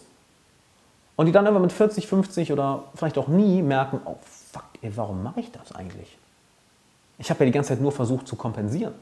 [1.16, 4.16] und die dann irgendwann mit 40, 50 oder vielleicht auch nie merken, oh
[4.52, 6.18] fuck, ey, warum mache ich das eigentlich?
[7.18, 8.94] Ich habe ja die ganze Zeit nur versucht zu kompensieren.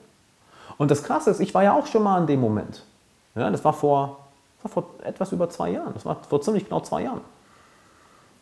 [0.77, 2.83] Und das Krasse ist, ich war ja auch schon mal in dem Moment.
[3.35, 4.19] Ja, das war vor,
[4.61, 5.93] war vor etwas über zwei Jahren.
[5.93, 7.21] Das war vor ziemlich genau zwei Jahren.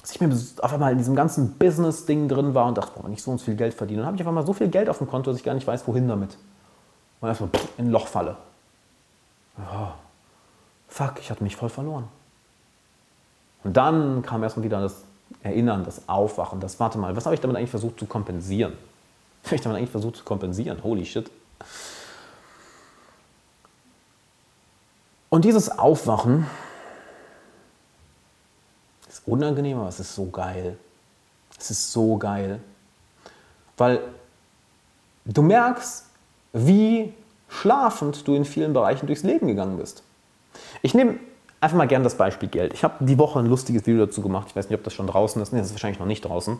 [0.01, 0.29] Dass ich mir
[0.61, 3.39] auf einmal in diesem ganzen Business-Ding drin war und dachte, boah, wenn ich so und
[3.39, 5.31] so viel Geld verdiene, dann habe ich auf einmal so viel Geld auf dem Konto,
[5.31, 6.37] dass ich gar nicht weiß, wohin damit.
[7.21, 8.35] Und erstmal in ein Loch falle.
[9.57, 9.91] Oh,
[10.87, 12.07] fuck, ich hatte mich voll verloren.
[13.63, 15.03] Und dann kam erstmal wieder das
[15.41, 18.73] Erinnern, das Aufwachen, das, warte mal, was habe ich damit eigentlich versucht zu kompensieren?
[19.41, 20.83] Was habe ich damit eigentlich versucht zu kompensieren?
[20.83, 21.31] Holy shit.
[25.33, 26.45] Und dieses Aufwachen
[29.09, 30.77] ist unangenehm, aber es ist so geil.
[31.59, 32.59] Es ist so geil.
[33.75, 34.01] Weil
[35.25, 36.05] du merkst,
[36.53, 37.15] wie
[37.49, 40.03] schlafend du in vielen Bereichen durchs Leben gegangen bist.
[40.83, 41.17] Ich nehme
[41.61, 42.75] Einfach mal gerne das Beispiel Geld.
[42.75, 44.49] Ich habe die Woche ein lustiges Video dazu gemacht.
[44.49, 45.51] Ich weiß nicht, ob das schon draußen ist.
[45.51, 46.59] Nee, das ist wahrscheinlich noch nicht draußen.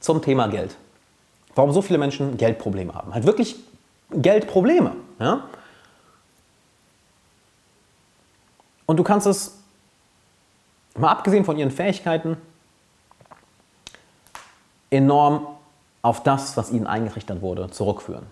[0.00, 0.74] Zum Thema Geld.
[1.54, 3.12] Warum so viele Menschen Geldprobleme haben.
[3.12, 3.56] Halt wirklich
[4.10, 4.92] Geldprobleme.
[5.18, 5.48] Ja?
[8.86, 9.58] Und du kannst es,
[10.96, 12.36] mal abgesehen von ihren Fähigkeiten,
[14.90, 15.46] enorm
[16.02, 18.26] auf das, was ihnen eingerichtet wurde, zurückführen.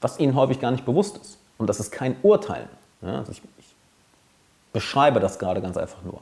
[0.00, 1.38] Was ihnen häufig gar nicht bewusst ist.
[1.58, 2.68] Und das ist kein Urteilen.
[3.02, 3.74] Ja, also ich, ich
[4.72, 6.20] beschreibe das gerade ganz einfach nur.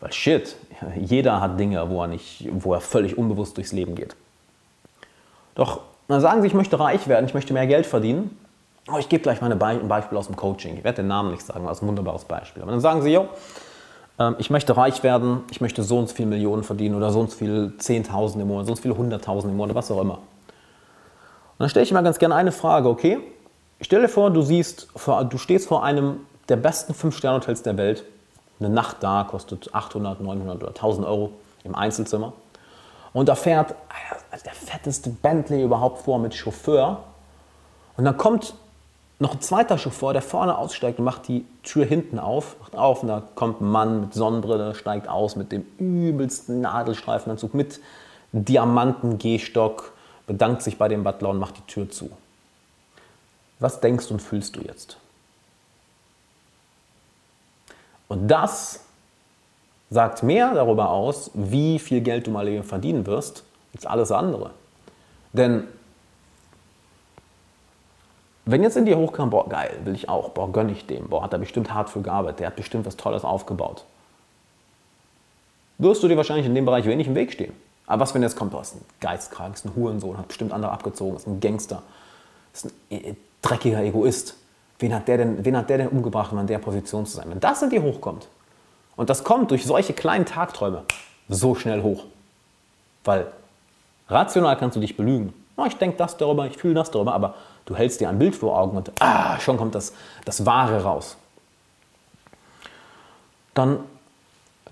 [0.00, 0.56] Weil shit,
[0.96, 4.16] jeder hat Dinge, wo er, nicht, wo er völlig unbewusst durchs Leben geht.
[5.54, 8.38] Doch dann sagen sie, ich möchte reich werden, ich möchte mehr Geld verdienen.
[8.88, 10.76] Oh, ich gebe gleich mal ein Beispiel aus dem Coaching.
[10.76, 12.62] Ich werde den Namen nicht sagen, aber es ist ein wunderbares Beispiel.
[12.62, 13.28] Aber dann sagen sie, jo,
[14.18, 17.20] ähm, ich möchte reich werden, ich möchte so und so viele Millionen verdienen oder so
[17.20, 20.00] und so viele Zehntausende im Monat, so und so viele Hunderttausende im Monat, was auch
[20.00, 20.18] immer.
[20.18, 23.20] Und dann stelle ich mir ganz gerne eine Frage, okay,
[23.80, 28.04] Stell dir vor, du, siehst, du stehst vor einem der besten 5-Sterne-Hotels der Welt.
[28.58, 31.32] Eine Nacht da kostet 800, 900 oder 1000 Euro
[31.62, 32.32] im Einzelzimmer.
[33.12, 33.74] Und da fährt
[34.44, 37.04] der fetteste Bentley überhaupt vor mit Chauffeur.
[37.98, 38.54] Und dann kommt
[39.18, 42.56] noch ein zweiter Chauffeur, der vorne aussteigt und macht die Tür hinten auf.
[42.60, 47.54] Macht auf und da kommt ein Mann mit Sonnenbrille, steigt aus mit dem übelsten Nadelstreifenanzug,
[47.54, 47.80] mit
[48.32, 49.92] Diamanten-Gehstock,
[50.26, 52.10] bedankt sich bei dem Butler und macht die Tür zu.
[53.58, 54.98] Was denkst und fühlst du jetzt?
[58.08, 58.80] Und das
[59.90, 63.44] sagt mehr darüber aus, wie viel Geld du mal verdienen wirst,
[63.74, 64.50] als alles andere.
[65.32, 65.64] Denn
[68.46, 71.22] wenn jetzt in dir hochkam, boah, geil, will ich auch, boah, gönn ich dem, boah,
[71.22, 73.84] hat er bestimmt hart für gearbeitet, der hat bestimmt was Tolles aufgebaut,
[75.78, 77.52] wirst du dir wahrscheinlich in dem Bereich wenig im Weg stehen.
[77.86, 80.72] Aber was, wenn jetzt kommt, du hast einen Geistkrank, ist ein Hurensohn, hat bestimmt andere
[80.72, 81.82] abgezogen, ist ein Gangster,
[82.52, 84.36] ist ein e-, dreckiger Egoist.
[84.78, 87.30] Wen hat, der denn, wen hat der denn umgebracht, um an der Position zu sein?
[87.30, 88.28] Wenn das in dir hochkommt,
[88.96, 90.82] und das kommt durch solche kleinen Tagträume
[91.28, 92.04] so schnell hoch,
[93.04, 93.26] weil
[94.08, 95.32] rational kannst du dich belügen.
[95.56, 97.34] Oh, ich denke das darüber, ich fühle das darüber, aber
[97.66, 99.92] du hältst dir ein Bild vor Augen und ah, schon kommt das,
[100.24, 101.16] das Wahre raus.
[103.54, 103.80] Dann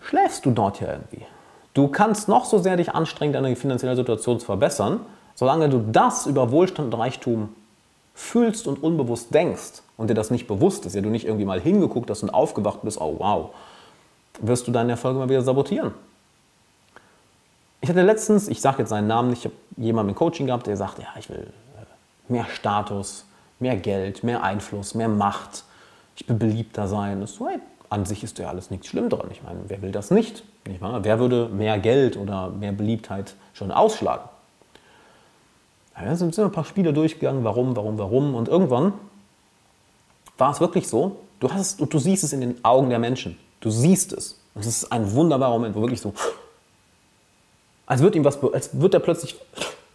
[0.00, 1.26] schläfst du dort ja irgendwie.
[1.74, 5.00] Du kannst noch so sehr dich anstrengen, deine finanzielle Situation zu verbessern,
[5.34, 7.54] solange du das über Wohlstand und Reichtum
[8.14, 11.60] fühlst und unbewusst denkst und dir das nicht bewusst ist, ja du nicht irgendwie mal
[11.60, 13.50] hingeguckt hast und aufgewacht bist, oh wow,
[14.40, 15.92] wirst du deine Erfolge mal wieder sabotieren.
[17.80, 20.68] Ich hatte letztens, ich sage jetzt seinen Namen nicht, ich habe jemanden im Coaching gehabt,
[20.68, 21.52] der sagt, ja, ich will
[22.28, 23.26] mehr Status,
[23.58, 25.64] mehr Geld, mehr Einfluss, mehr Macht,
[26.16, 27.20] ich will beliebter sein.
[27.20, 27.58] Das ist so, hey,
[27.90, 29.28] an sich ist ja alles nichts schlimm dran.
[29.30, 30.44] Ich meine, wer will das nicht?
[30.66, 31.04] nicht wahr?
[31.04, 34.28] Wer würde mehr Geld oder mehr Beliebtheit schon ausschlagen?
[35.96, 38.34] Da sind ein paar Spiele durchgegangen, warum, warum, warum.
[38.34, 38.94] Und irgendwann
[40.38, 43.38] war es wirklich so, du, hast, du siehst es in den Augen der Menschen.
[43.60, 44.40] Du siehst es.
[44.56, 46.12] Es ist ein wunderbarer Moment, wo wirklich so,
[47.86, 49.36] als wird ihm was, als wird er plötzlich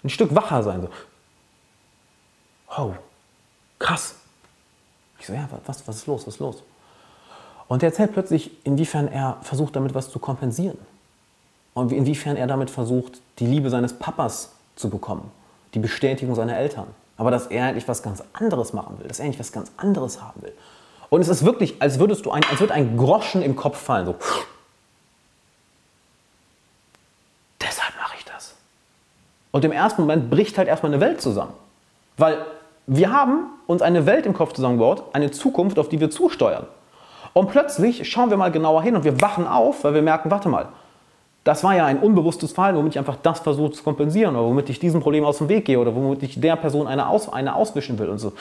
[0.03, 0.81] ein Stück wacher sein.
[0.81, 0.89] So.
[2.75, 2.95] Wow,
[3.77, 4.15] krass.
[5.19, 6.63] Ich so, ja, was, was ist los, was ist los?
[7.67, 10.77] Und er erzählt plötzlich, inwiefern er versucht, damit was zu kompensieren.
[11.73, 15.31] Und inwiefern er damit versucht, die Liebe seines Papas zu bekommen,
[15.73, 16.87] die Bestätigung seiner Eltern.
[17.15, 20.21] Aber dass er eigentlich was ganz anderes machen will, dass er eigentlich was ganz anderes
[20.21, 20.53] haben will.
[21.09, 24.05] Und es ist wirklich, als, würdest du ein, als würde ein Groschen im Kopf fallen.
[24.05, 24.15] So.
[27.61, 28.55] Deshalb mache ich das.
[29.51, 31.53] Und im ersten Moment bricht halt erstmal eine Welt zusammen.
[32.17, 32.45] Weil
[32.91, 36.65] wir haben uns eine Welt im Kopf zusammengebaut, eine Zukunft, auf die wir zusteuern.
[37.33, 40.49] Und plötzlich schauen wir mal genauer hin und wir wachen auf, weil wir merken, warte
[40.49, 40.69] mal,
[41.43, 44.69] das war ja ein unbewusstes Verhalten, womit ich einfach das versuche zu kompensieren oder womit
[44.71, 47.55] ich diesem Problem aus dem Weg gehe oder womit ich der Person eine, aus, eine
[47.55, 48.33] auswischen will und so.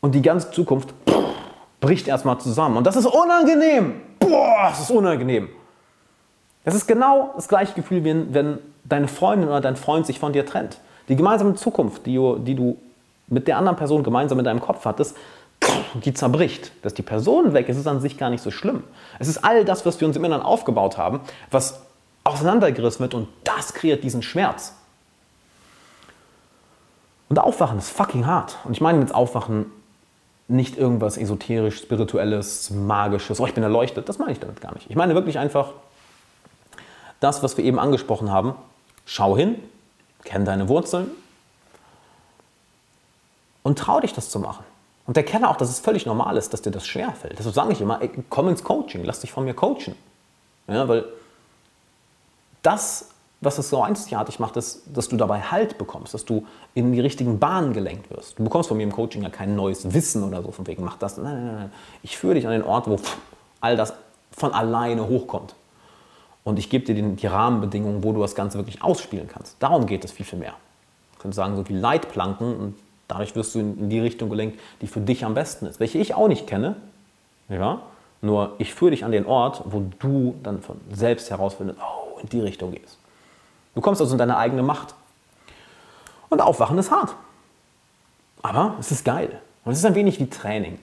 [0.00, 0.92] Und die ganze Zukunft
[1.80, 2.76] bricht erstmal zusammen.
[2.76, 3.94] Und das ist unangenehm.
[4.18, 5.48] Boah, das ist unangenehm.
[6.62, 10.34] Das ist genau das gleiche Gefühl, wie wenn deine Freundin oder dein Freund sich von
[10.34, 10.78] dir trennt.
[11.08, 12.76] Die gemeinsame Zukunft, die die du
[13.28, 15.16] mit der anderen Person gemeinsam in deinem Kopf hattest,
[16.04, 16.72] die zerbricht.
[16.82, 18.84] Dass die Person weg ist, ist an sich gar nicht so schlimm.
[19.18, 21.82] Es ist all das, was wir uns im Inneren aufgebaut haben, was
[22.24, 24.74] auseinandergerissen wird und das kreiert diesen Schmerz.
[27.28, 28.56] Und Aufwachen ist fucking hart.
[28.64, 29.66] Und ich meine jetzt Aufwachen
[30.46, 34.08] nicht irgendwas esoterisch, spirituelles, magisches, oh, ich bin erleuchtet.
[34.08, 34.88] Das meine ich damit gar nicht.
[34.88, 35.72] Ich meine wirklich einfach
[37.20, 38.54] das, was wir eben angesprochen haben.
[39.04, 39.56] Schau hin,
[40.24, 41.10] kenn deine Wurzeln
[43.68, 44.64] und trau dich, das zu machen.
[45.06, 47.38] Und erkenne auch, dass es völlig normal ist, dass dir das schwerfällt.
[47.38, 49.94] Deshalb sage ich immer, ey, komm ins Coaching, lass dich von mir coachen.
[50.68, 51.04] Ja, weil
[52.62, 53.10] das,
[53.42, 57.00] was es so einzigartig macht, ist, dass du dabei Halt bekommst, dass du in die
[57.00, 58.38] richtigen Bahnen gelenkt wirst.
[58.38, 60.96] Du bekommst von mir im Coaching ja kein neues Wissen oder so, von wegen, mach
[60.96, 61.18] das.
[61.18, 61.72] Nein, nein, nein.
[62.02, 62.98] Ich führe dich an den Ort, wo
[63.60, 63.92] all das
[64.30, 65.54] von alleine hochkommt.
[66.42, 69.56] Und ich gebe dir die Rahmenbedingungen, wo du das Ganze wirklich ausspielen kannst.
[69.58, 70.54] Darum geht es viel, viel mehr.
[71.12, 72.74] Ich könnte sagen, so wie Leitplanken und
[73.08, 76.14] Dadurch wirst du in die Richtung gelenkt, die für dich am besten ist, welche ich
[76.14, 76.76] auch nicht kenne.
[77.48, 77.80] Ja?
[78.20, 82.28] Nur ich führe dich an den Ort, wo du dann von selbst herausfindest, oh, in
[82.28, 82.98] die Richtung gehst.
[83.74, 84.94] Du kommst also in deine eigene Macht.
[86.28, 87.14] Und Aufwachen ist hart.
[88.42, 89.40] Aber es ist geil.
[89.64, 90.78] Und es ist ein wenig wie Training.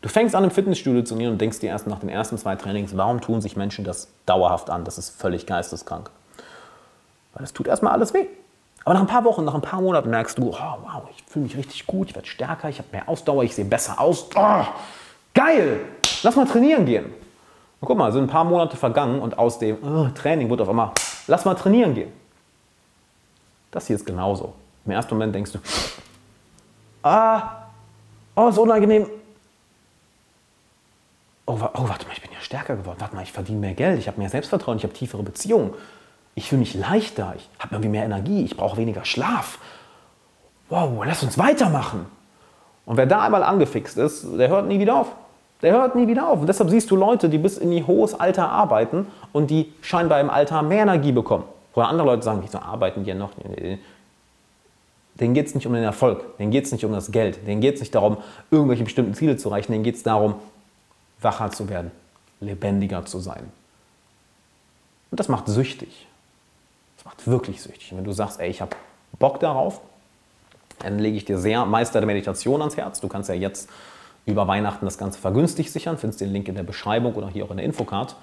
[0.00, 2.54] Du fängst an im Fitnessstudio zu gehen und denkst dir erst nach den ersten zwei
[2.56, 4.84] Trainings, warum tun sich Menschen das dauerhaft an?
[4.84, 6.10] Das ist völlig geisteskrank.
[7.32, 8.26] Weil es tut erstmal alles weh.
[8.84, 11.44] Aber nach ein paar Wochen, nach ein paar Monaten merkst du, oh, wow, ich fühle
[11.44, 14.28] mich richtig gut, ich werde stärker, ich habe mehr Ausdauer, ich sehe besser aus.
[14.34, 14.64] Oh,
[15.32, 15.80] geil!
[16.22, 17.06] Lass mal trainieren gehen.
[17.06, 20.68] Und guck mal, sind ein paar Monate vergangen und aus dem oh, Training wurde auf
[20.68, 20.92] einmal,
[21.26, 22.12] lass mal trainieren gehen.
[23.70, 24.54] Das hier ist genauso.
[24.84, 25.58] Im ersten Moment denkst du,
[27.02, 27.68] ah,
[28.36, 29.06] oh, ist unangenehm.
[31.46, 32.96] Oh, oh, warte mal, ich bin ja stärker geworden.
[33.00, 35.74] Warte mal, ich verdiene mehr Geld, ich habe mehr Selbstvertrauen, ich habe tiefere Beziehungen.
[36.34, 39.58] Ich fühle mich leichter, ich habe irgendwie mehr Energie, ich brauche weniger Schlaf.
[40.68, 42.06] Wow, lass uns weitermachen.
[42.86, 45.12] Und wer da einmal angefixt ist, der hört nie wieder auf.
[45.62, 46.40] Der hört nie wieder auf.
[46.40, 50.20] Und deshalb siehst du Leute, die bis in ihr hohes Alter arbeiten und die scheinbar
[50.20, 51.44] im Alter mehr Energie bekommen.
[51.74, 53.30] Oder andere Leute sagen, wieso arbeiten die ja noch?
[55.14, 57.60] Denen geht es nicht um den Erfolg, denen geht es nicht um das Geld, denen
[57.60, 58.18] geht es nicht darum,
[58.50, 60.34] irgendwelche bestimmten Ziele zu erreichen, denen geht es darum,
[61.20, 61.92] wacher zu werden,
[62.40, 63.44] lebendiger zu sein.
[65.10, 66.06] Und das macht süchtig.
[67.04, 67.92] Macht wirklich süchtig.
[67.92, 68.76] Und wenn du sagst, ey, ich habe
[69.18, 69.80] Bock darauf,
[70.78, 73.00] dann lege ich dir sehr Meister der Meditation ans Herz.
[73.00, 73.68] Du kannst ja jetzt
[74.26, 75.98] über Weihnachten das Ganze vergünstigt sichern.
[75.98, 78.16] Findest den Link in der Beschreibung oder hier auch in der Infocard.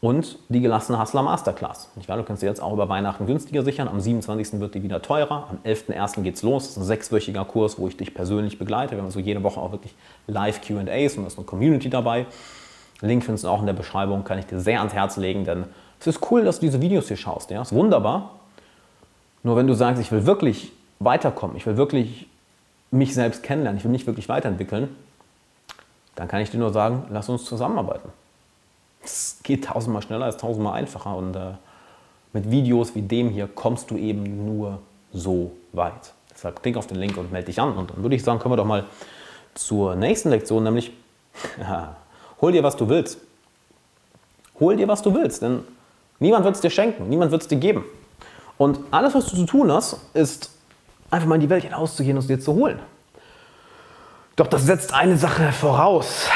[0.00, 1.90] Und die gelassene Hustler Masterclass.
[2.00, 3.88] Ich weiß, du kannst dir jetzt auch über Weihnachten günstiger sichern.
[3.88, 4.60] Am 27.
[4.60, 5.48] wird die wieder teurer.
[5.50, 6.22] Am 11.01.
[6.22, 6.64] geht es los.
[6.64, 8.94] Das ist ein sechswöchiger Kurs, wo ich dich persönlich begleite.
[8.94, 9.94] Wir haben so jede Woche auch wirklich
[10.28, 12.26] Live-QAs und da ist eine Community dabei.
[13.00, 14.22] Link findest du auch in der Beschreibung.
[14.22, 15.64] Kann ich dir sehr ans Herz legen, denn
[16.00, 17.50] es ist cool, dass du diese Videos hier schaust.
[17.50, 17.62] Ja?
[17.62, 18.38] ist wunderbar.
[19.42, 22.26] Nur wenn du sagst, ich will wirklich weiterkommen, ich will wirklich
[22.90, 24.94] mich selbst kennenlernen, ich will mich wirklich weiterentwickeln,
[26.14, 28.08] dann kann ich dir nur sagen, lass uns zusammenarbeiten.
[29.02, 31.52] Es geht tausendmal schneller, ist tausendmal einfacher und äh,
[32.32, 34.80] mit Videos wie dem hier kommst du eben nur
[35.12, 36.12] so weit.
[36.32, 37.76] Deshalb klick auf den Link und melde dich an.
[37.76, 38.84] Und dann würde ich sagen, kommen wir doch mal
[39.54, 40.92] zur nächsten Lektion, nämlich
[42.40, 43.18] hol dir, was du willst.
[44.60, 45.64] Hol dir, was du willst, denn
[46.18, 47.84] niemand wird es dir schenken, niemand wird es dir geben.
[48.56, 50.50] Und alles, was du zu tun hast, ist
[51.10, 52.80] einfach mal in die Welt hinauszugehen und es dir zu holen.
[54.36, 56.28] Doch das setzt eine Sache voraus.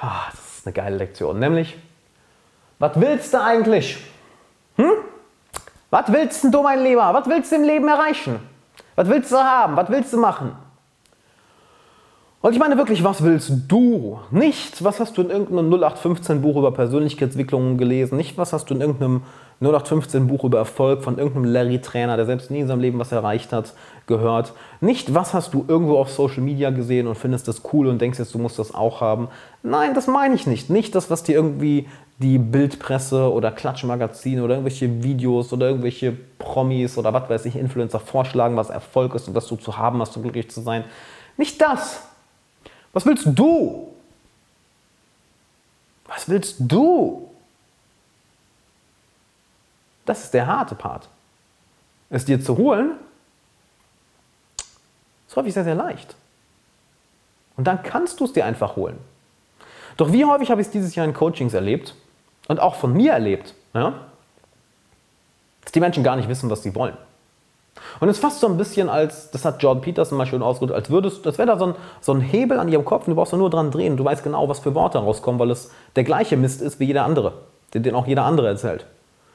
[0.00, 1.76] Ah, das ist eine geile Lektion, nämlich,
[2.78, 3.98] was willst du eigentlich?
[4.76, 4.92] Hm?
[5.90, 7.12] Was willst du, mein Lieber?
[7.12, 8.40] Was willst du im Leben erreichen?
[8.94, 9.76] Was willst du haben?
[9.76, 10.56] Was willst du machen?
[12.42, 14.18] Und ich meine wirklich, was willst du?
[14.32, 18.16] Nicht, was hast du in irgendeinem 0815 Buch über Persönlichkeitsentwicklung gelesen?
[18.16, 19.22] Nicht, was hast du in irgendeinem
[19.60, 23.52] 0815 Buch über Erfolg von irgendeinem Larry-Trainer, der selbst nie in seinem Leben was erreicht
[23.52, 23.74] hat,
[24.08, 24.54] gehört.
[24.80, 28.18] Nicht, was hast du irgendwo auf Social Media gesehen und findest das cool und denkst
[28.18, 29.28] jetzt, du musst das auch haben.
[29.62, 30.68] Nein, das meine ich nicht.
[30.68, 31.86] Nicht das, was dir irgendwie
[32.18, 38.00] die Bildpresse oder Klatschmagazine oder irgendwelche Videos oder irgendwelche Promis oder was weiß ich, Influencer
[38.00, 40.82] vorschlagen, was Erfolg ist und was du zu haben hast, um glücklich zu sein.
[41.36, 42.11] Nicht das.
[42.92, 43.94] Was willst du?
[46.06, 47.30] Was willst du?
[50.04, 51.08] Das ist der harte Part.
[52.10, 52.92] Es dir zu holen,
[55.26, 56.14] ist häufig sehr, sehr leicht.
[57.56, 58.98] Und dann kannst du es dir einfach holen.
[59.96, 61.94] Doch wie häufig habe ich es dieses Jahr in Coachings erlebt
[62.48, 63.94] und auch von mir erlebt, ja,
[65.62, 66.96] dass die Menschen gar nicht wissen, was sie wollen.
[68.00, 70.76] Und es ist fast so ein bisschen als, das hat Jordan Peterson mal schön ausgedrückt,
[70.76, 73.16] als würdest, das wäre da so ein, so ein Hebel an ihrem Kopf und du
[73.16, 73.96] brauchst nur dran drehen.
[73.96, 77.04] Du weißt genau, was für Worte rauskommen, weil es der gleiche Mist ist wie jeder
[77.04, 77.32] andere,
[77.74, 78.86] den, den auch jeder andere erzählt.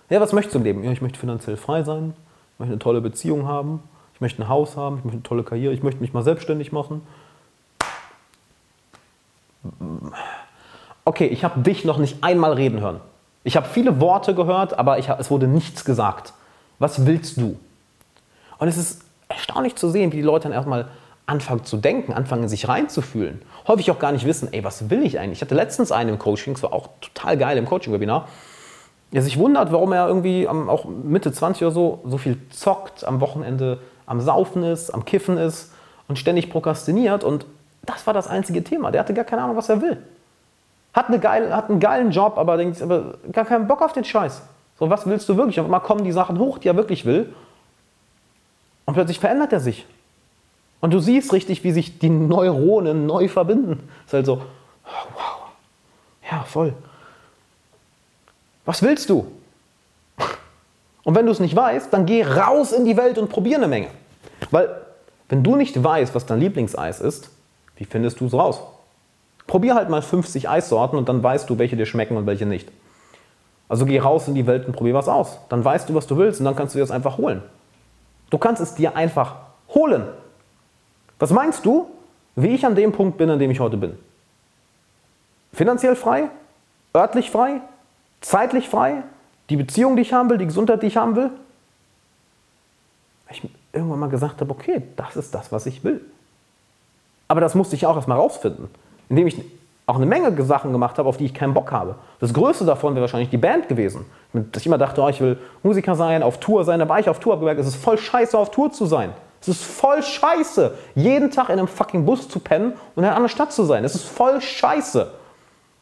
[0.09, 0.83] Ja, was möchtest du im Leben?
[0.83, 2.13] Ja, ich möchte finanziell frei sein,
[2.53, 3.83] ich möchte eine tolle Beziehung haben,
[4.13, 6.71] ich möchte ein Haus haben, ich möchte eine tolle Karriere, ich möchte mich mal selbstständig
[6.71, 7.01] machen.
[11.05, 12.99] Okay, ich habe dich noch nicht einmal reden hören.
[13.43, 16.33] Ich habe viele Worte gehört, aber ich es wurde nichts gesagt.
[16.79, 17.57] Was willst du?
[18.59, 20.87] Und es ist erstaunlich zu sehen, wie die Leute dann erstmal
[21.25, 23.41] anfangen zu denken, anfangen sich reinzufühlen.
[23.67, 25.39] Häufig auch gar nicht wissen, ey, was will ich eigentlich?
[25.39, 28.27] Ich hatte letztens einen im Coaching, das war auch total geil im Coaching-Webinar,
[29.11, 33.03] der sich wundert, warum er irgendwie am, auch Mitte 20 oder so so viel zockt,
[33.03, 35.73] am Wochenende am Saufen ist, am Kiffen ist
[36.07, 37.23] und ständig prokrastiniert.
[37.23, 37.45] Und
[37.83, 38.91] das war das einzige Thema.
[38.91, 39.97] Der hatte gar keine Ahnung, was er will.
[40.93, 44.03] Hat, eine geile, hat einen geilen Job, aber, denkt, aber gar keinen Bock auf den
[44.03, 44.41] Scheiß.
[44.79, 45.59] So, was willst du wirklich?
[45.59, 47.33] Auf einmal kommen die Sachen hoch, die er wirklich will.
[48.87, 49.85] Und plötzlich verändert er sich.
[50.79, 53.89] Und du siehst richtig, wie sich die Neuronen neu verbinden.
[54.05, 55.51] Das ist halt so, oh, wow,
[56.31, 56.73] ja, voll.
[58.65, 59.27] Was willst du?
[61.03, 63.67] Und wenn du es nicht weißt, dann geh raus in die Welt und probier eine
[63.67, 63.87] Menge.
[64.51, 64.69] Weil,
[65.29, 67.29] wenn du nicht weißt, was dein Lieblingseis ist,
[67.75, 68.61] wie findest du es raus?
[69.47, 72.69] Probier halt mal 50 Eissorten und dann weißt du, welche dir schmecken und welche nicht.
[73.69, 75.39] Also geh raus in die Welt und probier was aus.
[75.49, 77.41] Dann weißt du, was du willst und dann kannst du dir das einfach holen.
[78.29, 79.35] Du kannst es dir einfach
[79.69, 80.07] holen.
[81.19, 81.89] Was meinst du,
[82.35, 83.97] wie ich an dem Punkt bin, an dem ich heute bin?
[85.53, 86.29] Finanziell frei?
[86.95, 87.61] Örtlich frei?
[88.21, 89.03] Zeitlich frei?
[89.49, 90.37] Die Beziehung, die ich haben will?
[90.37, 91.31] Die Gesundheit, die ich haben will?
[93.27, 96.01] Weil ich irgendwann mal gesagt habe, okay, das ist das, was ich will.
[97.27, 98.69] Aber das musste ich auch erstmal rausfinden,
[99.09, 99.41] indem ich
[99.87, 101.95] auch eine Menge Sachen gemacht habe, auf die ich keinen Bock habe.
[102.19, 104.05] Das größte davon wäre wahrscheinlich die Band gewesen.
[104.33, 106.79] Dass ich immer dachte, oh, ich will Musiker sein, auf Tour sein.
[106.79, 109.13] Da war ich auf Tour, habe gemerkt, es ist voll scheiße, auf Tour zu sein.
[109.41, 113.15] Es ist voll scheiße, jeden Tag in einem fucking Bus zu pennen und in einer
[113.15, 113.85] anderen Stadt zu sein.
[113.85, 115.09] Es ist voll scheiße.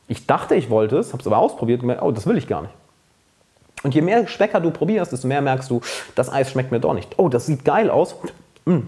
[0.07, 2.47] Ich dachte, ich wollte es, habe es aber ausprobiert und gemerkt, oh, das will ich
[2.47, 2.73] gar nicht.
[3.81, 5.81] Und je mehr Geschmäcker du probierst, desto mehr merkst du,
[6.13, 7.17] das Eis schmeckt mir doch nicht.
[7.17, 8.15] Oh, das sieht geil aus.
[8.65, 8.79] Mm.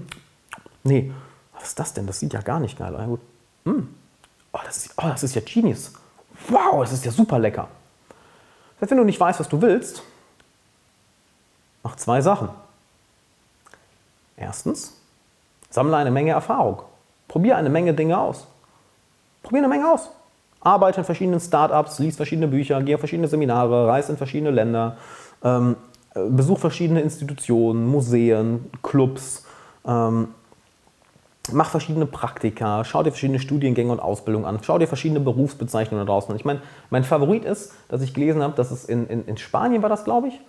[0.83, 1.11] Nee,
[1.53, 2.05] was ist das denn?
[2.05, 3.19] Das sieht ja gar nicht geil aus.
[3.65, 3.87] Mm.
[4.57, 5.93] Oh, das ist, oh, das ist ja Genius.
[6.49, 7.67] Wow, das ist ja super lecker.
[8.81, 10.01] Heißt, wenn du nicht weißt, was du willst,
[11.83, 12.49] mach zwei Sachen.
[14.35, 14.93] Erstens,
[15.69, 16.81] sammle eine Menge Erfahrung.
[17.27, 18.47] Probier eine Menge Dinge aus.
[19.43, 20.09] Probier eine Menge aus.
[20.61, 24.97] Arbeite in verschiedenen Startups, lies verschiedene Bücher, geh auf verschiedene Seminare, reise in verschiedene Länder,
[25.43, 25.75] ähm,
[26.13, 29.45] besuch verschiedene Institutionen, Museen, Clubs,
[29.85, 30.29] ähm,
[31.51, 36.11] mach verschiedene Praktika, schau dir verschiedene Studiengänge und Ausbildungen an, schau dir verschiedene Berufsbezeichnungen da
[36.11, 36.37] draußen an.
[36.37, 39.81] Ich meine, mein Favorit ist, dass ich gelesen habe, dass es in, in, in Spanien
[39.81, 40.39] war das, glaube ich,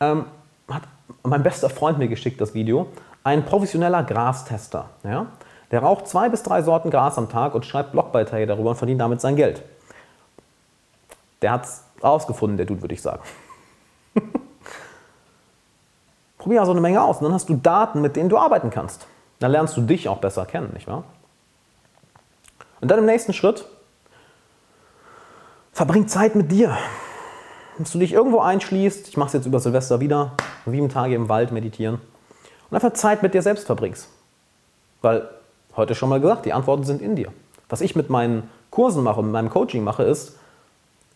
[0.00, 0.24] ähm,
[0.68, 0.82] hat
[1.22, 2.86] mein bester Freund mir geschickt, das Video,
[3.24, 4.90] ein professioneller Grastester.
[5.04, 5.26] Ja?
[5.70, 9.00] Der raucht zwei bis drei Sorten Gras am Tag und schreibt Blogbeiträge darüber und verdient
[9.00, 9.62] damit sein Geld.
[11.42, 13.22] Der hat es rausgefunden, der Dude, würde ich sagen.
[16.38, 19.06] Probier also eine Menge aus und dann hast du Daten, mit denen du arbeiten kannst.
[19.40, 21.04] Dann lernst du dich auch besser kennen, nicht wahr?
[22.80, 23.64] Und dann im nächsten Schritt,
[25.72, 26.78] verbring Zeit mit dir.
[27.78, 30.32] Dass du dich irgendwo einschließt, ich mache es jetzt über Silvester wieder,
[30.66, 32.00] sieben Tage im Wald meditieren
[32.70, 34.08] und einfach Zeit mit dir selbst verbringst.
[35.02, 35.28] Weil
[35.76, 37.32] Heute schon mal gesagt, die Antworten sind in dir.
[37.68, 40.36] Was ich mit meinen Kursen mache, mit meinem Coaching mache, ist,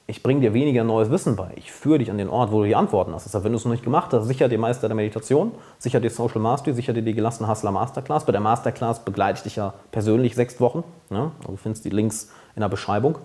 [0.07, 1.53] ich bringe dir weniger neues Wissen bei.
[1.57, 3.25] Ich führe dich an den Ort, wo du die Antworten hast.
[3.25, 6.11] Heißt, wenn du es noch nicht gemacht hast, sicher dir Meister der Meditation, sicher dir
[6.11, 8.27] Social Mastery, sicher dir die gelassene Hustler Masterclass.
[8.27, 10.85] Bei der Masterclass begleite ich dich ja persönlich sechs Wochen.
[11.09, 11.33] Ja?
[11.41, 13.17] Also du findest die Links in der Beschreibung.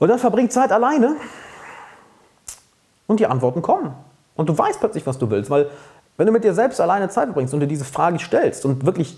[0.00, 1.14] Und dann verbring Zeit alleine
[3.06, 3.94] und die Antworten kommen.
[4.34, 5.48] Und du weißt plötzlich, was du willst.
[5.48, 5.70] Weil
[6.16, 9.16] wenn du mit dir selbst alleine Zeit verbringst und dir diese Frage stellst und wirklich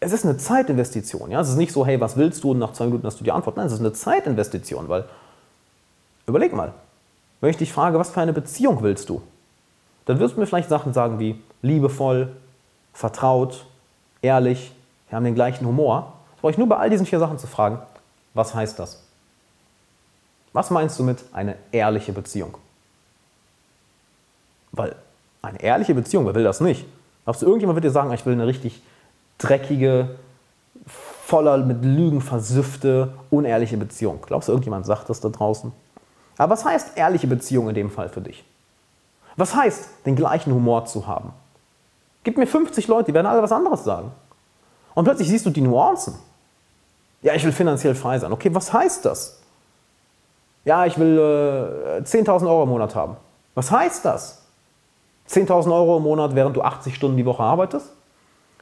[0.00, 1.30] es ist eine Zeitinvestition.
[1.30, 1.40] Ja?
[1.40, 3.32] Es ist nicht so, hey, was willst du und nach zwei Minuten hast du die
[3.32, 3.56] Antwort.
[3.56, 5.04] Nein, es ist eine Zeitinvestition, weil
[6.26, 6.74] überleg mal,
[7.40, 9.22] wenn ich dich frage, was für eine Beziehung willst du,
[10.04, 12.34] dann wirst du mir vielleicht Sachen sagen wie liebevoll,
[12.92, 13.66] vertraut,
[14.22, 14.72] ehrlich,
[15.08, 16.14] wir haben den gleichen Humor.
[16.32, 17.78] Das brauche ich nur bei all diesen vier Sachen zu fragen,
[18.34, 19.02] was heißt das?
[20.52, 22.56] Was meinst du mit eine ehrliche Beziehung?
[24.72, 24.96] Weil
[25.42, 26.86] eine ehrliche Beziehung, wer will das nicht?
[27.24, 28.80] Glaubst du, irgendjemand wird dir sagen, ich will eine richtig
[29.38, 30.16] dreckige,
[30.86, 34.20] voller mit Lügen versüffte, unehrliche Beziehung.
[34.26, 35.72] Glaubst du, irgendjemand sagt das da draußen?
[36.38, 38.44] Aber was heißt ehrliche Beziehung in dem Fall für dich?
[39.36, 41.32] Was heißt, den gleichen Humor zu haben?
[42.24, 44.12] Gib mir 50 Leute, die werden alle was anderes sagen.
[44.94, 46.14] Und plötzlich siehst du die Nuancen.
[47.22, 48.32] Ja, ich will finanziell frei sein.
[48.32, 49.40] Okay, was heißt das?
[50.64, 53.16] Ja, ich will äh, 10.000 Euro im Monat haben.
[53.54, 54.42] Was heißt das?
[55.28, 57.92] 10.000 Euro im Monat, während du 80 Stunden die Woche arbeitest?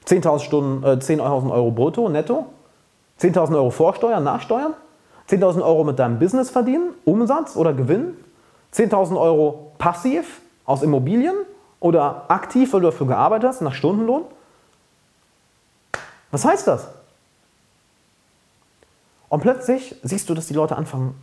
[0.06, 2.46] 10.000 Stunden, äh, 10.000 Euro brutto, netto,
[3.20, 4.74] 10.000 Euro Vorsteuern, Nachsteuern,
[5.28, 8.16] 10.000 Euro mit deinem Business verdienen, Umsatz oder Gewinn,
[8.72, 11.34] 10.000 Euro passiv aus Immobilien
[11.80, 14.24] oder aktiv, weil du dafür gearbeitet hast, nach Stundenlohn.
[16.30, 16.88] Was heißt das?
[19.28, 21.14] Und plötzlich siehst du, dass die Leute anfangen,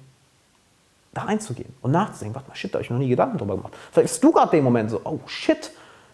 [1.14, 2.36] da reinzugehen und nachzudenken.
[2.36, 3.74] Warte mal, shit, da habe ich noch nie Gedanken drüber gemacht.
[3.92, 5.72] Vielleicht bist du gerade den Moment so, oh shit,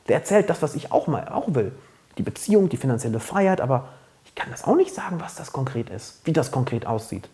[0.08, 1.72] der erzählt das, was ich auch mal auch will
[2.18, 3.90] die Beziehung, die finanzielle Freiheit, aber
[4.26, 7.30] ich kann das auch nicht sagen, was das konkret ist, wie das konkret aussieht.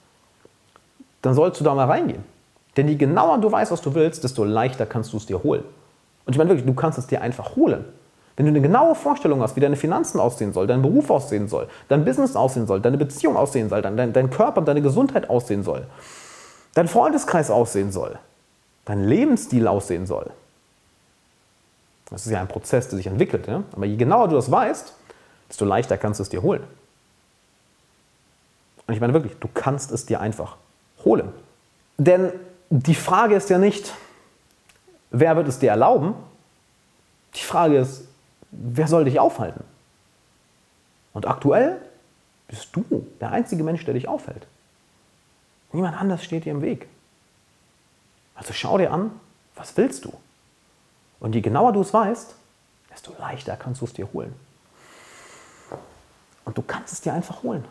[1.22, 2.24] Dann sollst du da mal reingehen.
[2.76, 5.64] Denn je genauer du weißt, was du willst, desto leichter kannst du es dir holen.
[6.26, 7.86] Und ich meine wirklich, du kannst es dir einfach holen.
[8.36, 11.68] Wenn du eine genaue Vorstellung hast, wie deine Finanzen aussehen soll, dein Beruf aussehen soll,
[11.88, 15.86] dein Business aussehen soll, deine Beziehung aussehen soll, dein, dein Körper, deine Gesundheit aussehen soll,
[16.74, 18.18] dein Freundeskreis aussehen soll,
[18.86, 20.32] dein Lebensstil aussehen soll,
[22.14, 23.48] das ist ja ein Prozess, der sich entwickelt.
[23.48, 23.64] Ja?
[23.72, 24.94] Aber je genauer du das weißt,
[25.50, 26.64] desto leichter kannst du es dir holen.
[28.86, 30.58] Und ich meine wirklich, du kannst es dir einfach
[31.04, 31.34] holen.
[31.98, 32.32] Denn
[32.70, 33.96] die Frage ist ja nicht,
[35.10, 36.14] wer wird es dir erlauben?
[37.34, 38.08] Die Frage ist,
[38.52, 39.64] wer soll dich aufhalten?
[41.14, 41.82] Und aktuell
[42.48, 44.46] bist du der einzige Mensch, der dich aufhält.
[45.72, 46.88] Niemand anders steht dir im Weg.
[48.36, 49.20] Also schau dir an,
[49.56, 50.14] was willst du?
[51.24, 52.36] Und je genauer du es weißt,
[52.92, 54.36] desto leichter kannst du es dir holen.
[56.44, 57.64] Und du kannst es dir einfach holen.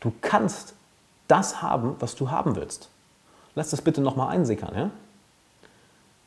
[0.00, 0.72] Du kannst
[1.28, 2.88] das haben, was du haben willst.
[3.54, 4.74] Lass das bitte nochmal einsickern.
[4.74, 4.90] Ja?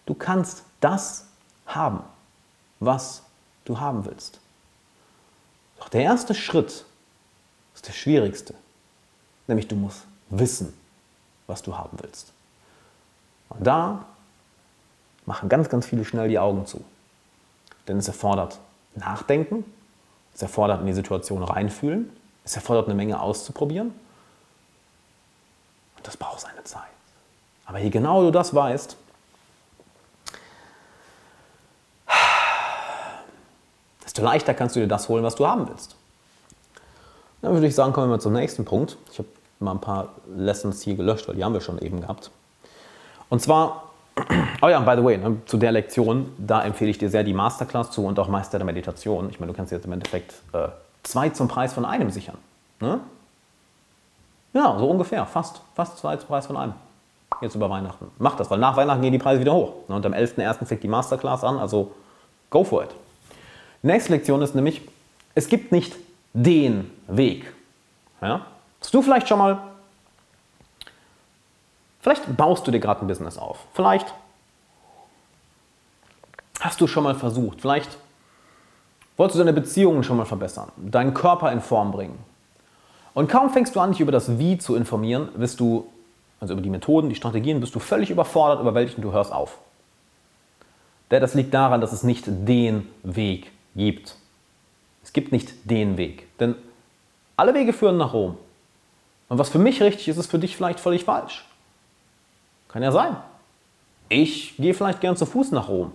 [0.05, 1.25] Du kannst das
[1.65, 2.03] haben,
[2.79, 3.23] was
[3.65, 4.39] du haben willst.
[5.79, 6.85] Doch der erste Schritt
[7.73, 8.53] ist der schwierigste.
[9.47, 10.71] Nämlich du musst wissen,
[11.47, 12.31] was du haben willst.
[13.49, 14.05] Und da
[15.25, 16.83] machen ganz, ganz viele schnell die Augen zu.
[17.87, 18.59] Denn es erfordert
[18.95, 19.65] Nachdenken,
[20.33, 22.09] es erfordert in die Situation reinfühlen,
[22.43, 23.87] es erfordert eine Menge auszuprobieren.
[25.97, 26.81] Und das braucht seine Zeit.
[27.65, 28.95] Aber je genau du das weißt,
[34.03, 35.95] desto leichter kannst du dir das holen, was du haben willst.
[37.41, 38.97] Dann würde ich sagen, kommen wir mal zum nächsten Punkt.
[39.11, 39.27] Ich habe
[39.59, 42.31] mal ein paar Lessons hier gelöscht, weil die haben wir schon eben gehabt.
[43.29, 43.91] Und zwar,
[44.61, 47.33] oh ja, by the way, ne, zu der Lektion, da empfehle ich dir sehr die
[47.33, 49.29] Masterclass zu und auch Meister der Meditation.
[49.29, 50.69] Ich meine, du kannst jetzt im Endeffekt äh,
[51.03, 52.37] zwei zum Preis von einem sichern.
[52.79, 52.99] Ne?
[54.53, 56.73] Ja, so ungefähr, fast, fast zwei zum Preis von einem.
[57.41, 58.09] Jetzt über Weihnachten.
[58.17, 59.73] Mach das, weil nach Weihnachten gehen die Preise wieder hoch.
[59.89, 59.95] Ne?
[59.95, 60.65] Und am 11.01.
[60.65, 61.91] fängt die Masterclass an, also
[62.49, 62.89] go for it.
[63.81, 64.81] Nächste Lektion ist nämlich,
[65.33, 65.95] es gibt nicht
[66.33, 67.53] den Weg.
[68.21, 68.45] Ja?
[68.79, 69.57] Hast du vielleicht schon mal,
[72.06, 73.58] vielleicht baust du dir gerade ein Business auf.
[73.74, 74.14] Vielleicht
[76.59, 77.61] hast du schon mal versucht.
[77.61, 77.98] Vielleicht
[79.17, 82.19] wolltest du deine Beziehungen schon mal verbessern, deinen Körper in Form bringen.
[83.16, 85.88] Und kaum fängst du an, dich über das Wie zu informieren, bist du,
[86.40, 89.58] also über die Methoden, die Strategien, bist du völlig überfordert, überwältigt und du hörst auf.
[91.09, 94.16] Das liegt daran, dass es nicht den Weg gibt.
[95.03, 96.27] Es gibt nicht den Weg.
[96.40, 96.53] Denn
[97.35, 98.38] alle Wege führen nach Rom.
[99.27, 101.45] Und was für mich richtig ist, ist für dich vielleicht völlig falsch.
[102.75, 103.15] Kann ja sein.
[104.09, 105.93] Ich gehe vielleicht gern zu Fuß nach Rom.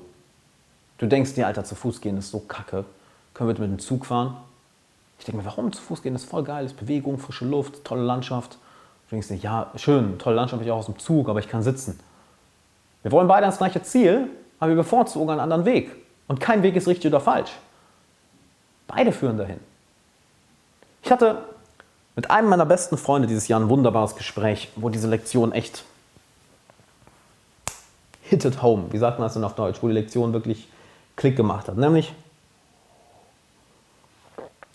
[0.97, 2.87] Du denkst dir, Alter, zu Fuß gehen ist so kacke.
[3.35, 4.39] Können wir mit dem Zug fahren?
[5.19, 8.01] Ich denke mir, warum zu Fuß gehen ist voll geil, ist Bewegung, frische Luft, tolle
[8.01, 8.53] Landschaft.
[8.55, 11.63] Du denkst dir, ja, schön, tolle Landschaft, ich auch aus dem Zug, aber ich kann
[11.63, 12.01] sitzen.
[13.03, 14.29] Wir wollen beide ans gleiche Ziel,
[14.59, 15.95] aber wir bevorzugen einen anderen Weg.
[16.29, 17.51] Und kein Weg ist richtig oder falsch.
[18.87, 19.61] Beide führen dahin.
[21.03, 21.45] Ich hatte
[22.17, 25.85] mit einem meiner besten Freunde dieses Jahr ein wunderbares Gespräch, wo diese Lektion echt
[28.31, 30.69] hit it home, wie sagt man das denn auf Deutsch, wo die Lektion wirklich
[31.17, 31.77] Klick gemacht hat.
[31.77, 32.15] Nämlich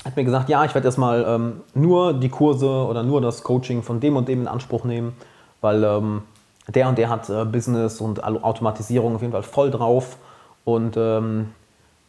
[0.04, 3.82] hat mir gesagt, ja, ich werde erstmal ähm, nur die Kurse oder nur das Coaching
[3.82, 5.16] von dem und dem in Anspruch nehmen,
[5.62, 6.24] weil ähm,
[6.68, 10.18] der und der hat äh, Business und Automatisierung auf jeden Fall voll drauf
[10.66, 11.54] und ähm,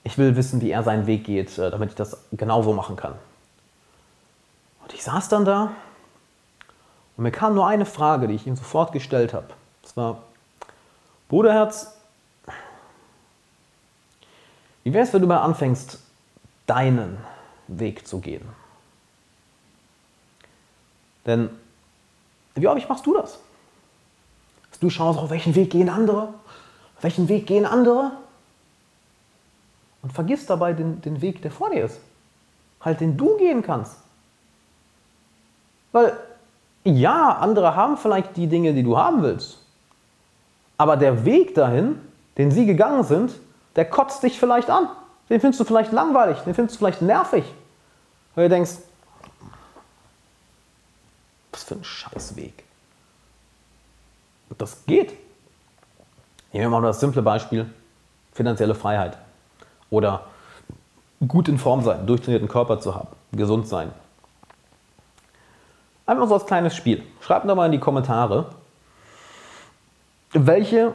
[0.02, 3.12] ich will wissen, wie er seinen Weg geht, äh, damit ich das genauso machen kann.
[4.83, 5.70] Und ich saß dann da
[7.16, 9.47] und mir kam nur eine Frage, die ich ihm sofort gestellt habe.
[9.83, 10.18] Das war,
[11.29, 11.93] Bruderherz,
[14.85, 15.99] wie wäre es, wenn du mal anfängst,
[16.67, 17.19] deinen
[17.67, 18.47] Weg zu gehen?
[21.27, 21.51] Denn
[22.55, 23.41] wie häufig machst du das?
[24.71, 26.35] Dass du schaust, auf welchen Weg gehen andere?
[26.97, 28.13] Auf welchen Weg gehen andere?
[30.03, 32.01] Und vergisst dabei den, den Weg, der vor dir ist.
[32.81, 33.97] Halt, den du gehen kannst.
[35.91, 36.17] Weil,
[36.85, 39.59] ja, andere haben vielleicht die Dinge, die du haben willst.
[40.79, 42.01] Aber der Weg dahin,
[42.39, 43.33] den sie gegangen sind,
[43.77, 44.89] der kotzt dich vielleicht an.
[45.29, 47.45] Den findest du vielleicht langweilig, den findest du vielleicht nervig.
[48.35, 48.73] Weil du denkst,
[51.53, 52.65] was für ein Scheißweg.
[54.51, 55.15] Und das geht.
[56.53, 57.69] Nehmen wir mal das simple Beispiel,
[58.33, 59.19] finanzielle Freiheit.
[59.91, 60.27] Oder
[61.27, 63.91] gut in Form sein, durchtrainierten Körper zu haben, gesund sein,
[66.07, 67.03] Einfach so als kleines Spiel.
[67.21, 68.47] Schreibt doch mal in die Kommentare,
[70.33, 70.93] welche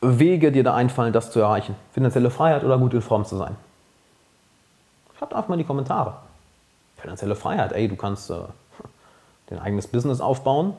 [0.00, 1.76] Wege dir da einfallen, das zu erreichen.
[1.92, 3.56] Finanzielle Freiheit oder gut in Form zu sein.
[5.16, 6.14] Schreibt einfach mal in die Kommentare.
[6.96, 8.34] Finanzielle Freiheit, ey, du kannst äh,
[9.46, 10.74] dein eigenes Business aufbauen,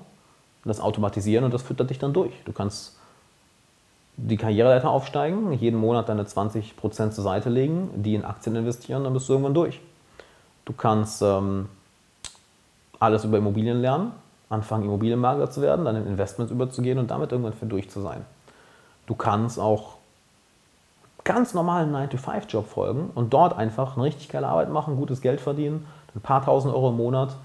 [0.66, 2.34] das automatisieren und das füttert dich dann durch.
[2.46, 2.98] Du kannst
[4.16, 9.14] die Karriereleiter aufsteigen, jeden Monat deine 20% zur Seite legen, die in Aktien investieren, dann
[9.14, 9.80] bist du irgendwann durch.
[10.66, 11.68] Du kannst ähm,
[13.00, 14.12] alles über Immobilien lernen,
[14.54, 18.26] anfangen Immobilienmakler zu werden, dann in Investments überzugehen und damit irgendwann für durch zu sein.
[19.08, 19.96] Du kannst auch
[21.24, 25.86] ganz normalen 9-to-5-Job folgen und dort einfach eine richtig geile Arbeit machen, gutes Geld verdienen,
[26.16, 27.36] ein paar tausend Euro im Monat,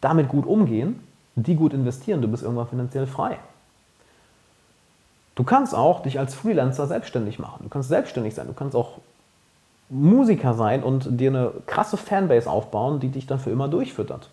[0.00, 1.00] damit gut umgehen,
[1.34, 3.38] die gut investieren, du bist irgendwann finanziell frei.
[5.34, 7.60] Du kannst auch dich als Freelancer selbstständig machen.
[7.64, 8.46] Du kannst selbstständig sein.
[8.46, 8.98] Du kannst auch
[9.88, 14.30] Musiker sein und dir eine krasse Fanbase aufbauen, die dich dann für immer durchfüttert.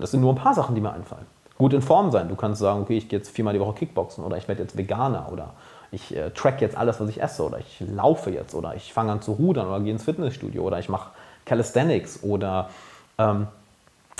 [0.00, 1.26] Das sind nur ein paar Sachen, die mir einfallen.
[1.58, 2.28] Gut in Form sein.
[2.28, 4.76] Du kannst sagen, okay, ich gehe jetzt viermal die Woche Kickboxen oder ich werde jetzt
[4.76, 5.50] Veganer oder
[5.90, 9.12] ich äh, track jetzt alles, was ich esse oder ich laufe jetzt oder ich fange
[9.12, 11.10] an zu rudern oder gehe ins Fitnessstudio oder ich mache
[11.44, 12.70] Calisthenics oder
[13.18, 13.46] ähm,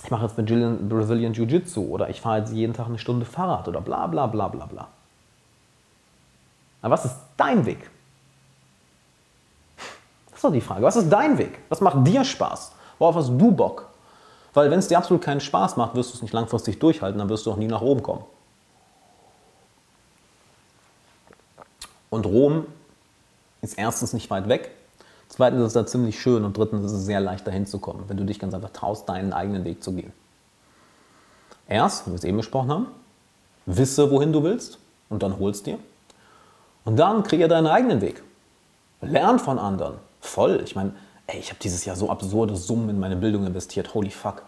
[0.04, 3.68] ich mache jetzt Brazilian, Brazilian Jiu-Jitsu oder ich fahre jetzt jeden Tag eine Stunde Fahrrad
[3.68, 4.88] oder bla bla bla bla bla.
[6.82, 7.88] Aber was ist dein Weg?
[10.26, 10.82] Das ist doch die Frage.
[10.82, 11.60] Was ist dein Weg?
[11.68, 12.72] Was macht dir Spaß?
[12.98, 13.91] Worauf hast du Bock?
[14.55, 17.28] Weil wenn es dir absolut keinen Spaß macht, wirst du es nicht langfristig durchhalten, dann
[17.28, 18.24] wirst du auch nie nach Rom kommen.
[22.10, 22.66] Und Rom
[23.62, 24.70] ist erstens nicht weit weg,
[25.28, 28.05] zweitens ist es da ziemlich schön und drittens ist es sehr leicht dahin zu kommen,
[28.08, 30.12] wenn du dich ganz einfach traust, deinen eigenen Weg zu gehen.
[31.68, 32.86] Erst, wie wir es eben besprochen haben,
[33.64, 35.78] wisse, wohin du willst und dann holst dir.
[36.84, 38.22] Und dann kreier deinen eigenen Weg.
[39.00, 39.94] Lern von anderen.
[40.20, 40.60] Voll.
[40.64, 40.92] Ich meine,
[41.32, 43.94] ey, ich habe dieses Jahr so absurde Summen in meine Bildung investiert.
[43.94, 44.42] Holy fuck.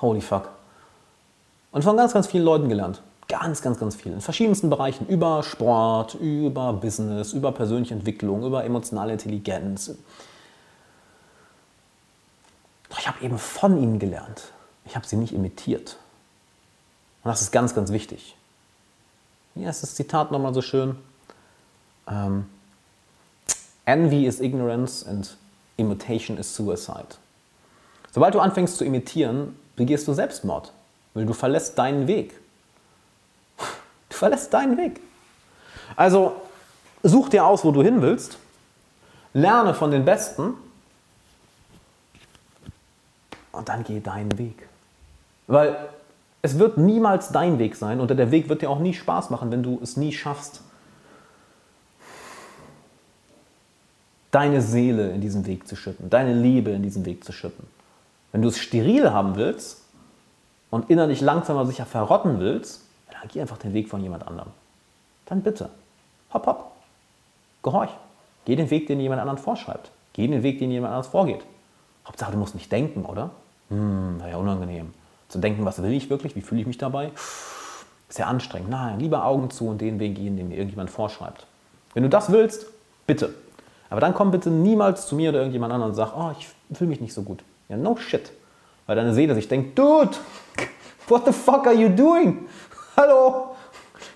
[0.00, 0.50] Holy fuck.
[1.72, 3.02] Und von ganz, ganz vielen Leuten gelernt.
[3.28, 4.12] Ganz, ganz, ganz viel.
[4.12, 5.06] In verschiedensten Bereichen.
[5.06, 9.94] Über Sport, über Business, über persönliche Entwicklung, über emotionale Intelligenz.
[12.88, 14.52] Doch ich habe eben von ihnen gelernt.
[14.86, 15.98] Ich habe sie nicht imitiert.
[17.22, 18.36] Und das ist ganz, ganz wichtig.
[19.54, 20.96] Hier ist das Zitat nochmal so schön.
[22.06, 22.46] Um,
[23.84, 25.36] Envy is ignorance and
[25.78, 27.16] imitation is suicide.
[28.12, 30.72] Sobald du anfängst zu imitieren, begehst du Selbstmord,
[31.14, 32.34] weil du verlässt deinen Weg.
[34.08, 35.00] Du verlässt deinen Weg.
[35.96, 36.40] Also
[37.02, 38.38] such dir aus, wo du hin willst,
[39.32, 40.54] lerne von den Besten
[43.52, 44.68] und dann geh deinen Weg.
[45.46, 45.76] Weil
[46.42, 49.50] es wird niemals dein Weg sein und der Weg wird dir auch nie Spaß machen,
[49.50, 50.62] wenn du es nie schaffst,
[54.30, 57.66] deine Seele in diesen Weg zu schütten, deine Liebe in diesen Weg zu schütten.
[58.32, 59.82] Wenn du es steril haben willst
[60.70, 64.50] und innerlich langsam aber sicher verrotten willst, dann geh einfach den Weg von jemand anderem.
[65.26, 65.70] Dann bitte,
[66.32, 66.72] hopp, hopp,
[67.62, 67.90] gehorch.
[68.44, 69.90] Geh den Weg, den jemand anderen vorschreibt.
[70.12, 71.44] Geh den Weg, den jemand anders vorgeht.
[72.06, 73.30] Hauptsache, du musst nicht denken, oder?
[73.68, 74.94] Hm, war ja unangenehm.
[75.28, 77.10] Zu denken, was will ich wirklich, wie fühle ich mich dabei?
[78.08, 78.70] Ist ja anstrengend.
[78.70, 81.46] Nein, lieber Augen zu und den Weg gehen, den mir irgendjemand vorschreibt.
[81.92, 82.66] Wenn du das willst,
[83.06, 83.34] bitte.
[83.90, 86.90] Aber dann komm bitte niemals zu mir oder irgendjemand anderen und sag, oh, ich fühle
[86.90, 87.42] mich nicht so gut.
[87.68, 88.32] Ja, no shit.
[88.86, 90.16] Weil deine Seele sich denkt, Dude,
[91.08, 92.46] what the fuck are you doing?
[92.96, 93.56] Hallo?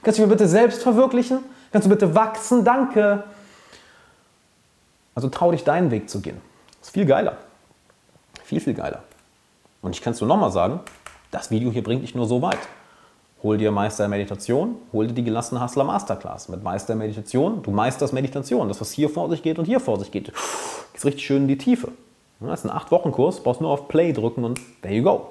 [0.02, 1.40] Kannst du mir bitte selbst verwirklichen?
[1.70, 2.64] Kannst du bitte wachsen?
[2.64, 3.24] Danke.
[5.14, 6.40] Also trau dich, deinen Weg zu gehen.
[6.80, 7.36] Ist viel geiler.
[8.44, 9.02] Viel, viel geiler.
[9.80, 10.80] Und ich kann es nur nochmal sagen,
[11.30, 12.58] das Video hier bringt dich nur so weit.
[13.42, 16.48] Hol dir Meister Meditation, hol dir die gelassene Hustler Masterclass.
[16.48, 18.68] Mit Meister Meditation, du meisterst Meditation.
[18.68, 20.32] Das, was hier vor sich geht und hier vor sich geht,
[20.94, 21.88] ist richtig schön in die Tiefe.
[22.38, 25.26] Das ist ein 8-Wochen-Kurs, brauchst nur auf Play drücken und there you go.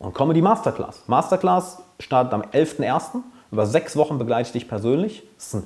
[0.00, 1.04] Und komme die Masterclass.
[1.06, 3.22] Masterclass startet am 11.01.
[3.52, 5.22] Über sechs Wochen begleite ich dich persönlich.
[5.36, 5.62] Das ist ein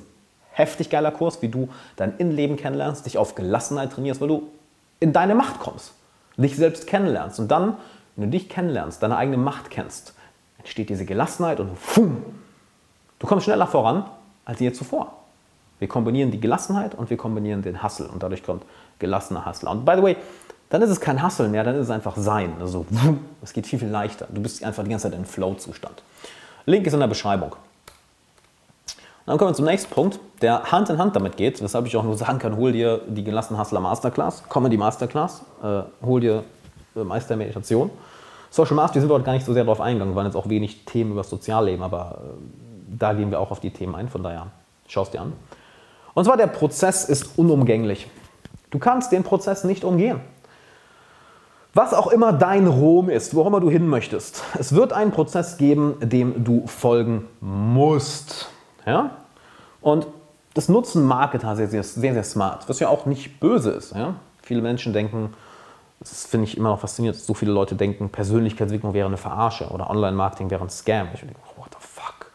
[0.51, 4.43] heftig geiler Kurs, wie du dein Innenleben kennenlernst, dich auf Gelassenheit trainierst, weil du
[4.99, 5.93] in deine Macht kommst,
[6.37, 7.39] dich selbst kennenlernst.
[7.39, 7.77] Und dann,
[8.15, 10.13] wenn du dich kennenlernst, deine eigene Macht kennst,
[10.59, 12.23] entsteht diese Gelassenheit und fum,
[13.17, 14.05] du kommst schneller voran
[14.45, 15.13] als je zuvor.
[15.79, 18.63] Wir kombinieren die Gelassenheit und wir kombinieren den Hustle und dadurch kommt
[18.99, 19.71] gelassener Hustler.
[19.71, 20.17] Und by the way,
[20.69, 22.53] dann ist es kein Hustle mehr, dann ist es einfach Sein.
[22.59, 22.85] Also
[23.41, 24.27] es geht viel, viel leichter.
[24.29, 26.03] Du bist einfach die ganze Zeit in Flow-Zustand.
[26.65, 27.55] Link ist in der Beschreibung.
[29.25, 32.03] dann kommen wir zum nächsten Punkt, der Hand in Hand damit geht, weshalb ich auch
[32.03, 36.43] nur sagen kann, hol dir die gelassene Hustler Masterclass, komme die Masterclass, äh, hol dir
[36.95, 37.89] äh, Meister Meditation.
[38.51, 40.85] Social Mastery sind wir dort gar nicht so sehr darauf eingegangen, waren jetzt auch wenig
[40.85, 44.23] Themen über das Sozialleben, aber äh, da gehen wir auch auf die Themen ein, von
[44.23, 44.47] daher
[44.87, 45.33] schau es dir an.
[46.13, 48.09] Und zwar der Prozess ist unumgänglich.
[48.71, 50.19] Du kannst den Prozess nicht umgehen.
[51.73, 55.57] Was auch immer dein Rom ist, wo immer du hin möchtest, es wird einen Prozess
[55.57, 58.49] geben, dem du folgen musst.
[58.85, 59.11] Ja?
[59.81, 60.07] Und
[60.55, 63.95] das nutzen Marketer sehr, sehr, sehr, sehr smart, was ja auch nicht böse ist.
[63.95, 64.15] Ja?
[64.41, 65.33] Viele Menschen denken,
[65.99, 69.67] das finde ich immer noch faszinierend, dass so viele Leute denken, Persönlichkeitsentwicklung wäre eine Verarsche
[69.69, 71.09] oder Online-Marketing wäre ein Scam.
[71.13, 72.31] Ich denke, what the fuck?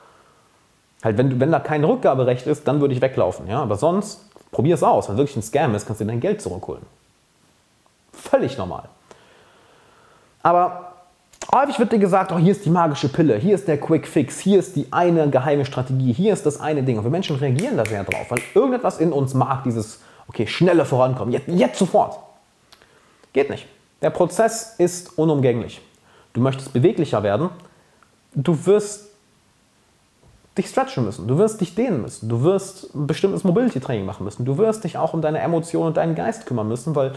[1.03, 3.47] Halt, wenn, wenn da kein Rückgaberecht ist, dann würde ich weglaufen.
[3.49, 3.63] Ja?
[3.63, 5.09] Aber sonst, probier es aus.
[5.09, 6.83] Wenn wirklich ein Scam ist, kannst du dein Geld zurückholen.
[8.13, 8.85] Völlig normal.
[10.43, 10.93] Aber
[11.55, 14.41] häufig wird dir gesagt, oh, hier ist die magische Pille, hier ist der Quick Fix,
[14.41, 16.99] hier ist die eine geheime Strategie, hier ist das eine Ding.
[16.99, 20.85] Und wir Menschen reagieren da sehr drauf, weil irgendetwas in uns mag dieses, okay, schnelle
[20.85, 22.19] Vorankommen, jetzt, jetzt sofort.
[23.35, 23.67] Geht nicht.
[24.01, 25.83] Der Prozess ist unumgänglich.
[26.33, 27.51] Du möchtest beweglicher werden.
[28.35, 29.11] Du wirst
[30.57, 31.29] dich stretchen müssen.
[31.29, 32.29] Du wirst dich dehnen müssen.
[32.29, 34.45] Du wirst ein bestimmtes Mobility-Training machen müssen.
[34.45, 37.13] Du wirst dich auch um deine Emotionen und deinen Geist kümmern müssen, weil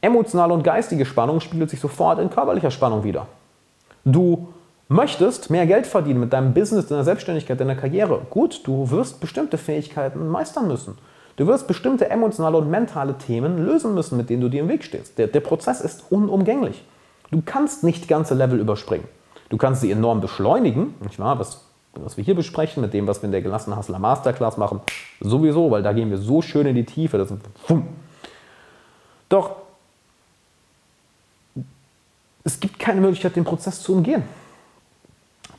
[0.00, 3.26] emotionale und geistige Spannung spiegelt sich sofort in körperlicher Spannung wieder.
[4.04, 4.48] Du
[4.88, 8.22] möchtest mehr Geld verdienen mit deinem Business, deiner Selbstständigkeit, deiner Karriere.
[8.30, 10.96] Gut, du wirst bestimmte Fähigkeiten meistern müssen.
[11.36, 14.84] Du wirst bestimmte emotionale und mentale Themen lösen müssen, mit denen du dir im Weg
[14.84, 15.18] stehst.
[15.18, 16.84] Der, der Prozess ist unumgänglich.
[17.30, 19.06] Du kannst nicht ganze Level überspringen.
[19.48, 21.38] Du kannst sie enorm beschleunigen, nicht wahr?
[21.38, 24.80] Was, was wir hier besprechen, mit dem, was wir in der gelassenen Hustler Masterclass machen,
[25.20, 27.18] sowieso, weil da gehen wir so schön in die Tiefe.
[27.18, 27.32] Das
[29.28, 29.56] Doch
[32.44, 34.22] es gibt keine Möglichkeit, den Prozess zu umgehen.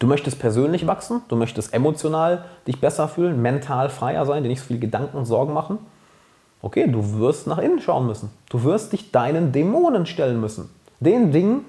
[0.04, 4.60] Du möchtest persönlich wachsen, du möchtest emotional dich besser fühlen, mental freier sein, dir nicht
[4.60, 5.78] so viel Gedanken und Sorgen machen.
[6.62, 8.30] Okay, du wirst nach innen schauen müssen.
[8.50, 10.70] Du wirst dich deinen Dämonen stellen müssen.
[11.00, 11.64] Den Dingen,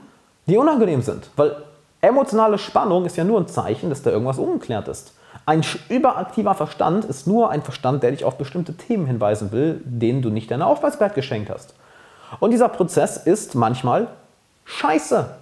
[0.48, 1.30] die unangenehm sind.
[1.36, 1.54] Weil
[2.00, 5.12] Emotionale Spannung ist ja nur ein Zeichen, dass da irgendwas ungeklärt ist.
[5.46, 10.22] Ein überaktiver Verstand ist nur ein Verstand, der dich auf bestimmte Themen hinweisen will, denen
[10.22, 11.72] du nicht deine Aufmerksamkeit geschenkt hast.
[12.40, 14.08] Und dieser Prozess ist manchmal
[14.64, 15.36] scheiße.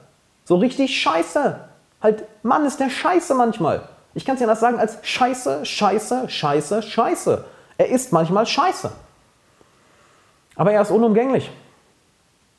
[0.45, 1.72] So richtig scheiße.
[2.03, 3.89] Halt, Mann, ist der scheiße manchmal.
[4.15, 7.45] Ich kann es ja das sagen als scheiße, scheiße, scheiße, scheiße.
[7.79, 8.93] Er ist manchmal scheiße.
[10.57, 11.51] Aber er ist unumgänglich.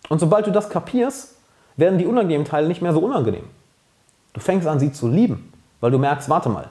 [0.10, 1.36] Und sobald du das kapierst,
[1.76, 3.48] werden die unangenehmen Teile nicht mehr so unangenehm.
[4.34, 6.70] Du fängst an, sie zu lieben, weil du merkst, warte mal,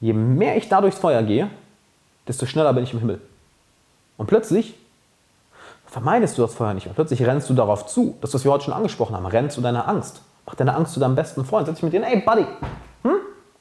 [0.00, 1.50] je mehr ich da durchs Feuer gehe,
[2.26, 3.20] desto schneller bin ich im Himmel.
[4.16, 4.74] Und plötzlich
[5.86, 6.94] vermeidest du das Feuer nicht mehr.
[6.94, 9.88] Plötzlich rennst du darauf zu, das, was wir heute schon angesprochen haben, rennst du deiner
[9.88, 10.22] Angst.
[10.46, 11.66] Mach deine Angst zu deinem besten Freund.
[11.66, 12.46] Setz dich mit dir, ey Buddy,
[13.02, 13.16] hm?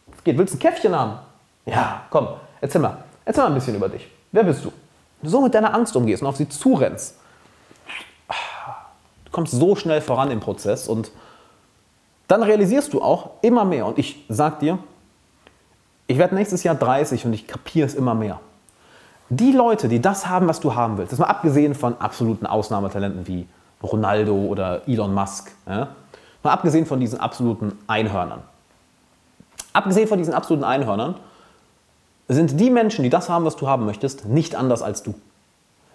[0.07, 0.37] Was geht?
[0.37, 1.19] Willst du ein Käffchen haben?
[1.65, 2.29] Ja, komm,
[2.61, 2.97] erzähl mal.
[3.25, 4.07] Erzähl mal ein bisschen über dich.
[4.31, 4.69] Wer bist du?
[4.69, 7.15] Wenn du so mit deiner Angst umgehst und auf sie zurennst,
[9.25, 11.11] du kommst so schnell voran im Prozess und
[12.27, 13.85] dann realisierst du auch immer mehr.
[13.85, 14.79] Und ich sag dir,
[16.07, 18.39] ich werde nächstes Jahr 30 und ich kapiere es immer mehr.
[19.29, 23.27] Die Leute, die das haben, was du haben willst, das mal abgesehen von absoluten Ausnahmetalenten
[23.27, 23.47] wie
[23.83, 25.89] Ronaldo oder Elon Musk, ja,
[26.43, 28.41] mal abgesehen von diesen absoluten Einhörnern.
[29.73, 31.15] Abgesehen von diesen absoluten Einhörnern
[32.27, 35.15] sind die Menschen, die das haben, was du haben möchtest, nicht anders als du.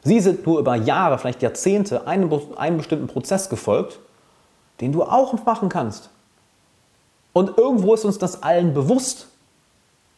[0.02, 3.98] Sie sind nur über Jahre, vielleicht Jahrzehnte einem, einem bestimmten Prozess gefolgt,
[4.80, 6.10] den du auch machen kannst.
[7.32, 9.28] Und irgendwo ist uns das allen bewusst.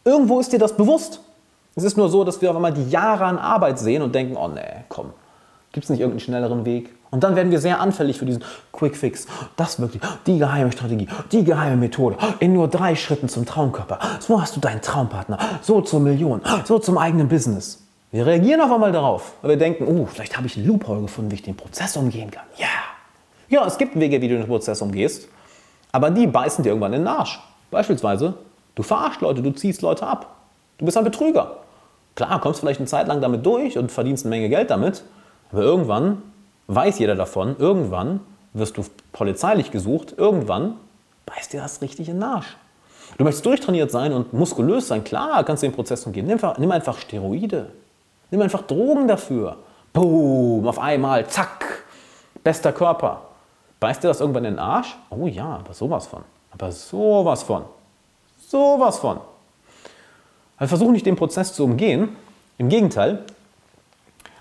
[0.04, 1.20] Irgendwo ist dir das bewusst.
[1.76, 4.36] Es ist nur so, dass wir auf einmal die Jahre an Arbeit sehen und denken,
[4.36, 5.12] oh nee, komm,
[5.72, 6.94] gibt es nicht irgendeinen schnelleren Weg?
[7.16, 9.26] Und dann werden wir sehr anfällig für diesen Quick Fix.
[9.56, 12.18] Das wirklich, die geheime Strategie, die geheime Methode.
[12.40, 13.98] In nur drei Schritten zum Traumkörper.
[14.20, 15.38] So hast du deinen Traumpartner.
[15.62, 16.42] So zur Million.
[16.66, 17.82] So zum eigenen Business.
[18.12, 21.30] Wir reagieren auf einmal darauf, weil wir denken, oh, vielleicht habe ich einen Loophole gefunden,
[21.30, 22.44] wie ich den Prozess umgehen kann.
[22.58, 22.66] Ja.
[23.48, 25.26] Ja, es gibt Wege, wie du den Prozess umgehst,
[25.92, 27.40] aber die beißen dir irgendwann in den Arsch.
[27.70, 28.34] Beispielsweise,
[28.74, 30.36] du verarschst Leute, du ziehst Leute ab.
[30.76, 31.60] Du bist ein Betrüger.
[32.14, 35.02] Klar, kommst vielleicht eine Zeit lang damit durch und verdienst eine Menge Geld damit,
[35.50, 36.20] aber irgendwann
[36.68, 38.20] weiß jeder davon, irgendwann
[38.52, 40.76] wirst du polizeilich gesucht, irgendwann
[41.26, 42.56] beißt dir das richtig in den Arsch.
[43.18, 46.26] Du möchtest durchtrainiert sein und muskulös sein, klar, kannst du den Prozess umgehen.
[46.26, 47.70] Nimm einfach, nimm einfach Steroide.
[48.30, 49.56] Nimm einfach Drogen dafür.
[49.92, 51.84] Boom, auf einmal, zack,
[52.42, 53.22] bester Körper.
[53.80, 54.96] Beißt dir das irgendwann in den Arsch?
[55.10, 56.22] Oh ja, aber sowas von.
[56.50, 57.64] Aber sowas von.
[58.48, 59.20] Sowas von.
[60.56, 62.16] Also versuche nicht den Prozess zu umgehen.
[62.58, 63.24] Im Gegenteil,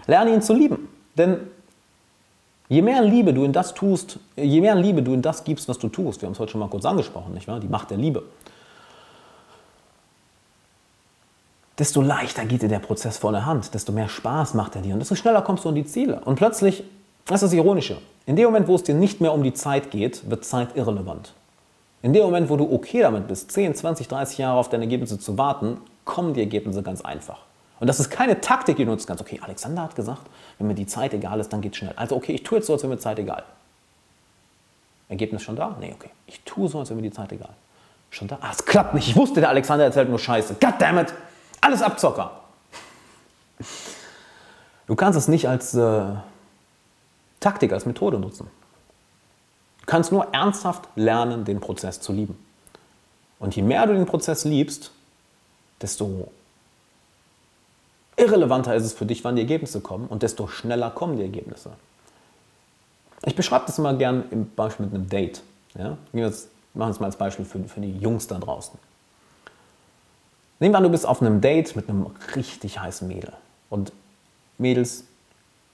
[0.07, 0.87] lerne ihn zu lieben.
[1.17, 1.39] Denn
[2.69, 5.77] je mehr Liebe du in das tust, je mehr Liebe du in das gibst, was
[5.77, 7.59] du tust, wir haben es heute schon mal kurz angesprochen, nicht wahr?
[7.59, 8.23] Die Macht der Liebe.
[11.77, 14.93] Desto leichter geht dir der Prozess vor der Hand, desto mehr Spaß macht er dir
[14.93, 16.21] und desto schneller kommst du an die Ziele.
[16.23, 16.83] Und plötzlich,
[17.25, 19.91] das ist das Ironische, in dem Moment, wo es dir nicht mehr um die Zeit
[19.91, 21.33] geht, wird Zeit irrelevant.
[22.01, 25.19] In dem Moment, wo du okay damit bist, 10, 20, 30 Jahre auf deine Ergebnisse
[25.19, 27.39] zu warten, kommen die Ergebnisse ganz einfach.
[27.79, 29.21] Und das ist keine Taktik, die du nutzen kannst.
[29.21, 30.21] Okay, Alexander hat gesagt,
[30.57, 31.93] wenn mir die Zeit egal ist, dann geht es schnell.
[31.95, 33.43] Also okay, ich tue jetzt so, als wäre mir Zeit egal.
[35.09, 35.75] Ergebnis schon da?
[35.79, 36.09] Nee, okay.
[36.25, 37.53] Ich tue so, als wäre mir die Zeit egal.
[38.09, 38.37] Schon da?
[38.41, 39.07] Ah, es klappt nicht.
[39.09, 40.55] Ich wusste, der Alexander erzählt nur Scheiße.
[40.59, 41.13] Goddammit!
[41.61, 42.31] Alles Abzocker!
[44.87, 46.03] Du kannst es nicht als äh,
[47.39, 48.47] Taktik, als Methode nutzen.
[49.79, 52.37] Du kannst nur ernsthaft lernen, den Prozess zu lieben.
[53.39, 54.91] Und je mehr du den Prozess liebst,
[55.81, 56.31] desto
[58.17, 61.71] irrelevanter ist es für dich, wann die Ergebnisse kommen und desto schneller kommen die Ergebnisse.
[63.25, 65.41] Ich beschreibe das immer gern im Beispiel mit einem Date.
[65.77, 65.97] Ja?
[66.11, 66.33] Wir
[66.73, 68.77] machen es mal als Beispiel für, für die Jungs da draußen.
[70.59, 73.33] Nehmen wir an, du bist auf einem Date mit einem richtig heißen Mädel.
[73.69, 73.91] Und
[74.57, 75.03] Mädels,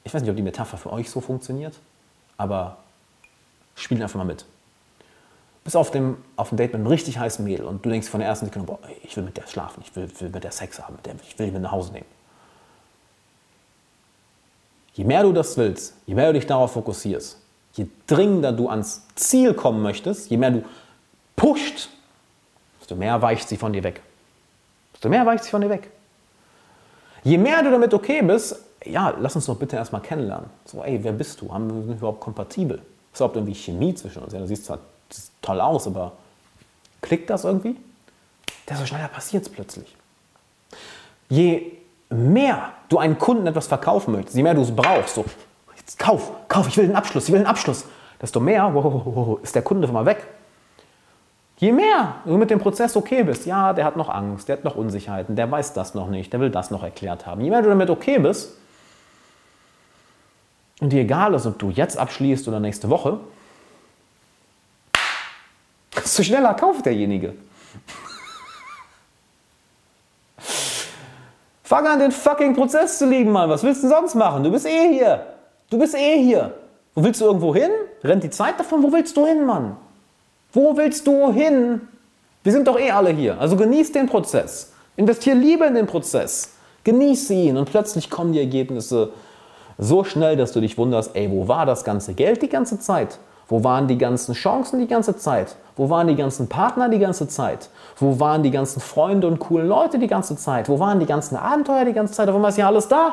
[0.03, 1.76] ich weiß nicht, ob die Metapher für euch so funktioniert,
[2.38, 2.78] aber
[3.76, 4.45] spielen einfach mal mit
[5.64, 8.20] bist auf dem, auf dem Date mit einem richtig heißen Mädel und du denkst von
[8.20, 10.80] der ersten Sekunde, boah, ich will mit der schlafen, ich will, will mit der Sex
[10.82, 12.06] haben, mit der, ich will die mit nach Hause nehmen.
[14.94, 17.38] Je mehr du das willst, je mehr du dich darauf fokussierst,
[17.74, 20.64] je dringender du ans Ziel kommen möchtest, je mehr du
[21.36, 21.90] pusht,
[22.80, 24.02] desto mehr weicht sie von dir weg.
[24.94, 25.90] Desto mehr weicht sie von dir weg.
[27.24, 30.50] Je mehr du damit okay bist, ja, lass uns doch bitte erstmal kennenlernen.
[30.66, 31.53] So, ey, wer bist du?
[31.53, 32.82] Haben wir überhaupt kompatibel?
[33.14, 34.34] Ist überhaupt irgendwie Chemie zwischen uns?
[34.34, 34.80] Ja, du siehst zwar
[35.42, 36.14] toll aus, aber
[37.02, 37.76] klickt das irgendwie?
[38.68, 39.95] Desto schneller passiert es plötzlich.
[41.30, 41.72] Je
[42.12, 45.26] mehr du einen Kunden etwas verkaufen möchtest, je mehr du es brauchst, so,
[45.78, 47.86] jetzt kauf, kauf, ich will den Abschluss, ich will den Abschluss,
[48.22, 50.28] desto mehr wow, ist der Kunde mal weg.
[51.58, 54.64] Je mehr du mit dem Prozess okay bist, ja, der hat noch Angst, der hat
[54.64, 57.42] noch Unsicherheiten, der weiß das noch nicht, der will das noch erklärt haben.
[57.42, 58.58] Je mehr du damit okay bist
[60.80, 63.20] und dir egal ist, ob du jetzt abschließt oder nächste Woche,
[65.96, 67.36] desto schneller kauft derjenige.
[71.72, 73.50] Fang an, den fucking Prozess zu lieben, Mann.
[73.50, 74.43] Was willst du sonst machen?
[74.43, 75.25] Du bist eh hier.
[75.69, 76.53] Du bist eh hier.
[76.93, 77.69] Wo willst du irgendwo hin?
[78.03, 78.83] Rennt die Zeit davon?
[78.83, 79.77] Wo willst du hin, Mann?
[80.51, 81.80] Wo willst du hin?
[82.43, 83.40] Wir sind doch eh alle hier.
[83.40, 84.74] Also genieß den Prozess.
[84.98, 86.56] Investier Liebe in den Prozess.
[86.83, 89.14] Genieß ihn und plötzlich kommen die Ergebnisse
[89.77, 93.17] so schnell, dass du dich wunderst, ey, wo war das ganze Geld die ganze Zeit?
[93.52, 95.58] Wo waren die ganzen Chancen die ganze Zeit?
[95.76, 97.70] Wo waren die ganzen Partner die ganze Zeit?
[97.98, 100.70] Wo waren die ganzen Freunde und coolen Leute die ganze Zeit?
[100.70, 102.30] Wo waren die ganzen Abenteuer die ganze Zeit?
[102.30, 103.12] Warum ist ja alles da?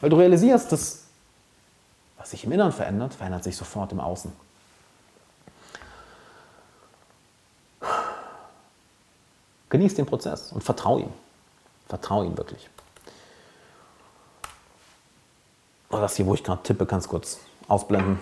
[0.00, 1.02] Weil du realisierst, dass
[2.18, 4.32] was sich im Inneren verändert, verändert sich sofort im Außen.
[9.70, 11.12] Genieß den Prozess und vertrau ihm.
[11.88, 12.70] Vertrau ihm wirklich.
[15.90, 18.20] Das hier, wo ich gerade tippe, du kurz ausblenden.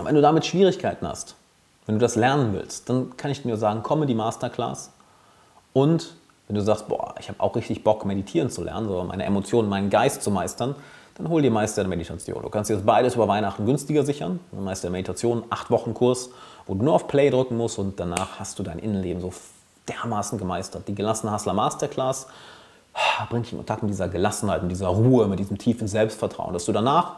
[0.00, 1.36] Und wenn du damit Schwierigkeiten hast,
[1.86, 4.92] wenn du das lernen willst, dann kann ich dir nur sagen, komme die Masterclass.
[5.72, 6.14] Und
[6.48, 9.68] wenn du sagst, boah, ich habe auch richtig Bock, meditieren zu lernen, so meine Emotionen,
[9.68, 10.74] meinen Geist zu meistern,
[11.16, 12.42] dann hol dir Meister der Meditation.
[12.42, 14.40] Du kannst dir das beides über Weihnachten günstiger sichern.
[14.52, 16.30] Meister der Meditation, 8 Wochen Kurs,
[16.66, 19.32] wo du nur auf Play drücken musst und danach hast du dein Innenleben so
[19.88, 20.88] dermaßen gemeistert.
[20.88, 22.26] Die gelassene Hustler Masterclass
[23.28, 26.64] bringt dich in Kontakt mit dieser Gelassenheit, mit dieser Ruhe, mit diesem tiefen Selbstvertrauen, dass
[26.64, 27.16] du danach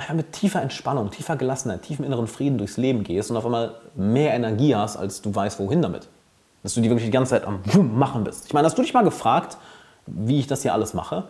[0.00, 3.74] einfach mit tiefer Entspannung, tiefer Gelassenheit, tiefem inneren Frieden durchs Leben gehst und auf einmal
[3.94, 6.08] mehr Energie hast, als du weißt, wohin damit.
[6.62, 7.60] Dass du die wirklich die ganze Zeit am
[7.98, 8.46] machen bist.
[8.46, 9.56] Ich meine, hast du dich mal gefragt,
[10.06, 11.24] wie ich das hier alles mache?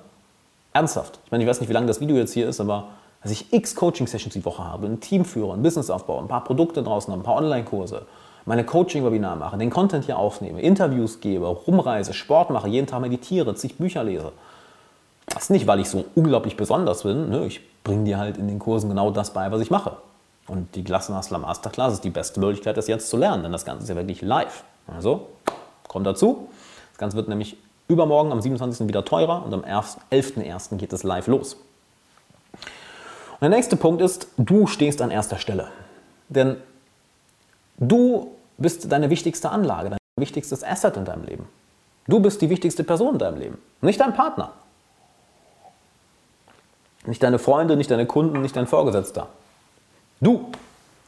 [0.73, 1.19] Ernsthaft.
[1.25, 2.89] Ich meine, ich weiß nicht, wie lange das Video jetzt hier ist, aber
[3.23, 6.45] dass ich x Coaching-Sessions die Woche habe, ein Team führe, ein Business aufbaue, ein paar
[6.45, 8.07] Produkte draußen habe, ein paar Online-Kurse,
[8.47, 13.55] meine Coaching-Webinar mache, den Content hier aufnehme, Interviews gebe, rumreise, Sport mache, jeden Tag meditiere,
[13.55, 14.33] zig Bücher lese.
[15.31, 17.31] Das ist nicht, weil ich so unglaublich besonders bin.
[17.31, 17.47] Ne?
[17.47, 19.97] Ich bringe dir halt in den Kursen genau das bei, was ich mache.
[20.47, 23.85] Und die Glassenhustler Masterclass ist die beste Möglichkeit, das jetzt zu lernen, denn das Ganze
[23.85, 24.65] ist ja wirklich live.
[24.87, 25.29] Also,
[25.87, 26.49] kommt dazu.
[26.91, 28.89] Das Ganze wird nämlich übermorgen am 27.
[28.89, 30.77] wieder teurer und am 11.01.
[30.77, 31.55] geht es live los.
[32.55, 35.69] Und der nächste Punkt ist, du stehst an erster Stelle.
[36.29, 36.57] Denn
[37.79, 41.47] du bist deine wichtigste Anlage, dein wichtigstes Asset in deinem Leben.
[42.07, 44.53] Du bist die wichtigste Person in deinem Leben, nicht dein Partner.
[47.11, 49.27] Nicht deine Freunde, nicht deine Kunden, nicht dein Vorgesetzter.
[50.21, 50.53] Du.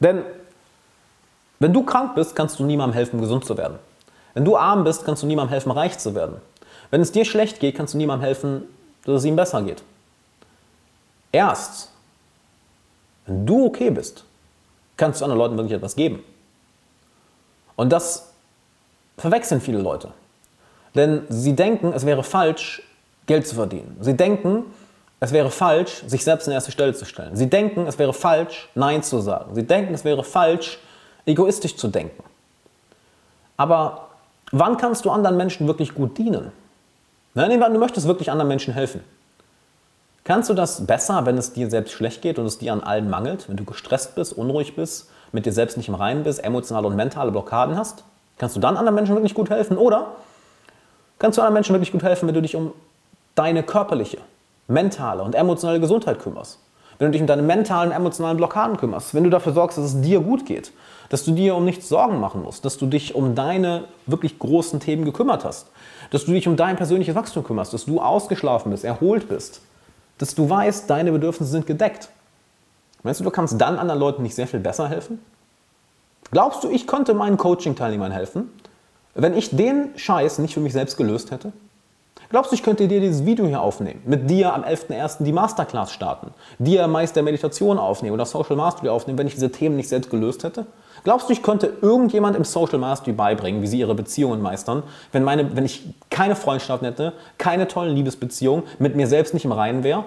[0.01, 0.23] Denn
[1.59, 3.79] wenn du krank bist, kannst du niemandem helfen, gesund zu werden.
[4.33, 6.41] Wenn du arm bist, kannst du niemandem helfen, reich zu werden.
[6.91, 8.63] Wenn es dir schlecht geht, kannst du niemandem helfen,
[9.05, 9.81] dass es ihm besser geht.
[11.31, 11.89] Erst,
[13.25, 14.25] wenn du okay bist,
[14.97, 16.21] kannst du anderen Leuten wirklich etwas geben.
[17.77, 18.33] Und das
[19.17, 20.11] verwechseln viele Leute.
[20.95, 22.83] Denn sie denken, es wäre falsch,
[23.25, 23.95] Geld zu verdienen.
[24.01, 24.65] Sie denken,
[25.23, 27.33] es wäre falsch, sich selbst in erste Stelle zu stellen.
[27.37, 29.55] Sie denken, es wäre falsch, Nein zu sagen.
[29.55, 30.79] Sie denken, es wäre falsch,
[31.25, 32.21] egoistisch zu denken.
[33.55, 34.09] Aber
[34.51, 36.51] wann kannst du anderen Menschen wirklich gut dienen?
[37.35, 38.99] Nein, du möchtest wirklich anderen Menschen helfen.
[40.25, 43.09] Kannst du das besser, wenn es dir selbst schlecht geht und es dir an allen
[43.09, 46.87] mangelt, wenn du gestresst bist, unruhig bist, mit dir selbst nicht im Reinen bist, emotionale
[46.87, 48.03] und mentale Blockaden hast?
[48.37, 49.77] Kannst du dann anderen Menschen wirklich gut helfen?
[49.77, 50.17] Oder
[51.17, 52.73] kannst du anderen Menschen wirklich gut helfen, wenn du dich um
[53.35, 54.17] deine körperliche,
[54.67, 56.59] mentale und emotionale Gesundheit kümmerst?
[56.99, 60.01] Wenn du dich um deine mentalen, emotionalen Blockaden kümmerst, wenn du dafür sorgst, dass es
[60.01, 60.71] dir gut geht,
[61.09, 64.79] dass du dir um nichts Sorgen machen musst, dass du dich um deine wirklich großen
[64.79, 65.67] Themen gekümmert hast,
[66.11, 69.61] dass du dich um dein persönliches Wachstum kümmerst, dass du ausgeschlafen bist, erholt bist,
[70.17, 72.09] dass du weißt, deine Bedürfnisse sind gedeckt.
[73.03, 75.19] Meinst du, du kannst dann anderen Leuten nicht sehr viel besser helfen?
[76.31, 78.49] Glaubst du, ich könnte meinen Coaching-Teilnehmern helfen,
[79.13, 81.51] wenn ich den Scheiß nicht für mich selbst gelöst hätte?
[82.33, 85.23] Glaubst du, ich könnte dir dieses Video hier aufnehmen, mit dir am 11.01.
[85.23, 89.75] die Masterclass starten, dir Meister Meditation aufnehmen oder Social Mastery aufnehmen, wenn ich diese Themen
[89.75, 90.65] nicht selbst gelöst hätte?
[91.03, 94.81] Glaubst du, ich könnte irgendjemand im Social Mastery beibringen, wie sie ihre Beziehungen meistern,
[95.11, 99.51] wenn, meine, wenn ich keine Freundschaften hätte, keine tollen Liebesbeziehungen, mit mir selbst nicht im
[99.51, 100.03] Reinen wäre?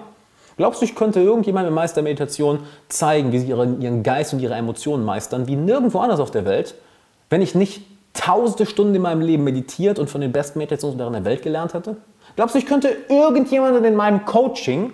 [0.57, 4.41] Glaubst du, ich könnte irgendjemand im Meister Meditation zeigen, wie sie ihren, ihren Geist und
[4.41, 6.75] ihre Emotionen meistern, wie nirgendwo anders auf der Welt,
[7.29, 7.83] wenn ich nicht
[8.13, 11.95] tausende Stunden in meinem Leben meditiert und von den besten Meditationslehrern der Welt gelernt hätte?
[12.37, 14.93] Glaubst du, ich könnte irgendjemanden in meinem Coaching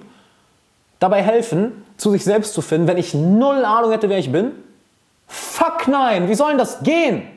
[1.00, 4.52] dabei helfen, zu sich selbst zu finden, wenn ich null Ahnung hätte, wer ich bin?
[5.28, 7.28] Fuck nein, wie soll denn das gehen?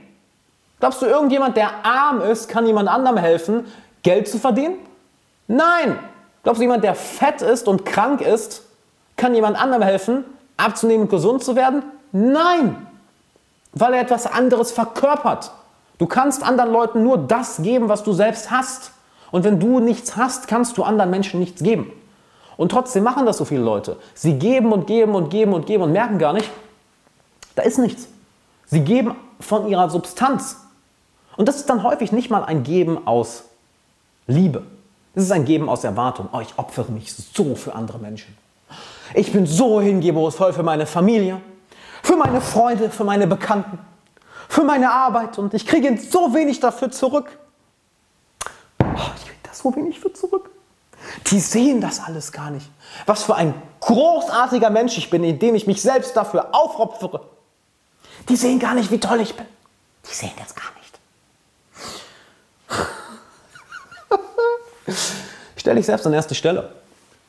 [0.78, 3.64] Glaubst du, irgendjemand, der arm ist, kann jemand anderem helfen,
[4.04, 4.76] Geld zu verdienen?
[5.48, 5.98] Nein.
[6.44, 8.62] Glaubst du, jemand, der fett ist und krank ist,
[9.16, 10.24] kann jemand anderem helfen,
[10.56, 11.82] abzunehmen und gesund zu werden?
[12.12, 12.86] Nein.
[13.72, 15.50] Weil er etwas anderes verkörpert.
[15.98, 18.92] Du kannst anderen Leuten nur das geben, was du selbst hast.
[19.36, 21.92] Und wenn du nichts hast, kannst du anderen Menschen nichts geben.
[22.56, 23.98] Und trotzdem machen das so viele Leute.
[24.14, 26.50] Sie geben und geben und geben und geben und merken gar nicht,
[27.54, 28.08] da ist nichts.
[28.64, 30.56] Sie geben von ihrer Substanz.
[31.36, 33.44] Und das ist dann häufig nicht mal ein Geben aus
[34.26, 34.62] Liebe.
[35.14, 36.30] Es ist ein Geben aus Erwartung.
[36.32, 38.34] Oh, ich opfere mich so für andere Menschen.
[39.12, 41.42] Ich bin so hingebungsvoll für meine Familie,
[42.02, 43.80] für meine Freunde, für meine Bekannten,
[44.48, 47.38] für meine Arbeit und ich kriege so wenig dafür zurück.
[48.82, 49.10] Oh,
[49.58, 50.50] so wenig für zurück.
[51.28, 52.68] Die sehen das alles gar nicht.
[53.04, 57.20] Was für ein großartiger Mensch ich bin, indem ich mich selbst dafür aufopfere.
[58.28, 59.46] Die sehen gar nicht, wie toll ich bin.
[60.08, 60.64] Die sehen das gar
[64.86, 65.06] nicht.
[65.56, 66.72] Stell dich selbst an erste Stelle.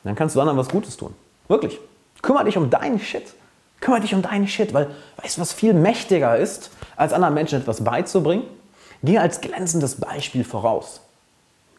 [0.04, 1.14] Dann kannst du anderen was Gutes tun.
[1.48, 1.78] Wirklich.
[2.22, 3.34] Kümmere dich um deinen Shit.
[3.80, 4.90] Kümmere dich um deinen Shit, weil
[5.22, 8.44] weißt du, was viel mächtiger ist, als anderen Menschen etwas beizubringen?
[9.02, 11.00] Geh als glänzendes Beispiel voraus.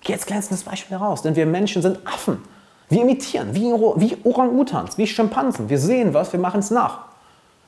[0.08, 2.42] Als glänzendes Beispiel heraus, denn wir Menschen sind Affen.
[2.90, 5.70] Wir imitieren, wie, wie Orang-Utans, wie Schimpansen.
[5.70, 7.10] Wir sehen was, wir machen es nach.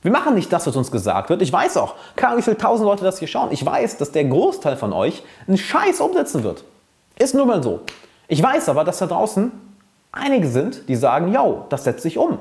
[0.01, 1.43] Wir machen nicht das, was uns gesagt wird.
[1.43, 3.50] Ich weiß auch, keine wie viele tausend Leute das hier schauen.
[3.51, 6.64] Ich weiß, dass der Großteil von euch einen Scheiß umsetzen wird.
[7.19, 7.82] Ist nun mal so.
[8.27, 9.51] Ich weiß aber, dass da draußen
[10.11, 12.40] einige sind, die sagen, yo, das setzt sich um.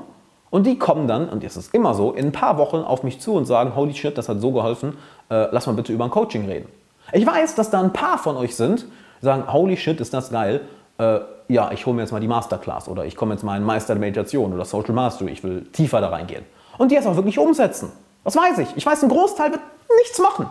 [0.49, 3.21] Und die kommen dann, und das ist immer so, in ein paar Wochen auf mich
[3.21, 4.97] zu und sagen, holy shit, das hat so geholfen,
[5.29, 6.67] äh, lass mal bitte über ein Coaching reden.
[7.13, 8.85] Ich weiß, dass da ein paar von euch sind,
[9.21, 10.61] sagen, holy shit, ist das geil,
[10.97, 13.63] äh, ja, ich hole mir jetzt mal die Masterclass oder ich komme jetzt mal in
[13.63, 16.45] Meister der Meditation oder Social Mastery, ich will tiefer da reingehen.
[16.77, 17.91] Und die es auch wirklich umsetzen.
[18.23, 18.75] Das weiß ich.
[18.75, 19.61] Ich weiß, ein Großteil wird
[19.99, 20.47] nichts machen.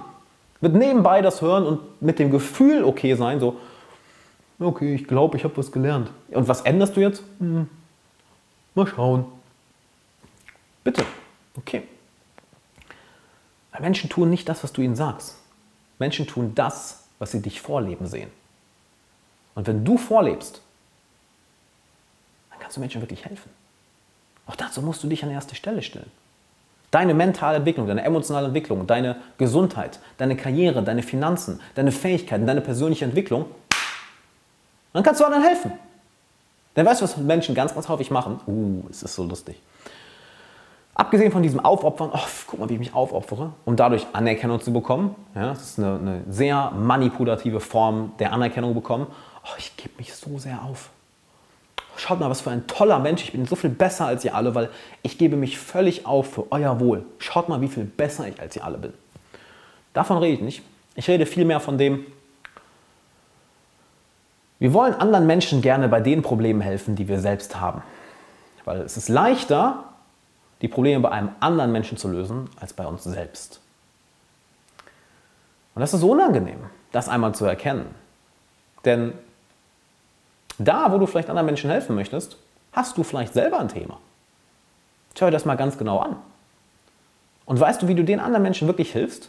[0.60, 3.56] Wird nebenbei das hören und mit dem Gefühl okay sein, so,
[4.58, 6.10] okay, ich glaube, ich habe was gelernt.
[6.30, 7.22] Und was änderst du jetzt?
[7.38, 7.68] Hm,
[8.74, 9.24] mal schauen.
[10.84, 11.04] Bitte.
[11.56, 11.82] Okay.
[13.72, 15.36] Weil Menschen tun nicht das, was du ihnen sagst.
[15.98, 18.30] Menschen tun das, was sie dich vorleben sehen.
[19.60, 20.62] Und wenn du vorlebst,
[22.48, 23.50] dann kannst du Menschen wirklich helfen.
[24.46, 26.10] Auch dazu musst du dich an erste Stelle stellen.
[26.90, 32.62] Deine mentale Entwicklung, deine emotionale Entwicklung, deine Gesundheit, deine Karriere, deine Finanzen, deine Fähigkeiten, deine
[32.62, 33.44] persönliche Entwicklung
[34.94, 35.72] dann kannst du anderen helfen.
[36.74, 38.40] Denn weißt du, was Menschen ganz, ganz häufig machen?
[38.46, 39.60] Uh, es ist so lustig.
[40.94, 44.72] Abgesehen von diesem Aufopfern, oh, guck mal, wie ich mich aufopfere, um dadurch Anerkennung zu
[44.72, 45.14] bekommen.
[45.34, 49.06] Ja, das ist eine, eine sehr manipulative Form der Anerkennung bekommen.
[49.44, 50.90] Oh, ich gebe mich so sehr auf.
[51.96, 53.22] Schaut mal, was für ein toller Mensch.
[53.24, 54.70] Ich bin so viel besser als ihr alle, weil
[55.02, 57.04] ich gebe mich völlig auf für euer Wohl.
[57.18, 58.94] Schaut mal, wie viel besser ich als ihr alle bin.
[59.92, 60.62] Davon rede ich nicht.
[60.94, 62.06] Ich rede vielmehr von dem,
[64.58, 67.82] wir wollen anderen Menschen gerne bei den Problemen helfen, die wir selbst haben.
[68.64, 69.84] Weil es ist leichter,
[70.60, 73.60] die Probleme bei einem anderen Menschen zu lösen, als bei uns selbst.
[75.74, 76.60] Und das ist unangenehm,
[76.92, 77.86] das einmal zu erkennen.
[78.84, 79.14] Denn
[80.60, 82.36] da, wo du vielleicht anderen Menschen helfen möchtest,
[82.72, 83.98] hast du vielleicht selber ein Thema.
[85.18, 86.16] Schau dir das mal ganz genau an.
[87.46, 89.28] Und weißt du, wie du den anderen Menschen wirklich hilfst?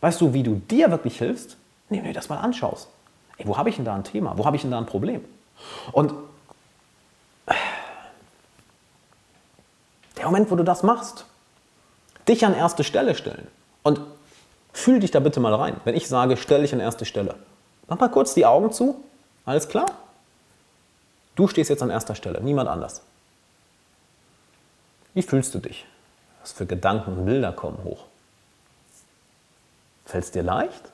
[0.00, 1.56] Weißt du, wie du dir wirklich hilfst?
[1.90, 2.88] Nehmen wir das mal anschaust.
[3.36, 4.36] Ey, wo habe ich denn da ein Thema?
[4.36, 5.24] Wo habe ich denn da ein Problem?
[5.92, 6.12] Und
[10.16, 11.26] der Moment, wo du das machst,
[12.28, 13.46] dich an erste Stelle stellen
[13.82, 14.00] und
[14.72, 15.76] fühl dich da bitte mal rein.
[15.84, 17.36] Wenn ich sage, stell dich an erste Stelle,
[17.88, 19.02] mach mal kurz die Augen zu.
[19.44, 19.86] Alles klar?
[21.34, 23.02] Du stehst jetzt an erster Stelle, niemand anders.
[25.14, 25.86] Wie fühlst du dich?
[26.40, 28.04] Was für Gedanken und Bilder kommen hoch?
[30.04, 30.90] Fällt es dir leicht?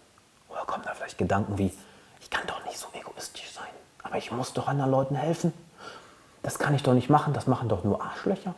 [0.48, 1.72] Oder kommen da vielleicht Gedanken wie,
[2.20, 3.68] ich kann doch nicht so egoistisch sein.
[4.02, 5.52] Aber ich muss doch anderen Leuten helfen.
[6.42, 8.54] Das kann ich doch nicht machen, das machen doch nur Arschlöcher.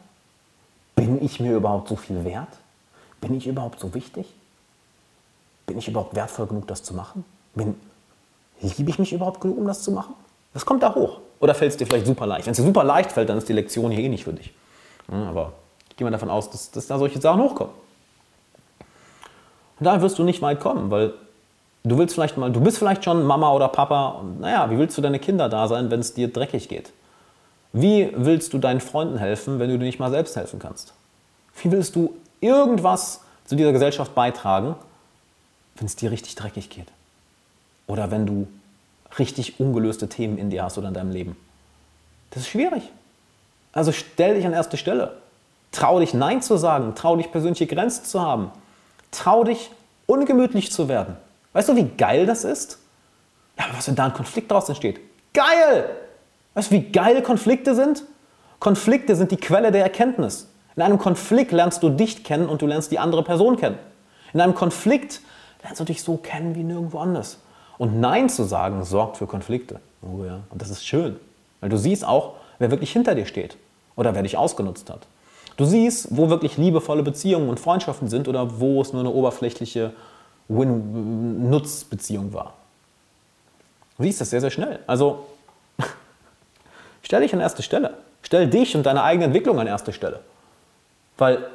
[0.96, 2.48] Bin ich mir überhaupt so viel wert?
[3.20, 4.26] Bin ich überhaupt so wichtig?
[5.66, 7.24] Bin ich überhaupt wertvoll genug, das zu machen?
[7.54, 7.80] Bin,
[8.60, 10.14] liebe ich mich überhaupt genug, um das zu machen?
[10.52, 11.20] Was kommt da hoch?
[11.40, 12.46] Oder fällt es dir vielleicht super leicht?
[12.46, 14.52] Wenn es dir super leicht fällt, dann ist die Lektion hier eh nicht für dich.
[15.08, 15.54] aber
[15.88, 17.72] ich gehe mal davon aus, dass, dass da solche Sachen hochkommen.
[19.78, 21.14] Und da wirst du nicht weit kommen, weil
[21.82, 24.98] Du willst vielleicht mal, du bist vielleicht schon Mama oder Papa und naja, wie willst
[24.98, 26.92] du deine Kinder da sein, wenn es dir dreckig geht?
[27.72, 30.92] Wie willst du deinen Freunden helfen, wenn du dir nicht mal selbst helfen kannst?
[31.62, 34.74] Wie willst du irgendwas zu dieser Gesellschaft beitragen,
[35.76, 36.88] wenn es dir richtig dreckig geht?
[37.86, 38.46] Oder wenn du
[39.18, 41.36] richtig ungelöste Themen in dir hast oder in deinem Leben?
[42.30, 42.82] Das ist schwierig.
[43.72, 45.16] Also stell dich an erste Stelle.
[45.72, 48.50] Trau dich Nein zu sagen, trau dich persönliche Grenzen zu haben.
[49.12, 49.70] Trau dich
[50.06, 51.16] ungemütlich zu werden.
[51.52, 52.78] Weißt du, wie geil das ist?
[53.58, 55.00] Ja, aber was, wenn da ein Konflikt draus entsteht?
[55.32, 55.88] Geil!
[56.54, 58.04] Weißt du, wie geil Konflikte sind?
[58.58, 60.48] Konflikte sind die Quelle der Erkenntnis.
[60.76, 63.78] In einem Konflikt lernst du dich kennen und du lernst die andere Person kennen.
[64.32, 65.20] In einem Konflikt
[65.62, 67.38] lernst du dich so kennen wie nirgendwo anders.
[67.80, 69.80] Und Nein zu sagen sorgt für Konflikte.
[70.02, 71.16] Oh ja, und das ist schön.
[71.62, 73.56] Weil du siehst auch, wer wirklich hinter dir steht
[73.96, 75.06] oder wer dich ausgenutzt hat.
[75.56, 79.94] Du siehst, wo wirklich liebevolle Beziehungen und Freundschaften sind oder wo es nur eine oberflächliche
[80.48, 82.52] Win-Nutz-Beziehung war.
[83.96, 84.80] Du siehst das sehr, sehr schnell.
[84.86, 85.24] Also
[87.02, 87.94] stell dich an erste Stelle.
[88.20, 90.20] Stell dich und deine eigene Entwicklung an erste Stelle.
[91.16, 91.46] Weil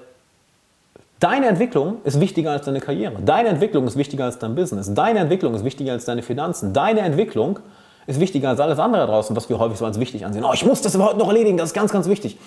[1.26, 3.20] deine Entwicklung ist wichtiger als deine Karriere.
[3.20, 4.94] Deine Entwicklung ist wichtiger als dein Business.
[4.94, 6.72] Deine Entwicklung ist wichtiger als deine Finanzen.
[6.72, 7.60] Deine Entwicklung
[8.06, 10.44] ist wichtiger als alles andere draußen, was wir häufig so als wichtig ansehen.
[10.46, 12.38] Oh, ich muss das überhaupt noch erledigen, das ist ganz, ganz wichtig.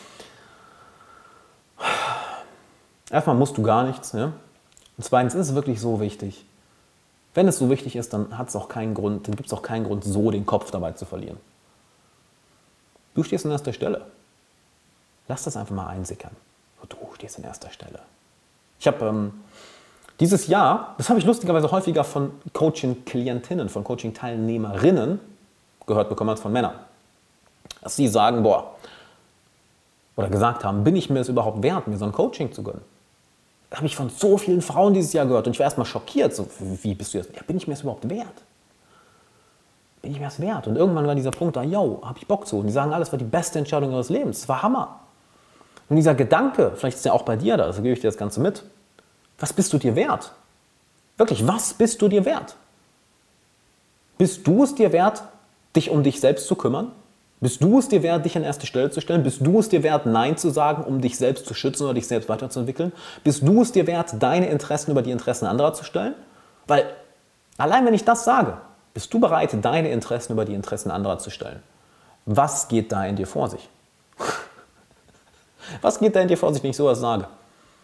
[3.10, 4.12] Erstmal musst du gar nichts.
[4.12, 4.26] Ja?
[4.96, 6.44] Und zweitens ist es wirklich so wichtig.
[7.34, 9.62] Wenn es so wichtig ist, dann hat es auch keinen Grund, dann gibt es auch
[9.62, 11.38] keinen Grund, so den Kopf dabei zu verlieren.
[13.14, 14.02] Du stehst an erster Stelle.
[15.26, 16.36] Lass das einfach mal einsickern.
[16.88, 17.98] Du stehst an erster Stelle.
[18.80, 19.32] Ich habe ähm,
[20.20, 25.20] dieses Jahr, das habe ich lustigerweise häufiger von Coaching-Klientinnen, von Coaching-Teilnehmerinnen
[25.86, 26.74] gehört bekommen als von Männern.
[27.82, 28.74] Dass sie sagen, boah,
[30.16, 32.82] oder gesagt haben, bin ich mir es überhaupt wert, mir so ein Coaching zu gönnen?
[33.74, 36.34] habe ich von so vielen Frauen dieses Jahr gehört und ich war erstmal schockiert.
[36.34, 37.34] So, wie bist du jetzt?
[37.34, 38.26] Ja, bin ich mir das überhaupt wert?
[40.00, 40.66] Bin ich mir das wert?
[40.66, 42.58] Und irgendwann war dieser Punkt da, yo, habe ich Bock zu.
[42.58, 44.38] Und die sagen, alles war die beste Entscheidung ihres Lebens.
[44.38, 45.00] Es war Hammer.
[45.88, 48.18] Und dieser Gedanke, vielleicht ist er auch bei dir da, also gebe ich dir das
[48.18, 48.62] Ganze mit.
[49.38, 50.32] Was bist du dir wert?
[51.16, 52.56] Wirklich, was bist du dir wert?
[54.18, 55.22] Bist du es dir wert,
[55.74, 56.92] dich um dich selbst zu kümmern?
[57.40, 59.22] Bist du es dir wert, dich an erste Stelle zu stellen?
[59.22, 62.08] Bist du es dir wert, Nein zu sagen, um dich selbst zu schützen oder dich
[62.08, 62.92] selbst weiterzuentwickeln?
[63.22, 66.14] Bist du es dir wert, deine Interessen über die Interessen anderer zu stellen?
[66.66, 66.84] Weil
[67.56, 68.58] allein wenn ich das sage,
[68.92, 71.62] bist du bereit, deine Interessen über die Interessen anderer zu stellen?
[72.26, 73.68] Was geht da in dir vor sich?
[75.82, 77.26] Was geht da in dir vor sich, wenn ich sowas sage?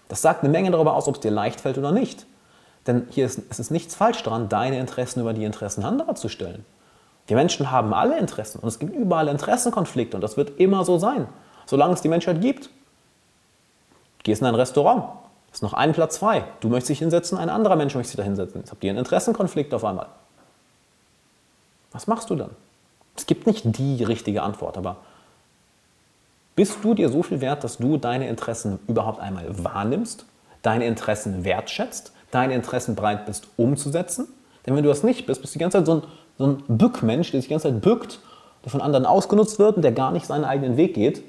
[0.08, 2.26] Das sagt eine Menge darüber aus, ob es dir leicht fällt oder nicht.
[2.86, 6.28] Denn hier ist, es ist nichts falsch daran, deine Interessen über die Interessen anderer zu
[6.28, 6.64] stellen.
[7.28, 10.98] Die Menschen haben alle Interessen und es gibt überall Interessenkonflikte und das wird immer so
[10.98, 11.26] sein,
[11.64, 12.68] solange es die Menschheit gibt.
[14.22, 15.04] Gehst in ein Restaurant,
[15.50, 16.44] ist noch ein Platz frei.
[16.60, 18.60] Du möchtest dich hinsetzen, ein anderer Mensch möchte sich da hinsetzen.
[18.60, 20.06] Jetzt habt ihr einen Interessenkonflikt auf einmal.
[21.92, 22.50] Was machst du dann?
[23.16, 24.96] Es gibt nicht die richtige Antwort, aber
[26.56, 30.26] bist du dir so viel wert, dass du deine Interessen überhaupt einmal wahrnimmst,
[30.62, 34.28] deine Interessen wertschätzt, deine Interessen bereit bist umzusetzen?
[34.66, 36.02] Denn wenn du das nicht bist, bist du die ganze Zeit so ein
[36.38, 38.18] so ein Bückmensch, der sich die ganze Zeit bückt,
[38.64, 41.22] der von anderen ausgenutzt wird und der gar nicht seinen eigenen Weg geht.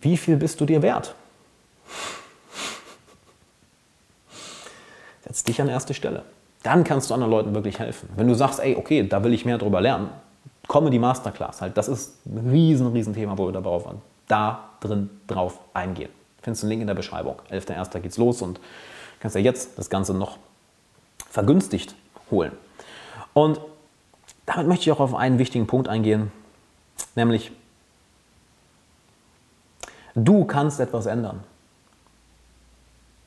[0.00, 1.14] Wie viel bist du dir wert?
[5.24, 6.24] Setz dich an erste Stelle.
[6.62, 8.08] Dann kannst du anderen Leuten wirklich helfen.
[8.16, 10.10] Wenn du sagst, ey, okay, da will ich mehr drüber lernen,
[10.66, 11.76] komme die Masterclass halt.
[11.76, 13.86] Das ist ein riesen, riesen Thema, wo wir darauf
[14.28, 16.10] da drin drauf eingehen.
[16.42, 17.36] Findest du einen Link in der Beschreibung.
[17.50, 18.00] 11.01.
[18.00, 18.60] geht's los und
[19.20, 20.38] kannst ja jetzt das Ganze noch
[21.30, 21.94] vergünstigt
[22.30, 22.52] holen.
[23.32, 23.60] Und
[24.46, 26.30] damit möchte ich auch auf einen wichtigen Punkt eingehen,
[27.14, 27.50] nämlich
[30.14, 31.42] du kannst etwas ändern.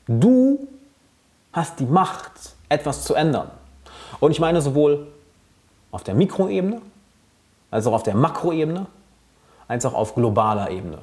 [0.06, 0.66] Du
[1.52, 2.32] hast die Macht,
[2.68, 3.50] etwas zu ändern.
[4.20, 5.08] Und ich meine sowohl
[5.90, 6.80] auf der Mikroebene,
[7.70, 8.86] als auch auf der Makroebene,
[9.66, 10.98] als auch auf globaler Ebene.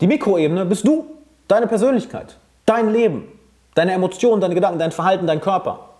[0.00, 1.06] Die Mikroebene bist du,
[1.46, 3.28] deine Persönlichkeit, dein Leben,
[3.74, 5.90] deine Emotionen, deine Gedanken, dein Verhalten, dein Körper.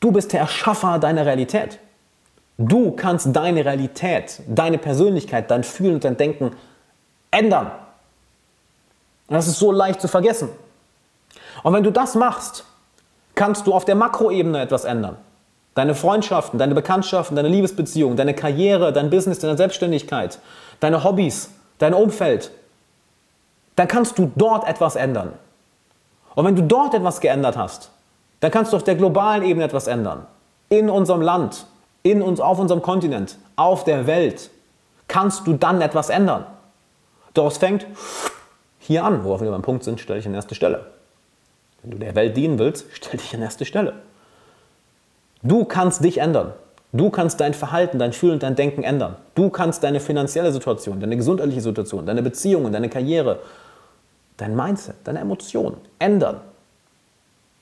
[0.00, 1.78] Du bist der Erschaffer deiner Realität.
[2.58, 6.52] Du kannst deine Realität, deine Persönlichkeit, dein Fühlen und dein Denken
[7.30, 7.70] ändern.
[9.28, 10.48] Das ist so leicht zu vergessen.
[11.62, 12.64] Und wenn du das machst,
[13.34, 15.16] kannst du auf der Makroebene etwas ändern.
[15.76, 20.38] Deine Freundschaften, deine Bekanntschaften, deine Liebesbeziehungen, deine Karriere, dein Business, deine Selbstständigkeit,
[20.80, 22.50] deine Hobbys, dein Umfeld.
[23.76, 25.34] Dann kannst du dort etwas ändern.
[26.34, 27.90] Und wenn du dort etwas geändert hast,
[28.40, 30.26] dann kannst du auf der globalen Ebene etwas ändern.
[30.70, 31.66] In unserem Land,
[32.02, 34.48] in uns, auf unserem Kontinent, auf der Welt
[35.08, 36.46] kannst du dann etwas ändern.
[37.34, 37.86] Doch es fängt
[38.78, 40.86] hier an, worauf wir beim Punkt sind, stell dich an erste Stelle.
[41.82, 43.92] Wenn du der Welt dienen willst, stell dich an erste Stelle.
[45.42, 46.52] Du kannst dich ändern.
[46.92, 49.16] Du kannst dein Verhalten, dein Fühlen, dein Denken ändern.
[49.34, 53.40] Du kannst deine finanzielle Situation, deine gesundheitliche Situation, deine Beziehungen, deine Karriere,
[54.36, 56.40] dein Mindset, deine Emotionen ändern.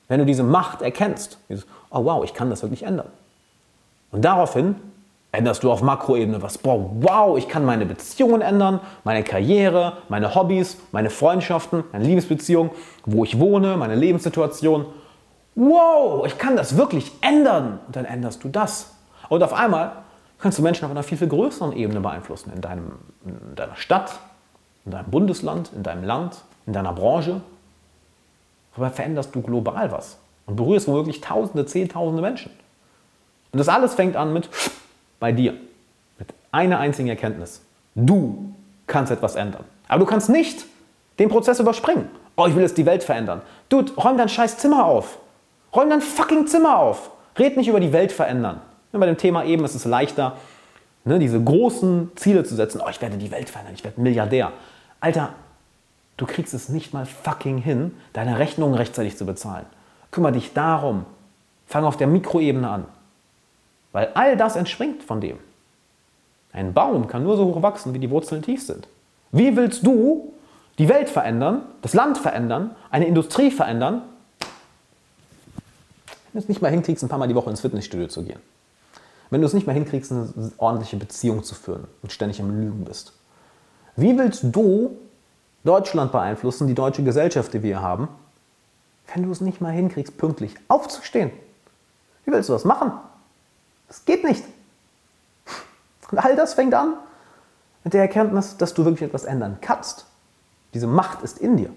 [0.07, 3.07] Wenn du diese Macht erkennst, dieses, oh wow, ich kann das wirklich ändern.
[4.11, 4.75] Und daraufhin
[5.31, 6.57] änderst du auf Makroebene was.
[6.57, 12.69] Boah, wow, ich kann meine Beziehungen ändern, meine Karriere, meine Hobbys, meine Freundschaften, meine Liebesbeziehung,
[13.05, 14.85] wo ich wohne, meine Lebenssituation.
[15.55, 17.79] Wow, ich kann das wirklich ändern.
[17.87, 18.93] Und dann änderst du das.
[19.29, 19.91] Und auf einmal
[20.39, 22.51] kannst du Menschen auf einer viel, viel größeren Ebene beeinflussen.
[22.53, 22.91] In, deinem,
[23.25, 24.19] in deiner Stadt,
[24.85, 27.41] in deinem Bundesland, in deinem Land, in deiner Branche,
[28.75, 32.51] Dabei veränderst du global was und berührst womöglich Tausende, Zehntausende Menschen.
[33.51, 34.49] Und das alles fängt an mit
[35.19, 35.53] bei dir.
[36.51, 37.61] eine einzige Erkenntnis.
[37.95, 38.53] Du
[38.87, 39.63] kannst etwas ändern.
[39.87, 40.65] Aber du kannst nicht
[41.19, 42.09] den Prozess überspringen.
[42.35, 43.41] Oh, ich will jetzt die Welt verändern.
[43.69, 45.17] Dude, räum dein scheiß Zimmer auf.
[45.75, 47.11] Räum dein fucking Zimmer auf.
[47.37, 48.61] Red nicht über die Welt verändern.
[48.93, 50.37] Ja, bei dem Thema eben ist es leichter,
[51.03, 52.81] ne, diese großen Ziele zu setzen.
[52.83, 54.53] Oh, ich werde die Welt verändern, ich werde Milliardär.
[55.01, 55.33] Alter,
[56.17, 59.65] du kriegst es nicht mal fucking hin, deine Rechnungen rechtzeitig zu bezahlen.
[60.11, 61.05] Kümmer dich darum.
[61.67, 62.85] Fang auf der Mikroebene an.
[63.91, 65.37] Weil all das entspringt von dem.
[66.53, 68.87] Ein Baum kann nur so hoch wachsen, wie die Wurzeln tief sind.
[69.31, 70.31] Wie willst du
[70.77, 74.03] die Welt verändern, das Land verändern, eine Industrie verändern,
[76.35, 78.41] wenn du es nicht mal hinkriegst, ein paar Mal die Woche ins Fitnessstudio zu gehen?
[79.29, 82.83] Wenn du es nicht mal hinkriegst, eine ordentliche Beziehung zu führen und ständig am Lügen
[82.83, 83.13] bist?
[83.95, 84.97] Wie willst du
[85.63, 88.09] Deutschland beeinflussen, die deutsche Gesellschaft, die wir haben,
[89.13, 91.31] wenn du es nicht mal hinkriegst, pünktlich aufzustehen?
[92.25, 92.91] Wie willst du das machen?
[93.87, 94.43] Das geht nicht.
[96.11, 96.95] Und all das fängt an
[97.85, 100.05] mit der Erkenntnis, dass du wirklich etwas ändern kannst.
[100.73, 101.69] Diese Macht ist in dir.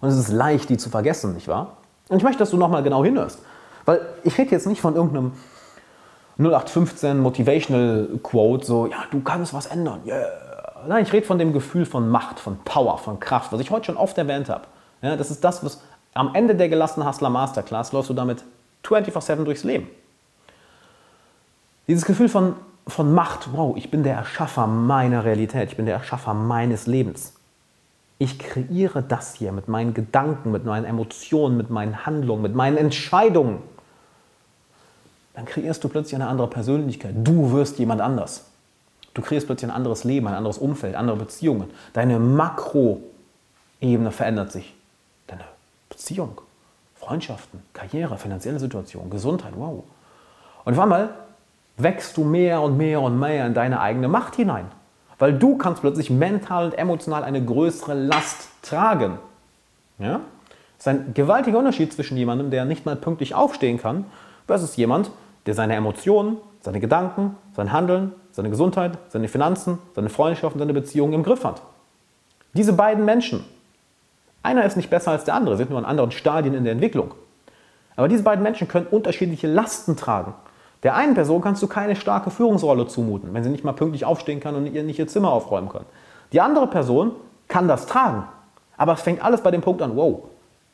[0.00, 1.76] Und es ist leicht, die zu vergessen, nicht wahr?
[2.08, 3.38] Und ich möchte, dass du nochmal genau hinhörst.
[3.84, 5.32] Weil ich rede jetzt nicht von irgendeinem
[6.38, 10.00] 0815 Motivational Quote, so, ja, du kannst was ändern.
[10.06, 10.26] Yeah.
[10.86, 13.86] Nein, ich rede von dem Gefühl von Macht, von Power, von Kraft, was ich heute
[13.86, 14.64] schon oft erwähnt habe.
[15.02, 15.80] Ja, das ist das, was
[16.14, 18.44] am Ende der gelassenen Hustler Masterclass läufst du damit
[18.84, 19.88] 24-7 durchs Leben.
[21.88, 22.54] Dieses Gefühl von,
[22.86, 27.34] von Macht, wow, ich bin der Erschaffer meiner Realität, ich bin der Erschaffer meines Lebens.
[28.18, 32.76] Ich kreiere das hier mit meinen Gedanken, mit meinen Emotionen, mit meinen Handlungen, mit meinen
[32.76, 33.58] Entscheidungen.
[35.34, 37.14] Dann kreierst du plötzlich eine andere Persönlichkeit.
[37.16, 38.46] Du wirst jemand anders.
[39.14, 41.70] Du kreierst plötzlich ein anderes Leben, ein anderes Umfeld, andere Beziehungen.
[41.92, 44.74] Deine Makroebene verändert sich.
[45.26, 45.44] Deine
[45.88, 46.40] Beziehung,
[46.96, 49.84] Freundschaften, Karriere, finanzielle Situation, Gesundheit, wow.
[50.64, 51.10] Und auf einmal
[51.76, 54.66] wächst du mehr und mehr und mehr in deine eigene Macht hinein.
[55.18, 59.18] Weil du kannst plötzlich mental und emotional eine größere Last tragen.
[59.98, 60.20] Ja?
[60.76, 64.06] Das ist ein gewaltiger Unterschied zwischen jemandem, der nicht mal pünktlich aufstehen kann,
[64.46, 65.10] versus jemand,
[65.46, 71.12] der seine Emotionen, seine Gedanken, sein Handeln, seine Gesundheit, seine Finanzen, seine Freundschaften, seine Beziehungen
[71.12, 71.62] im Griff hat.
[72.54, 73.44] Diese beiden Menschen,
[74.42, 77.12] einer ist nicht besser als der andere, sind nur an anderen Stadien in der Entwicklung.
[77.96, 80.34] Aber diese beiden Menschen können unterschiedliche Lasten tragen.
[80.82, 84.40] Der einen Person kannst du keine starke Führungsrolle zumuten, wenn sie nicht mal pünktlich aufstehen
[84.40, 85.84] kann und ihr nicht ihr Zimmer aufräumen kann.
[86.32, 87.12] Die andere Person
[87.48, 88.24] kann das tragen.
[88.76, 90.24] Aber es fängt alles bei dem Punkt an, wow,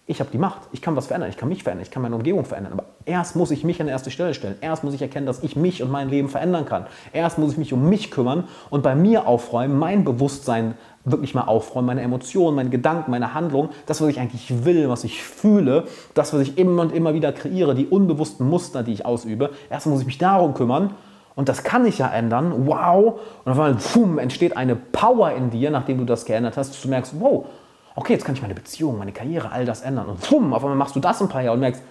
[0.07, 2.17] ich habe die Macht, ich kann was verändern, ich kann mich verändern, ich kann meine
[2.17, 2.73] Umgebung verändern.
[2.73, 4.57] Aber erst muss ich mich an erste Stelle stellen.
[4.61, 6.87] Erst muss ich erkennen, dass ich mich und mein Leben verändern kann.
[7.13, 11.45] Erst muss ich mich um mich kümmern und bei mir aufräumen, mein Bewusstsein wirklich mal
[11.45, 15.85] aufräumen, meine Emotionen, meine Gedanken, meine Handlungen, das, was ich eigentlich will, was ich fühle,
[16.15, 19.51] das, was ich immer und immer wieder kreiere, die unbewussten Muster, die ich ausübe.
[19.71, 20.91] Erst muss ich mich darum kümmern.
[21.37, 22.67] Und das kann ich ja ändern.
[22.67, 23.21] Wow.
[23.45, 26.83] Und auf einmal, pfum, entsteht eine Power in dir, nachdem du das geändert hast, dass
[26.83, 27.47] du merkst, wow,
[27.95, 30.07] okay, jetzt kann ich meine Beziehung, meine Karriere, all das ändern.
[30.07, 31.83] Und bumm, auf einmal machst du das ein paar Jahre und merkst,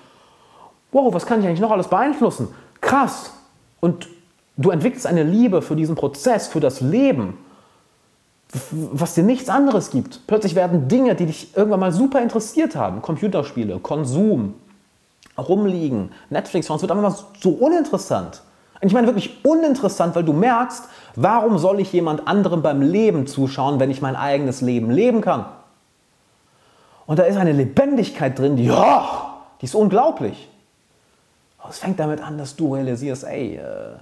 [0.92, 2.50] wow, was kann ich eigentlich noch alles beeinflussen?
[2.82, 3.34] Krass.
[3.80, 4.08] Und
[4.58, 7.38] du entwickelst eine Liebe für diesen Prozess, für das Leben,
[8.72, 10.26] was dir nichts anderes gibt.
[10.26, 14.56] Plötzlich werden Dinge, die dich irgendwann mal super interessiert haben, Computerspiele, Konsum,
[15.38, 18.42] rumliegen, Netflix, es wird einfach so uninteressant.
[18.82, 23.80] Ich meine wirklich uninteressant, weil du merkst, warum soll ich jemand anderem beim Leben zuschauen,
[23.80, 25.46] wenn ich mein eigenes Leben leben kann?
[27.10, 29.02] Und da ist eine Lebendigkeit drin, die, oh,
[29.60, 30.48] die ist unglaublich.
[31.58, 33.98] Aber es fängt damit an, dass du realisierst, ey, äh,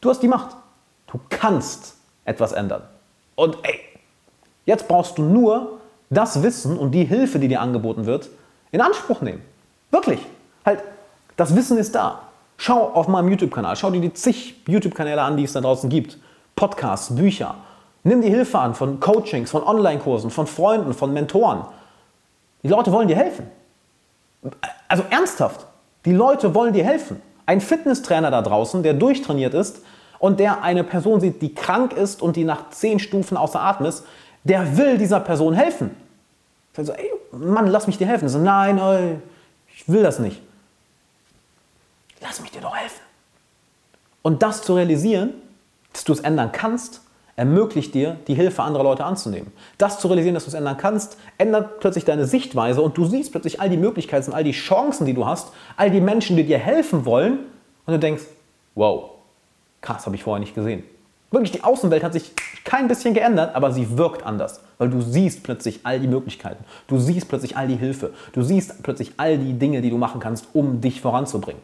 [0.00, 0.56] du hast die Macht.
[1.08, 2.84] Du kannst etwas ändern.
[3.34, 3.78] Und ey,
[4.64, 8.30] jetzt brauchst du nur das Wissen und die Hilfe, die dir angeboten wird,
[8.72, 9.42] in Anspruch nehmen.
[9.90, 10.20] Wirklich.
[10.64, 10.82] Halt,
[11.36, 12.22] das Wissen ist da.
[12.56, 16.16] Schau auf meinem YouTube-Kanal, schau dir die zig YouTube-Kanäle an, die es da draußen gibt.
[16.56, 17.56] Podcasts, Bücher,
[18.08, 21.66] Nimm die Hilfe an von Coachings, von Online-Kursen, von Freunden, von Mentoren.
[22.62, 23.50] Die Leute wollen dir helfen.
[24.88, 25.66] Also ernsthaft,
[26.06, 27.20] die Leute wollen dir helfen.
[27.44, 29.82] Ein Fitnesstrainer da draußen, der durchtrainiert ist
[30.18, 33.84] und der eine Person sieht, die krank ist und die nach zehn Stufen außer Atem
[33.84, 34.06] ist,
[34.42, 35.94] der will dieser Person helfen.
[36.78, 38.30] Ich so, ey, Mann, lass mich dir helfen.
[38.30, 39.18] So, nein, ey,
[39.74, 40.40] ich will das nicht.
[42.22, 43.02] Lass mich dir doch helfen.
[44.22, 45.34] Und das zu realisieren,
[45.92, 47.02] dass du es ändern kannst
[47.38, 49.52] ermöglicht dir, die Hilfe anderer Leute anzunehmen.
[49.78, 53.30] Das zu realisieren, dass du es ändern kannst, ändert plötzlich deine Sichtweise und du siehst
[53.30, 56.58] plötzlich all die Möglichkeiten, all die Chancen, die du hast, all die Menschen, die dir
[56.58, 57.38] helfen wollen
[57.86, 58.24] und du denkst,
[58.74, 59.10] wow,
[59.80, 60.82] krass, habe ich vorher nicht gesehen.
[61.30, 62.32] Wirklich, die Außenwelt hat sich
[62.64, 66.98] kein bisschen geändert, aber sie wirkt anders, weil du siehst plötzlich all die Möglichkeiten, du
[66.98, 70.46] siehst plötzlich all die Hilfe, du siehst plötzlich all die Dinge, die du machen kannst,
[70.54, 71.62] um dich voranzubringen.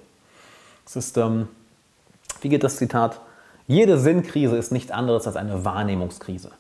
[0.87, 1.49] Es ist ähm,
[2.43, 3.21] Wie geht das Zitat?
[3.67, 6.51] Jede Sinnkrise ist nichts anderes als eine Wahrnehmungskrise.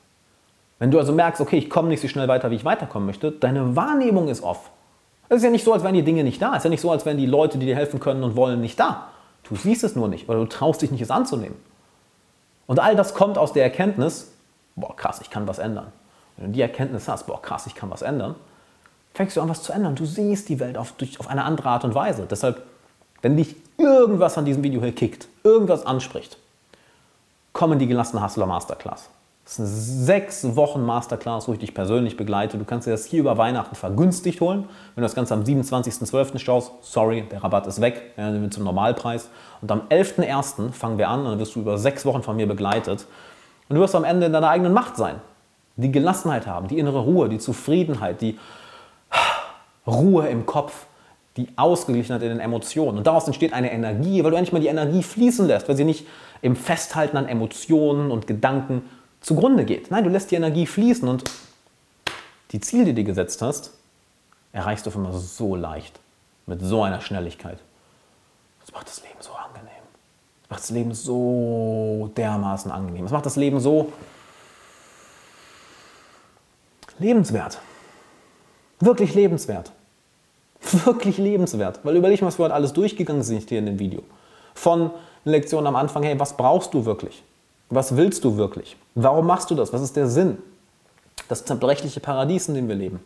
[0.79, 3.31] Wenn du also merkst, okay, ich komme nicht so schnell weiter, wie ich weiterkommen möchte,
[3.31, 4.71] deine Wahrnehmung ist off.
[5.29, 6.53] Es ist ja nicht so, als wären die Dinge nicht da.
[6.53, 8.61] Es ist ja nicht so, als wären die Leute, die dir helfen können und wollen,
[8.61, 9.09] nicht da.
[9.45, 11.57] Du siehst es nur nicht oder du traust dich nicht, es anzunehmen.
[12.67, 14.33] Und all das kommt aus der Erkenntnis,
[14.75, 15.93] boah, krass, ich kann was ändern.
[16.37, 18.35] Wenn du die Erkenntnis hast, boah, krass, ich kann was ändern,
[19.13, 19.95] fängst du an, was zu ändern.
[19.95, 22.27] Du siehst die Welt auf, durch, auf eine andere Art und Weise.
[22.29, 22.63] Deshalb,
[23.21, 26.39] wenn dich irgendwas an diesem Video hier kickt, irgendwas anspricht,
[27.55, 29.09] komm in die gelassene Hustler Masterclass.
[29.45, 32.57] Das ist eine sechs Wochen Masterclass, wo ich dich persönlich begleite.
[32.59, 34.65] Du kannst dir das hier über Weihnachten vergünstigt holen.
[34.95, 36.39] Wenn du das Ganze am 27.12.
[36.39, 39.29] schaust, sorry, der Rabatt ist weg, ja, wir zum Normalpreis.
[39.61, 40.73] Und am 11.01.
[40.73, 43.07] fangen wir an und dann wirst du über sechs Wochen von mir begleitet.
[43.69, 45.17] Und du wirst am Ende in deiner eigenen Macht sein.
[45.77, 48.39] Die Gelassenheit haben, die innere Ruhe, die Zufriedenheit, die
[49.87, 50.87] Ruhe im Kopf,
[51.37, 52.99] die Ausgeglichenheit in den Emotionen.
[52.99, 55.85] Und daraus entsteht eine Energie, weil du endlich mal die Energie fließen lässt, weil sie
[55.85, 56.07] nicht
[56.45, 58.83] im Festhalten an Emotionen und Gedanken
[59.23, 59.91] zugrunde geht.
[59.91, 61.25] Nein, du lässt die Energie fließen und
[62.53, 63.73] die Ziele, die du dir gesetzt hast,
[64.53, 65.99] erreichst du auf einmal so leicht,
[66.45, 67.59] mit so einer Schnelligkeit.
[68.61, 69.71] Das macht das Leben so angenehm.
[70.43, 73.05] Das macht das Leben so dermaßen angenehm.
[73.05, 73.91] Das macht das Leben so
[76.99, 77.59] lebenswert.
[78.81, 79.73] Wirklich lebenswert.
[80.61, 81.81] Wirklich lebenswert.
[81.85, 84.03] Weil überleg mal, was wir heute alles durchgegangen sind hier in dem Video.
[84.55, 84.91] Von
[85.25, 87.23] Lektion am Anfang, hey, was brauchst du wirklich?
[87.71, 88.77] Was willst du wirklich?
[88.95, 89.73] Warum machst du das?
[89.73, 90.39] Was ist der Sinn?
[91.29, 93.01] Das zerbrechliche Paradies, in dem wir leben.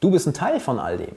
[0.00, 1.14] Du bist ein Teil von all dem.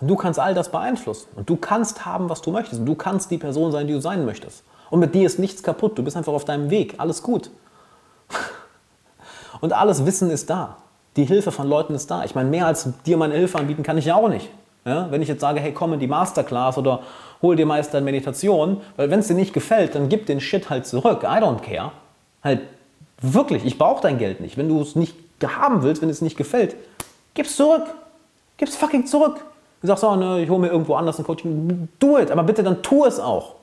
[0.00, 1.28] Und du kannst all das beeinflussen.
[1.34, 2.80] Und du kannst haben, was du möchtest.
[2.80, 4.62] Und du kannst die Person sein, die du sein möchtest.
[4.90, 5.98] Und mit dir ist nichts kaputt.
[5.98, 6.94] Du bist einfach auf deinem Weg.
[6.98, 7.50] Alles gut.
[9.60, 10.76] Und alles Wissen ist da.
[11.16, 12.24] Die Hilfe von Leuten ist da.
[12.24, 14.50] Ich meine, mehr als dir meine Hilfe anbieten kann ich ja auch nicht.
[14.84, 15.10] Ja?
[15.10, 17.00] Wenn ich jetzt sage, hey, komm in die Masterclass oder
[17.42, 20.70] hol dir Meister in Meditation, weil wenn es dir nicht gefällt, dann gib den Shit
[20.70, 21.22] halt zurück.
[21.22, 21.92] I don't care.
[22.42, 22.60] Halt
[23.20, 24.56] wirklich, ich brauche dein Geld nicht.
[24.56, 26.76] Wenn du es nicht haben willst, wenn es nicht gefällt,
[27.34, 27.84] gib's zurück.
[28.56, 29.44] Gib's fucking zurück.
[29.80, 31.88] Du sagst, oh, ne, ich hole mir irgendwo anders ein Coaching.
[32.00, 33.54] Do it, aber bitte dann tu es auch.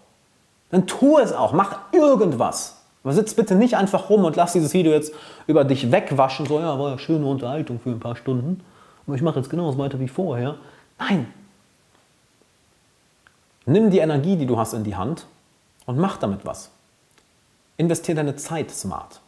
[0.72, 1.52] Dann tu es auch.
[1.52, 2.78] Mach irgendwas.
[3.04, 5.14] Aber sitz bitte nicht einfach rum und lass dieses Video jetzt
[5.48, 6.46] über dich wegwaschen.
[6.46, 8.62] So, ja, war ja schöne Unterhaltung für ein paar Stunden.
[9.06, 10.56] Aber ich mache jetzt genauso weiter wie vorher.
[10.98, 11.34] Nein.
[13.66, 15.26] Nimm die Energie, die du hast, in die Hand
[15.86, 16.70] und mach damit was.
[17.78, 19.22] Investier deine Zeit smart.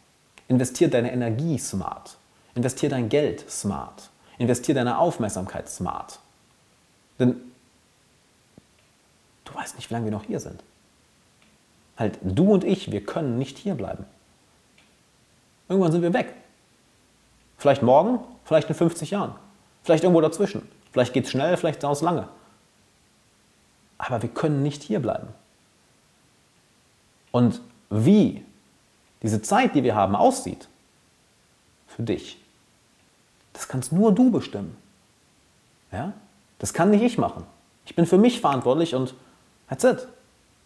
[0.48, 2.16] Investier deine Energie smart.
[2.54, 4.10] Investier dein Geld smart.
[4.38, 6.20] Investier deine Aufmerksamkeit smart.
[7.18, 7.40] Denn
[9.44, 10.62] du weißt nicht, wie lange wir noch hier sind.
[11.96, 14.06] Halt, du und ich, wir können nicht hier bleiben.
[15.68, 16.32] Irgendwann sind wir weg.
[17.58, 19.34] Vielleicht morgen, vielleicht in 50 Jahren.
[19.82, 20.62] Vielleicht irgendwo dazwischen.
[20.92, 22.28] Vielleicht geht es schnell, vielleicht dauert es lange.
[23.98, 25.28] Aber wir können nicht hier bleiben.
[27.32, 27.60] Und
[27.90, 28.44] wie
[29.22, 30.68] diese Zeit, die wir haben, aussieht,
[31.86, 32.40] für dich,
[33.52, 34.76] das kannst nur du bestimmen.
[35.90, 36.12] Ja?
[36.58, 37.44] Das kann nicht ich machen.
[37.84, 39.14] Ich bin für mich verantwortlich und
[39.68, 40.06] that's it.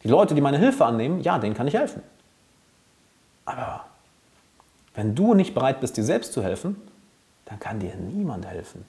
[0.03, 2.03] Die Leute, die meine Hilfe annehmen, ja, denen kann ich helfen.
[3.45, 3.87] Aber
[4.95, 6.77] wenn du nicht bereit bist, dir selbst zu helfen,
[7.45, 8.85] dann kann dir niemand helfen.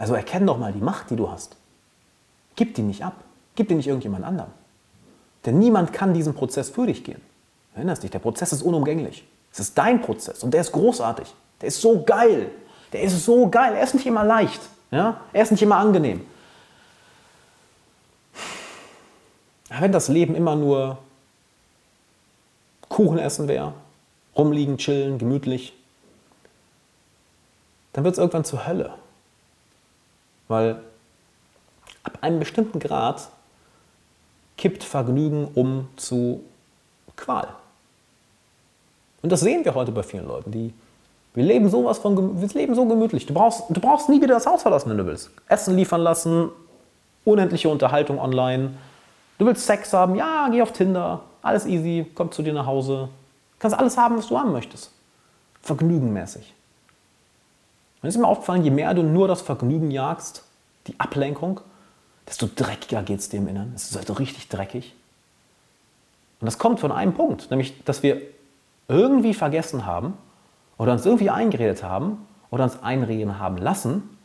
[0.00, 1.56] Also erkenn doch mal die Macht, die du hast.
[2.56, 3.12] Gib die nicht ab.
[3.54, 4.50] Gib die nicht irgendjemand anderem.
[5.44, 7.20] Denn niemand kann diesen Prozess für dich gehen.
[7.74, 9.26] Erinnerst dich, der Prozess ist unumgänglich.
[9.52, 11.34] Es ist dein Prozess und der ist großartig.
[11.60, 12.50] Der ist so geil.
[12.94, 13.74] Der ist so geil.
[13.74, 14.62] Er ist nicht immer leicht.
[14.90, 15.20] Ja?
[15.34, 16.22] Er ist nicht immer angenehm.
[19.68, 20.96] Wenn das Leben immer nur
[22.88, 23.74] Kuchen essen wäre,
[24.34, 25.74] rumliegen, chillen, gemütlich,
[27.92, 28.94] dann wird es irgendwann zur Hölle.
[30.50, 30.82] Weil
[32.02, 33.28] ab einem bestimmten Grad
[34.56, 36.42] kippt Vergnügen um zu
[37.16, 37.46] Qual.
[39.22, 40.50] Und das sehen wir heute bei vielen Leuten.
[40.50, 40.74] Die,
[41.34, 43.26] wir, leben sowas von, wir leben so gemütlich.
[43.26, 45.30] Du brauchst, du brauchst nie wieder das Haus verlassen, wenn du willst.
[45.46, 46.48] Essen liefern lassen,
[47.24, 48.72] unendliche Unterhaltung online.
[49.38, 53.08] Du willst Sex haben, ja, geh auf Tinder, alles easy, komm zu dir nach Hause.
[53.52, 54.90] Du kannst alles haben, was du haben möchtest.
[55.62, 56.54] Vergnügenmäßig.
[58.02, 60.44] Und es ist mir aufgefallen, je mehr du nur das Vergnügen jagst,
[60.86, 61.60] die Ablenkung,
[62.26, 63.72] desto dreckiger geht es dir im Inneren.
[63.74, 64.94] Es ist halt richtig dreckig.
[66.40, 68.22] Und das kommt von einem Punkt, nämlich, dass wir
[68.88, 70.14] irgendwie vergessen haben
[70.78, 74.16] oder uns irgendwie eingeredet haben oder uns einreden haben lassen,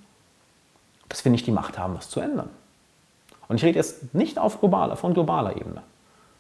[1.10, 2.50] dass wir nicht die Macht haben, was zu ändern.
[3.48, 5.84] Und ich rede jetzt nicht auf globaler, von globaler Ebene.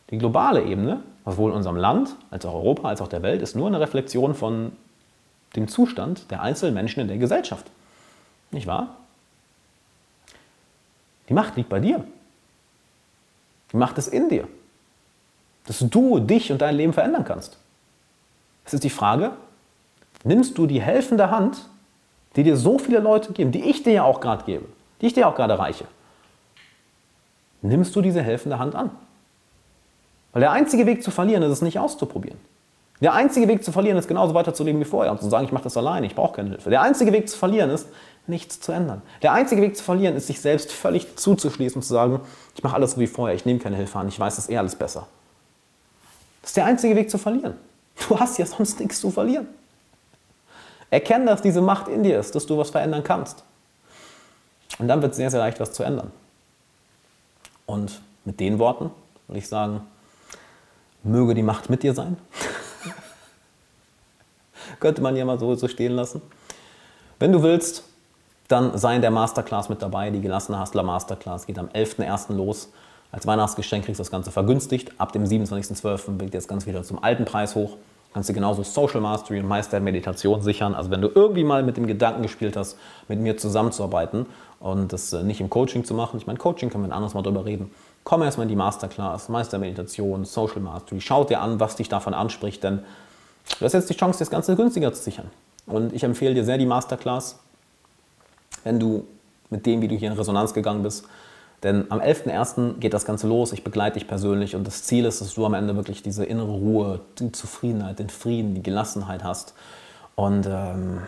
[0.09, 3.55] Die globale Ebene, sowohl in unserem Land als auch Europa als auch der Welt, ist
[3.55, 4.71] nur eine Reflexion von
[5.55, 7.65] dem Zustand der einzelnen Menschen in der Gesellschaft.
[8.51, 8.95] Nicht wahr?
[11.29, 12.03] Die Macht liegt bei dir.
[13.71, 14.47] Die Macht ist in dir.
[15.65, 17.57] Dass du dich und dein Leben verändern kannst.
[18.65, 19.31] Es ist die Frage,
[20.23, 21.67] nimmst du die helfende Hand,
[22.35, 24.65] die dir so viele Leute geben, die ich dir ja auch gerade gebe,
[25.01, 25.85] die ich dir auch gerade reiche,
[27.61, 28.91] nimmst du diese helfende Hand an?
[30.33, 32.37] Weil der einzige Weg zu verlieren ist es nicht auszuprobieren.
[33.01, 35.65] Der einzige Weg zu verlieren ist genauso weiterzuleben wie vorher und zu sagen, ich mache
[35.65, 36.69] das alleine, ich brauche keine Hilfe.
[36.69, 37.87] Der einzige Weg zu verlieren ist,
[38.27, 39.01] nichts zu ändern.
[39.21, 42.21] Der einzige Weg zu verlieren ist, sich selbst völlig zuzuschließen und zu sagen,
[42.55, 44.57] ich mache alles so wie vorher, ich nehme keine Hilfe an, ich weiß es eh
[44.57, 45.07] alles besser.
[46.41, 47.55] Das ist der einzige Weg zu verlieren.
[48.07, 49.47] Du hast ja sonst nichts zu verlieren.
[50.89, 53.43] Erkenne, dass diese Macht in dir ist, dass du was verändern kannst.
[54.79, 56.11] Und dann wird es sehr, sehr leicht, was zu ändern.
[57.65, 58.91] Und mit den Worten
[59.27, 59.81] will ich sagen,
[61.03, 62.17] möge die Macht mit dir sein.
[64.79, 66.21] Könnte man ja mal so, so stehen lassen.
[67.19, 67.83] Wenn du willst,
[68.47, 70.09] dann sei in der Masterclass mit dabei.
[70.11, 72.33] Die gelassene Hustler Masterclass geht am 11.01.
[72.33, 72.69] los.
[73.11, 74.91] Als Weihnachtsgeschenk kriegst du das Ganze vergünstigt.
[74.97, 76.17] Ab dem 27.12.
[76.17, 77.77] bringt das Ganze wieder zum alten Preis hoch.
[78.13, 80.73] Kannst du genauso Social Mastery und Meister Meditation sichern.
[80.73, 84.25] Also wenn du irgendwie mal mit dem Gedanken gespielt hast, mit mir zusammenzuarbeiten
[84.59, 86.17] und das äh, nicht im Coaching zu machen.
[86.17, 87.71] Ich meine, Coaching können wir ein anderes Mal drüber reden.
[88.05, 91.01] Komm erstmal in die Masterclass, Meister Meditation, Social Mastery.
[91.01, 92.79] Schau dir an, was dich davon anspricht, denn
[93.59, 95.29] du hast jetzt die Chance, das Ganze günstiger zu sichern.
[95.65, 97.39] Und ich empfehle dir sehr die Masterclass,
[98.63, 99.05] wenn du
[99.49, 101.05] mit dem, wie du hier in Resonanz gegangen bist,
[101.63, 102.79] denn am 11.01.
[102.79, 105.53] geht das Ganze los, ich begleite dich persönlich und das Ziel ist, dass du am
[105.53, 109.55] Ende wirklich diese innere Ruhe, die Zufriedenheit, den Frieden, die Gelassenheit hast
[110.15, 111.01] und ähm,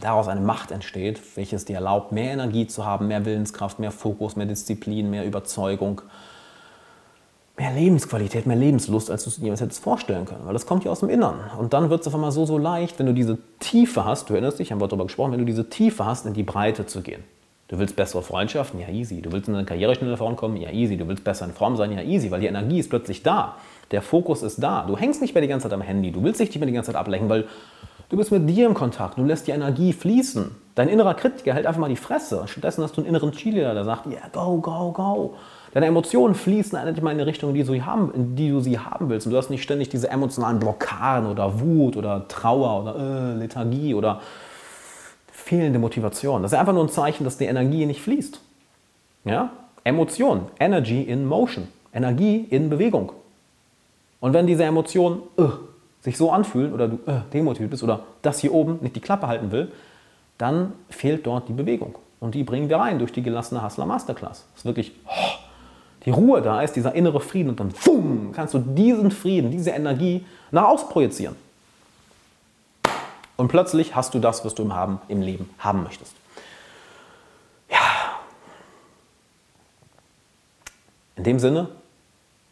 [0.00, 4.36] daraus eine Macht entsteht, welches dir erlaubt, mehr Energie zu haben, mehr Willenskraft, mehr Fokus,
[4.36, 6.02] mehr Disziplin, mehr Überzeugung,
[7.58, 10.90] mehr Lebensqualität, mehr Lebenslust, als du es jemals hättest vorstellen können, weil das kommt ja
[10.90, 11.38] aus dem Innern.
[11.58, 14.34] Und dann wird es auf einmal so, so leicht, wenn du diese Tiefe hast, du
[14.34, 17.02] erinnerst dich, haben wir darüber gesprochen, wenn du diese Tiefe hast, in die Breite zu
[17.02, 17.22] gehen.
[17.68, 18.80] Du willst bessere Freundschaften?
[18.80, 19.22] Ja, easy.
[19.22, 20.58] Du willst in deiner Karriere schneller vorankommen?
[20.58, 20.98] Ja, easy.
[20.98, 21.90] Du willst besser in Form sein?
[21.90, 23.56] Ja, easy, weil die Energie ist plötzlich da.
[23.92, 24.84] Der Fokus ist da.
[24.86, 26.12] Du hängst nicht mehr die ganze Zeit am Handy.
[26.12, 27.46] Du willst dich nicht mehr die ganze Zeit ablenken, weil
[28.10, 29.16] du bist mit dir im Kontakt.
[29.16, 30.54] Du lässt die Energie fließen.
[30.74, 32.42] Dein innerer Kritiker hält einfach mal die Fresse.
[32.46, 35.34] Stattdessen hast du einen inneren Cheerleader, der sagt, yeah, go, go, go.
[35.72, 38.60] Deine Emotionen fließen endlich mal in die Richtung, in die, du haben, in die du
[38.60, 39.26] sie haben willst.
[39.26, 43.94] Und du hast nicht ständig diese emotionalen Blockaden oder Wut oder Trauer oder äh, Lethargie
[43.94, 44.20] oder
[45.30, 46.42] fehlende Motivation.
[46.42, 48.38] Das ist einfach nur ein Zeichen, dass die Energie nicht fließt.
[49.24, 49.50] Ja?
[49.84, 53.12] Emotion, Energy in Motion, Energie in Bewegung.
[54.20, 55.48] Und wenn diese Emotionen uh,
[56.00, 59.26] sich so anfühlen oder du uh, demotiviert bist oder das hier oben nicht die Klappe
[59.26, 59.72] halten will,
[60.38, 61.96] dann fehlt dort die Bewegung.
[62.20, 64.46] Und die bringen wir rein durch die gelassene Hustler Masterclass.
[64.54, 65.41] Es ist wirklich oh,
[66.04, 69.70] die Ruhe da ist, dieser innere Frieden und dann boom, kannst du diesen Frieden, diese
[69.70, 71.36] Energie nach außen projizieren.
[73.36, 76.14] Und plötzlich hast du das, was du im, haben, im Leben haben möchtest.
[77.70, 77.78] Ja.
[81.16, 81.68] In dem Sinne,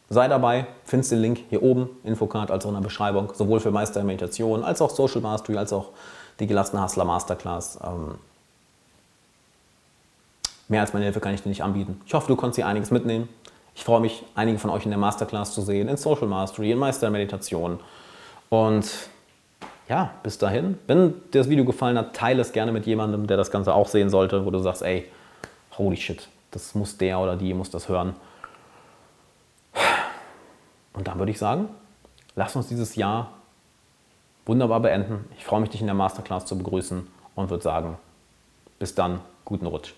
[0.08, 3.70] sei dabei, findest den Link hier oben, Infocard als auch in der Beschreibung, sowohl für
[3.70, 5.90] Meister Meditation als auch Social Mastery, als auch
[6.40, 7.78] die gelassene Hustler Masterclass.
[7.84, 8.16] Ähm,
[10.68, 12.00] mehr als meine Hilfe kann ich dir nicht anbieten.
[12.06, 13.28] Ich hoffe, du konntest hier einiges mitnehmen.
[13.80, 16.76] Ich freue mich, einige von euch in der Masterclass zu sehen, in Social Mastery, in
[16.76, 17.80] Meister Meditation.
[18.50, 19.08] Und
[19.88, 23.38] ja, bis dahin, wenn dir das Video gefallen hat, teile es gerne mit jemandem, der
[23.38, 25.10] das Ganze auch sehen sollte, wo du sagst, ey,
[25.78, 28.14] holy shit, das muss der oder die muss das hören.
[30.92, 31.70] Und dann würde ich sagen,
[32.36, 33.30] lass uns dieses Jahr
[34.44, 35.24] wunderbar beenden.
[35.38, 37.96] Ich freue mich, dich in der Masterclass zu begrüßen und würde sagen,
[38.78, 39.94] bis dann, guten Rutsch.